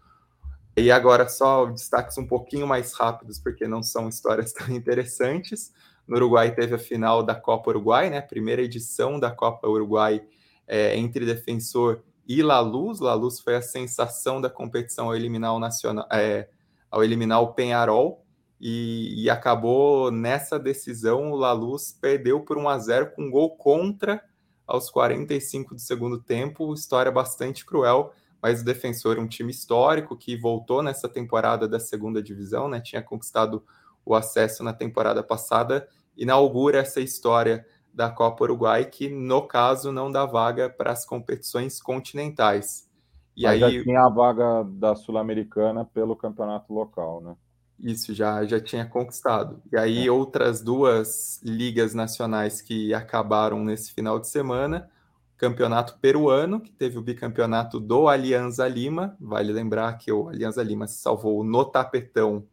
E 0.77 0.91
agora 0.91 1.27
só 1.27 1.65
destaques 1.65 2.17
um 2.17 2.27
pouquinho 2.27 2.67
mais 2.67 2.93
rápidos, 2.93 3.39
porque 3.39 3.67
não 3.67 3.83
são 3.83 4.07
histórias 4.07 4.53
tão 4.53 4.69
interessantes. 4.69 5.73
No 6.07 6.15
Uruguai 6.15 6.53
teve 6.53 6.75
a 6.75 6.79
final 6.79 7.21
da 7.23 7.35
Copa 7.35 7.69
Uruguai, 7.69 8.09
né? 8.09 8.21
Primeira 8.21 8.61
edição 8.61 9.19
da 9.19 9.31
Copa 9.31 9.67
Uruguai 9.67 10.23
é, 10.67 10.95
entre 10.95 11.25
Defensor 11.25 12.01
e 12.27 12.41
La 12.41 12.59
Luz. 12.59 12.99
La 12.99 13.13
Luz 13.13 13.39
foi 13.39 13.55
a 13.55 13.61
sensação 13.61 14.39
da 14.39 14.49
competição 14.49 15.07
ao 15.07 15.15
eliminar 15.15 15.53
o, 15.53 15.59
Nacional, 15.59 16.07
é, 16.11 16.47
ao 16.89 17.03
eliminar 17.03 17.41
o 17.41 17.53
Penharol. 17.53 18.23
E, 18.59 19.23
e, 19.23 19.29
acabou 19.29 20.11
nessa 20.11 20.59
decisão, 20.59 21.31
o 21.31 21.35
La 21.35 21.53
Luz 21.53 21.97
perdeu 21.99 22.41
por 22.41 22.57
1 22.57 22.67
a 22.67 22.77
0 22.77 23.11
com 23.11 23.23
um 23.23 23.31
gol 23.31 23.55
contra 23.55 24.21
aos 24.67 24.89
45 24.89 25.75
do 25.75 25.79
segundo 25.79 26.19
tempo. 26.19 26.73
História 26.73 27.11
bastante 27.11 27.65
cruel, 27.65 28.11
mas 28.41 28.61
o 28.61 28.65
Defensor, 28.65 29.17
um 29.17 29.27
time 29.27 29.51
histórico 29.51 30.17
que 30.17 30.35
voltou 30.35 30.83
nessa 30.83 31.07
temporada 31.07 31.69
da 31.69 31.79
segunda 31.79 32.21
divisão, 32.21 32.67
né? 32.67 32.81
Tinha 32.81 33.01
conquistado 33.01 33.63
o 34.05 34.13
acesso 34.13 34.61
na 34.61 34.73
temporada 34.73 35.23
passada 35.23 35.87
inaugura 36.17 36.79
essa 36.79 36.99
história 36.99 37.65
da 37.93 38.09
Copa 38.09 38.43
Uruguai, 38.43 38.85
que 38.85 39.09
no 39.09 39.47
caso 39.47 39.91
não 39.91 40.11
dá 40.11 40.25
vaga 40.25 40.69
para 40.69 40.91
as 40.91 41.05
competições 41.05 41.81
continentais. 41.81 42.89
E 43.35 43.43
Mas 43.43 43.53
aí 43.53 43.59
já 43.59 43.83
tinha 43.83 44.01
a 44.01 44.09
vaga 44.09 44.63
da 44.65 44.95
Sul-Americana 44.95 45.85
pelo 45.85 46.15
campeonato 46.15 46.73
local, 46.73 47.21
né? 47.21 47.35
Isso 47.81 48.13
já 48.13 48.45
já 48.45 48.59
tinha 48.59 48.85
conquistado. 48.85 49.61
E 49.71 49.77
aí 49.77 50.07
é. 50.07 50.11
outras 50.11 50.61
duas 50.61 51.41
ligas 51.43 51.93
nacionais 51.93 52.61
que 52.61 52.93
acabaram 52.93 53.63
nesse 53.63 53.91
final 53.91 54.19
de 54.19 54.27
semana, 54.27 54.89
Campeonato 55.37 55.97
Peruano, 55.99 56.59
que 56.59 56.71
teve 56.71 56.97
o 56.97 57.01
bicampeonato 57.01 57.79
do 57.79 58.07
Alianza 58.09 58.67
Lima, 58.67 59.15
vale 59.19 59.53
lembrar 59.53 59.97
que 59.97 60.11
o 60.11 60.27
Alianza 60.27 60.61
Lima 60.61 60.85
se 60.87 61.01
salvou 61.01 61.43
no 61.43 61.63
tapetão 61.63 62.43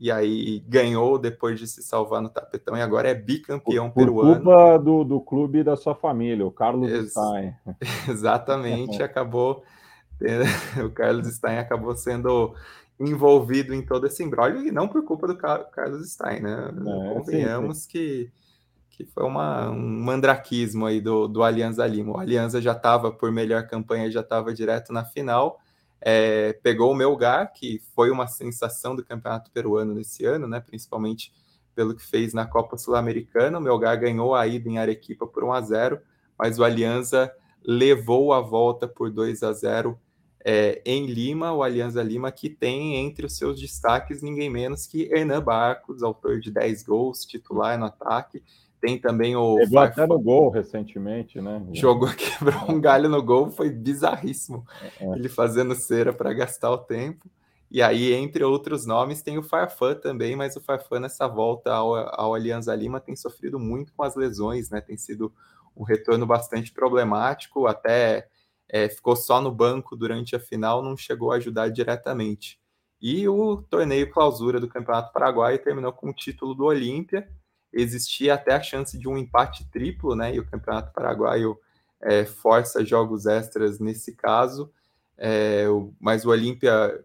e 0.00 0.10
aí 0.10 0.64
ganhou 0.66 1.18
depois 1.18 1.60
de 1.60 1.66
se 1.66 1.82
salvar 1.82 2.22
no 2.22 2.30
tapetão 2.30 2.74
e 2.74 2.80
agora 2.80 3.10
é 3.10 3.14
bicampeão 3.14 3.90
por, 3.90 4.00
peruano. 4.00 4.36
Por 4.36 4.42
culpa 4.42 4.78
do, 4.78 5.04
do 5.04 5.20
clube 5.20 5.62
da 5.62 5.76
sua 5.76 5.94
família, 5.94 6.46
o 6.46 6.50
Carlos 6.50 6.90
Ex 6.90 7.10
Stein. 7.10 7.54
Exatamente, 8.08 9.02
acabou. 9.04 9.62
O 10.84 10.90
Carlos 10.90 11.26
Stein 11.34 11.58
acabou 11.58 11.96
sendo 11.96 12.54
envolvido 13.00 13.74
em 13.74 13.82
todo 13.84 14.06
esse 14.06 14.22
embrólio 14.22 14.66
e 14.66 14.70
não 14.70 14.86
por 14.86 15.02
culpa 15.04 15.26
do 15.26 15.36
Carlos 15.36 16.12
Stein, 16.12 16.40
né? 16.40 16.70
É, 16.70 17.14
Convenhamos 17.14 17.78
sim, 17.78 17.82
sim. 17.82 17.88
que 17.88 18.32
que 18.90 19.06
foi 19.06 19.24
uma, 19.24 19.70
um 19.70 20.02
mandraquismo 20.02 20.84
aí 20.84 21.00
do, 21.00 21.26
do 21.26 21.42
Alianza 21.42 21.86
Lima. 21.86 22.12
O 22.12 22.18
Alianza 22.18 22.60
já 22.60 22.72
estava, 22.72 23.10
por 23.10 23.32
melhor 23.32 23.66
campanha, 23.66 24.10
já 24.10 24.20
estava 24.20 24.52
direto 24.52 24.92
na 24.92 25.06
final, 25.06 25.58
é, 26.02 26.52
pegou 26.62 26.92
o 26.92 26.94
Melgar, 26.94 27.50
que 27.50 27.80
foi 27.94 28.10
uma 28.10 28.26
sensação 28.26 28.94
do 28.94 29.02
campeonato 29.02 29.50
peruano 29.52 29.94
nesse 29.94 30.26
ano, 30.26 30.46
né, 30.46 30.60
principalmente 30.60 31.32
pelo 31.74 31.94
que 31.94 32.04
fez 32.04 32.34
na 32.34 32.44
Copa 32.44 32.76
Sul-Americana. 32.76 33.58
O 33.58 33.62
Melgar 33.62 33.98
ganhou 33.98 34.34
a 34.34 34.46
ida 34.46 34.68
em 34.68 34.76
Arequipa 34.76 35.26
por 35.26 35.44
1 35.44 35.52
a 35.52 35.60
0, 35.62 36.00
mas 36.38 36.58
o 36.58 36.64
Alianza 36.64 37.32
levou 37.64 38.34
a 38.34 38.40
volta 38.40 38.86
por 38.86 39.10
2 39.10 39.42
a 39.42 39.52
0 39.54 39.98
é, 40.44 40.80
em 40.84 41.06
Lima, 41.06 41.52
o 41.52 41.62
Alianza 41.62 42.02
Lima, 42.02 42.32
que 42.32 42.48
tem 42.48 42.96
entre 42.96 43.26
os 43.26 43.36
seus 43.36 43.60
destaques 43.60 44.22
ninguém 44.22 44.48
menos 44.48 44.86
que 44.86 45.10
Hernan 45.12 45.42
Barcos, 45.42 46.02
autor 46.02 46.40
de 46.40 46.50
10 46.50 46.82
gols, 46.84 47.24
titular 47.24 47.78
no 47.78 47.86
ataque, 47.86 48.42
tem 48.80 48.98
também 48.98 49.36
o. 49.36 49.56
Pegou 49.56 49.78
até 49.78 50.06
no 50.06 50.18
gol 50.18 50.48
recentemente, 50.48 51.40
né? 51.40 51.62
Jogou, 51.72 52.08
quebrou 52.16 52.70
um 52.70 52.80
galho 52.80 53.08
no 53.08 53.22
gol, 53.22 53.50
foi 53.50 53.68
bizarríssimo. 53.68 54.64
É. 54.98 55.04
Ele 55.12 55.28
fazendo 55.28 55.74
cera 55.74 56.12
para 56.12 56.32
gastar 56.32 56.70
o 56.70 56.78
tempo. 56.78 57.28
E 57.70 57.80
aí, 57.82 58.12
entre 58.12 58.42
outros 58.42 58.84
nomes, 58.84 59.22
tem 59.22 59.38
o 59.38 59.42
Farfã 59.42 59.94
também, 59.94 60.34
mas 60.34 60.56
o 60.56 60.60
Farfã 60.60 60.98
nessa 60.98 61.28
volta 61.28 61.72
ao, 61.72 61.94
ao 61.94 62.34
Alianza 62.34 62.74
Lima 62.74 62.98
tem 62.98 63.14
sofrido 63.14 63.60
muito 63.60 63.92
com 63.92 64.02
as 64.02 64.16
lesões, 64.16 64.70
né? 64.70 64.80
Tem 64.80 64.96
sido 64.96 65.32
um 65.76 65.84
retorno 65.84 66.26
bastante 66.26 66.72
problemático, 66.72 67.66
até 67.66 68.26
é, 68.70 68.88
ficou 68.88 69.16
só 69.16 69.40
no 69.40 69.50
banco 69.50 69.96
durante 69.96 70.36
a 70.36 70.40
final, 70.40 70.82
não 70.82 70.96
chegou 70.96 71.32
a 71.32 71.36
ajudar 71.36 71.68
diretamente. 71.68 72.58
E 73.02 73.28
o 73.28 73.62
torneio 73.68 74.10
clausura 74.10 74.60
do 74.60 74.68
Campeonato 74.68 75.12
Paraguai 75.12 75.58
terminou 75.58 75.92
com 75.92 76.10
o 76.10 76.14
título 76.14 76.54
do 76.54 76.64
Olímpia, 76.64 77.28
existia 77.72 78.34
até 78.34 78.54
a 78.54 78.62
chance 78.62 78.96
de 78.96 79.08
um 79.08 79.16
empate 79.16 79.68
triplo, 79.70 80.14
né? 80.14 80.34
E 80.34 80.38
o 80.38 80.46
Campeonato 80.46 80.92
Paraguaio 80.92 81.58
é, 82.00 82.24
força 82.24 82.84
jogos 82.84 83.26
extras 83.26 83.78
nesse 83.78 84.14
caso. 84.14 84.70
É, 85.16 85.68
o, 85.68 85.92
mas 85.98 86.24
o 86.24 86.30
Olímpia 86.30 87.04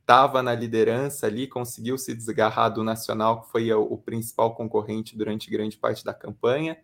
estava 0.00 0.42
na 0.42 0.54
liderança 0.54 1.26
ali, 1.26 1.46
conseguiu 1.46 1.96
se 1.96 2.14
desgarrar 2.14 2.70
do 2.70 2.84
Nacional, 2.84 3.42
que 3.42 3.50
foi 3.50 3.72
o, 3.72 3.82
o, 3.82 3.98
principal 3.98 4.54
concorrente 4.54 5.16
durante 5.16 5.50
grande 5.50 5.76
parte 5.76 6.04
da 6.04 6.12
campanha. 6.12 6.76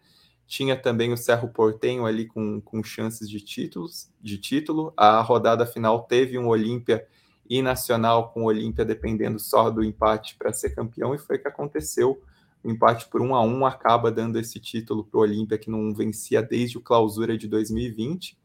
Tinha 0.49 0.77
também 0.77 1.13
o 1.13 1.17
Cerro 1.17 1.49
Portenho 1.49 2.07
ali 2.07 2.27
com, 2.27 2.61
com 2.61 2.83
chances 2.83 3.31
de 3.31 3.41
títulos, 3.41 4.11
de 4.21 4.39
título. 4.39 4.93
A 4.97 5.21
rodada 5.21 5.65
final 5.65 6.03
teve 6.03 6.37
um 6.37 6.49
Olímpia 6.49 7.07
e 7.49 7.63
Nacional 7.63 8.33
com 8.33 8.43
o 8.43 8.47
Olímpia 8.47 8.85
dependendo 8.85 9.39
só 9.39 9.71
do 9.71 9.85
empate 9.85 10.35
para 10.37 10.53
ser 10.53 10.75
campeão, 10.75 11.15
e 11.15 11.19
foi 11.19 11.37
o 11.37 11.41
que 11.41 11.49
aconteceu 11.49 12.21
o 12.63 12.71
empate 12.71 13.09
por 13.09 13.21
um 13.21 13.35
a 13.35 13.43
um 13.43 13.65
acaba 13.65 14.11
dando 14.11 14.39
esse 14.39 14.59
título 14.59 15.05
para 15.05 15.19
o 15.19 15.23
Olímpia, 15.23 15.59
que 15.59 15.71
não 15.71 15.95
vencia 15.95 16.43
desde 16.43 16.77
o 16.77 16.81
clausura 16.81 17.39
de 17.39 17.47
2020. 17.47 18.37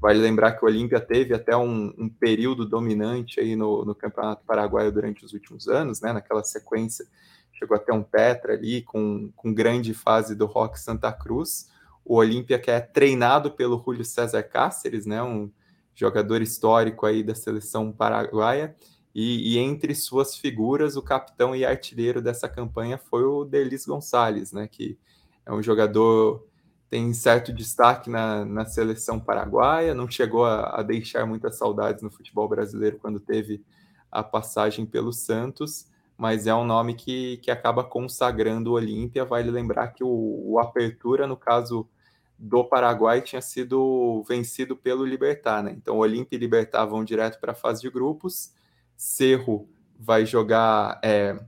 Vale 0.00 0.20
lembrar 0.20 0.52
que 0.52 0.64
o 0.64 0.68
Olímpia 0.68 1.00
teve 1.00 1.34
até 1.34 1.56
um, 1.56 1.92
um, 1.98 2.08
período 2.08 2.66
dominante 2.66 3.40
aí 3.40 3.56
no, 3.56 3.84
no, 3.84 3.94
Campeonato 3.94 4.44
Paraguaio 4.46 4.92
durante 4.92 5.24
os 5.24 5.32
últimos 5.32 5.68
anos, 5.68 6.00
né? 6.00 6.12
Naquela 6.12 6.44
sequência, 6.44 7.06
chegou 7.58 7.76
até 7.76 7.92
um 7.92 8.02
Petra 8.02 8.54
ali 8.54 8.82
com, 8.82 9.30
com 9.34 9.52
grande 9.52 9.92
fase 9.94 10.34
do 10.34 10.46
Rock 10.46 10.78
Santa 10.78 11.12
Cruz. 11.12 11.70
O 12.04 12.16
Olímpia 12.16 12.58
que 12.58 12.70
é 12.70 12.80
treinado 12.80 13.50
pelo 13.50 13.82
Júlio 13.82 14.04
César 14.04 14.42
Cáceres, 14.42 15.06
né? 15.06 15.22
Um 15.22 15.50
jogador 15.94 16.42
histórico 16.42 17.06
aí 17.06 17.22
da 17.22 17.34
seleção 17.34 17.90
paraguaia 17.90 18.76
e, 19.18 19.54
e, 19.54 19.58
entre 19.58 19.94
suas 19.94 20.36
figuras, 20.36 20.94
o 20.94 21.00
capitão 21.00 21.56
e 21.56 21.64
artilheiro 21.64 22.20
dessa 22.20 22.46
campanha 22.46 22.98
foi 22.98 23.24
o 23.24 23.46
Delis 23.46 23.86
Gonçalves, 23.86 24.52
né, 24.52 24.68
que 24.68 24.98
é 25.46 25.50
um 25.50 25.62
jogador 25.62 26.46
tem 26.90 27.14
certo 27.14 27.50
destaque 27.50 28.10
na, 28.10 28.44
na 28.44 28.66
seleção 28.66 29.18
paraguaia, 29.18 29.94
não 29.94 30.06
chegou 30.06 30.44
a, 30.44 30.80
a, 30.80 30.82
deixar 30.82 31.24
muitas 31.24 31.56
saudades 31.56 32.02
no 32.02 32.10
futebol 32.10 32.46
brasileiro 32.46 32.98
quando 32.98 33.18
teve 33.18 33.64
a 34.12 34.22
passagem 34.22 34.84
pelo 34.84 35.14
Santos, 35.14 35.88
mas 36.16 36.46
é 36.46 36.54
um 36.54 36.64
nome 36.64 36.94
que, 36.94 37.36
que 37.38 37.50
acaba 37.50 37.84
consagrando 37.84 38.70
o 38.70 38.74
Olímpia. 38.74 39.24
Vale 39.24 39.50
lembrar 39.50 39.88
que 39.88 40.02
o, 40.02 40.52
o 40.52 40.58
Apertura, 40.58 41.26
no 41.26 41.36
caso 41.36 41.88
do 42.38 42.64
Paraguai, 42.64 43.20
tinha 43.20 43.42
sido 43.42 44.22
vencido 44.28 44.76
pelo 44.76 45.04
Libertar, 45.04 45.62
né? 45.62 45.74
Então 45.76 45.98
Olímpia 45.98 46.36
e 46.36 46.40
Libertar 46.40 46.84
vão 46.86 47.04
direto 47.04 47.40
para 47.40 47.52
a 47.52 47.54
fase 47.54 47.82
de 47.82 47.90
grupos 47.90 48.52
Cerro 48.96 49.68
vai 49.98 50.24
jogar 50.24 50.98
é, 51.04 51.38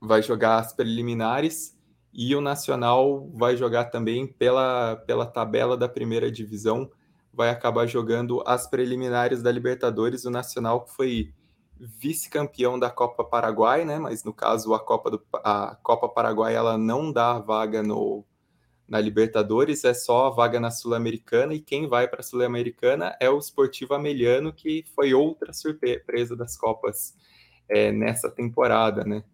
vai 0.00 0.22
jogar 0.22 0.58
as 0.58 0.72
preliminares 0.72 1.76
e 2.12 2.34
o 2.34 2.40
Nacional 2.40 3.28
vai 3.34 3.56
jogar 3.56 3.86
também 3.86 4.26
pela, 4.26 4.96
pela 5.06 5.26
tabela 5.26 5.76
da 5.76 5.86
primeira 5.86 6.32
divisão, 6.32 6.90
vai 7.30 7.50
acabar 7.50 7.86
jogando 7.86 8.42
as 8.46 8.66
preliminares 8.66 9.42
da 9.42 9.52
Libertadores. 9.52 10.24
O 10.24 10.30
Nacional 10.30 10.84
que 10.84 10.94
foi 10.94 11.34
vice-campeão 11.78 12.78
da 12.78 12.90
Copa 12.90 13.24
Paraguai, 13.24 13.84
né? 13.84 13.98
Mas 13.98 14.24
no 14.24 14.32
caso 14.32 14.74
a 14.74 14.80
Copa 14.80 15.10
do 15.10 15.22
a 15.44 15.76
Copa 15.82 16.08
Paraguai 16.08 16.54
ela 16.54 16.78
não 16.78 17.12
dá 17.12 17.38
vaga 17.38 17.82
no 17.82 18.24
na 18.88 19.00
Libertadores, 19.00 19.84
é 19.84 19.92
só 19.92 20.28
a 20.28 20.30
vaga 20.30 20.60
na 20.60 20.70
Sul-Americana 20.70 21.52
e 21.54 21.60
quem 21.60 21.88
vai 21.88 22.06
para 22.06 22.20
a 22.20 22.22
Sul-Americana 22.22 23.16
é 23.20 23.28
o 23.28 23.38
Sportivo 23.40 23.94
Ameliano, 23.94 24.52
que 24.52 24.84
foi 24.94 25.12
outra 25.12 25.52
surpresa 25.52 26.36
das 26.36 26.56
Copas 26.56 27.12
é, 27.68 27.90
nessa 27.90 28.30
temporada, 28.30 29.02
né? 29.04 29.24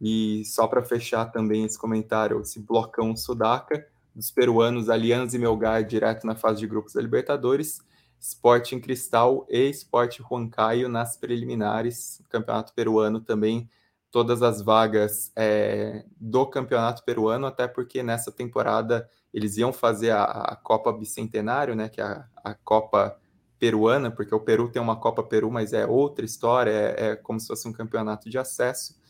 E 0.00 0.44
só 0.44 0.68
para 0.68 0.84
fechar 0.84 1.26
também 1.26 1.64
esse 1.64 1.78
comentário, 1.78 2.40
esse 2.40 2.60
blocão 2.60 3.16
sudaca 3.16 3.86
dos 4.14 4.30
peruanos 4.30 4.88
Alianza 4.88 5.36
e 5.36 5.40
Melgar 5.40 5.84
direto 5.84 6.26
na 6.26 6.36
fase 6.36 6.60
de 6.60 6.66
grupos 6.66 6.92
da 6.92 7.00
Libertadores, 7.00 7.80
Sporting 8.22 8.78
Cristal 8.78 9.44
e 9.50 9.68
Sport 9.70 10.20
Huancayo 10.20 10.88
nas 10.88 11.16
preliminares, 11.16 12.22
campeonato 12.30 12.72
peruano 12.72 13.20
também. 13.20 13.68
Todas 14.12 14.42
as 14.42 14.62
vagas 14.62 15.32
é, 15.34 16.04
do 16.20 16.46
campeonato 16.46 17.02
peruano, 17.02 17.46
até 17.46 17.66
porque 17.66 18.00
nessa 18.00 18.30
temporada 18.30 19.10
eles 19.34 19.56
iam 19.56 19.72
fazer 19.72 20.10
a, 20.10 20.22
a 20.24 20.56
Copa 20.56 20.92
Bicentenário, 20.92 21.74
né, 21.74 21.88
que 21.88 22.00
é 22.00 22.04
a, 22.04 22.28
a, 22.44 22.54
Copa 22.54 23.18
peruana, 23.58 24.08
porque 24.08 24.34
o 24.34 24.40
Peru 24.40 24.70
tem 24.70 24.80
uma 24.80 24.94
Copa 24.94 25.24
Peru, 25.24 25.50
mas 25.50 25.72
é 25.72 25.84
outra 25.84 26.24
história, 26.24 26.70
é, 26.70 27.06
é 27.06 27.16
como 27.16 27.40
se 27.40 27.48
fosse 27.48 27.66
um 27.66 27.72
campeonato 27.72 28.30
de 28.30 28.38
acesso. 28.38 29.00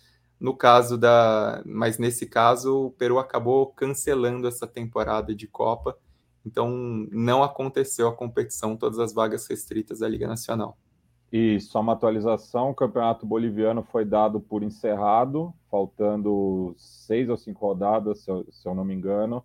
No 0.40 0.56
caso 0.56 0.97
da, 0.97 1.62
mas 1.66 1.98
nesse 1.98 2.24
caso 2.26 2.86
o 2.86 2.90
Peru 2.93 3.18
acabou 3.18 3.66
cancelando 3.66 4.48
essa 4.48 4.66
temporada 4.66 5.34
de 5.34 5.47
Copa, 5.47 5.98
então 6.44 6.70
não 7.10 7.43
aconteceu 7.43 8.09
a 8.09 8.14
competição, 8.14 8.77
todas 8.77 8.98
as 8.98 9.12
vagas 9.12 9.47
restritas 9.47 10.01
da 10.01 10.09
Liga 10.09 10.27
Nacional. 10.27 10.77
E 11.32 11.59
só 11.60 11.81
uma 11.81 11.94
atualização: 11.94 12.70
o 12.70 12.74
campeonato 12.74 13.24
boliviano 13.24 13.82
foi 13.82 14.05
dado 14.05 14.39
por 14.39 14.62
encerrado, 14.62 15.55
faltando 15.70 16.74
seis 16.77 17.28
ou 17.28 17.36
cinco 17.36 17.66
rodadas, 17.66 18.20
se 18.20 18.31
eu, 18.31 18.47
se 18.51 18.69
eu 18.69 18.74
não 18.74 18.85
me 18.85 18.94
engano, 18.94 19.43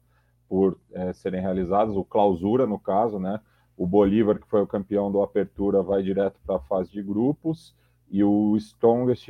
por 0.50 0.78
é, 0.92 1.14
serem 1.14 1.42
realizadas, 1.42 1.96
o 1.96 2.04
clausura, 2.04 2.68
no 2.68 2.78
caso, 2.78 3.20
né? 3.20 3.40
O 3.78 3.88
Bolívar, 3.88 4.40
que 4.40 4.48
foi 4.48 4.62
o 4.62 4.68
campeão 4.68 5.12
do 5.12 5.22
Apertura, 5.22 5.82
vai 5.82 6.04
direto 6.04 6.40
para 6.46 6.58
a 6.58 6.60
fase 6.60 6.92
de 6.92 7.02
grupos, 7.02 7.76
e 8.10 8.24
o 8.24 8.56
Strongest, 8.58 9.28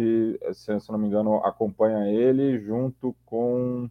se 0.53 0.71
eu 0.71 0.79
não 0.89 0.97
me 0.97 1.07
engano, 1.07 1.37
acompanha 1.43 2.09
ele 2.11 2.59
junto 2.59 3.15
com. 3.25 3.89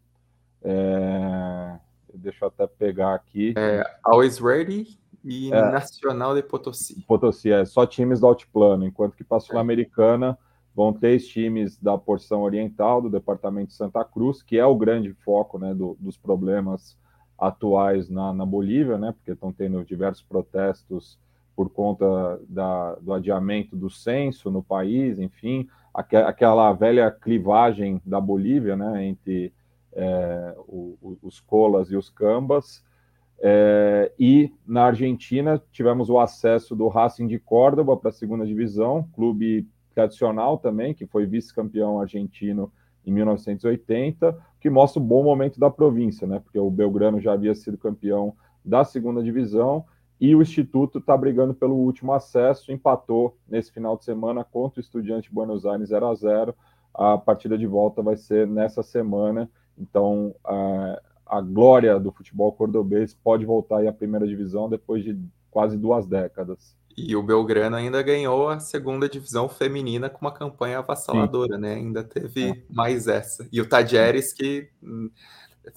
É, 0.63 1.79
deixa 2.17 2.45
eu 2.45 2.49
até 2.49 2.67
pegar 2.67 3.15
aqui. 3.15 3.55
É, 3.57 3.83
Always 4.05 4.39
Ready 4.39 4.99
e 5.25 5.53
é. 5.53 5.71
Nacional 5.71 6.35
de 6.35 6.43
Potosí. 6.43 7.03
Potosí, 7.07 7.51
é 7.51 7.65
só 7.65 7.85
times 7.85 8.21
do 8.21 8.27
altiplano, 8.27 8.87
enquanto 8.87 9.17
que 9.17 9.25
para 9.25 9.39
a 9.39 9.41
Sul-Americana 9.41 10.39
vão 10.75 10.93
três 10.93 11.27
times 11.27 11.79
da 11.79 11.97
porção 11.97 12.43
oriental 12.43 13.01
do 13.01 13.09
departamento 13.09 13.69
de 13.69 13.75
Santa 13.75 14.05
Cruz, 14.05 14.43
que 14.43 14.59
é 14.59 14.65
o 14.67 14.77
grande 14.77 15.13
foco 15.25 15.59
né, 15.59 15.75
do, 15.75 15.97
dos 15.99 16.17
problemas 16.17 16.99
atuais 17.39 18.09
na, 18.09 18.33
na 18.33 18.45
Bolívia, 18.47 18.99
né, 18.99 19.13
porque 19.13 19.33
estão 19.33 19.53
tendo 19.53 19.85
diversos 19.85 20.23
protestos 20.23 21.19
por 21.57 21.71
conta 21.71 22.39
da, 22.49 22.95
do 22.97 23.15
adiamento 23.15 23.75
do 23.75 23.89
censo 23.89 24.51
no 24.51 24.63
país, 24.63 25.19
enfim, 25.19 25.67
aqu 25.95 26.17
aquela 26.17 26.71
velha 26.75 27.11
clivagem 27.11 28.01
da 28.05 28.21
Bolívia 28.21 28.77
né, 28.77 29.07
entre 29.07 29.53
é, 29.97 30.55
o, 30.59 31.19
os 31.23 31.41
colas 31.41 31.91
e 31.91 31.97
os 31.97 32.09
cambas, 32.09 32.85
é, 33.39 34.13
e 34.19 34.53
na 34.67 34.85
Argentina 34.85 35.61
tivemos 35.73 36.09
o 36.09 36.19
acesso 36.19 36.75
do 36.75 36.89
Racing 36.89 37.27
de 37.27 37.39
Córdoba 37.39 37.97
para 37.97 38.11
a 38.11 38.13
segunda 38.13 38.47
divisão, 38.47 39.09
clube 39.13 39.69
tradicional 39.95 40.59
também, 40.59 40.95
que 40.95 41.07
foi 41.07 41.27
vice-campeão 41.27 42.01
argentino 42.01 42.73
em 43.05 43.13
1980, 43.13 44.37
que 44.61 44.69
mostra 44.69 45.01
o 45.01 45.05
bom 45.05 45.23
momento 45.23 45.59
da 45.61 45.71
província, 45.71 46.27
né? 46.27 46.41
Porque 46.41 46.59
o 46.59 46.71
Belgrano 46.71 47.21
já 47.21 47.33
havia 47.33 47.55
sido 47.55 47.79
campeão 47.79 48.35
da 48.65 48.85
segunda 48.85 49.23
divisão 49.23 49.85
e 50.21 50.35
o 50.35 50.43
Instituto 50.43 50.99
está 50.99 51.17
brigando 51.17 51.55
pelo 51.55 51.75
último 51.75 52.13
acesso, 52.13 52.73
empatou 52.73 53.37
nesse 53.47 53.71
final 53.71 53.97
de 53.97 54.05
semana 54.05 54.43
contra 54.43 54.81
o 54.81 54.83
Estudiante 54.83 55.33
Buenos 55.33 55.67
Aires 55.67 55.91
0 55.91 56.07
a 56.07 56.15
0 56.15 56.55
A 56.93 57.19
partida 57.19 57.57
de 57.57 57.67
volta 57.67 58.03
vai 58.03 58.17
ser 58.17 58.47
nessa 58.47 58.83
semana, 58.83 59.49
então 59.79 60.35
a 61.27 61.41
glória 61.41 61.99
do 61.99 62.13
futebol 62.13 62.53
cordobês 62.53 63.15
pode 63.15 63.45
voltar 63.45 63.87
à 63.87 63.93
primeira 63.93 64.27
divisão 64.27 64.69
depois 64.69 65.03
de 65.03 65.19
quase 65.51 65.77
duas 65.77 66.07
décadas. 66.07 66.77
E 66.97 67.15
o 67.15 67.23
Belgrano 67.23 67.77
ainda 67.77 68.03
ganhou 68.03 68.49
a 68.49 68.59
segunda 68.59 69.07
divisão 69.07 69.49
feminina 69.49 70.09
com 70.09 70.21
uma 70.23 70.33
campanha 70.33 70.79
avassaladora, 70.79 71.57
Sim. 71.57 71.61
né? 71.61 71.75
Ainda 71.75 72.03
teve 72.03 72.51
é. 72.51 72.63
mais 72.71 73.07
essa. 73.07 73.47
E 73.53 73.61
o 73.61 73.69
Tadjeres 73.69 74.33
que 74.33 74.71
hum, 74.83 75.11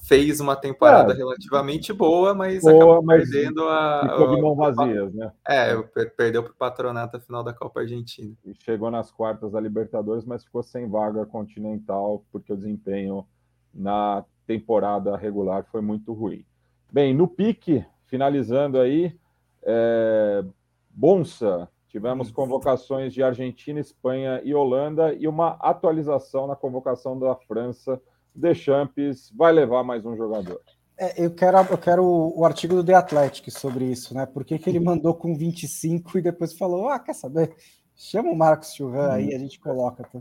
fez 0.04 0.40
uma 0.40 0.56
temporada 0.56 1.14
é. 1.14 1.18
relativamente 1.18 1.92
boa, 1.92 2.34
mas 2.34 2.62
boa, 2.62 2.76
acabou 2.76 3.04
mas 3.04 3.30
perdendo 3.30 3.68
a. 3.68 4.08
Ficou 4.12 4.36
de 4.36 4.42
mão 4.42 4.56
vazias, 4.56 5.14
né? 5.14 5.32
É, 5.46 5.76
perdeu 6.16 6.44
para 6.44 6.54
o 6.54 6.56
patronato 6.56 7.18
a 7.18 7.20
final 7.20 7.44
da 7.44 7.54
Copa 7.54 7.82
Argentina. 7.82 8.34
E 8.46 8.54
chegou 8.64 8.90
nas 8.90 9.12
quartas 9.12 9.52
da 9.52 9.60
Libertadores, 9.60 10.24
mas 10.24 10.46
ficou 10.46 10.64
sem 10.64 10.90
vaga 10.90 11.26
continental, 11.26 12.24
porque 12.32 12.54
o 12.54 12.58
desempenho 12.58 13.28
na 13.74 14.24
temporada 14.46 15.16
regular 15.16 15.66
foi 15.72 15.82
muito 15.82 16.14
ruim. 16.14 16.46
Bem, 16.92 17.14
no 17.14 17.28
pique, 17.28 17.86
finalizando 18.08 18.80
aí, 18.80 19.16
é, 19.64 20.44
Bonsa, 20.90 21.70
tivemos 21.88 22.32
convocações 22.32 23.14
de 23.14 23.22
Argentina, 23.22 23.80
Espanha 23.80 24.42
e 24.44 24.54
Holanda 24.56 25.14
e 25.14 25.28
uma 25.28 25.58
atualização 25.60 26.48
na 26.48 26.56
convocação 26.56 27.18
da 27.20 27.36
França. 27.36 28.02
Deschamps 28.34 29.32
vai 29.36 29.52
levar 29.52 29.84
mais 29.84 30.06
um 30.06 30.16
jogador. 30.16 30.62
É, 30.98 31.24
eu 31.24 31.32
quero, 31.32 31.58
eu 31.58 31.78
quero 31.78 32.04
o, 32.04 32.42
o, 32.42 32.46
artigo 32.46 32.76
do 32.76 32.84
The 32.84 32.94
Athletic 32.94 33.50
sobre 33.50 33.86
isso, 33.86 34.14
né? 34.14 34.26
Por 34.26 34.44
que, 34.44 34.60
que 34.60 34.70
ele 34.70 34.82
mandou 34.82 35.14
com 35.14 35.34
25 35.34 36.18
e 36.18 36.22
depois 36.22 36.58
falou: 36.58 36.90
ah, 36.90 37.00
quer 37.00 37.14
saber? 37.14 37.56
Chama 37.96 38.32
o 38.32 38.36
Marcos 38.36 38.74
Churran 38.74 39.12
aí, 39.12 39.34
a 39.34 39.40
gente 39.40 39.60
coloca. 39.60 40.04
Tá? 40.04 40.20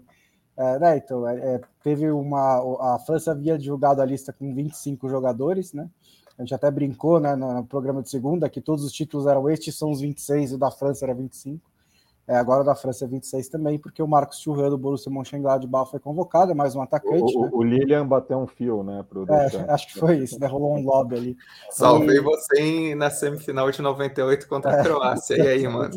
É, 0.58 0.76
né, 0.80 0.96
então, 0.96 1.26
é, 1.28 1.54
é, 1.54 1.60
teve 1.84 2.10
uma. 2.10 2.94
A 2.96 2.98
França 2.98 3.30
havia 3.30 3.56
divulgado 3.56 4.02
a 4.02 4.04
lista 4.04 4.32
com 4.32 4.52
25 4.52 5.08
jogadores, 5.08 5.72
né? 5.72 5.88
A 6.36 6.42
gente 6.42 6.52
até 6.52 6.68
brincou 6.68 7.20
né, 7.20 7.36
no 7.36 7.64
programa 7.64 8.02
de 8.02 8.10
segunda 8.10 8.48
que 8.50 8.60
todos 8.60 8.84
os 8.84 8.90
títulos 8.90 9.26
eram 9.26 9.48
estes, 9.48 9.76
são 9.76 9.90
os 9.92 10.00
26, 10.00 10.50
e 10.52 10.54
o 10.56 10.58
da 10.58 10.70
França 10.70 11.04
era 11.04 11.14
25. 11.14 11.60
É, 12.28 12.36
agora 12.36 12.62
da 12.62 12.74
França 12.74 13.06
é 13.06 13.08
26 13.08 13.48
também, 13.48 13.78
porque 13.78 14.02
o 14.02 14.06
Marcos 14.06 14.38
Churran 14.38 14.68
do 14.68 14.76
Borussia 14.76 15.10
Mönchengladbach 15.10 15.90
foi 15.90 15.98
convocado, 15.98 16.52
é 16.52 16.54
mais 16.54 16.76
um 16.76 16.82
atacante. 16.82 17.34
O, 17.34 17.40
né? 17.40 17.50
o 17.50 17.62
Lilian 17.62 18.06
bateu 18.06 18.36
um 18.36 18.46
fio, 18.46 18.82
né? 18.82 19.02
Pro 19.08 19.24
é, 19.32 19.46
acho 19.72 19.88
que 19.88 19.98
foi 19.98 20.18
isso, 20.18 20.38
né? 20.38 20.46
Rolou 20.46 20.76
um 20.76 20.84
lobby 20.84 21.16
ali. 21.16 21.36
Salvei 21.70 22.18
e... 22.18 22.20
você 22.20 22.60
em, 22.60 22.94
na 22.94 23.08
semifinal 23.08 23.70
de 23.70 23.80
98 23.80 24.46
contra 24.46 24.72
a 24.72 24.78
é. 24.78 24.82
Croácia. 24.82 25.36
E 25.38 25.48
aí, 25.48 25.66
mano? 25.66 25.96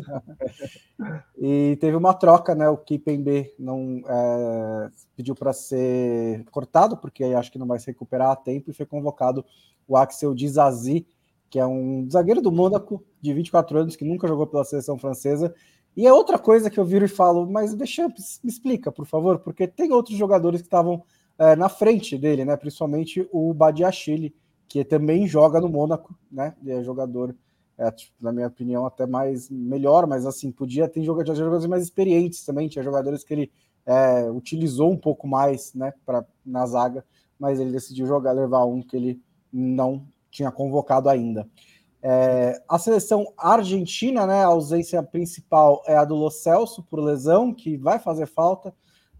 e 1.36 1.76
teve 1.78 1.98
uma 1.98 2.14
troca, 2.14 2.54
né? 2.54 2.66
O 2.66 2.78
Kipembe 2.78 3.52
não 3.58 4.02
é, 4.08 4.90
pediu 5.14 5.34
para 5.34 5.52
ser 5.52 6.46
cortado, 6.50 6.96
porque 6.96 7.24
aí 7.24 7.34
acho 7.34 7.52
que 7.52 7.58
não 7.58 7.66
vai 7.66 7.78
se 7.78 7.88
recuperar 7.88 8.30
a 8.30 8.36
tempo, 8.36 8.70
e 8.70 8.74
foi 8.74 8.86
convocado 8.86 9.44
o 9.86 9.98
Axel 9.98 10.34
Dizazi, 10.34 11.06
que 11.50 11.58
é 11.58 11.66
um 11.66 12.08
zagueiro 12.10 12.40
do 12.40 12.50
Mônaco, 12.50 13.04
de 13.20 13.34
24 13.34 13.80
anos, 13.80 13.96
que 13.96 14.04
nunca 14.06 14.26
jogou 14.26 14.46
pela 14.46 14.64
seleção 14.64 14.96
francesa, 14.96 15.54
e 15.96 16.06
é 16.06 16.12
outra 16.12 16.38
coisa 16.38 16.70
que 16.70 16.78
eu 16.78 16.84
viro 16.84 17.04
e 17.04 17.08
falo, 17.08 17.46
mas 17.46 17.74
Deschamps, 17.74 18.40
me 18.42 18.50
explica, 18.50 18.90
por 18.90 19.06
favor, 19.06 19.38
porque 19.38 19.66
tem 19.66 19.92
outros 19.92 20.16
jogadores 20.16 20.60
que 20.60 20.66
estavam 20.66 21.02
é, 21.38 21.54
na 21.56 21.68
frente 21.68 22.16
dele, 22.16 22.44
né? 22.44 22.56
Principalmente 22.56 23.28
o 23.32 23.52
Badiachile, 23.52 24.34
que 24.68 24.84
também 24.84 25.26
joga 25.26 25.60
no 25.60 25.68
Mônaco, 25.68 26.14
né? 26.30 26.54
E 26.62 26.70
é 26.70 26.82
jogador, 26.82 27.34
é, 27.76 27.90
tipo, 27.90 28.12
na 28.22 28.32
minha 28.32 28.46
opinião, 28.46 28.86
até 28.86 29.06
mais 29.06 29.50
melhor, 29.50 30.06
mas 30.06 30.24
assim, 30.24 30.50
podia 30.50 30.88
ter 30.88 31.02
jogadores 31.02 31.66
mais 31.66 31.82
experientes 31.82 32.44
também, 32.44 32.68
tinha 32.68 32.82
jogadores 32.82 33.22
que 33.22 33.34
ele 33.34 33.52
é, 33.84 34.30
utilizou 34.30 34.90
um 34.90 34.96
pouco 34.96 35.26
mais, 35.26 35.74
né, 35.74 35.92
pra, 36.06 36.24
na 36.44 36.64
zaga, 36.66 37.04
mas 37.38 37.58
ele 37.58 37.72
decidiu 37.72 38.06
jogar, 38.06 38.32
levar 38.32 38.64
um 38.64 38.80
que 38.80 38.96
ele 38.96 39.20
não 39.52 40.06
tinha 40.30 40.50
convocado 40.50 41.08
ainda. 41.08 41.46
É, 42.02 42.60
a 42.68 42.78
seleção 42.78 43.32
argentina, 43.38 44.26
né, 44.26 44.42
a 44.42 44.48
ausência 44.48 45.00
principal 45.02 45.82
é 45.86 45.96
a 45.96 46.04
do 46.04 46.16
Lo 46.16 46.30
Celso 46.30 46.82
por 46.82 46.98
lesão, 46.98 47.54
que 47.54 47.76
vai 47.76 48.00
fazer 48.00 48.26
falta, 48.26 48.74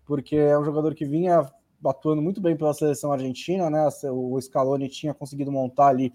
porque 0.04 0.34
é 0.34 0.58
um 0.58 0.64
jogador 0.64 0.94
que 0.94 1.04
vinha 1.04 1.48
atuando 1.84 2.20
muito 2.20 2.40
bem 2.40 2.56
pela 2.56 2.74
seleção 2.74 3.12
argentina, 3.12 3.68
né? 3.70 3.88
O 4.10 4.40
Scaloni 4.40 4.88
tinha 4.88 5.14
conseguido 5.14 5.50
montar 5.50 5.88
ali 5.88 6.12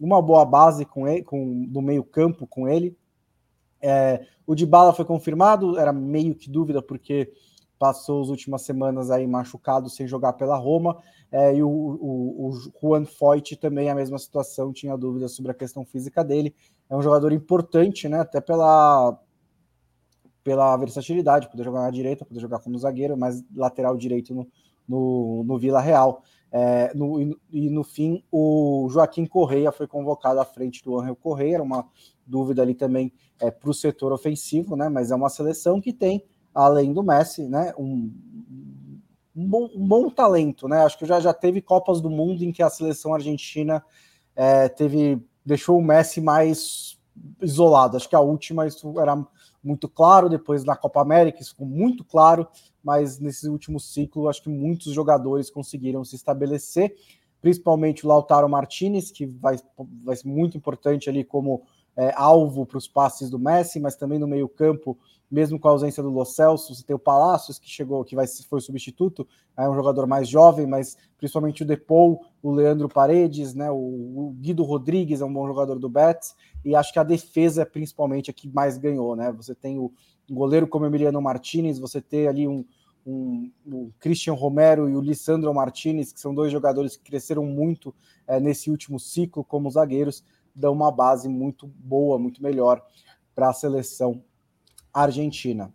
uma 0.00 0.20
boa 0.20 0.44
base 0.44 0.84
com 0.84 1.06
ele, 1.06 1.22
com 1.22 1.64
do 1.66 1.80
meio 1.80 2.04
campo 2.04 2.46
com 2.46 2.68
ele. 2.68 2.96
É, 3.80 4.26
o 4.46 4.54
de 4.54 4.66
bala 4.66 4.92
foi 4.92 5.04
confirmado, 5.04 5.78
era 5.78 5.92
meio 5.92 6.34
que 6.34 6.50
dúvida, 6.50 6.82
porque 6.82 7.32
passou 7.78 8.22
as 8.22 8.28
últimas 8.28 8.62
semanas 8.62 9.10
aí 9.10 9.26
machucado 9.26 9.88
sem 9.88 10.06
jogar 10.06 10.34
pela 10.34 10.56
Roma. 10.56 10.96
É, 11.30 11.54
e 11.54 11.62
o, 11.62 11.68
o, 11.68 12.48
o, 12.48 12.52
Juan 12.80 13.04
Foyt 13.04 13.56
também 13.56 13.90
a 13.90 13.94
mesma 13.94 14.18
situação, 14.18 14.72
tinha 14.72 14.96
dúvidas 14.96 15.32
sobre 15.32 15.50
a 15.50 15.54
questão 15.54 15.84
física 15.84 16.24
dele. 16.24 16.54
É 16.88 16.96
um 16.96 17.02
jogador 17.02 17.32
importante, 17.32 18.08
né? 18.08 18.20
Até 18.20 18.40
pela, 18.40 19.18
pela 20.42 20.76
versatilidade, 20.76 21.50
poder 21.50 21.64
jogar 21.64 21.82
na 21.82 21.90
direita, 21.90 22.24
poder 22.24 22.40
jogar 22.40 22.60
como 22.60 22.78
zagueiro, 22.78 23.16
mas 23.16 23.44
lateral 23.54 23.96
direito 23.96 24.34
no, 24.34 24.46
no, 24.88 25.44
no 25.44 25.58
Vila 25.58 25.80
Real. 25.80 26.22
É, 26.52 26.94
no, 26.94 27.20
e, 27.50 27.68
no 27.68 27.82
fim, 27.82 28.22
o 28.30 28.88
Joaquim 28.90 29.26
Correia 29.26 29.72
foi 29.72 29.86
convocado 29.86 30.40
à 30.40 30.44
frente 30.44 30.82
do 30.82 30.98
Angel 30.98 31.16
Correia, 31.16 31.56
era 31.56 31.62
uma 31.62 31.86
dúvida 32.24 32.62
ali 32.62 32.74
também 32.74 33.12
é, 33.40 33.50
para 33.50 33.68
o 33.68 33.74
setor 33.74 34.12
ofensivo, 34.12 34.76
né? 34.76 34.88
Mas 34.88 35.10
é 35.10 35.14
uma 35.14 35.28
seleção 35.28 35.80
que 35.80 35.92
tem, 35.92 36.24
além 36.56 36.92
do 36.94 37.02
Messi, 37.02 37.46
né? 37.46 37.74
Um, 37.78 38.10
um, 39.36 39.46
bom, 39.46 39.70
um 39.74 39.86
bom 39.86 40.08
talento, 40.08 40.66
né? 40.66 40.82
Acho 40.82 40.98
que 40.98 41.04
já, 41.04 41.20
já 41.20 41.34
teve 41.34 41.60
Copas 41.60 42.00
do 42.00 42.08
Mundo 42.08 42.42
em 42.42 42.50
que 42.50 42.62
a 42.62 42.70
seleção 42.70 43.12
argentina 43.12 43.84
é, 44.34 44.68
teve 44.68 45.22
deixou 45.44 45.78
o 45.78 45.84
Messi 45.84 46.20
mais 46.20 46.98
isolado. 47.40 47.96
Acho 47.96 48.08
que 48.08 48.16
a 48.16 48.20
última 48.20 48.66
isso 48.66 48.98
era 48.98 49.16
muito 49.62 49.86
claro, 49.88 50.30
depois 50.30 50.64
na 50.64 50.74
Copa 50.74 51.02
América 51.02 51.42
isso 51.42 51.50
ficou 51.50 51.66
muito 51.66 52.02
claro, 52.04 52.48
mas 52.82 53.18
nesse 53.18 53.48
último 53.48 53.78
ciclo 53.78 54.28
acho 54.28 54.42
que 54.42 54.48
muitos 54.48 54.92
jogadores 54.92 55.50
conseguiram 55.50 56.04
se 56.04 56.16
estabelecer, 56.16 56.94
principalmente 57.40 58.04
o 58.04 58.08
Lautaro 58.08 58.48
Martinez, 58.48 59.10
que 59.10 59.26
vai, 59.26 59.56
vai 60.04 60.16
ser 60.16 60.26
muito 60.26 60.56
importante 60.56 61.10
ali 61.10 61.22
como 61.22 61.64
é, 61.96 62.12
alvo 62.14 62.66
para 62.66 62.78
os 62.78 62.86
passes 62.86 63.30
do 63.30 63.38
Messi, 63.38 63.80
mas 63.80 63.96
também 63.96 64.18
no 64.18 64.26
meio-campo, 64.26 64.98
mesmo 65.30 65.58
com 65.58 65.66
a 65.66 65.70
ausência 65.70 66.02
do 66.02 66.10
Lo 66.10 66.24
Celso, 66.24 66.74
você 66.74 66.84
tem 66.84 66.94
o 66.94 66.98
Palácios, 66.98 67.58
que 67.58 67.68
chegou, 67.68 68.04
que 68.04 68.14
vai, 68.14 68.26
foi 68.48 68.60
substituto, 68.60 69.26
é 69.56 69.68
um 69.68 69.74
jogador 69.74 70.06
mais 70.06 70.28
jovem, 70.28 70.66
mas 70.66 70.96
principalmente 71.18 71.62
o 71.62 71.66
Depou, 71.66 72.20
o 72.42 72.52
Leandro 72.52 72.88
Paredes, 72.88 73.54
né, 73.54 73.70
o, 73.70 73.74
o 73.76 74.36
Guido 74.38 74.62
Rodrigues 74.62 75.20
é 75.20 75.24
um 75.24 75.32
bom 75.32 75.46
jogador 75.46 75.78
do 75.78 75.88
Betis, 75.88 76.34
e 76.64 76.74
acho 76.74 76.92
que 76.92 76.98
a 76.98 77.04
defesa 77.04 77.62
é 77.62 77.64
principalmente 77.64 78.30
a 78.30 78.34
que 78.34 78.48
mais 78.48 78.76
ganhou, 78.76 79.14
né? 79.14 79.32
Você 79.32 79.54
tem 79.54 79.78
o, 79.78 79.92
goleiro 80.28 80.66
como 80.66 80.84
Emiliano 80.84 81.22
Martinez, 81.22 81.78
você 81.78 82.00
tem 82.00 82.26
ali 82.26 82.48
um, 82.48 82.64
um, 83.06 83.50
o 83.64 83.92
Christian 84.00 84.34
Romero 84.34 84.88
e 84.88 84.96
o 84.96 85.00
Lissandro 85.00 85.54
Martinez, 85.54 86.12
que 86.12 86.20
são 86.20 86.34
dois 86.34 86.50
jogadores 86.50 86.96
que 86.96 87.04
cresceram 87.04 87.44
muito 87.44 87.94
é, 88.26 88.40
nesse 88.40 88.70
último 88.70 88.98
ciclo 88.98 89.44
como 89.44 89.70
zagueiros, 89.70 90.24
dão 90.56 90.72
uma 90.72 90.90
base 90.90 91.28
muito 91.28 91.66
boa, 91.66 92.18
muito 92.18 92.42
melhor 92.42 92.82
para 93.34 93.50
a 93.50 93.52
seleção 93.52 94.22
argentina. 94.92 95.72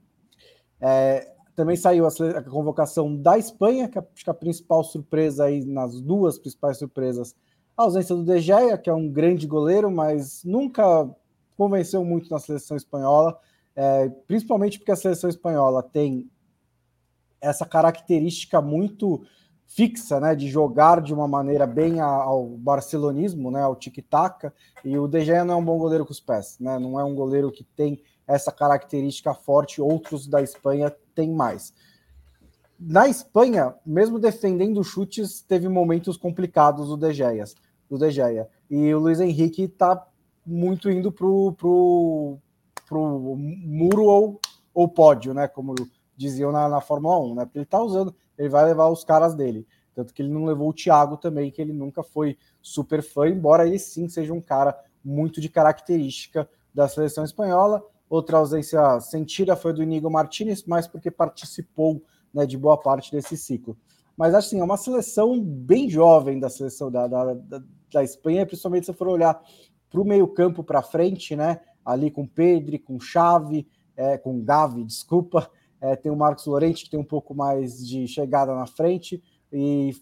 É, 0.79 1.31
também 1.55 1.75
saiu 1.75 2.07
a, 2.07 2.41
convocação 2.41 3.15
da 3.15 3.37
Espanha, 3.37 3.87
que 3.87 3.99
é, 3.99 4.01
acho 4.01 4.23
que 4.23 4.29
a 4.29 4.33
principal 4.33 4.83
surpresa 4.83 5.45
aí, 5.45 5.63
nas 5.63 6.01
duas 6.01 6.39
principais 6.39 6.77
surpresas, 6.77 7.35
a 7.77 7.83
ausência 7.83 8.15
do 8.15 8.25
De 8.25 8.39
Gea, 8.39 8.77
que 8.77 8.89
é 8.89 8.93
um 8.93 9.09
grande 9.09 9.45
goleiro, 9.45 9.91
mas 9.91 10.43
nunca 10.43 11.09
convenceu 11.55 12.03
muito 12.03 12.31
na 12.31 12.39
seleção 12.39 12.75
espanhola, 12.75 13.39
é, 13.75 14.09
principalmente 14.27 14.79
porque 14.79 14.91
a 14.91 14.95
seleção 14.95 15.29
espanhola 15.29 15.83
tem 15.83 16.29
essa 17.39 17.65
característica 17.65 18.61
muito 18.61 19.23
fixa, 19.73 20.19
né, 20.19 20.35
de 20.35 20.49
jogar 20.49 21.01
de 21.01 21.13
uma 21.13 21.27
maneira 21.27 21.65
bem 21.65 22.01
ao 22.01 22.45
barcelonismo, 22.45 23.49
né, 23.49 23.61
ao 23.61 23.75
tic-tac, 23.75 24.51
e 24.83 24.97
o 24.97 25.07
De 25.07 25.23
Gea 25.23 25.45
não 25.45 25.53
é 25.53 25.57
um 25.57 25.63
bom 25.63 25.77
goleiro 25.77 26.05
com 26.05 26.11
os 26.11 26.19
pés, 26.19 26.57
né, 26.59 26.77
não 26.77 26.99
é 26.99 27.03
um 27.03 27.15
goleiro 27.15 27.51
que 27.51 27.63
tem 27.63 28.01
essa 28.27 28.51
característica 28.51 29.33
forte, 29.33 29.81
outros 29.81 30.27
da 30.27 30.41
Espanha 30.41 30.93
têm 31.15 31.31
mais. 31.31 31.73
Na 32.77 33.07
Espanha, 33.07 33.73
mesmo 33.85 34.19
defendendo 34.19 34.83
chutes, 34.83 35.41
teve 35.41 35.69
momentos 35.69 36.17
complicados 36.17 36.89
do 36.89 36.97
De 36.97 37.13
Gea, 37.13 37.45
do 37.89 37.97
De 37.97 38.11
Gea. 38.11 38.49
e 38.69 38.93
o 38.93 38.99
Luiz 38.99 39.21
Henrique 39.21 39.63
está 39.63 40.05
muito 40.45 40.89
indo 40.89 41.11
pro, 41.11 41.53
pro, 41.53 42.37
pro 42.87 43.35
muro 43.37 44.03
ou, 44.03 44.39
ou 44.73 44.89
pódio, 44.89 45.33
né, 45.33 45.47
como 45.47 45.75
diziam 46.17 46.51
na, 46.51 46.67
na 46.67 46.81
Fórmula 46.81 47.19
1, 47.19 47.35
né? 47.35 47.45
Porque 47.45 47.57
ele 47.57 47.65
tá 47.65 47.81
usando, 47.81 48.13
ele 48.41 48.49
vai 48.49 48.65
levar 48.65 48.89
os 48.89 49.03
caras 49.03 49.35
dele. 49.35 49.67
Tanto 49.93 50.13
que 50.13 50.21
ele 50.21 50.31
não 50.31 50.45
levou 50.45 50.69
o 50.69 50.73
Thiago 50.73 51.15
também, 51.15 51.51
que 51.51 51.61
ele 51.61 51.73
nunca 51.73 52.01
foi 52.01 52.37
super 52.59 53.03
fã, 53.03 53.27
embora 53.27 53.67
ele 53.67 53.77
sim 53.77 54.07
seja 54.09 54.33
um 54.33 54.41
cara 54.41 54.75
muito 55.03 55.39
de 55.39 55.47
característica 55.47 56.49
da 56.73 56.87
seleção 56.87 57.23
espanhola. 57.23 57.83
Outra 58.09 58.37
ausência 58.37 58.99
sentida 58.99 59.55
foi 59.55 59.73
do 59.73 59.83
Inigo 59.83 60.09
Martinez, 60.09 60.63
mas 60.65 60.87
porque 60.87 61.11
participou 61.11 62.01
né, 62.33 62.45
de 62.45 62.57
boa 62.57 62.77
parte 62.77 63.11
desse 63.11 63.37
ciclo. 63.37 63.77
Mas 64.17 64.33
assim, 64.33 64.59
é 64.59 64.63
uma 64.63 64.77
seleção 64.77 65.39
bem 65.39 65.87
jovem 65.87 66.39
da 66.39 66.49
seleção 66.49 66.89
da, 66.89 67.07
da, 67.07 67.33
da, 67.33 67.63
da 67.93 68.03
Espanha, 68.03 68.45
principalmente 68.45 68.87
se 68.87 68.93
for 68.93 69.07
olhar 69.07 69.39
para 69.89 70.01
o 70.01 70.05
meio-campo 70.05 70.63
para 70.63 70.81
frente, 70.81 71.35
né? 71.35 71.59
Ali 71.85 72.09
com 72.09 72.25
Pedri, 72.25 72.79
com 72.79 72.99
Xavi, 72.99 73.67
é, 73.95 74.17
com 74.17 74.41
Gavi, 74.41 74.83
desculpa, 74.83 75.49
é, 75.81 75.95
tem 75.95 76.11
o 76.11 76.15
Marcos 76.15 76.45
Lorente, 76.45 76.85
que 76.85 76.91
tem 76.91 76.99
um 76.99 77.03
pouco 77.03 77.33
mais 77.33 77.85
de 77.85 78.07
chegada 78.07 78.53
na 78.55 78.67
frente, 78.67 79.21
e 79.51 79.95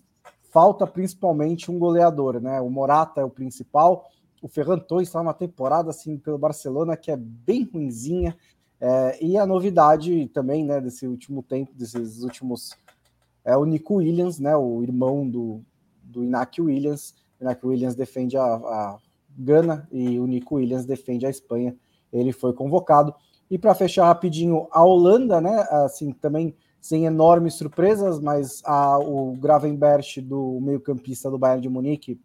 falta 0.52 0.86
principalmente 0.86 1.72
um 1.72 1.80
goleador, 1.80 2.42
né? 2.42 2.60
O 2.60 2.70
Morata 2.70 3.22
é 3.22 3.24
o 3.24 3.30
principal. 3.30 4.06
O 4.42 4.48
Ferran 4.48 4.80
Torres 4.80 5.08
está 5.08 5.20
numa 5.20 5.34
temporada 5.34 5.90
assim 5.90 6.18
pelo 6.18 6.38
Barcelona 6.38 6.98
que 6.98 7.12
é 7.12 7.18
bem 7.18 7.64
ruinzinha. 7.64 8.36
É, 8.82 9.24
e 9.24 9.38
a 9.38 9.46
novidade 9.46 10.28
também, 10.30 10.64
né, 10.64 10.80
desse 10.80 11.06
último 11.06 11.44
tempo, 11.44 11.74
desses 11.74 12.24
últimos 12.24 12.72
é 13.44 13.56
o 13.58 13.66
Nico 13.66 13.96
Williams, 13.96 14.40
né, 14.40 14.56
o 14.56 14.82
irmão 14.84 15.28
do, 15.30 15.62
do 16.04 16.24
Iñaki 16.24 16.62
Williams. 16.62 17.16
O 17.40 17.44
Iñaki 17.44 17.68
Williams 17.68 17.96
defende 17.96 18.38
a, 18.38 18.44
a 18.44 18.98
Gana 19.38 19.88
e 19.92 20.20
o 20.20 20.26
Nico 20.26 20.56
Williams 20.56 20.86
defende 20.86 21.26
a 21.26 21.30
Espanha. 21.30 21.76
Ele 22.12 22.32
foi 22.32 22.54
convocado. 22.54 23.14
E 23.50 23.58
para 23.58 23.74
fechar 23.74 24.06
rapidinho, 24.06 24.68
a 24.72 24.84
Holanda, 24.84 25.42
né? 25.42 25.66
Assim, 25.72 26.12
também 26.12 26.56
sem 26.80 27.06
enormes 27.06 27.56
surpresas, 27.56 28.20
mas 28.20 28.62
a, 28.64 28.98
o 29.00 29.34
Gravenberch 29.34 30.22
do 30.22 30.60
meio-campista 30.62 31.30
do 31.30 31.38
Bayern 31.38 31.62
de 31.62 31.70
Munique, 31.70 32.20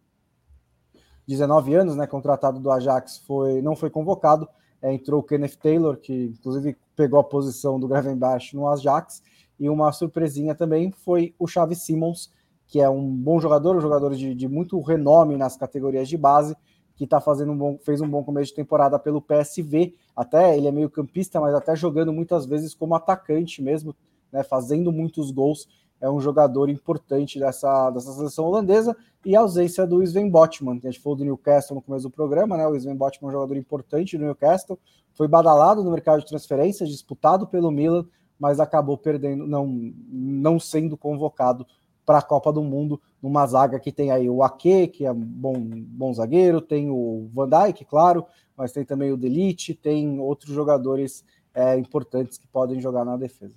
19 1.27 1.73
anos, 1.73 1.95
né? 1.95 2.05
Contratado 2.05 2.59
do 2.59 2.71
Ajax, 2.71 3.17
foi, 3.25 3.61
não 3.61 3.75
foi 3.75 3.89
convocado. 3.89 4.47
É, 4.81 4.93
entrou 4.93 5.19
o 5.19 5.23
Kenneth 5.23 5.57
Taylor, 5.61 5.97
que 5.97 6.25
inclusive 6.37 6.77
pegou 6.95 7.19
a 7.19 7.23
posição 7.23 7.79
do 7.79 7.87
Gravenberch 7.87 8.55
no 8.55 8.69
Ajax. 8.69 9.23
E 9.59 9.69
uma 9.69 9.91
surpresinha 9.91 10.53
também 10.53 10.91
foi 10.91 11.33
o 11.39 11.47
Xavi 11.47 11.75
Simons, 11.75 12.31
que 12.67 12.79
é 12.79 12.89
um 12.89 13.09
bom 13.09 13.39
jogador, 13.39 13.75
um 13.75 13.81
jogador 13.81 14.13
de, 14.15 14.35
de 14.35 14.47
muito 14.47 14.79
renome 14.81 15.37
nas 15.37 15.55
categorias 15.55 16.07
de 16.07 16.17
base, 16.17 16.55
que 16.95 17.03
está 17.03 17.19
fazendo 17.19 17.51
um 17.51 17.57
bom, 17.57 17.77
fez 17.79 18.01
um 18.01 18.09
bom 18.09 18.23
começo 18.23 18.49
de 18.49 18.55
temporada 18.55 18.97
pelo 18.97 19.21
PSV. 19.21 19.93
Até 20.15 20.57
ele 20.57 20.67
é 20.67 20.71
meio 20.71 20.89
campista, 20.89 21.39
mas 21.39 21.53
até 21.53 21.75
jogando 21.75 22.13
muitas 22.13 22.45
vezes 22.45 22.73
como 22.73 22.95
atacante 22.95 23.61
mesmo, 23.61 23.95
né, 24.31 24.43
fazendo 24.43 24.91
muitos 24.91 25.31
gols. 25.31 25.67
É 25.99 26.09
um 26.09 26.19
jogador 26.19 26.69
importante 26.69 27.39
dessa, 27.39 27.89
dessa 27.89 28.11
seleção 28.11 28.45
holandesa 28.45 28.95
e 29.25 29.35
a 29.35 29.39
ausência 29.39 29.87
do 29.87 30.03
Sven 30.03 30.29
Botman, 30.29 30.77
a 30.83 30.91
gente 30.91 30.99
falou 30.99 31.17
do 31.17 31.25
Newcastle 31.25 31.75
no 31.75 31.81
começo 31.81 32.03
do 32.03 32.11
programa, 32.11 32.55
né? 32.55 32.67
O 32.67 32.75
Sven 32.75 32.95
Botman 32.95 33.27
é 33.27 33.29
um 33.29 33.33
jogador 33.33 33.57
importante 33.57 34.17
do 34.17 34.23
Newcastle, 34.23 34.77
foi 35.15 35.27
badalado 35.27 35.83
no 35.83 35.89
mercado 35.89 36.19
de 36.19 36.27
transferências, 36.27 36.89
disputado 36.89 37.47
pelo 37.47 37.71
Milan, 37.71 38.05
mas 38.37 38.59
acabou 38.59 38.97
perdendo, 38.97 39.47
não, 39.47 39.65
não 40.07 40.59
sendo 40.59 40.95
convocado 40.95 41.65
para 42.05 42.19
a 42.19 42.21
Copa 42.21 42.53
do 42.53 42.61
Mundo, 42.61 43.01
numa 43.25 43.47
zaga 43.47 43.79
que 43.79 43.91
tem 43.91 44.11
aí 44.11 44.29
o 44.29 44.43
Ake, 44.43 44.87
que 44.89 45.03
é 45.03 45.11
bom, 45.11 45.55
bom 45.57 46.13
zagueiro, 46.13 46.61
tem 46.61 46.91
o 46.91 47.27
Van 47.33 47.49
Dijk, 47.49 47.83
claro, 47.85 48.23
mas 48.55 48.71
tem 48.71 48.85
também 48.85 49.11
o 49.11 49.17
Delite, 49.17 49.73
tem 49.73 50.19
outros 50.19 50.53
jogadores 50.53 51.25
é, 51.51 51.75
importantes 51.75 52.37
que 52.37 52.45
podem 52.45 52.79
jogar 52.79 53.03
na 53.03 53.17
defesa. 53.17 53.55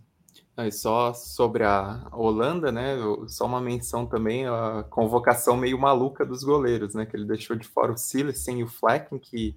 E 0.56 0.72
só 0.72 1.12
sobre 1.12 1.64
a 1.64 2.08
Holanda, 2.12 2.72
né? 2.72 2.96
Só 3.28 3.44
uma 3.44 3.60
menção 3.60 4.06
também 4.06 4.46
a 4.46 4.84
convocação 4.88 5.54
meio 5.54 5.78
maluca 5.78 6.24
dos 6.24 6.42
goleiros, 6.42 6.94
né? 6.94 7.04
Que 7.04 7.14
ele 7.14 7.26
deixou 7.26 7.54
de 7.54 7.68
fora 7.68 7.92
o 7.92 7.96
Silas 7.96 8.38
sem 8.38 8.62
o 8.62 8.66
Flecken, 8.66 9.18
que 9.18 9.54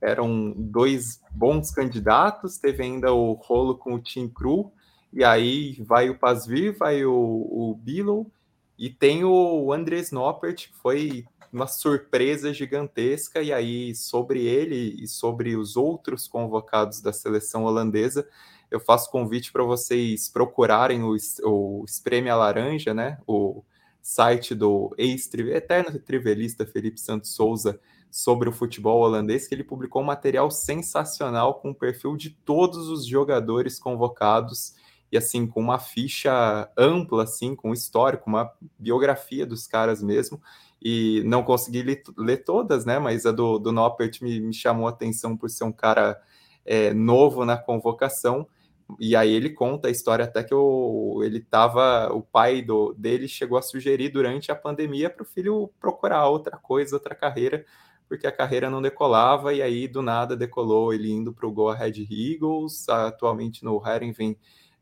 eram 0.00 0.52
dois 0.54 1.20
bons 1.30 1.70
candidatos. 1.70 2.58
Teve 2.58 2.84
ainda 2.84 3.12
o 3.12 3.32
rolo 3.32 3.76
com 3.76 3.94
o 3.94 3.98
Tim 3.98 4.28
Cru, 4.28 4.70
e 5.12 5.24
aí 5.24 5.82
vai 5.82 6.10
o 6.10 6.18
Pasvir, 6.18 6.76
vai 6.78 7.04
o, 7.04 7.12
o 7.12 7.74
Billow, 7.82 8.30
e 8.78 8.90
tem 8.90 9.24
o 9.24 9.72
Andres 9.72 10.10
Noppert, 10.10 10.68
que 10.68 10.76
foi 10.76 11.24
uma 11.52 11.66
surpresa 11.66 12.52
gigantesca, 12.52 13.42
e 13.42 13.52
aí 13.52 13.94
sobre 13.94 14.44
ele 14.44 15.02
e 15.02 15.06
sobre 15.06 15.56
os 15.56 15.76
outros 15.76 16.28
convocados 16.28 17.00
da 17.00 17.12
seleção 17.12 17.64
holandesa, 17.64 18.28
eu 18.70 18.80
faço 18.80 19.10
convite 19.10 19.52
para 19.52 19.62
vocês 19.62 20.28
procurarem 20.28 21.02
o, 21.02 21.16
o 21.44 21.84
Espreme 21.86 22.28
a 22.28 22.36
Laranja, 22.36 22.92
né? 22.92 23.18
O 23.26 23.62
site 24.02 24.54
do 24.54 24.94
ex-eterno 24.98 25.98
trivelista 25.98 26.66
Felipe 26.66 27.00
Santos 27.00 27.30
Souza 27.30 27.80
sobre 28.10 28.48
o 28.48 28.52
futebol 28.52 29.00
holandês, 29.00 29.48
que 29.48 29.54
ele 29.54 29.64
publicou 29.64 30.02
um 30.02 30.06
material 30.06 30.50
sensacional 30.50 31.54
com 31.54 31.70
o 31.70 31.74
perfil 31.74 32.16
de 32.16 32.30
todos 32.30 32.88
os 32.88 33.06
jogadores 33.06 33.78
convocados 33.78 34.74
e 35.10 35.16
assim 35.16 35.46
com 35.46 35.60
uma 35.60 35.78
ficha 35.78 36.68
ampla, 36.76 37.22
assim, 37.22 37.54
com 37.54 37.72
histórico, 37.72 38.28
uma 38.28 38.52
biografia 38.78 39.46
dos 39.46 39.66
caras 39.66 40.02
mesmo. 40.02 40.40
E 40.82 41.22
não 41.24 41.42
consegui 41.42 41.82
ler, 41.82 42.02
ler 42.16 42.38
todas, 42.38 42.84
né? 42.84 42.98
Mas 42.98 43.24
a 43.26 43.32
do, 43.32 43.58
do 43.58 43.72
Noppert 43.72 44.20
me, 44.22 44.40
me 44.40 44.52
chamou 44.52 44.86
a 44.86 44.90
atenção 44.90 45.36
por 45.36 45.48
ser 45.48 45.64
um 45.64 45.72
cara 45.72 46.20
é, 46.64 46.92
novo 46.92 47.44
na 47.44 47.56
convocação. 47.56 48.46
E 49.00 49.16
aí 49.16 49.32
ele 49.32 49.50
conta 49.50 49.88
a 49.88 49.90
história 49.90 50.24
até 50.24 50.44
que 50.44 50.54
o, 50.54 51.22
ele 51.24 51.40
tava, 51.40 52.12
o 52.12 52.22
pai 52.22 52.62
do, 52.62 52.92
dele 52.94 53.26
chegou 53.26 53.58
a 53.58 53.62
sugerir 53.62 54.10
durante 54.10 54.52
a 54.52 54.56
pandemia 54.56 55.10
para 55.10 55.22
o 55.22 55.26
filho 55.26 55.70
procurar 55.80 56.28
outra 56.28 56.56
coisa, 56.56 56.94
outra 56.94 57.14
carreira, 57.14 57.64
porque 58.08 58.26
a 58.28 58.32
carreira 58.32 58.70
não 58.70 58.80
decolava, 58.80 59.52
e 59.52 59.60
aí 59.60 59.88
do 59.88 60.02
nada 60.02 60.36
decolou 60.36 60.94
ele 60.94 61.10
indo 61.10 61.32
para 61.32 61.48
o 61.48 61.52
Go 61.52 61.68
Ahead 61.68 62.06
Eagles, 62.08 62.88
atualmente 62.88 63.64
no 63.64 63.82
Herenveen 63.84 64.36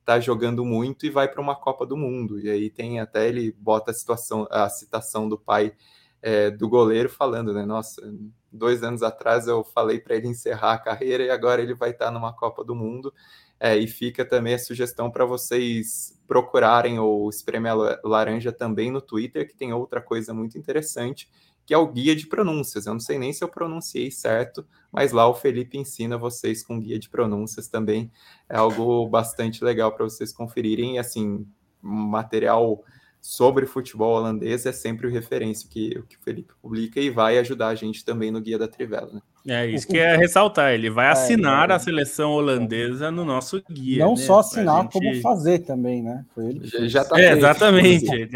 tá 0.04 0.20
jogando 0.20 0.64
muito 0.64 1.06
e 1.06 1.10
vai 1.10 1.28
para 1.28 1.40
uma 1.40 1.56
Copa 1.56 1.86
do 1.86 1.96
Mundo. 1.96 2.38
E 2.38 2.50
aí 2.50 2.70
tem 2.70 3.00
até 3.00 3.28
ele 3.28 3.52
bota 3.58 3.90
a 3.90 3.94
situação, 3.94 4.46
a 4.50 4.68
citação 4.68 5.28
do 5.28 5.38
pai 5.38 5.72
é, 6.20 6.50
do 6.50 6.68
goleiro 6.68 7.08
falando, 7.08 7.52
né? 7.52 7.64
Nossa, 7.64 8.02
dois 8.50 8.82
anos 8.82 9.02
atrás 9.02 9.46
eu 9.46 9.64
falei 9.64 9.98
para 9.98 10.16
ele 10.16 10.28
encerrar 10.28 10.74
a 10.74 10.78
carreira 10.78 11.24
e 11.24 11.30
agora 11.30 11.60
ele 11.62 11.74
vai 11.74 11.90
estar 11.90 12.06
tá 12.06 12.10
numa 12.10 12.32
Copa 12.32 12.64
do 12.64 12.74
Mundo. 12.74 13.12
É, 13.58 13.76
e 13.76 13.86
fica 13.86 14.24
também 14.24 14.54
a 14.54 14.58
sugestão 14.58 15.10
para 15.10 15.24
vocês 15.24 16.20
procurarem 16.26 16.98
o 16.98 17.28
Espremer 17.30 18.00
Laranja 18.04 18.52
também 18.52 18.90
no 18.90 19.00
Twitter, 19.00 19.46
que 19.46 19.54
tem 19.54 19.72
outra 19.72 20.00
coisa 20.00 20.34
muito 20.34 20.58
interessante, 20.58 21.30
que 21.66 21.72
é 21.72 21.78
o 21.78 21.86
guia 21.86 22.14
de 22.14 22.26
pronúncias. 22.26 22.86
Eu 22.86 22.92
não 22.92 23.00
sei 23.00 23.18
nem 23.18 23.32
se 23.32 23.42
eu 23.42 23.48
pronunciei 23.48 24.10
certo, 24.10 24.66
mas 24.92 25.12
lá 25.12 25.26
o 25.28 25.34
Felipe 25.34 25.78
ensina 25.78 26.18
vocês 26.18 26.62
com 26.62 26.78
guia 26.78 26.98
de 26.98 27.08
pronúncias 27.08 27.68
também. 27.68 28.10
É 28.48 28.56
algo 28.56 29.06
bastante 29.08 29.64
legal 29.64 29.92
para 29.92 30.04
vocês 30.04 30.32
conferirem. 30.32 30.96
E 30.96 30.98
assim, 30.98 31.46
material 31.80 32.84
sobre 33.20 33.64
futebol 33.64 34.16
holandês 34.16 34.66
é 34.66 34.72
sempre 34.72 35.06
o 35.06 35.10
referência 35.10 35.66
que, 35.66 36.02
que 36.06 36.16
o 36.16 36.20
Felipe 36.20 36.52
publica 36.60 37.00
e 37.00 37.08
vai 37.08 37.38
ajudar 37.38 37.68
a 37.68 37.74
gente 37.74 38.04
também 38.04 38.30
no 38.30 38.38
Guia 38.38 38.58
da 38.58 38.68
Trivela. 38.68 39.14
Né? 39.14 39.20
É 39.46 39.66
isso 39.66 39.86
que 39.86 39.98
é 39.98 40.14
ressaltar, 40.14 40.72
ele 40.72 40.90
vai 40.90 41.06
é, 41.06 41.10
assinar 41.10 41.70
é, 41.70 41.72
a 41.72 41.78
seleção 41.78 42.32
holandesa 42.32 43.10
no 43.10 43.24
nosso 43.24 43.62
guia. 43.70 44.04
Não 44.04 44.14
né? 44.14 44.20
só 44.20 44.40
assinar, 44.40 44.82
gente... 44.82 44.92
como 44.92 45.20
fazer 45.22 45.60
também, 45.60 46.02
né? 46.02 46.22
Foi 46.34 46.50
ele 46.50 46.68
já, 46.68 46.86
já 46.86 47.04
tá 47.04 47.18
é, 47.18 47.32
Exatamente. 47.32 48.28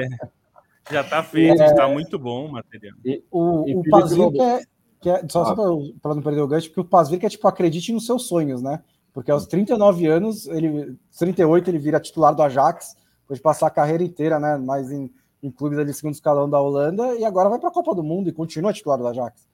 Já 0.91 1.01
está 1.03 1.23
feito, 1.23 1.63
está 1.63 1.89
é. 1.89 1.93
muito 1.93 2.19
bom 2.19 2.47
o 2.47 2.53
material. 2.53 2.97
E, 3.05 3.23
o, 3.31 3.69
e 3.69 3.77
o 3.77 3.83
Pazir 3.91 4.31
que 4.31 4.41
é, 4.41 4.63
que 5.01 5.11
é, 5.11 5.29
só, 5.29 5.43
ah. 5.43 5.57
só 5.57 5.79
para 6.03 6.15
não 6.15 6.23
perder 6.23 6.41
o 6.41 6.49
gancho, 6.49 6.69
porque 6.69 6.81
o 6.81 6.85
Pazir 6.85 7.19
que 7.19 7.27
é 7.27 7.29
tipo, 7.29 7.47
acredite 7.47 7.93
nos 7.93 8.07
seus 8.07 8.27
sonhos, 8.27 8.63
né? 8.63 8.83
Porque 9.13 9.31
aos 9.31 9.47
39 9.47 10.07
anos, 10.07 10.47
ele 10.47 10.97
38 11.19 11.71
ele 11.71 11.79
vira 11.79 12.01
titular 12.01 12.35
do 12.35 12.43
Ajax, 12.43 12.97
depois 13.23 13.39
de 13.39 13.43
passar 13.43 13.67
a 13.67 13.71
carreira 13.71 14.03
inteira, 14.03 14.39
né? 14.39 14.57
Mais 14.57 14.91
em, 14.91 15.11
em 15.43 15.51
clubes 15.51 15.79
ali 15.79 15.93
segundo 15.93 16.15
escalão 16.15 16.49
da 16.49 16.61
Holanda, 16.61 17.15
e 17.17 17.25
agora 17.25 17.49
vai 17.49 17.59
para 17.59 17.69
a 17.69 17.73
Copa 17.73 17.95
do 17.95 18.03
Mundo 18.03 18.29
e 18.29 18.33
continua 18.33 18.73
titular 18.73 18.99
do 18.99 19.07
Ajax. 19.07 19.49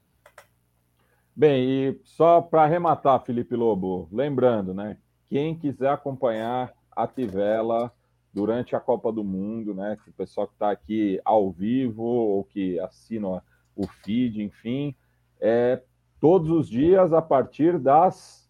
Bem, 1.36 1.64
e 1.64 2.00
só 2.04 2.40
para 2.40 2.62
arrematar, 2.62 3.24
Felipe 3.24 3.56
Lobo, 3.56 4.08
lembrando, 4.12 4.72
né? 4.72 4.96
Quem 5.28 5.56
quiser 5.58 5.88
acompanhar 5.88 6.72
a 6.94 7.08
Tivela 7.08 7.92
durante 8.34 8.74
a 8.74 8.80
Copa 8.80 9.12
do 9.12 9.22
Mundo, 9.22 9.72
né? 9.72 9.96
O 10.08 10.12
pessoal 10.12 10.48
que 10.48 10.54
está 10.54 10.72
aqui 10.72 11.20
ao 11.24 11.52
vivo 11.52 12.02
ou 12.02 12.42
que 12.42 12.80
assina 12.80 13.42
o 13.76 13.86
feed, 13.86 14.42
enfim, 14.42 14.94
é 15.40 15.80
todos 16.20 16.50
os 16.50 16.68
dias 16.68 17.12
a 17.12 17.22
partir 17.22 17.78
das 17.78 18.44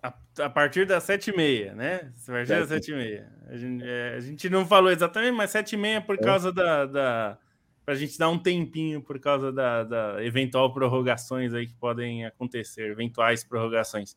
a, 0.00 0.14
a 0.44 0.50
partir 0.50 0.86
das 0.86 1.02
sete 1.02 1.30
e 1.30 1.36
meia, 1.36 1.74
né? 1.74 2.12
A 2.28 2.32
partir 2.32 2.48
das 2.48 2.68
sete 2.68 2.92
e 2.92 2.94
meia. 2.94 3.32
A 3.48 3.56
gente, 3.56 3.84
é, 3.84 4.14
a 4.14 4.20
gente 4.20 4.48
não 4.48 4.64
falou 4.64 4.92
exatamente, 4.92 5.32
mas 5.32 5.50
sete 5.50 5.72
e 5.72 5.76
meia 5.76 6.00
por 6.00 6.14
é. 6.14 6.18
causa 6.18 6.52
da, 6.52 6.86
da 6.86 7.38
para 7.84 7.94
a 7.94 7.96
gente 7.96 8.16
dar 8.18 8.28
um 8.28 8.38
tempinho 8.38 9.02
por 9.02 9.18
causa 9.18 9.52
da, 9.52 9.84
da 9.84 10.24
eventual 10.24 10.72
prorrogações 10.72 11.52
aí 11.54 11.66
que 11.66 11.74
podem 11.74 12.24
acontecer, 12.24 12.90
eventuais 12.90 13.42
prorrogações. 13.42 14.16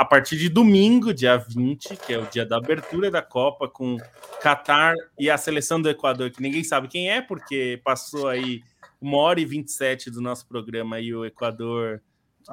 A 0.00 0.04
partir 0.06 0.38
de 0.38 0.48
domingo, 0.48 1.12
dia 1.12 1.36
20, 1.36 1.94
que 1.94 2.14
é 2.14 2.18
o 2.18 2.24
dia 2.24 2.46
da 2.46 2.56
abertura 2.56 3.10
da 3.10 3.20
Copa, 3.20 3.68
com 3.68 3.98
Catar 4.40 4.94
e 5.18 5.28
a 5.28 5.36
seleção 5.36 5.78
do 5.78 5.90
Equador, 5.90 6.30
que 6.30 6.40
ninguém 6.40 6.64
sabe 6.64 6.88
quem 6.88 7.10
é, 7.10 7.20
porque 7.20 7.78
passou 7.84 8.26
aí 8.26 8.62
uma 8.98 9.18
hora 9.18 9.38
e 9.38 9.44
27 9.44 10.10
do 10.10 10.22
nosso 10.22 10.48
programa 10.48 10.98
e 10.98 11.14
o 11.14 11.22
Equador 11.26 12.00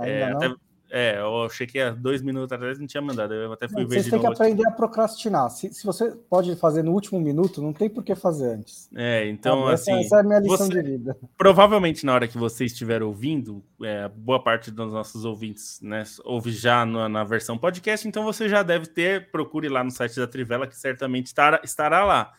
é, 0.01 0.23
até, 0.25 0.53
é, 0.89 1.19
eu 1.19 1.43
achei 1.43 1.67
que 1.67 1.79
há 1.79 1.91
dois 1.91 2.21
minutos 2.21 2.51
atrás 2.51 2.79
não 2.79 2.87
tinha 2.87 3.01
mandado. 3.01 3.33
Eu 3.33 3.51
até 3.51 3.67
fui 3.67 3.81
não, 3.81 3.89
ver 3.89 3.95
Vocês 3.95 4.09
têm 4.09 4.19
que 4.19 4.25
aprender 4.25 4.67
a 4.67 4.71
procrastinar. 4.71 5.49
Se, 5.49 5.73
se 5.73 5.85
você 5.85 6.11
pode 6.29 6.55
fazer 6.55 6.83
no 6.83 6.93
último 6.93 7.19
minuto, 7.19 7.61
não 7.61 7.73
tem 7.73 7.89
por 7.89 8.03
que 8.03 8.15
fazer 8.15 8.53
antes. 8.53 8.89
É, 8.95 9.27
então, 9.27 9.67
assim. 9.67 9.91
Essa, 9.91 10.01
essa, 10.01 10.15
é 10.17 10.19
a 10.21 10.23
minha 10.23 10.39
lição 10.39 10.67
você, 10.67 10.81
de 10.81 10.81
vida. 10.81 11.17
Provavelmente, 11.37 12.05
na 12.05 12.13
hora 12.13 12.27
que 12.27 12.37
você 12.37 12.65
estiver 12.65 13.03
ouvindo, 13.03 13.63
é, 13.83 14.07
boa 14.07 14.41
parte 14.41 14.71
dos 14.71 14.91
nossos 14.91 15.25
ouvintes 15.25 15.79
né, 15.81 16.03
ouve 16.23 16.51
já 16.51 16.85
na, 16.85 17.09
na, 17.09 17.23
versão 17.23 17.57
podcast, 17.57 18.07
então 18.07 18.23
você 18.23 18.47
já 18.47 18.63
deve 18.63 18.87
ter. 18.87 19.29
Procure 19.29 19.67
lá 19.67 19.83
no 19.83 19.91
site 19.91 20.17
da 20.17 20.27
Trivela, 20.27 20.67
que 20.67 20.77
certamente 20.77 21.27
estará, 21.27 21.59
estará 21.63 22.05
lá. 22.05 22.31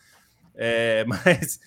É, 0.55 1.05
mas. 1.07 1.59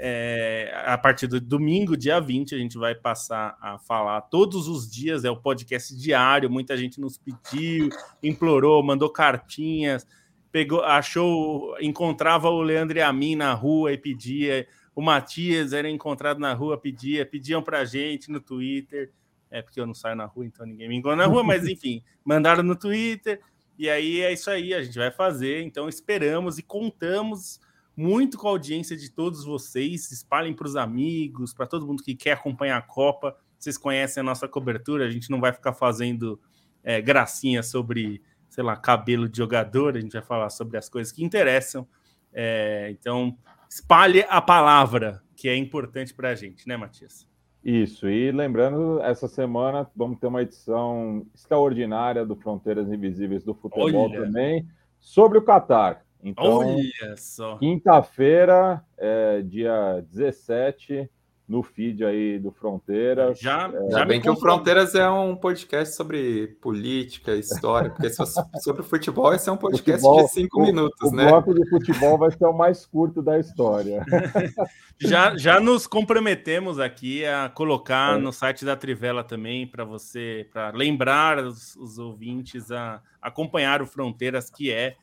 É, 0.00 0.72
a 0.86 0.96
partir 0.96 1.26
do 1.26 1.40
domingo, 1.40 1.96
dia 1.96 2.20
20, 2.20 2.54
a 2.54 2.58
gente 2.58 2.78
vai 2.78 2.94
passar 2.94 3.58
a 3.60 3.80
falar 3.80 4.20
todos 4.22 4.68
os 4.68 4.88
dias, 4.88 5.24
é 5.24 5.30
o 5.30 5.36
podcast 5.36 5.96
diário. 5.96 6.48
Muita 6.48 6.76
gente 6.76 7.00
nos 7.00 7.18
pediu, 7.18 7.88
implorou, 8.22 8.80
mandou 8.80 9.10
cartinhas, 9.10 10.06
pegou, 10.52 10.84
achou, 10.84 11.76
encontrava 11.80 12.48
o 12.48 12.62
Leandro 12.62 12.96
e 12.96 13.02
a 13.02 13.12
mim 13.12 13.34
na 13.34 13.52
rua 13.54 13.92
e 13.92 13.98
pedia. 13.98 14.68
O 14.94 15.02
Matias 15.02 15.72
era 15.72 15.90
encontrado 15.90 16.38
na 16.38 16.54
rua, 16.54 16.78
pedia, 16.78 17.26
pediam 17.26 17.60
pra 17.60 17.84
gente 17.84 18.30
no 18.30 18.40
Twitter. 18.40 19.10
É 19.50 19.62
porque 19.62 19.80
eu 19.80 19.86
não 19.86 19.94
saio 19.94 20.14
na 20.14 20.26
rua, 20.26 20.46
então 20.46 20.64
ninguém 20.64 20.88
me 20.88 20.96
encontra 20.96 21.16
na 21.16 21.26
rua, 21.26 21.42
mas 21.42 21.66
enfim, 21.66 22.04
mandaram 22.24 22.62
no 22.62 22.76
Twitter. 22.76 23.40
E 23.76 23.90
aí 23.90 24.20
é 24.20 24.32
isso 24.32 24.48
aí, 24.48 24.72
a 24.74 24.80
gente 24.80 24.96
vai 24.96 25.10
fazer. 25.10 25.62
Então 25.64 25.88
esperamos 25.88 26.56
e 26.56 26.62
contamos 26.62 27.58
muito 27.98 28.38
com 28.38 28.46
a 28.46 28.50
audiência 28.52 28.96
de 28.96 29.10
todos 29.10 29.44
vocês. 29.44 30.12
Espalhem 30.12 30.54
para 30.54 30.68
os 30.68 30.76
amigos, 30.76 31.52
para 31.52 31.66
todo 31.66 31.84
mundo 31.84 32.00
que 32.00 32.14
quer 32.14 32.32
acompanhar 32.32 32.78
a 32.78 32.82
Copa. 32.82 33.36
Vocês 33.58 33.76
conhecem 33.76 34.20
a 34.20 34.24
nossa 34.24 34.46
cobertura, 34.46 35.04
a 35.04 35.10
gente 35.10 35.28
não 35.30 35.40
vai 35.40 35.52
ficar 35.52 35.72
fazendo 35.72 36.40
é, 36.84 37.02
gracinha 37.02 37.60
sobre, 37.60 38.22
sei 38.48 38.62
lá, 38.62 38.76
cabelo 38.76 39.28
de 39.28 39.36
jogador, 39.36 39.96
a 39.96 40.00
gente 40.00 40.12
vai 40.12 40.22
falar 40.22 40.48
sobre 40.48 40.78
as 40.78 40.88
coisas 40.88 41.12
que 41.12 41.24
interessam. 41.24 41.88
É, 42.32 42.88
então, 42.92 43.36
espalhe 43.68 44.24
a 44.28 44.40
palavra, 44.40 45.20
que 45.34 45.48
é 45.48 45.56
importante 45.56 46.14
para 46.14 46.28
a 46.28 46.34
gente, 46.36 46.68
né, 46.68 46.76
Matias? 46.76 47.26
Isso, 47.64 48.08
e 48.08 48.30
lembrando, 48.30 49.00
essa 49.00 49.26
semana 49.26 49.90
vamos 49.96 50.20
ter 50.20 50.28
uma 50.28 50.42
edição 50.42 51.26
extraordinária 51.34 52.24
do 52.24 52.36
Fronteiras 52.36 52.92
Invisíveis 52.92 53.42
do 53.42 53.54
Futebol 53.54 54.08
Olha. 54.08 54.22
também, 54.22 54.68
sobre 55.00 55.38
o 55.38 55.42
Catar. 55.42 56.06
Então, 56.22 56.58
Olha 56.58 57.16
só. 57.16 57.56
Quinta-feira, 57.58 58.84
é, 58.96 59.42
dia 59.42 60.04
17, 60.10 61.08
no 61.48 61.62
feed 61.62 62.04
aí 62.04 62.38
do 62.38 62.52
Fronteiras. 62.52 63.40
Já, 63.40 63.72
é, 63.72 63.90
já 63.90 64.04
bem 64.04 64.20
que 64.20 64.28
o 64.28 64.36
Fronteiras 64.36 64.94
é 64.94 65.08
um 65.08 65.34
podcast 65.34 65.96
sobre 65.96 66.48
política, 66.60 67.34
história, 67.34 67.88
porque 67.88 68.10
se 68.10 68.16
fosse 68.18 68.38
sobre 68.62 68.82
futebol, 68.82 69.32
esse 69.32 69.48
é 69.48 69.52
um 69.52 69.56
podcast 69.56 70.02
futebol, 70.02 70.26
de 70.26 70.32
cinco 70.32 70.60
o, 70.60 70.66
minutos, 70.66 71.10
o 71.10 71.14
né? 71.14 71.24
O 71.24 71.28
bloco 71.28 71.54
de 71.54 71.66
futebol 71.70 72.18
vai 72.18 72.30
ser 72.30 72.44
o 72.44 72.52
mais 72.52 72.84
curto 72.84 73.22
da 73.22 73.38
história. 73.38 74.04
já, 75.00 75.34
já 75.38 75.58
nos 75.58 75.86
comprometemos 75.86 76.78
aqui 76.78 77.24
a 77.24 77.48
colocar 77.48 78.18
é. 78.18 78.20
no 78.20 78.30
site 78.30 78.66
da 78.66 78.76
Trivela 78.76 79.24
também 79.24 79.66
para 79.66 79.84
você, 79.84 80.46
para 80.52 80.70
lembrar 80.72 81.38
os, 81.38 81.74
os 81.76 81.98
ouvintes 81.98 82.70
a 82.70 83.00
acompanhar 83.22 83.80
o 83.80 83.86
Fronteiras, 83.86 84.50
que 84.50 84.70
é 84.70 84.96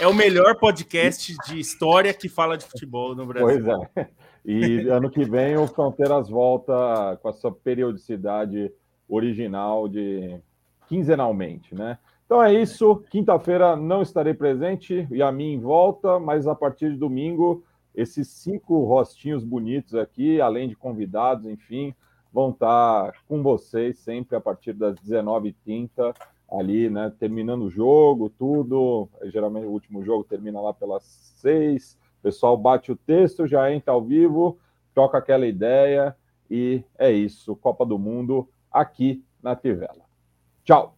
é 0.00 0.06
o 0.06 0.14
melhor 0.14 0.56
podcast 0.56 1.34
de 1.46 1.58
história 1.58 2.12
que 2.12 2.28
fala 2.28 2.58
de 2.58 2.64
futebol 2.64 3.14
no 3.14 3.26
Brasil. 3.26 3.64
Pois 3.64 3.88
é. 3.96 4.08
E 4.44 4.88
ano 4.88 5.10
que 5.10 5.24
vem 5.24 5.56
o 5.56 5.66
Fronteiras 5.66 6.28
volta 6.28 7.18
com 7.22 7.28
a 7.28 7.32
sua 7.32 7.52
periodicidade 7.52 8.70
original 9.08 9.88
de 9.88 10.38
quinzenalmente, 10.86 11.74
né? 11.74 11.98
Então 12.26 12.42
é 12.42 12.52
isso. 12.52 13.02
Quinta-feira 13.10 13.76
não 13.76 14.02
estarei 14.02 14.34
presente 14.34 15.06
e 15.10 15.22
a 15.22 15.30
mim 15.30 15.58
volta, 15.60 16.18
mas 16.18 16.46
a 16.46 16.54
partir 16.54 16.90
de 16.90 16.98
domingo 16.98 17.64
esses 17.94 18.28
cinco 18.28 18.82
rostinhos 18.84 19.44
bonitos 19.44 19.94
aqui, 19.94 20.40
além 20.40 20.68
de 20.68 20.74
convidados, 20.74 21.46
enfim, 21.46 21.94
vão 22.32 22.50
estar 22.50 23.12
com 23.28 23.42
vocês 23.42 23.98
sempre 23.98 24.36
a 24.36 24.40
partir 24.40 24.72
das 24.72 24.96
19h30 24.96 26.12
ali, 26.50 26.88
né? 26.88 27.12
Terminando 27.18 27.62
o 27.62 27.70
jogo, 27.70 28.30
tudo. 28.30 29.08
Geralmente 29.24 29.66
o 29.66 29.70
último 29.70 30.04
jogo 30.04 30.24
termina 30.24 30.60
lá 30.60 30.72
pelas 30.72 31.04
seis. 31.36 31.98
O 32.20 32.22
pessoal 32.22 32.56
bate 32.56 32.90
o 32.90 32.96
texto, 32.96 33.46
já 33.46 33.72
entra 33.72 33.92
ao 33.92 34.02
vivo, 34.02 34.58
troca 34.94 35.18
aquela 35.18 35.46
ideia 35.46 36.16
e 36.50 36.82
é 36.98 37.10
isso. 37.10 37.56
Copa 37.56 37.84
do 37.84 37.98
Mundo 37.98 38.48
aqui 38.70 39.22
na 39.42 39.54
Tivela. 39.54 40.04
Tchau! 40.64 40.93